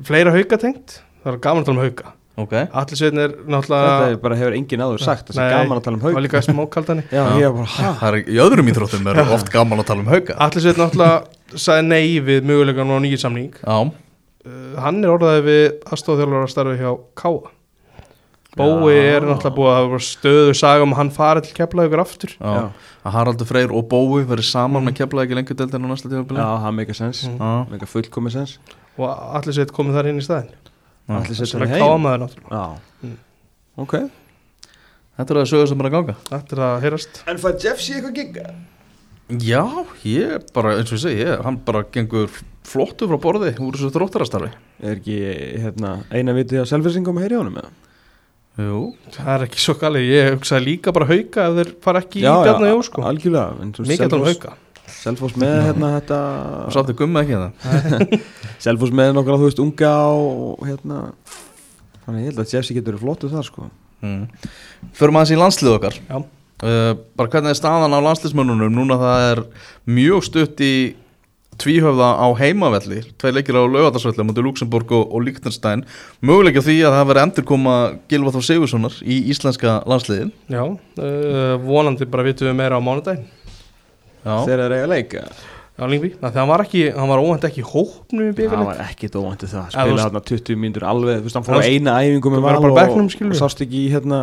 fleira 0.08 0.34
hauka 0.36 0.60
tengt? 0.62 0.97
Það 1.22 1.34
er 1.34 1.39
gaman 1.45 1.64
að 1.64 1.70
tala 1.70 1.80
um 1.80 1.86
hauka. 1.86 2.14
Ok. 2.41 2.54
Allir 2.56 2.97
sveitn 2.97 3.20
er 3.20 3.34
Þetta 3.34 3.52
náttúrulega 3.52 4.06
er 4.08 4.20
bara 4.24 4.38
hefur 4.39 4.54
engin 4.56 4.82
áður 4.82 5.02
sagt 5.04 5.34
Það 5.34 5.41
er 5.43 5.56
gaman 5.58 5.80
að 5.82 5.84
tala 5.84 5.97
um 5.97 6.04
haug 6.06 6.14
var 6.16 6.24
líka 6.24 6.41
smákaldani 6.45 7.04
Já, 7.12 7.24
ég 7.41 7.58
bara, 7.58 7.66
hæ? 7.68 7.89
Það 7.99 8.08
er 8.08 8.18
í 8.22 8.38
öðrum 8.45 8.72
íþróttum 8.72 9.10
er 9.12 9.20
oft 9.36 9.52
gaman 9.52 9.84
að 9.84 9.89
tala 9.89 10.06
um 10.06 10.12
hauka. 10.14 10.38
Allir 10.47 10.64
sveitn 10.64 10.82
náttúrulega 10.86 11.58
sagði 11.68 11.88
nei 11.89 12.06
við 12.24 12.47
mögulegan 12.47 12.93
á 12.95 12.97
nýjum 13.04 13.22
samning. 13.26 13.58
Já, 13.60 13.76
uh, 13.84 14.78
Hann 14.80 15.04
er 15.04 15.12
orðaði 15.12 15.43
við 15.49 15.66
aðstofþjálfur 15.91 16.45
að 16.45 16.54
starfi 16.56 16.80
hjá 16.80 16.93
Káa 17.20 17.52
Bói 18.60 18.91
Já. 18.91 19.16
er 19.16 19.24
náttúrulega 19.24 19.56
búið 19.56 19.76
að 19.78 19.93
stöðu 20.04 20.56
saga 20.60 20.84
um 20.84 20.91
að 20.91 20.97
hann 20.99 21.12
farið 21.16 21.45
til 21.47 21.54
keflaðugur 21.62 22.02
aftur. 22.04 22.34
Já. 22.36 22.52
Já. 22.58 22.66
Að 23.08 23.14
Haraldur 23.16 23.47
Freyr 23.47 23.72
og 23.72 23.86
Bói 23.88 24.26
verið 24.28 24.47
saman 24.49 24.84
með 24.84 24.97
keflaði 24.99 25.30
ekki 25.30 25.38
lengur 25.39 25.60
deildin 25.62 25.88
á 25.88 25.89
næsta 25.91 26.12
tímabili. 26.12 26.41
Já, 26.41 26.49
það 26.66 26.76
meika 26.82 26.95
sens 26.97 27.22
Mm. 27.32 27.70
Meika 27.72 27.88
fullkomi 27.88 28.32
sens 28.34 28.58
og 28.97 29.08
allir 29.39 29.56
sveit 29.56 29.72
komið 29.72 29.95
þar 29.95 30.10
inn 30.12 30.20
í 30.20 30.26
staðin 30.26 30.52
Allir 31.12 31.36
sem 31.47 31.60
hann 31.60 31.70
heim 31.72 31.82
kámaður 31.82 32.20
náttúrulega. 32.26 32.52
Já. 32.52 32.80
Mm. 33.08 33.18
Ok. 33.78 33.95
Þetta 35.18 35.34
er 35.36 35.39
að 35.41 35.49
sögur 35.52 35.68
sem 35.72 35.80
er 35.82 35.88
að 35.89 35.95
ganga. 35.95 36.16
Þetta 36.30 36.56
er 36.56 36.62
að 36.68 36.82
heyrast. 36.86 37.24
En 37.32 37.38
fæði 37.41 37.64
Jeff 37.66 37.82
sé 37.84 37.93
eitthvað 37.97 38.16
gigga? 38.20 38.45
Já, 39.32 39.64
ég 40.04 40.43
bara, 40.54 40.74
eins 40.76 40.91
og 40.91 40.97
ég 40.99 41.04
segi, 41.06 41.22
ég, 41.24 41.43
hann 41.45 41.58
bara 41.64 41.84
gengur 41.88 42.28
flottu 42.68 43.08
frá 43.08 43.16
borði 43.22 43.54
úr 43.64 43.78
þessu 43.78 43.91
þróttarastarfi. 43.95 44.52
Er 44.84 44.97
ekki 44.97 45.16
hérna, 45.64 46.02
eina 46.12 46.36
vitið 46.36 46.64
á 46.64 46.72
selfisingum 46.72 47.16
að 47.20 47.28
heyri 47.28 47.39
honum 47.39 47.60
eða? 47.62 47.72
Jú, 48.62 48.82
Það 49.16 49.30
er 49.36 49.45
ekki 49.47 49.62
svo 49.64 49.76
galið, 49.82 50.07
ég 50.12 50.30
hugsaði 50.36 50.66
líka 50.68 50.93
bara 50.95 51.07
hauka 51.09 51.45
ef 51.49 51.55
þeir 51.59 51.72
fara 51.86 52.01
ekki 52.03 52.20
í 52.22 52.26
Bjarnar 52.26 52.72
Jó 52.74 52.82
sko. 52.88 53.03
algjörlega. 53.07 53.62
En 53.64 53.72
þú 53.76 53.84
veist, 53.84 53.91
Mikið 53.93 54.05
að 54.07 54.14
tala 54.16 54.22
um 54.26 54.32
hauka. 54.32 54.53
Selfoss 54.91 55.38
með 55.39 55.53
hérna 55.70 55.89
þetta 55.95 56.18
og 56.68 56.74
sáttu 56.76 56.95
gumma 56.99 57.22
ekki 57.24 57.38
það 57.39 58.12
Selfoss 58.66 58.91
með 58.99 59.14
nokkra 59.16 59.38
þú 59.39 59.47
veist 59.47 59.62
unga 59.64 59.93
og 60.12 60.66
hérna. 60.68 60.97
Þannig 62.05 62.26
ég 62.26 62.30
held 62.32 62.41
að 62.43 62.53
Jeffsy 62.55 62.76
getur 62.76 62.93
verið 62.97 63.05
flottu 63.05 63.30
þar 63.32 63.47
sko. 63.47 63.70
Mm. 64.01 64.24
Förum 64.97 65.20
aðeins 65.22 65.34
í 65.36 65.39
landslið 65.39 65.76
okkar. 65.78 65.97
Já. 66.09 66.18
uh, 66.18 66.91
Bara 67.18 67.32
hvernig 67.36 67.53
er 67.53 67.59
staðan 67.62 67.93
á 67.95 67.99
landsliðsmönnunum? 68.09 68.74
Núna 68.74 68.97
það 69.01 69.26
er 69.32 69.43
mjög 69.95 70.26
stutt 70.28 70.64
í 70.66 70.74
tvíhöfða 71.62 72.09
á 72.18 72.28
heimavelli 72.39 73.01
Tvei 73.22 73.32
leikir 73.36 73.57
á 73.57 73.64
lögatarsvelli 73.64 74.26
mútið 74.28 74.47
Luxemburg 74.47 74.91
og, 74.97 75.05
og 75.14 75.26
Liechtenstein. 75.28 75.86
Möguleika 76.26 76.64
því 76.66 76.78
að 76.88 76.97
það 76.97 77.07
veri 77.12 77.24
endur 77.26 77.47
koma 77.51 77.76
Gilva 78.12 78.34
Þór 78.36 78.47
Sigurssonar 78.49 78.97
í 79.05 79.22
íslenska 79.34 79.80
landsliðin 79.89 80.34
Já, 80.51 80.64
uh, 80.66 81.55
vonandi 81.64 82.09
bara 82.09 82.28
vitum 82.28 82.51
við 82.51 82.59
meira 82.59 82.78
á 82.78 82.82
mánudaginn. 82.84 83.26
Já, 84.22 84.36
Þeir 84.45 84.59
eru 84.68 84.78
eiga 84.78 84.91
leika 84.91 85.26
á 85.82 85.86
Lingby, 85.89 86.12
þannig 86.20 86.36
að 86.36 86.39
hann 86.41 86.49
var 86.51 86.62
ekki, 86.66 86.82
hann 86.93 87.09
var 87.09 87.22
óvænt 87.24 87.45
ekki 87.47 87.62
í 87.64 87.66
hópnum 87.66 88.22
í 88.22 88.30
Það 88.30 88.38
byggarleik 88.38 88.68
var 88.70 88.82
ekkit 88.86 89.16
óvæntið 89.18 89.53
það. 89.55 89.62
Ja, 89.62 89.70
þú 89.72 89.72
Spila 89.72 89.95
veist- 89.95 90.05
hérna 90.05 90.22
20 90.30 90.59
mínútur 90.62 90.86
alveg 90.91 91.22
Þú 91.22 91.26
veist 91.26 91.38
hann 91.39 91.47
fór 91.47 91.57
veist, 91.57 91.72
eina 91.72 91.95
æfingu 92.01 92.34
með 92.36 92.43
val 92.45 92.53
á 92.53 92.62
og, 92.62 93.16
og 93.32 93.38
sást 93.39 93.64
ekki 93.66 93.80
í 93.82 93.91
hérna 93.95 94.20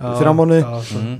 þrjá 0.00 0.32
mánuði. 0.38 0.62
mm. 0.96 1.16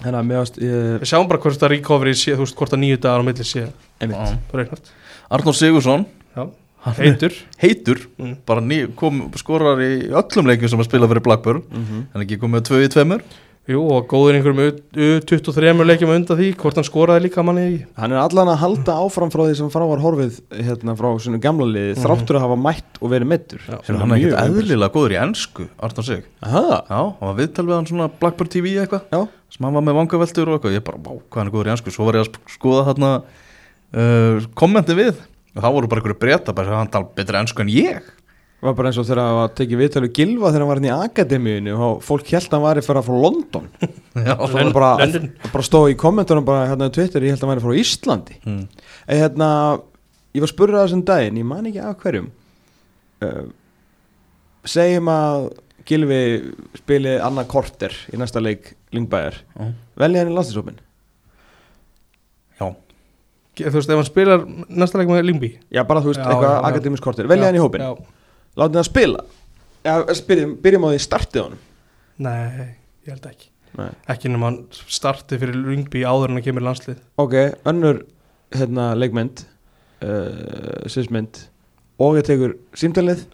Þannig 0.00 0.32
að 0.40 0.62
ég, 0.64 0.86
Við 1.02 1.10
sjáum 1.10 1.28
bara 1.28 1.40
hvort 1.42 1.64
að 1.66 1.72
recovery 1.74 2.14
sé, 2.16 2.32
þú 2.32 2.46
veist, 2.46 2.56
hvort 2.56 2.72
að 2.76 2.82
nýju 2.84 3.00
dagar 3.04 3.20
á 3.20 3.24
milli 3.26 3.44
sé. 3.44 3.66
Einmitt. 4.00 4.92
Arnór 5.30 5.54
Sigursson 5.56 6.06
Já. 6.34 6.46
Hann 6.80 6.94
er 6.96 7.04
heitur. 7.10 7.34
heitur. 7.60 7.98
Mm. 8.16 8.36
bara 8.48 8.60
ný, 8.64 8.78
kom, 8.96 9.20
skorar 9.36 9.82
í 9.84 10.08
öllum 10.08 10.48
leikjum 10.48 10.72
sem 10.72 10.80
að 10.80 10.88
spila 10.88 11.08
fyrir 11.10 11.22
Blackburn. 11.26 11.62
Mhm. 11.68 12.06
en 12.14 12.24
ekki 12.24 12.38
komið 12.40 12.64
tvö 12.70 12.80
í 12.86 12.88
tveimur 12.88 13.22
Jú, 13.70 13.80
og 13.94 14.06
góður 14.10 14.34
einhverjum 14.34 14.60
U- 14.64 15.20
U23 15.20 15.84
leikjum 15.86 16.10
undan 16.10 16.38
því 16.40 16.46
hvort 16.58 16.78
hann 16.80 16.86
skoraði 16.88 17.22
líka 17.28 17.44
manni 17.46 17.64
í 17.68 17.76
Hann 18.00 18.10
er 18.16 18.18
allan 18.24 18.48
að 18.50 18.58
halda 18.64 18.96
áfram 19.04 19.30
frá 19.30 19.44
því 19.46 19.56
sem 19.60 19.68
frá 19.70 19.84
var 19.86 20.02
horfið 20.02 20.40
hérna 20.66 20.96
frá 20.98 21.08
svona 21.22 21.38
gamla 21.44 21.68
liði 21.68 21.92
Mhm. 21.94 22.02
þráttur 22.02 22.38
að 22.40 22.44
hafa 22.48 22.56
mætt 22.58 22.98
og 23.00 23.10
verið. 23.12 23.60
Sem 23.86 23.96
hann 24.00 24.10
er 24.12 24.16
ekkert 24.16 24.42
eðlilega 24.48 24.90
góður 24.96 25.14
í 25.14 25.20
ennsku 25.22 25.68
Arnur 25.78 26.02
Sig. 26.04 26.24
Aha, 26.42 26.82
Já, 26.90 27.14
hann 27.20 27.28
var 27.30 27.36
viðtal 27.38 27.66
við 27.70 27.74
hann 27.78 27.86
svona 27.86 28.10
Blackburn 28.18 28.48
TV 28.50 28.74
eitthvað 28.82 29.02
já, 29.12 29.28
sem 29.54 29.64
hann 29.64 29.74
var 29.74 29.82
með 29.86 29.98
vangaveltur 30.00 30.48
og 30.48 30.58
eitthvað. 30.60 30.74
Ég 30.74 30.84
bara, 30.84 30.98
hvað 30.98 31.38
hann 31.38 31.46
er 31.46 31.54
góður 31.54 31.70
í 31.70 31.74
ennsku 31.76 31.92
svo 31.94 32.04
var 32.10 32.14
ég 32.18 32.26
að 32.26 32.40
skoða 32.50 32.86
þarna 32.90 33.12
uh, 33.94 34.40
kommenti 34.54 34.94
við 34.98 35.14
og 35.56 35.62
það 35.64 35.72
voru 35.74 35.88
bara 35.90 36.00
einhverju 36.00 36.18
breyta 36.18 36.54
bara 36.54 36.76
hann 36.78 36.90
tala 36.90 37.08
betur 37.14 37.38
ennsku 37.40 37.60
en 37.64 37.70
ég 37.74 38.02
var 38.60 38.74
bara 38.76 38.90
eins 38.90 38.98
og 39.00 39.06
þegar 39.08 39.22
hann 39.24 39.38
var 39.38 39.52
tekið 39.56 39.80
viðtölu 39.80 40.10
Gilva 40.16 40.50
þegar 40.50 40.64
hann 40.64 40.70
var 40.70 40.80
hérna 40.80 40.90
í 40.90 41.06
akademíinu 41.08 41.76
og 41.86 42.02
fólk 42.04 42.32
held 42.34 42.48
að 42.50 42.56
hann 42.58 42.66
væri 42.66 42.84
fyrir 42.84 43.06
frá 43.06 43.20
London. 43.24 43.70
Já, 44.26 44.34
og 44.36 44.44
það 44.50 44.58
var 44.58 44.74
bara, 44.76 45.20
bara 45.46 45.64
stóð 45.64 45.92
í 45.94 45.96
kommentunum 46.00 46.48
bara 46.48 46.66
hérna 46.68 46.90
á 46.90 46.94
Twitter, 46.94 47.24
ég 47.24 47.32
held 47.32 47.40
að 47.40 47.48
hann 47.48 47.54
væri 47.54 47.64
frá 47.64 47.80
Íslandi. 47.84 48.36
Mm. 48.44 48.60
Ei, 49.06 49.16
hérna, 49.22 49.48
ég 50.36 50.44
var 50.44 50.52
að 50.74 50.84
þessum 50.84 51.06
daginn, 51.08 51.40
ég 51.40 51.48
man 51.48 51.70
ekki 51.70 51.82
af 51.84 51.96
hverjum 52.04 52.28
uh, 53.24 53.42
segjum 54.68 55.10
að 55.12 55.48
Gilvi 55.88 56.20
spili 56.76 57.16
annað 57.18 57.48
korter 57.50 57.96
í 58.12 58.20
næsta 58.20 58.42
leik 58.42 58.74
Lyngbæjar, 58.94 59.40
Já. 59.56 59.72
velja 60.02 60.22
hann 60.22 60.30
í 60.30 60.36
landslýsópin 60.36 60.78
Já, 62.60 62.68
Þú 63.60 63.74
veist, 63.74 63.90
ef 63.90 63.98
hann 63.98 64.06
spilar 64.06 64.44
næsta 64.68 65.00
leik 65.00 65.10
með 65.10 65.26
Lingby 65.26 65.50
já 65.72 65.82
bara 65.88 66.02
þú 66.04 66.12
veist, 66.12 66.22
Já, 66.22 66.28
eitthvað 66.30 66.68
akademisk 66.70 67.04
korter, 67.04 67.30
velja 67.30 67.48
hann 67.48 67.58
í 67.58 67.62
hópin 67.62 67.84
Já. 67.84 67.92
Látið 68.58 68.80
hann 68.80 68.88
spila? 68.88 69.24
Já, 69.84 69.94
byrjum, 70.28 70.56
byrjum 70.64 70.86
á 70.86 70.88
því 70.90 71.00
startið 71.06 71.44
honum. 71.46 71.64
Nei, 72.20 72.68
ég 73.06 73.14
held 73.14 73.30
ekki. 73.30 73.48
Nei. 73.78 73.90
Ekki 74.10 74.30
nema 74.32 74.50
hann 74.50 74.60
starti 74.90 75.38
fyrir 75.40 75.56
Lingby 75.56 76.02
áður 76.04 76.32
en 76.32 76.38
hann 76.38 76.46
kemur 76.46 76.66
landslið. 76.66 76.98
Ok, 77.22 77.36
önnur 77.70 78.02
hérna, 78.56 78.90
leikmynd 78.98 79.44
uh, 80.04 80.86
sviðsmynd. 80.90 81.44
Og 82.00 82.18
ég 82.18 82.26
tekur 82.26 82.56
símtalið 82.78 83.26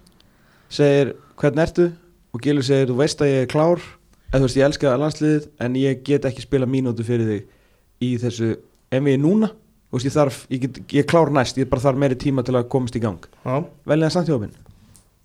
segir 0.73 1.15
hvernig 1.41 1.65
ertu? 1.67 1.91
Og 2.35 2.43
Gilvi 2.45 2.67
segir 2.67 2.91
þú 2.91 2.99
veist 3.01 3.23
að 3.25 3.33
ég 3.33 3.47
er 3.47 3.51
klár. 3.51 3.85
Eða 4.29 4.43
þú 4.43 4.49
veist 4.49 4.61
ég 4.61 4.69
elska 4.69 4.97
landsliðið 5.01 5.49
en 5.65 5.79
ég 5.81 6.03
get 6.07 6.29
ekki 6.29 6.45
spila 6.45 6.69
mínútu 6.69 7.07
fyrir 7.07 7.31
þig 7.31 8.05
í 8.05 8.13
þessu 8.21 8.53
ég 8.53 9.01
er 9.17 9.23
núna. 9.23 9.51
Þú 9.87 9.99
veist 9.99 10.11
ég 10.11 10.17
þarf, 10.19 10.39
ég, 10.53 10.63
get, 10.67 10.83
ég 10.93 11.07
er 11.07 11.09
klár 11.09 11.33
næst 11.33 11.59
ég 11.61 11.71
bara 11.71 11.87
þarf 11.87 12.03
meiri 12.03 12.19
tíma 12.21 12.45
til 12.45 12.59
að 12.59 12.69
komast 12.75 12.99
í 12.99 13.03
gang. 13.03 13.23
Já, 13.47 13.63
velja 13.89 14.11
hann 14.11 14.17
samt 14.19 14.66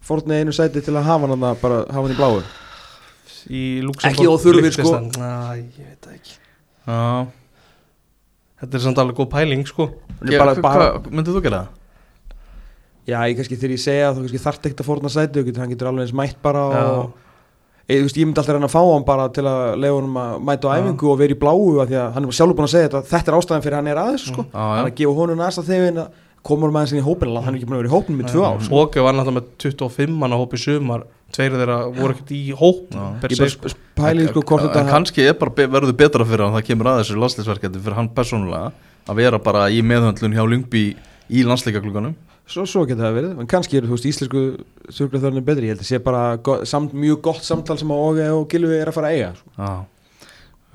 fórnið 0.06 0.42
einu 0.42 0.56
sæti 0.56 0.84
til 0.84 0.96
að 0.96 1.08
hafa 1.10 1.28
hann 1.28 1.36
þarna, 1.36 1.52
bara 1.62 1.82
hafa 1.88 2.06
hann 2.06 2.16
í 2.16 2.20
bláu 2.20 2.42
í 3.52 3.62
Luxemburg 3.86 4.12
Ekki 4.12 4.30
óþurfir, 4.30 4.74
sko. 4.76 4.96
Næ, 5.18 5.30
ég 5.62 5.86
veit 5.86 6.02
það 6.06 6.18
ekki 6.18 6.34
já. 6.88 7.28
Þetta 8.62 8.78
er 8.78 8.84
samt 8.86 9.02
alveg 9.02 9.18
góð 9.22 9.32
pæling, 9.34 9.66
sko 9.70 9.90
myndið 10.22 11.38
þú 11.38 11.44
gera 11.48 11.64
það? 11.64 11.78
já, 13.10 13.18
ég 13.26 13.36
kannski 13.40 13.58
þegar 13.58 13.76
ég 13.76 13.82
segja 13.82 14.14
þú 14.14 14.26
kannski 14.26 14.42
þarft 14.46 14.68
ekkert 14.70 14.84
að 14.84 14.90
fórna 14.92 15.12
sæti 15.12 15.46
hann 15.58 15.74
getur 15.74 15.90
alveg 15.90 16.06
eins 16.06 16.16
mætt 16.16 16.42
bara 16.44 16.64
Já. 16.70 16.86
og 16.86 17.20
Ég, 17.90 18.06
veist, 18.06 18.16
ég 18.16 18.28
myndi 18.28 18.40
alltaf 18.40 18.56
reyna 18.56 18.68
að 18.70 18.76
fá 18.76 18.82
hann 18.86 19.04
bara 19.04 19.24
til 19.34 19.44
að 19.50 19.74
leiða 19.82 19.96
honum 19.98 20.18
að 20.22 20.36
mæta 20.48 20.70
á 20.70 20.72
Já. 20.72 20.80
æfingu 20.80 21.08
og 21.12 21.18
vera 21.20 21.34
í 21.34 21.40
bláu 21.42 21.64
af 21.82 21.90
því 21.90 21.98
að 22.00 22.12
hann 22.16 22.28
er 22.28 22.36
sjálfur 22.38 22.58
búin 22.60 22.68
að 22.68 22.74
segja 22.76 22.88
þetta 22.88 23.02
þetta 23.10 23.32
er 23.32 23.38
ástæðan 23.38 23.64
fyrir 23.66 23.78
hann 23.80 23.90
er 23.92 24.00
aðeins 24.00 24.28
sko. 24.30 24.46
Já, 24.46 24.60
hann 24.62 24.78
er 24.78 24.86
já. 24.86 24.92
að 24.92 25.00
gefa 25.02 25.16
honum 25.18 25.42
næsta 25.42 25.64
þegar 25.68 25.98
að 26.06 26.21
komur 26.46 26.74
maður 26.74 26.92
sinni 26.92 27.04
í 27.04 27.06
hópin 27.06 27.34
hann 27.36 27.54
er 27.54 27.60
ekki 27.60 27.70
búin 27.70 27.78
að 27.78 27.84
vera 27.84 27.92
í 27.92 27.96
hópin 27.96 28.18
með 28.20 28.32
tvö 28.32 28.46
ár 28.48 28.64
sko. 28.66 28.80
Óge 28.82 29.04
var 29.06 29.18
náttúrulega 29.18 29.38
með 29.38 29.50
25 29.62 30.16
manna 30.24 30.40
hóp 30.42 30.56
í 30.58 30.62
sumar 30.62 31.04
Tveir 31.32 31.54
þeirra 31.56 31.78
voru 31.96 32.16
ekkert 32.16 32.32
í 32.36 32.42
hóp 32.60 32.90
Já. 32.92 33.04
per 33.22 33.32
ég 33.32 33.40
se, 33.40 33.46
bara 33.62 33.72
sko. 33.72 34.26
sko 34.34 34.42
hvort 34.50 34.66
En 34.66 34.68
þetta 34.68 34.82
kannski 34.90 35.28
er 35.30 35.38
verður 35.38 35.94
betra 35.96 36.26
fyrir 36.28 36.44
hann 36.44 36.58
það 36.58 36.66
kemur 36.68 36.90
að 36.92 37.04
þessu 37.04 37.22
landsleisverkefni 37.22 37.84
fyrir 37.86 38.00
hann 38.00 38.10
persónulega 38.18 38.74
að 39.08 39.22
vera 39.22 39.40
bara 39.40 39.70
í 39.72 39.80
meðhöndlun 39.86 40.36
hjá 40.36 40.44
Lungby 40.44 40.84
í 41.32 41.46
landsleikaklunganum 41.48 42.18
svo, 42.52 42.66
svo 42.68 42.84
getur 42.90 43.06
það 43.06 43.18
verið, 43.18 43.34
en 43.40 43.50
kannski 43.50 43.80
er 43.80 43.88
þú 43.88 43.96
veist 43.96 44.08
íslensku 44.10 44.42
surglaþörnum 44.92 45.46
betri, 45.48 45.70
ég 45.70 45.76
held 45.76 45.86
að 45.86 45.92
sé 45.92 46.02
bara 46.04 46.24
go 46.44 46.58
samt, 46.68 46.96
mjög 46.98 47.22
gott 47.30 47.46
samtal 47.48 47.78
sem 47.80 47.94
að 47.94 48.04
Óge 48.10 48.30
og 48.36 48.48
Gilvi 48.52 48.80
er 48.80 48.92
að 48.92 48.98
fara 48.98 49.12
að 49.12 49.20
eiga 49.20 49.30
sko. 49.40 49.70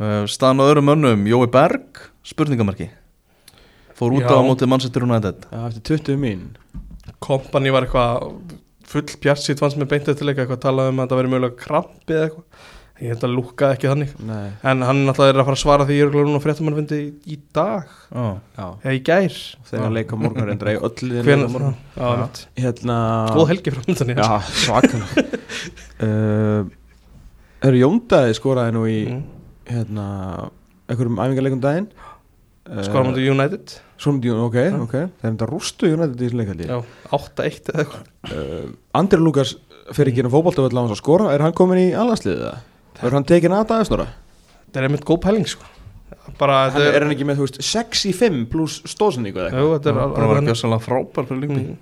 uh, 0.01 0.23
staðan 0.31 0.63
á 0.65 0.69
öðrum 0.71 0.89
mönnum 0.89 1.27
Jói 1.29 1.51
Berg, 1.53 2.07
spurningamarki 2.27 2.89
fór 3.97 4.17
út 4.19 4.27
Já. 4.27 4.37
á 4.37 4.41
móti 4.45 4.69
Manchester 4.69 5.07
United 5.07 5.49
Já, 5.51 5.61
eftir 5.71 6.01
20 6.01 6.23
mín 6.23 6.47
Kompany 7.23 7.73
var 7.73 7.87
eitthvað 7.87 8.33
full 8.87 9.19
bjartsitt 9.23 9.61
fannst 9.63 9.79
með 9.81 9.93
beintið 9.95 10.19
til 10.21 10.31
eitthvað 10.31 10.63
talað 10.63 10.93
um 10.93 11.03
að 11.03 11.13
það 11.13 11.23
veri 11.23 11.33
mögulega 11.33 11.61
krampi 11.63 12.17
eða 12.17 12.27
eitthvað 12.29 12.73
ég 12.97 13.13
held 13.13 13.25
að 13.27 13.35
lúkkaði 13.37 13.77
ekki 13.77 13.89
þannig 13.91 14.13
Nei, 14.25 14.45
en 14.71 14.85
hann 14.87 15.03
náttúrulega 15.05 15.35
er 15.35 15.41
að 15.43 15.49
fara 15.49 15.59
að 15.59 15.63
svara 15.63 15.87
því 15.89 15.97
ég 15.99 16.07
er 16.07 16.13
glæður 16.15 16.31
núna 16.31 16.41
fréttum 16.41 16.71
í, 16.97 17.01
í 17.29 17.37
dag 17.57 17.91
Já. 18.09 18.25
já, 18.57 18.67
eða 18.87 18.95
í 18.97 19.03
gær 19.05 19.37
þegar 19.71 19.93
leika 19.97 20.19
morgun 20.21 20.49
reyndra 20.49 20.73
í 20.73 20.79
öll 20.81 20.93
liðin 21.03 21.27
Hven, 21.27 21.45
leika 21.45 21.51
á 21.53 21.55
morgun. 21.57 21.77
já, 21.77 22.07
Já. 22.07 22.23
mitt. 22.23 22.41
hérna 22.63 22.97
góð 23.37 23.51
helgi 23.53 23.75
frá 23.75 23.83
myndan 23.85 24.15
Já, 24.17 24.31
svakalega 24.63 25.27
uh, 26.07 26.73
Hörru 27.67 27.83
Jóndaði 27.83 28.39
skoraði 28.39 28.77
nú 28.77 28.87
í 28.89 28.99
mm. 29.13 29.23
hérna 29.75 30.07
einhverjum 30.87 31.21
æfingarleikum 31.21 31.65
daginn 31.65 31.91
uh, 32.67 32.83
skora 32.87 33.05
mútið 33.09 33.31
United 33.33 33.77
Svona, 33.97 34.33
ok, 34.45 34.57
Já. 34.61 34.75
ok. 34.85 34.93
Það 34.93 35.25
er 35.25 35.31
þetta 35.33 35.47
rústu 35.49 35.89
United 35.89 36.21
í 36.21 36.27
þessu 36.27 36.37
leikaldi 36.43 36.67
já, 36.69 36.77
8-1 37.17 37.71
eða 37.73 37.85
eitthvað. 37.85 38.11
Uh, 38.29 38.67
Andri 39.01 39.21
Lukas 39.23 39.55
fer 39.97 40.11
ekki 40.11 40.21
inn 40.21 40.29
á 40.29 40.35
fótboltavöll 40.35 40.77
á 40.77 40.81
hans 40.83 40.93
að 40.93 41.01
skora. 41.01 41.31
Er 41.33 41.45
hann 41.47 41.55
komin 41.57 41.81
í 41.81 41.87
allansliðið 41.97 42.43
það? 42.45 42.59
Er 43.07 43.17
hann 43.17 43.25
tekin 43.29 43.55
að 43.57 43.65
dagasnora? 43.73 44.07
þetta 44.67 44.83
er 44.83 44.89
einmitt 44.91 45.07
góð 45.09 45.21
pæling 45.25 45.49
sko. 45.49 45.65
Bara 46.37 46.59
Hann, 46.67 46.75
þetta 46.77 46.93
er 46.99 47.05
hann 47.07 47.15
ekki 47.15 47.25
með, 47.29 47.39
þú 47.41 47.47
veist, 47.47 47.59
6 47.65 48.05
í 48.11 48.13
5 48.19 48.43
pluss 48.53 48.81
stóðsendingu 48.93 49.41
eða 49.47 49.63
Jú, 49.63 49.69
þetta 49.79 49.89
er 49.93 49.97
Það 49.97 50.13
var 50.13 50.25
alveg 50.27 50.43
ekki 50.51 50.61
svolítið 50.61 50.87
frábær 50.91 51.29
fyrir 51.31 51.41
Lungby 51.47 51.63
Mm. 51.67 51.77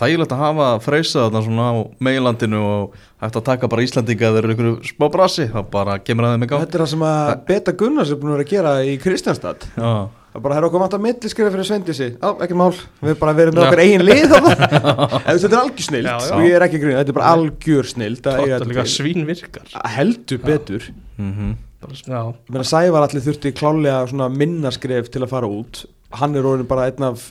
Þægilegt 0.00 0.32
að 0.32 0.40
hafa 0.40 0.68
freysa 0.80 1.26
þarna 1.26 1.42
svona 1.44 1.64
á 1.70 1.74
meilandinu 2.06 2.60
og 2.64 2.94
hægt 3.20 3.36
að 3.36 3.44
taka 3.50 3.68
bara 3.68 3.82
Íslandinga 3.84 4.30
eða 4.30 4.40
einhverju 4.48 4.76
smá 4.88 5.06
brasi 5.12 5.44
það 5.52 5.66
bara 5.74 5.98
kemur 6.00 6.24
að 6.28 6.32
þeim 6.38 6.46
í 6.46 6.48
gang. 6.48 6.62
Þetta 6.64 6.78
er 6.78 6.84
það 6.86 6.90
sem 6.94 7.04
að 7.10 7.34
Beta 7.50 7.74
Gunnars 7.82 8.14
er 8.14 8.20
búin 8.22 8.32
að 8.32 8.38
vera 8.38 8.46
að 8.46 8.54
gera 8.54 8.72
í 8.88 8.96
Kristjánstad 9.02 9.66
Já, 9.76 9.92
Það 10.30 10.42
bara, 10.44 10.56
er 10.60 10.64
okkur 10.68 10.78
vant 10.84 10.92
að 10.94 11.00
milliskrifa 11.02 11.50
fyrir 11.50 11.66
Svendísi 11.66 12.06
Já, 12.14 12.28
ekki 12.46 12.56
mál, 12.56 12.70
við 13.02 13.10
erum 13.10 13.20
bara 13.20 13.32
verið 13.34 13.56
með 13.56 13.64
okkar 13.66 13.80
eigin 13.82 14.04
lið 14.06 14.34
Þetta 15.26 15.48
er 15.50 15.56
algjör 15.60 15.86
snild 15.88 16.06
Já, 16.06 16.12
já. 16.22 16.34
og 16.36 16.44
ég 16.46 16.54
er 16.54 16.64
ekki 16.68 16.80
grunn, 16.84 16.96
þetta 17.00 17.10
er 17.12 17.16
bara 17.18 17.32
algjör 17.34 17.88
snild 17.90 18.28
að 18.30 18.38
eiga 18.44 18.52
Þetta 18.52 18.68
er 18.68 18.70
líka 18.70 18.84
til. 18.86 18.92
svín 18.94 19.26
virkar. 19.26 19.72
Heldur 19.96 20.42
betur. 20.46 20.86
Já, 21.18 22.20
Ég 22.30 22.52
meina, 22.52 22.66
Sævar 22.68 23.06
allir 23.08 23.24
þurfti 23.24 23.52
klálega 23.56 24.04
svona 24.10 24.28
minnaskref 24.32 25.10
til 25.12 25.24
að 25.24 25.32
fara 25.32 25.48
út. 25.50 25.82
Hann 26.20 26.36
er 26.38 26.46
orðin 26.46 26.68
bara 26.68 26.86
einn 26.90 27.06
af 27.10 27.26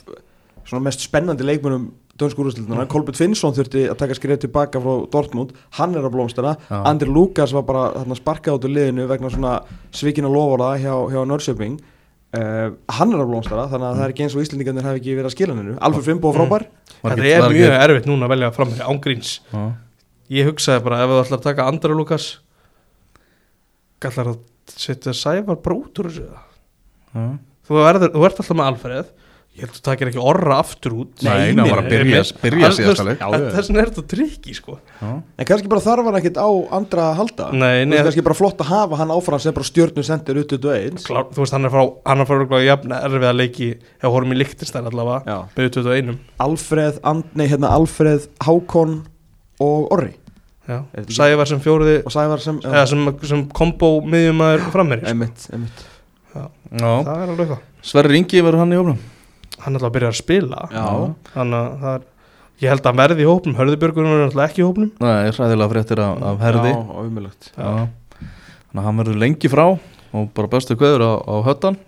svona 0.66 0.82
mest 0.88 1.04
spennandi 1.06 1.46
leikmönum 1.46 1.88
dönsku 2.20 2.44
úrstildina 2.44 2.84
Kolbjörn 2.90 3.18
Finnsson 3.18 3.54
þurfti 3.56 3.86
að 3.90 3.98
taka 4.02 4.16
skref 4.18 4.40
tilbaka 4.44 4.80
frá 4.82 4.92
Dortmund. 5.12 5.54
Hann 5.78 5.96
er 5.98 6.04
að 6.06 6.14
blómstana. 6.16 6.52
Andri 6.84 7.08
Lukas 7.10 7.54
var 7.56 7.64
bara 7.68 7.86
þarna, 7.96 8.18
sparkað 8.18 8.58
út 8.60 8.66
úr 8.68 8.74
liðinu 8.76 9.06
vegna 9.10 9.30
svona 9.32 9.54
svikina 9.96 10.30
lofara 10.32 10.74
hjá, 10.82 10.92
hjá 11.12 11.20
Norrköping. 11.26 11.80
Uh, 12.30 12.76
Hann 12.94 13.10
er 13.10 13.24
að 13.24 13.30
blómstana 13.32 13.64
þannig 13.72 13.88
að 13.88 13.96
það 13.98 14.04
er 14.04 14.12
ekki 14.14 14.22
eins 14.28 14.34
og 14.38 14.42
Íslendingarnir 14.44 14.84
hafi 14.86 15.00
ekki 15.00 15.14
verið 15.18 15.26
að 15.26 15.32
skila 15.34 15.54
hennu 15.56 15.72
Alfred 15.82 16.04
Fimbo 16.06 16.30
frábær. 16.36 16.64
Þetta 17.00 17.24
er 17.26 17.46
mjög 17.56 17.72
erfitt 17.80 18.06
núna 18.06 18.28
að 18.28 18.34
velja 18.36 18.50
fram 18.54 18.70
með 18.70 18.84
ángríns 18.86 19.32
Já, 19.50 19.64
Ég 20.30 20.46
hugsaði 20.46 20.84
bara 20.84 21.00
ef 21.02 21.10
þú 21.10 21.16
ætlar 21.24 21.40
að 21.40 21.48
taka 21.48 21.66
Andra 21.66 21.96
Lukas 21.98 22.28
Gallar 24.04 24.30
að 24.30 24.38
setja 24.70 25.14
Sævar 25.16 25.58
bara 25.58 25.74
út 25.80 25.98
úr 26.04 26.06
þessu? 26.10 26.28
Eða? 26.28 26.44
já. 27.16 27.24
Þú, 27.66 27.76
verður, 27.82 28.12
þú 28.14 28.22
ert 28.28 28.38
alltaf 28.44 28.56
með 28.60 28.68
Alfreð 28.70 29.10
Ég 29.60 29.66
held 29.66 29.74
að 29.74 29.76
þú 29.76 29.82
takir 29.84 30.08
ekki 30.08 30.20
orra 30.24 30.54
aftur 30.62 30.94
út. 30.96 31.10
Nei, 31.20 31.50
Nei, 31.52 31.58
það 31.60 31.70
var 31.74 31.80
að 31.82 31.88
byrja, 31.92 32.20
byrja 32.40 32.68
Al- 32.70 32.76
síðasta 32.78 33.02
þú 33.04 33.08
leik. 33.10 33.18
Já, 33.20 33.26
veist, 33.28 33.42
já. 33.44 33.50
Þess 33.56 33.68
vegna 33.70 33.80
er 33.82 33.90
þetta 33.90 34.04
trikki 34.12 34.54
sko. 34.56 34.76
Já. 35.00 35.10
En 35.36 35.48
kannski 35.50 35.70
bara 35.72 35.82
þarf 35.84 36.08
hann 36.08 36.16
ekkert 36.20 36.40
á 36.40 36.48
andra 36.78 37.04
að 37.10 37.18
halda. 37.20 37.48
Nei, 37.52 37.74
Þú 37.82 37.90
nei, 37.90 37.92
veist 37.98 38.06
kannski 38.08 38.24
bara 38.30 38.38
flott 38.38 38.64
að 38.64 38.70
hafa 38.70 39.00
hann 39.02 39.12
áfram 39.12 39.42
sem 39.44 39.56
bara 39.58 39.68
stjörnu 39.68 40.04
sendir 40.08 40.40
út 40.40 40.54
út 40.56 40.64
og 40.70 40.78
eins 40.78 41.04
klár, 41.10 41.28
þú 41.36 41.44
veist 41.44 41.56
hann 41.58 41.68
er 41.68 41.74
frá 41.74 41.82
Hann 42.08 42.24
er 42.24 42.30
frá 42.30 42.36
örugglega 42.38 42.70
jafn 42.70 42.96
erfið 42.96 43.28
að 43.28 43.38
leiki 43.42 43.68
Ef 44.00 44.08
horfum 44.08 44.32
í 44.32 44.40
Lichtenstein 44.40 44.88
allavega 44.88 45.20
Já. 45.28 45.36
Með 45.58 45.70
21 45.76 46.16
Alfreð, 46.46 47.00
And, 47.04 47.28
nei, 47.36 47.46
hérna 47.52 47.74
Alfreð, 47.76 48.30
Hákon 48.46 48.96
og 49.60 49.92
Orri. 49.92 50.14
Já. 50.70 50.80
Sævar 51.12 51.48
sem 51.50 51.60
fjóriði 51.60 52.00
og 52.06 52.12
Sævar 52.14 52.40
sem 52.40 52.60
Eða 52.64 52.86
sem, 52.88 53.06
sem 53.28 53.44
kombo 53.52 53.98
miðjumæður 54.08 54.68
frammeri 54.72 55.04
sko. 55.10 55.60
Er 56.34 57.26
alveg 57.26 57.56
Sverri 57.82 58.20
Ingi 58.20 58.42
verður 58.44 58.62
hann 58.62 58.74
í 58.74 58.78
ofnum 58.78 58.98
Hann 59.60 59.74
er 59.74 59.78
alltaf 59.80 59.90
að 59.90 59.96
byrja 59.98 60.10
að 60.12 60.18
spila. 60.20 60.64
Já. 60.72 60.86
Þannig 61.34 61.60
að 61.60 61.76
það 61.84 61.94
er 61.98 62.08
Ég 62.60 62.68
held 62.68 62.82
að 62.84 62.90
hann 62.90 62.98
verði 63.00 63.24
í 63.24 63.28
hópnum. 63.28 63.54
Hörðubjörgur 63.56 64.04
er 64.04 64.22
alltaf 64.26 64.42
ekki 64.50 64.60
í 64.60 64.64
hópnum. 64.66 64.88
Nei, 65.00 65.30
hræðilega 65.32 65.72
fréttir 65.72 66.02
af, 66.04 66.18
af 66.28 66.42
herði. 66.44 66.72
Já, 66.74 66.82
Já. 67.56 67.70
Þannig 68.20 68.82
að 68.82 68.86
hann 68.90 69.00
verður 69.00 69.20
lengi 69.22 69.50
frá 69.50 69.62
og 69.70 70.26
bara 70.36 70.50
bestu 70.52 70.76
kveður 70.76 71.06
á, 71.08 71.12
á 71.24 71.34
höttan. 71.46 71.78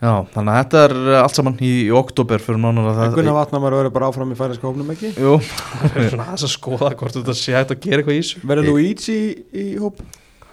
Já, 0.00 0.14
þannig 0.32 0.54
að 0.54 0.56
þetta 0.62 0.82
er 0.86 0.94
allt 1.20 1.36
saman 1.36 1.58
í, 1.60 1.70
í 1.84 1.90
oktober 1.92 2.40
fyrir 2.40 2.62
nánar 2.62 2.88
að 2.88 3.00
það 3.02 3.18
Gunnar 3.18 3.36
Vatnamar 3.36 3.76
verður 3.76 3.92
bara 3.98 4.08
áfram 4.08 4.32
í 4.32 4.38
færiska 4.38 4.64
hópnum 4.70 4.94
ekki? 4.94 5.10
Jú, 5.20 5.34
Það 5.44 5.98
er 6.00 6.08
svona 6.14 6.28
aðeins 6.30 6.46
að 6.46 6.52
skoða 6.54 6.90
hvort 7.02 7.18
þetta 7.18 7.36
sé 7.36 7.52
hægt 7.58 7.74
að 7.76 7.82
gera 7.84 8.00
eitthvað 8.00 8.16
í 8.16 8.22
þessu. 8.22 8.40
Verður 8.48 8.70
Luigi 8.70 9.18
í, 9.18 9.28
í 9.52 9.66
hóp? 9.82 10.00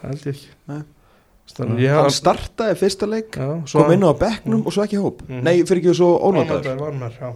Held 0.01 0.28
ég 0.28 0.34
ekki. 0.36 0.51
Nei. 0.68 0.82
Þannig 1.56 1.82
ég 1.86 1.95
Hann 1.95 2.14
startaði 2.14 2.76
fyrsta 2.78 3.08
leik 3.10 3.38
Já, 3.38 3.48
kom 3.72 3.93
inn 3.93 4.06
á 4.06 4.12
bekknum 4.20 4.66
og 4.68 4.76
svo 4.76 4.84
ekki 4.84 5.00
hóp. 5.02 5.24
Mhm. 5.28 5.43
Nei, 5.45 5.56
fyrir 5.64 5.82
ekki 5.82 5.95
svo 5.98 6.10
já 6.20 7.32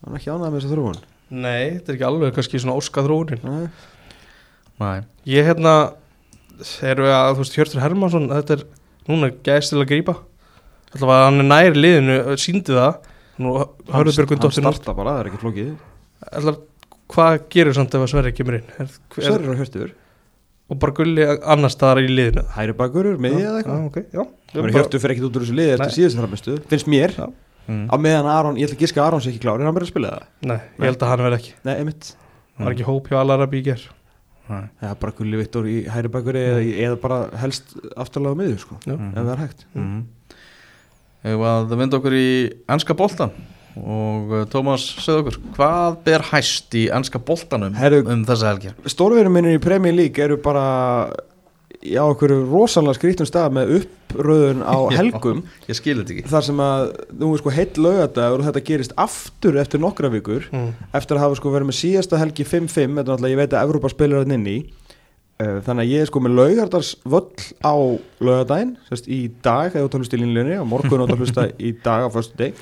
Hann 0.00 0.14
er 0.14 0.18
ekki 0.18 0.32
ánægð 0.32 0.50
með 0.50 0.58
þessa 0.58 0.72
þróun. 0.74 1.00
Nei, 1.30 1.64
þetta 1.76 1.92
er 1.92 1.96
ekki 1.98 2.08
alveg 2.08 2.34
kannski 2.34 2.60
svona 2.60 2.76
óska 2.80 3.04
þróunin. 3.04 3.42
Nei. 3.44 3.68
næ 4.80 5.04
Ég 5.28 5.44
hérna 5.46 5.74
erum 6.82 7.06
við 7.06 7.14
að, 7.14 7.34
þú 7.34 7.44
veist, 7.44 7.58
Hjörtur 7.58 7.82
Hermansson 7.84 8.28
þetta 8.32 8.56
er 8.56 8.64
núna 9.08 9.30
gæst 9.44 9.74
til 9.74 9.80
að 9.80 9.90
grípa. 9.92 10.16
Þetta 10.90 11.06
var 11.06 11.24
hann 11.28 11.44
er 11.44 11.48
nær 11.48 11.78
liðinu 11.78 12.16
síndi 12.40 12.74
það. 12.74 12.98
Nú 13.40 13.54
hörðu 13.92 14.16
Björgun 14.16 14.40
Hann 14.40 14.48
dóttir 14.48 14.64
starta 14.66 14.96
bara, 14.96 15.14
það 15.14 15.20
er 15.20 15.30
ekki 15.30 15.42
flókið. 15.44 15.70
Ætlar, 16.30 16.58
Hvað 17.10 17.40
gerir 17.50 17.74
samt 17.74 17.94
ef 17.96 18.04
að 18.04 18.12
Sverri 18.12 18.30
kemur 18.36 18.60
inn? 18.60 18.68
Er, 18.78 18.86
er, 18.86 19.16
Sverrir 19.16 19.50
og 19.50 19.58
Hjörtur 19.58 19.88
og 20.70 20.78
bara 20.80 20.94
gulli 20.94 21.26
annars 21.26 21.74
staðar 21.76 22.02
í 22.04 22.08
liðinu. 22.10 22.46
Hæri 22.54 22.74
bakurur, 22.78 23.20
miðið 23.22 23.44
eða 23.44 23.60
eitthvað? 23.60 23.84
ok, 23.90 24.00
já. 24.14 24.24
Það 24.52 24.64
var 24.64 24.74
Hjörtur 24.76 25.02
fyrir 25.02 25.16
ekkit 25.16 25.28
út 25.28 25.38
úr 25.38 25.46
þessu 25.46 25.56
liði 25.58 25.76
eftir 25.76 25.90
Nei. 25.90 25.96
síðustu 25.98 26.22
framistu 26.22 26.58
Finnst 26.70 26.90
mér. 26.90 27.14
Já. 27.18 27.26
mm. 27.66 27.84
Á 27.90 27.94
meðan 27.98 28.30
Aron, 28.30 28.58
ég 28.60 28.70
ætla 28.70 28.78
að 28.78 28.84
giska 28.84 29.02
að 29.02 29.08
Aron 29.08 29.24
sé 29.24 29.32
ekki 29.32 29.42
klár 29.44 29.58
En 29.60 29.66
hann 29.66 29.76
verður 29.76 29.90
að 29.90 29.94
spila 29.94 30.12
það? 30.14 30.28
Nei, 30.50 30.58
ég 30.78 30.86
held 30.88 31.02
að 31.02 31.12
hann 31.12 31.24
verði 31.26 31.40
ekki. 31.40 31.56
Nei, 31.66 31.74
einmitt. 31.74 32.12
Það 32.56 32.68
var 32.68 32.76
ekki 32.76 32.88
hóp 32.90 33.10
hjá 33.10 33.58
í 33.60 33.64
ger 33.66 33.88
Næ. 34.50 34.66
Já, 34.82 34.94
bara 34.98 35.14
Gulli 35.14 35.38
Vittor 35.38 35.66
í 35.70 35.76
hæri 35.86 36.10
bakuri 36.10 36.40
eða, 36.42 36.62
eða 36.86 36.96
bara 36.98 37.18
helst 37.38 37.76
aftalega 37.94 38.34
á 38.34 38.38
miðju 38.40 38.56
sko. 38.64 38.78
Ef 38.82 38.98
það 39.14 39.30
er 39.30 39.42
hægt. 39.44 39.62
Mm. 39.78 40.00
Ef 41.30 41.44
að 41.52 41.74
vinda 41.78 41.98
okkur 42.00 42.16
í 42.18 42.28
ennska 42.74 42.96
boltan 42.98 43.34
og 43.80 44.34
uh, 44.34 44.44
Tómas, 44.50 44.84
segð 45.00 45.24
okkur 45.24 45.40
hvað 45.56 45.98
ber 46.06 46.26
hæst 46.32 46.76
í 46.78 46.86
ennska 46.92 47.20
boltanum 47.22 47.76
Herru- 47.78 48.04
um 48.10 48.24
þessa 48.28 48.52
helgi? 48.52 48.74
Stórverðum 48.90 49.38
minnir 49.38 49.58
í 49.58 49.62
Premier 49.62 49.96
League 49.96 50.24
eru 50.24 50.38
bara 50.42 50.64
Já, 51.80 52.02
okkur 52.04 52.34
rosalega 52.50 52.98
skrítum 52.98 53.24
stað 53.24 53.54
með 53.56 53.70
uppröðun 53.78 54.60
á 54.60 54.76
Já. 54.92 54.98
helgum 54.98 55.38
Ég 55.64 55.78
skil 55.78 55.94
þetta 56.02 56.12
ekki 56.12 56.28
þar 56.28 56.44
sem 56.50 56.60
að 56.60 56.82
nú 57.22 57.30
er 57.32 57.40
sko 57.40 57.54
heill 57.56 57.84
laugadagur 57.86 58.42
og 58.42 58.48
þetta 58.50 58.62
gerist 58.68 58.92
aftur 59.00 59.56
eftir 59.62 59.80
nokkra 59.80 60.10
vikur 60.12 60.44
mm. 60.52 60.90
eftir 60.98 61.16
að 61.16 61.24
hafa 61.24 61.38
sko 61.40 61.54
verið 61.54 61.70
með 61.70 61.78
síðasta 61.78 62.20
helgi 62.20 62.44
5-5 62.44 62.68
þetta 62.68 63.00
er 63.00 63.00
náttúrulega, 63.00 63.32
ég 63.32 63.40
veit 63.40 63.56
að 63.56 63.64
Evrópa 63.64 63.92
spilar 63.94 64.26
hann 64.26 64.36
inn 64.36 64.46
í 64.50 64.58
uh, 64.60 65.56
þannig 65.64 65.86
að 65.86 65.94
ég 65.94 66.04
er 66.04 66.12
sko 66.12 66.24
með 66.26 66.36
laugardars 66.42 66.92
völl 67.16 67.48
á 67.64 67.74
laugadaginn 68.28 68.76
sérst, 68.90 69.08
í 69.08 69.22
dag, 69.40 69.72
eða 69.72 69.86
þú 69.86 69.92
talast 69.96 70.18
í 70.18 70.20
línlunni 70.20 70.60
og 70.60 70.68
morgun 70.68 71.06
áttu 71.06 71.16
að 71.16 71.24
hlusta 71.24 71.48
í 71.56 71.72
dag 71.86 72.04
á 72.04 72.08
förstu 72.12 72.42
deg 72.44 72.60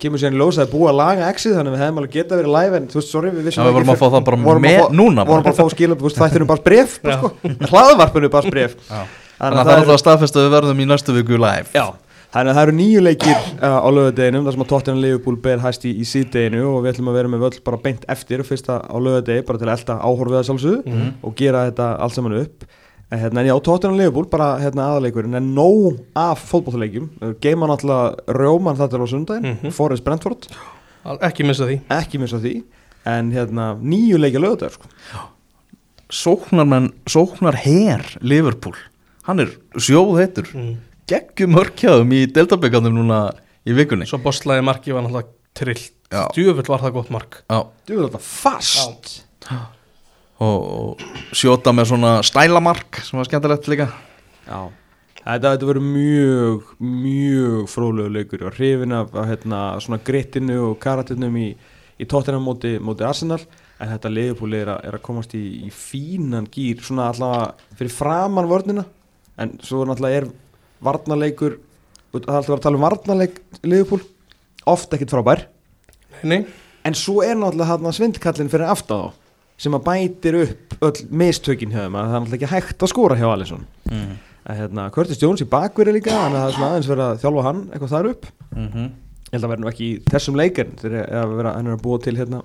kemur 0.00 0.20
síðan 0.20 0.36
í 0.36 0.40
ljós 0.40 0.58
að 0.58 0.64
það 0.66 0.72
búið 0.74 0.90
að 0.90 0.98
laga 1.00 1.28
exið 1.32 1.54
þannig 1.56 1.70
að 1.72 1.76
við 1.76 1.82
hefum 1.84 2.00
alveg 2.02 2.14
geta 2.16 2.38
verið 2.40 2.52
live 2.56 2.78
en 2.80 2.88
þú 2.90 2.98
veist, 3.00 3.10
sorry, 3.14 3.30
við 3.36 3.48
vissum 3.48 3.62
Já, 3.62 3.64
við 3.64 3.70
ekki 3.70 3.78
vorum 3.80 3.94
að 3.94 4.00
fá 4.02 4.06
það 4.14 4.26
bara 4.28 4.60
með 4.66 4.84
núna 5.00 5.24
vorum 5.28 5.46
bara 5.46 5.54
að 5.56 5.60
fá 5.62 5.74
skilum, 5.74 5.98
þú 6.00 6.08
veist, 6.08 6.20
þættinum 6.20 6.50
bara 6.50 6.64
bref 6.68 6.94
sko. 7.00 7.32
hlaðvarpinu 7.70 8.30
bara 8.34 8.52
bref 8.54 8.76
þannig 8.90 9.10
að 9.40 9.60
að 9.60 9.64
það 9.64 9.72
er 9.72 9.80
alltaf 9.80 9.96
að 9.96 10.00
staðfesta 10.04 10.40
að 10.40 10.46
við 10.48 10.54
verðum 10.58 10.80
í 10.84 10.88
næstu 10.90 11.14
viku 11.16 11.38
live. 11.40 11.70
Já, 11.72 11.86
þannig 12.34 12.50
að 12.52 12.58
það 12.58 12.66
eru 12.66 12.74
nýju 12.80 13.04
leikir 13.06 13.38
uh, 13.38 13.78
á 13.80 13.88
lögadeginum 13.96 14.44
þar 14.46 14.56
sem 14.56 14.64
að 14.66 14.68
Tottenham 14.74 15.00
Liverpool 15.04 15.38
ber 15.46 15.62
hæst 15.64 15.86
í, 15.88 15.94
í 15.96 16.04
síðdeginu 16.06 16.60
og 16.74 16.82
við 16.84 16.92
ætlum 16.92 17.08
að 17.10 17.16
vera 17.20 17.32
með 17.32 17.46
völl 17.46 17.62
bara 17.70 17.80
beint 17.86 18.04
eftir 18.12 18.44
fyrsta 18.46 18.76
á 18.84 18.96
lögadegi 19.00 19.46
bara 19.48 19.62
til 19.62 19.70
að 19.70 19.74
elda 19.78 19.96
áhorfið 20.04 20.38
að 20.42 20.46
sjálfsögðu 20.50 20.82
Mhm. 20.92 21.08
og 21.24 21.34
gera 21.40 21.64
þetta 21.70 21.88
allt 22.04 22.18
saman 22.18 22.36
upp 22.42 22.68
en, 23.10 23.18
hérna, 23.18 23.42
en 23.42 23.50
já, 23.50 23.54
Tottenham 23.66 23.98
Liverpool 23.98 24.28
bara 24.30 24.52
hérna, 24.62 24.90
aðaleikurinn 24.94 25.38
en 25.38 25.48
nóg 25.56 25.98
af 26.18 26.44
fótbollaleikjum 26.50 27.08
geima 27.42 27.66
náttúrulega 27.70 28.36
rjóman 28.38 28.78
þetta 28.78 29.00
á 29.02 29.06
sundaginn 29.10 29.56
Mhm. 29.56 29.74
Forrest 29.74 30.04
Brentford, 30.04 30.46
Ekki 31.20 31.46
missa 31.48 31.64
því. 31.64 31.80
Ekki 31.88 32.20
missa 32.20 32.38
því. 32.40 32.62
En 33.08 33.30
hérna, 33.32 33.72
nýju 33.80 34.18
leikja 34.20 34.40
lögadegur 34.42 34.74
sko. 34.76 34.88
Sóknarmenn, 36.10 36.90
sóknar 37.06 37.56
her 37.62 38.04
Liverpool. 38.20 38.76
Hann 39.24 39.40
er 39.40 39.52
sjóð 39.78 40.18
heitur 40.18 40.48
mm. 40.52 40.76
geggjum 41.10 41.54
hörkjaðum 41.54 42.12
í 42.16 42.24
deltabekandum 42.34 42.98
núna 42.98 43.20
í 43.64 43.76
vikunni. 43.76 44.08
Svo 44.10 44.20
bostlaði 44.24 44.64
marki 44.66 44.92
var 44.92 45.06
náttúrulega 45.06 45.30
trillt. 45.56 45.94
Já. 46.10 46.24
Djöfull 46.34 46.66
var 46.66 46.82
það 46.82 46.96
gott 46.98 47.10
mark. 47.14 47.36
Já, 47.46 47.60
er 47.86 48.00
þetta 48.02 48.22
fast. 48.26 49.22
Og, 49.46 49.68
og 50.40 51.02
sjóta 51.36 51.72
með 51.76 51.90
svona 51.92 52.12
stælamark 52.24 53.00
sem 53.04 53.18
var 53.20 53.28
skemmtilegt 53.28 53.68
líka. 53.70 53.88
Já. 54.46 54.60
Þetta, 55.20 55.50
þetta 55.52 55.66
verður 55.68 55.84
mjög, 55.84 56.68
mjög 56.80 57.66
fróðlegu 57.68 58.12
leikur. 58.14 58.44
Og 58.48 58.54
hrifin 58.56 58.94
af, 58.96 59.10
af 59.20 59.28
hérna, 59.28 59.58
svona 59.84 60.00
grittinu 60.04 60.56
og 60.70 60.78
karatinu 60.80 61.28
í, 61.36 61.50
í 62.00 62.06
tóttina 62.08 62.40
móti, 62.40 62.78
móti 62.80 63.04
Arsenal. 63.04 63.40
En 63.80 63.92
þetta 63.92 64.10
leiðupúli 64.12 64.62
er, 64.62 64.72
að- 64.74 64.86
er 64.88 64.96
að 64.96 65.04
komast 65.04 65.36
í, 65.36 65.42
í 65.68 65.70
fínan 65.72 66.48
gýr 66.52 66.80
svona 66.84 67.10
allavega 67.12 67.76
fyrir 67.78 67.92
framann 67.94 68.48
vörnina. 68.48 68.86
En 69.40 69.54
svo 69.64 69.84
náttúrulega 69.88 70.22
er 70.24 70.30
varnarleikur 70.84 71.58
það 72.10 72.26
er 72.26 72.36
alltaf 72.40 72.56
að 72.56 72.64
tala 72.64 72.78
um 72.80 72.84
varnarleik 72.88 73.38
leiðupúl 73.62 74.00
oft 74.72 74.92
ekkit 74.96 75.12
frábær. 75.14 75.44
Nei, 76.24 76.42
en 76.84 76.96
svo 76.98 77.20
er 77.24 77.36
náttúrulega 77.38 77.92
svindkallin 77.96 78.50
fyrir 78.52 78.72
aftan 78.72 79.04
þá 79.04 79.19
sem 79.60 79.76
að 79.76 79.84
bætir 79.90 80.38
upp 80.40 80.76
öll 80.88 81.04
mistökin 81.20 81.72
hjá 81.74 81.82
þeim 81.84 81.98
að 82.00 82.06
það 82.08 82.14
er 82.16 82.22
náttúrulega 82.24 82.38
ekki 82.38 82.52
hægt 82.54 82.84
að 82.84 82.92
skora 82.94 83.18
hjá 83.20 83.28
Alisson. 83.28 83.66
Mm. 83.90 84.16
að 84.50 84.56
hérna, 84.62 84.86
Curtis 84.94 85.20
Jones 85.20 85.42
í 85.44 85.48
bakveri 85.50 85.92
líka 85.92 86.14
þannig 86.16 86.40
að 86.40 86.42
það 86.42 86.48
er 86.48 86.56
svona 86.56 86.70
aðeins 86.70 86.88
verið 86.90 87.04
að 87.06 87.20
þjálfa 87.20 87.44
hann 87.44 87.60
eitthvað 87.68 87.92
þar 87.92 88.08
upp. 88.10 88.26
Mm 88.56 88.68
-hmm. 88.72 88.88
ég 89.20 89.34
held 89.36 89.44
að 89.44 89.52
vera 89.52 89.60
nú 89.60 89.70
ekki 89.70 89.84
í 89.84 90.00
þessum 90.10 90.38
leikar 90.40 90.70
þegar 90.80 91.50
hann 91.52 91.66
er 91.66 91.76
að 91.76 91.82
búa 91.84 91.98
til 92.00 92.16
hérna 92.16 92.42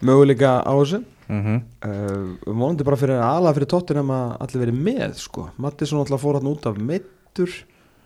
möguleika 0.00 0.52
á 0.62 0.72
þessu. 0.78 1.02
Mm 1.26 1.42
-hmm. 1.42 1.60
uh, 1.82 2.54
vonandi 2.54 2.84
bara 2.84 2.96
fyrir 2.96 3.18
aðalega 3.18 3.54
fyrir 3.58 3.72
tóttunum 3.74 4.10
að 4.14 4.36
allir 4.40 4.62
verið 4.62 4.78
með 4.86 5.14
sko. 5.18 5.50
Mattisson 5.58 5.98
alltaf 5.98 6.22
fór 6.22 6.38
hann 6.38 6.52
út 6.52 6.66
af 6.66 6.78
meittur 6.78 7.50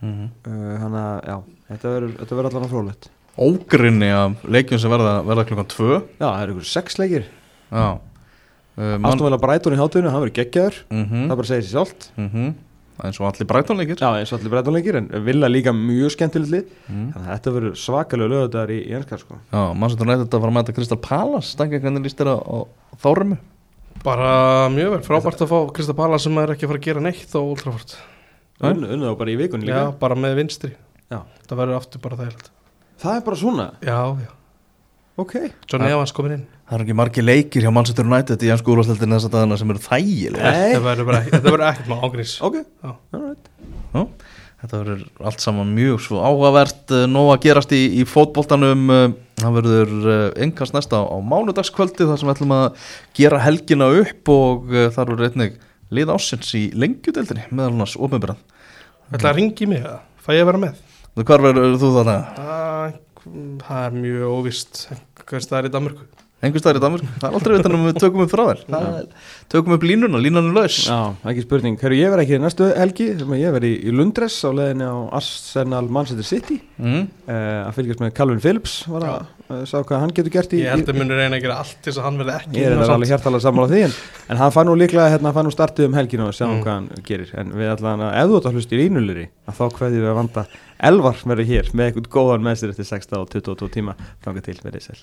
Mhm. 0.01 0.29
uh, 0.47 0.79
hann 0.81 0.95
að 0.97 1.25
já, 1.29 1.43
þetta 1.69 1.89
verður 1.89 2.13
þetta 2.17 2.37
verður 2.37 2.51
allan 2.51 2.65
að 2.65 2.71
frólætt 2.73 3.09
Ógrinni 3.37 4.09
af 4.11 4.45
leikjum 4.45 4.79
sem 4.81 4.91
verða, 4.91 5.23
verða 5.25 5.45
klukkan 5.45 5.69
tvö. 5.69 6.03
Já, 6.19 6.27
það 6.27 6.43
eru 6.43 6.53
ykkur 6.53 6.65
sex 6.65 6.99
leikir. 6.99 7.25
Já 7.71 8.01
Aston 8.81 9.27
Villa 9.27 9.39
Brighton 9.41 9.77
í 9.77 9.79
hátunum, 9.81 10.11
hann 10.11 10.25
verður 10.25 10.37
geggjaður. 10.41 10.83
Mm 10.91 11.07
það 11.31 11.39
bara 11.41 11.51
segir 11.53 11.65
sér 11.67 11.73
sjálft. 11.77 12.11
-hmm. 12.17 12.51
eins 13.01 13.21
og 13.21 13.27
allir 13.31 13.49
brætonleikir 13.49 13.97
já, 13.97 14.11
eins 14.19 14.33
og 14.33 14.39
allir 14.39 14.51
Brighton 14.51 14.75
leikir 14.75 14.97
en 14.97 15.09
Villa 15.25 15.49
líka 15.49 15.73
mjög 15.73 16.11
skemmtilegt 16.17 16.69
mm. 16.89 17.13
þannig 17.15 17.29
að 17.29 17.33
þetta 17.35 17.55
verður 17.55 17.79
svakalega 17.81 18.29
lögðar 18.35 18.71
í, 18.71 18.81
í 18.89 18.93
ennskar 18.93 19.23
sko. 19.23 19.39
Já, 19.53 19.63
mann 19.73 19.91
sem 19.91 19.99
þú 19.99 20.09
nætti 20.11 20.25
þetta 20.27 20.37
að 20.37 20.43
fara 20.45 20.53
að 20.53 20.59
mæta 20.59 20.77
Kristal 20.77 21.01
Palace. 21.01 21.49
Stanga, 21.55 21.81
hvernig 21.81 22.05
líst 22.05 22.21
þér 22.21 22.35
á, 22.37 22.59
þórumi? 23.01 23.39
bara 24.05 24.69
mjög 24.73 24.95
vel. 24.95 25.03
Frábært 25.05 25.45
að 25.45 25.53
fá 25.53 25.59
Krista 25.77 25.97
Pala 25.97 26.19
sem 26.23 26.41
er 26.41 26.55
ekki 26.55 26.67
að 26.67 26.73
fara 26.73 26.81
að 26.81 26.89
gera 26.89 27.05
neitt 27.05 27.37
á 27.37 27.41
Ultrafort 27.41 27.97
unnu 28.61 29.07
þá 29.09 29.15
bara 29.17 29.33
í 29.33 29.39
vikunni 29.41 29.69
líka. 29.69 29.85
Já, 29.87 29.93
bara 30.01 30.17
með 30.21 30.37
vinstri. 30.43 30.75
Já. 31.09 31.23
Það 31.49 31.63
verður 31.63 31.79
aftur 31.81 32.03
bara 32.05 32.19
það 32.21 32.51
það 33.01 33.15
er 33.17 33.25
bara 33.25 33.41
svona, 33.41 33.67
Já, 33.81 34.01
já 34.21 34.31
ok 35.21 35.35
Johnny 35.71 35.91
Ja. 35.91 35.95
Evans 35.99 36.13
komin 36.17 36.35
inn 36.39 36.45
Það 36.71 36.77
eru 36.77 36.85
ekki 36.87 36.97
margir 37.01 37.25
leikir 37.27 37.65
hjá 37.67 37.73
Manchester 37.75 38.07
United 38.07 38.43
í 38.47 38.51
ennsku 38.55 38.71
úrvarsleildinni 38.75 39.17
þess 39.19 39.27
að 39.27 39.33
dagana 39.35 39.57
sem 39.59 39.71
eru 39.75 39.81
þægilega. 39.83 40.51
Þetta 40.71 40.83
verður 40.85 41.65
ekkert 41.67 41.89
með 41.91 42.05
ágrís 42.07 42.35
ok, 42.47 42.61
Já. 42.85 42.93
alright 43.17 43.49
Þetta 44.61 44.77
verður 44.83 45.03
allt 45.25 45.41
saman 45.41 45.71
mjög 45.73 46.03
svo 46.05 46.21
áhugavert 46.21 46.93
uh, 46.93 47.07
nóg 47.09 47.31
að 47.33 47.41
gerast 47.47 47.71
í, 47.73 47.81
í 47.97 48.05
fótboltanum 48.07 48.83
uh, 48.93 49.07
það 49.41 49.55
verður 49.57 49.93
engast 50.45 50.77
næsta 50.77 51.01
á, 51.01 51.17
mánudagskvöldi 51.33 52.05
þar 52.11 52.21
sem 52.21 52.29
við 52.29 52.35
ætlum 52.37 52.53
að 52.59 52.67
gera 53.17 53.39
helgina 53.41 53.89
upp 54.03 54.31
og 54.35 54.69
þar 54.93 55.15
verður 55.15 55.31
einnig 55.31 55.57
lið 55.97 56.13
ásins 56.13 56.53
í 56.61 56.67
lengjudeldinni 56.77 57.49
meðal 57.51 57.73
annars 57.73 57.97
ofinbjörn 57.97 58.37
Ætla 59.11 59.33
að 59.33 59.41
ringi 59.41 59.67
mig 59.73 59.81
eða? 59.81 59.97
Fæ 60.23 60.31
ég 60.37 60.45
að 60.45 60.51
vera 60.53 60.61
með? 60.69 60.85
Hvar 61.25 61.43
verður 61.49 61.73
þú 61.81 61.89
þannig? 61.97 62.29
Það, 62.37 62.99
það 63.65 63.81
er 63.89 63.97
mjög 64.05 64.37
óvist 64.37 64.83
Hvað 65.31 65.47
það 65.47 65.59
er 65.61 65.67
í 65.69 65.71
Danmörku? 65.77 66.20
Einhver 66.41 66.63
staðar 66.63 66.79
í 66.79 66.81
Danmörk? 66.81 67.09
Það 67.21 67.27
er 67.29 67.35
aldrei 67.37 67.53
veitan 67.59 67.75
um 67.77 67.83
við 67.85 67.97
tökum 68.01 68.23
upp 68.25 68.31
frá 68.33 68.43
þér 68.49 68.61
Það 68.73 68.85
er- 69.01 69.09
Tökum 69.53 69.75
upp 69.77 69.83
línuna, 69.85 70.21
línan 70.25 70.47
er 70.49 70.55
laus 70.57 70.77
Já, 70.89 70.97
ekki 71.29 71.43
spurning. 71.45 71.75
Herru, 71.83 71.97
ég 71.99 72.13
verð 72.15 72.23
ekki 72.25 72.37
í 72.39 72.41
næstu 72.41 72.69
helgi, 72.79 73.09
ég 73.19 73.53
verð 73.57 73.67
í, 73.69 73.73
Lundres 73.93 74.39
á 74.47 74.51
leiðinni 74.57 74.87
á 74.89 74.97
Arsenal 75.19 75.89
Manchester 75.93 76.25
City 76.25 76.57
mm. 76.79 77.03
uh, 77.29 77.67
að 77.67 77.75
fylgjast 77.77 78.01
með 78.01 78.15
Calvin 78.17 78.41
Phillips 78.41 78.77
var 78.89 79.05
að 79.11 79.19
uh, 79.51 79.61
sá 79.69 79.77
hvað 79.85 80.01
hann 80.07 80.15
getur 80.17 80.33
gert 80.39 80.55
í 80.57 80.63
Ég 80.63 80.73
held 80.73 80.89
að 80.95 81.01
munur 81.03 81.21
reyna 81.21 81.37
að 81.37 81.45
gera 81.45 81.59
allt 81.61 81.77
til 81.83 81.91
þess 81.93 82.01
að 82.01 82.09
hann 82.09 82.21
verði 82.23 82.37
ekki 82.39 82.57
Ég 82.63 82.71
er 82.71 82.79
á 82.79 82.85
samt. 82.87 82.95
alveg 82.97 83.13
hjartalega 83.13 83.45
sammála 83.45 83.71
því 83.75 83.83
en, 83.91 83.97
en 84.33 84.41
hann 84.41 84.55
fann 84.57 84.71
nú 84.71 84.79
líklega, 84.81 85.11
hérna, 85.13 85.29
hann 85.29 85.37
fann 85.41 85.49
nú 85.51 85.55
startið 85.59 85.91
um 85.91 85.99
helginu 86.01 86.29
og 86.31 86.37
sjáum 86.39 86.57
Mm. 86.57 86.63
hvað 86.65 86.77
hann 86.79 87.05
gerir 87.11 87.35
en 87.43 87.53
við 87.59 87.73
ætlaðum 87.75 88.07
að, 88.09 88.15
ef 88.23 88.31
þú 88.33 88.39
ætla 88.41 88.51
að 88.55 88.57
hlusta 88.61 88.77
í 88.77 88.81
línuliri 88.81 89.27
að 89.51 89.59
þá 89.61 89.65
hverði 89.77 90.01
við 90.07 90.11
að 90.15 90.19
vanda 90.23 90.47
Elvar 90.91 91.19
verður 91.29 91.51
hér 91.53 91.69
með 91.77 91.91
eitthvað 91.91 92.09
góðan 92.17 92.47
með 92.49 92.63
sér 92.63 92.73
eftir 92.73 92.89
16 92.89 93.19
og 93.21 93.29
22 93.35 93.69
tíma 93.77 93.95
ganga 94.25 94.41
til 94.47 94.57
verið 94.65 94.87
sæl 94.89 95.03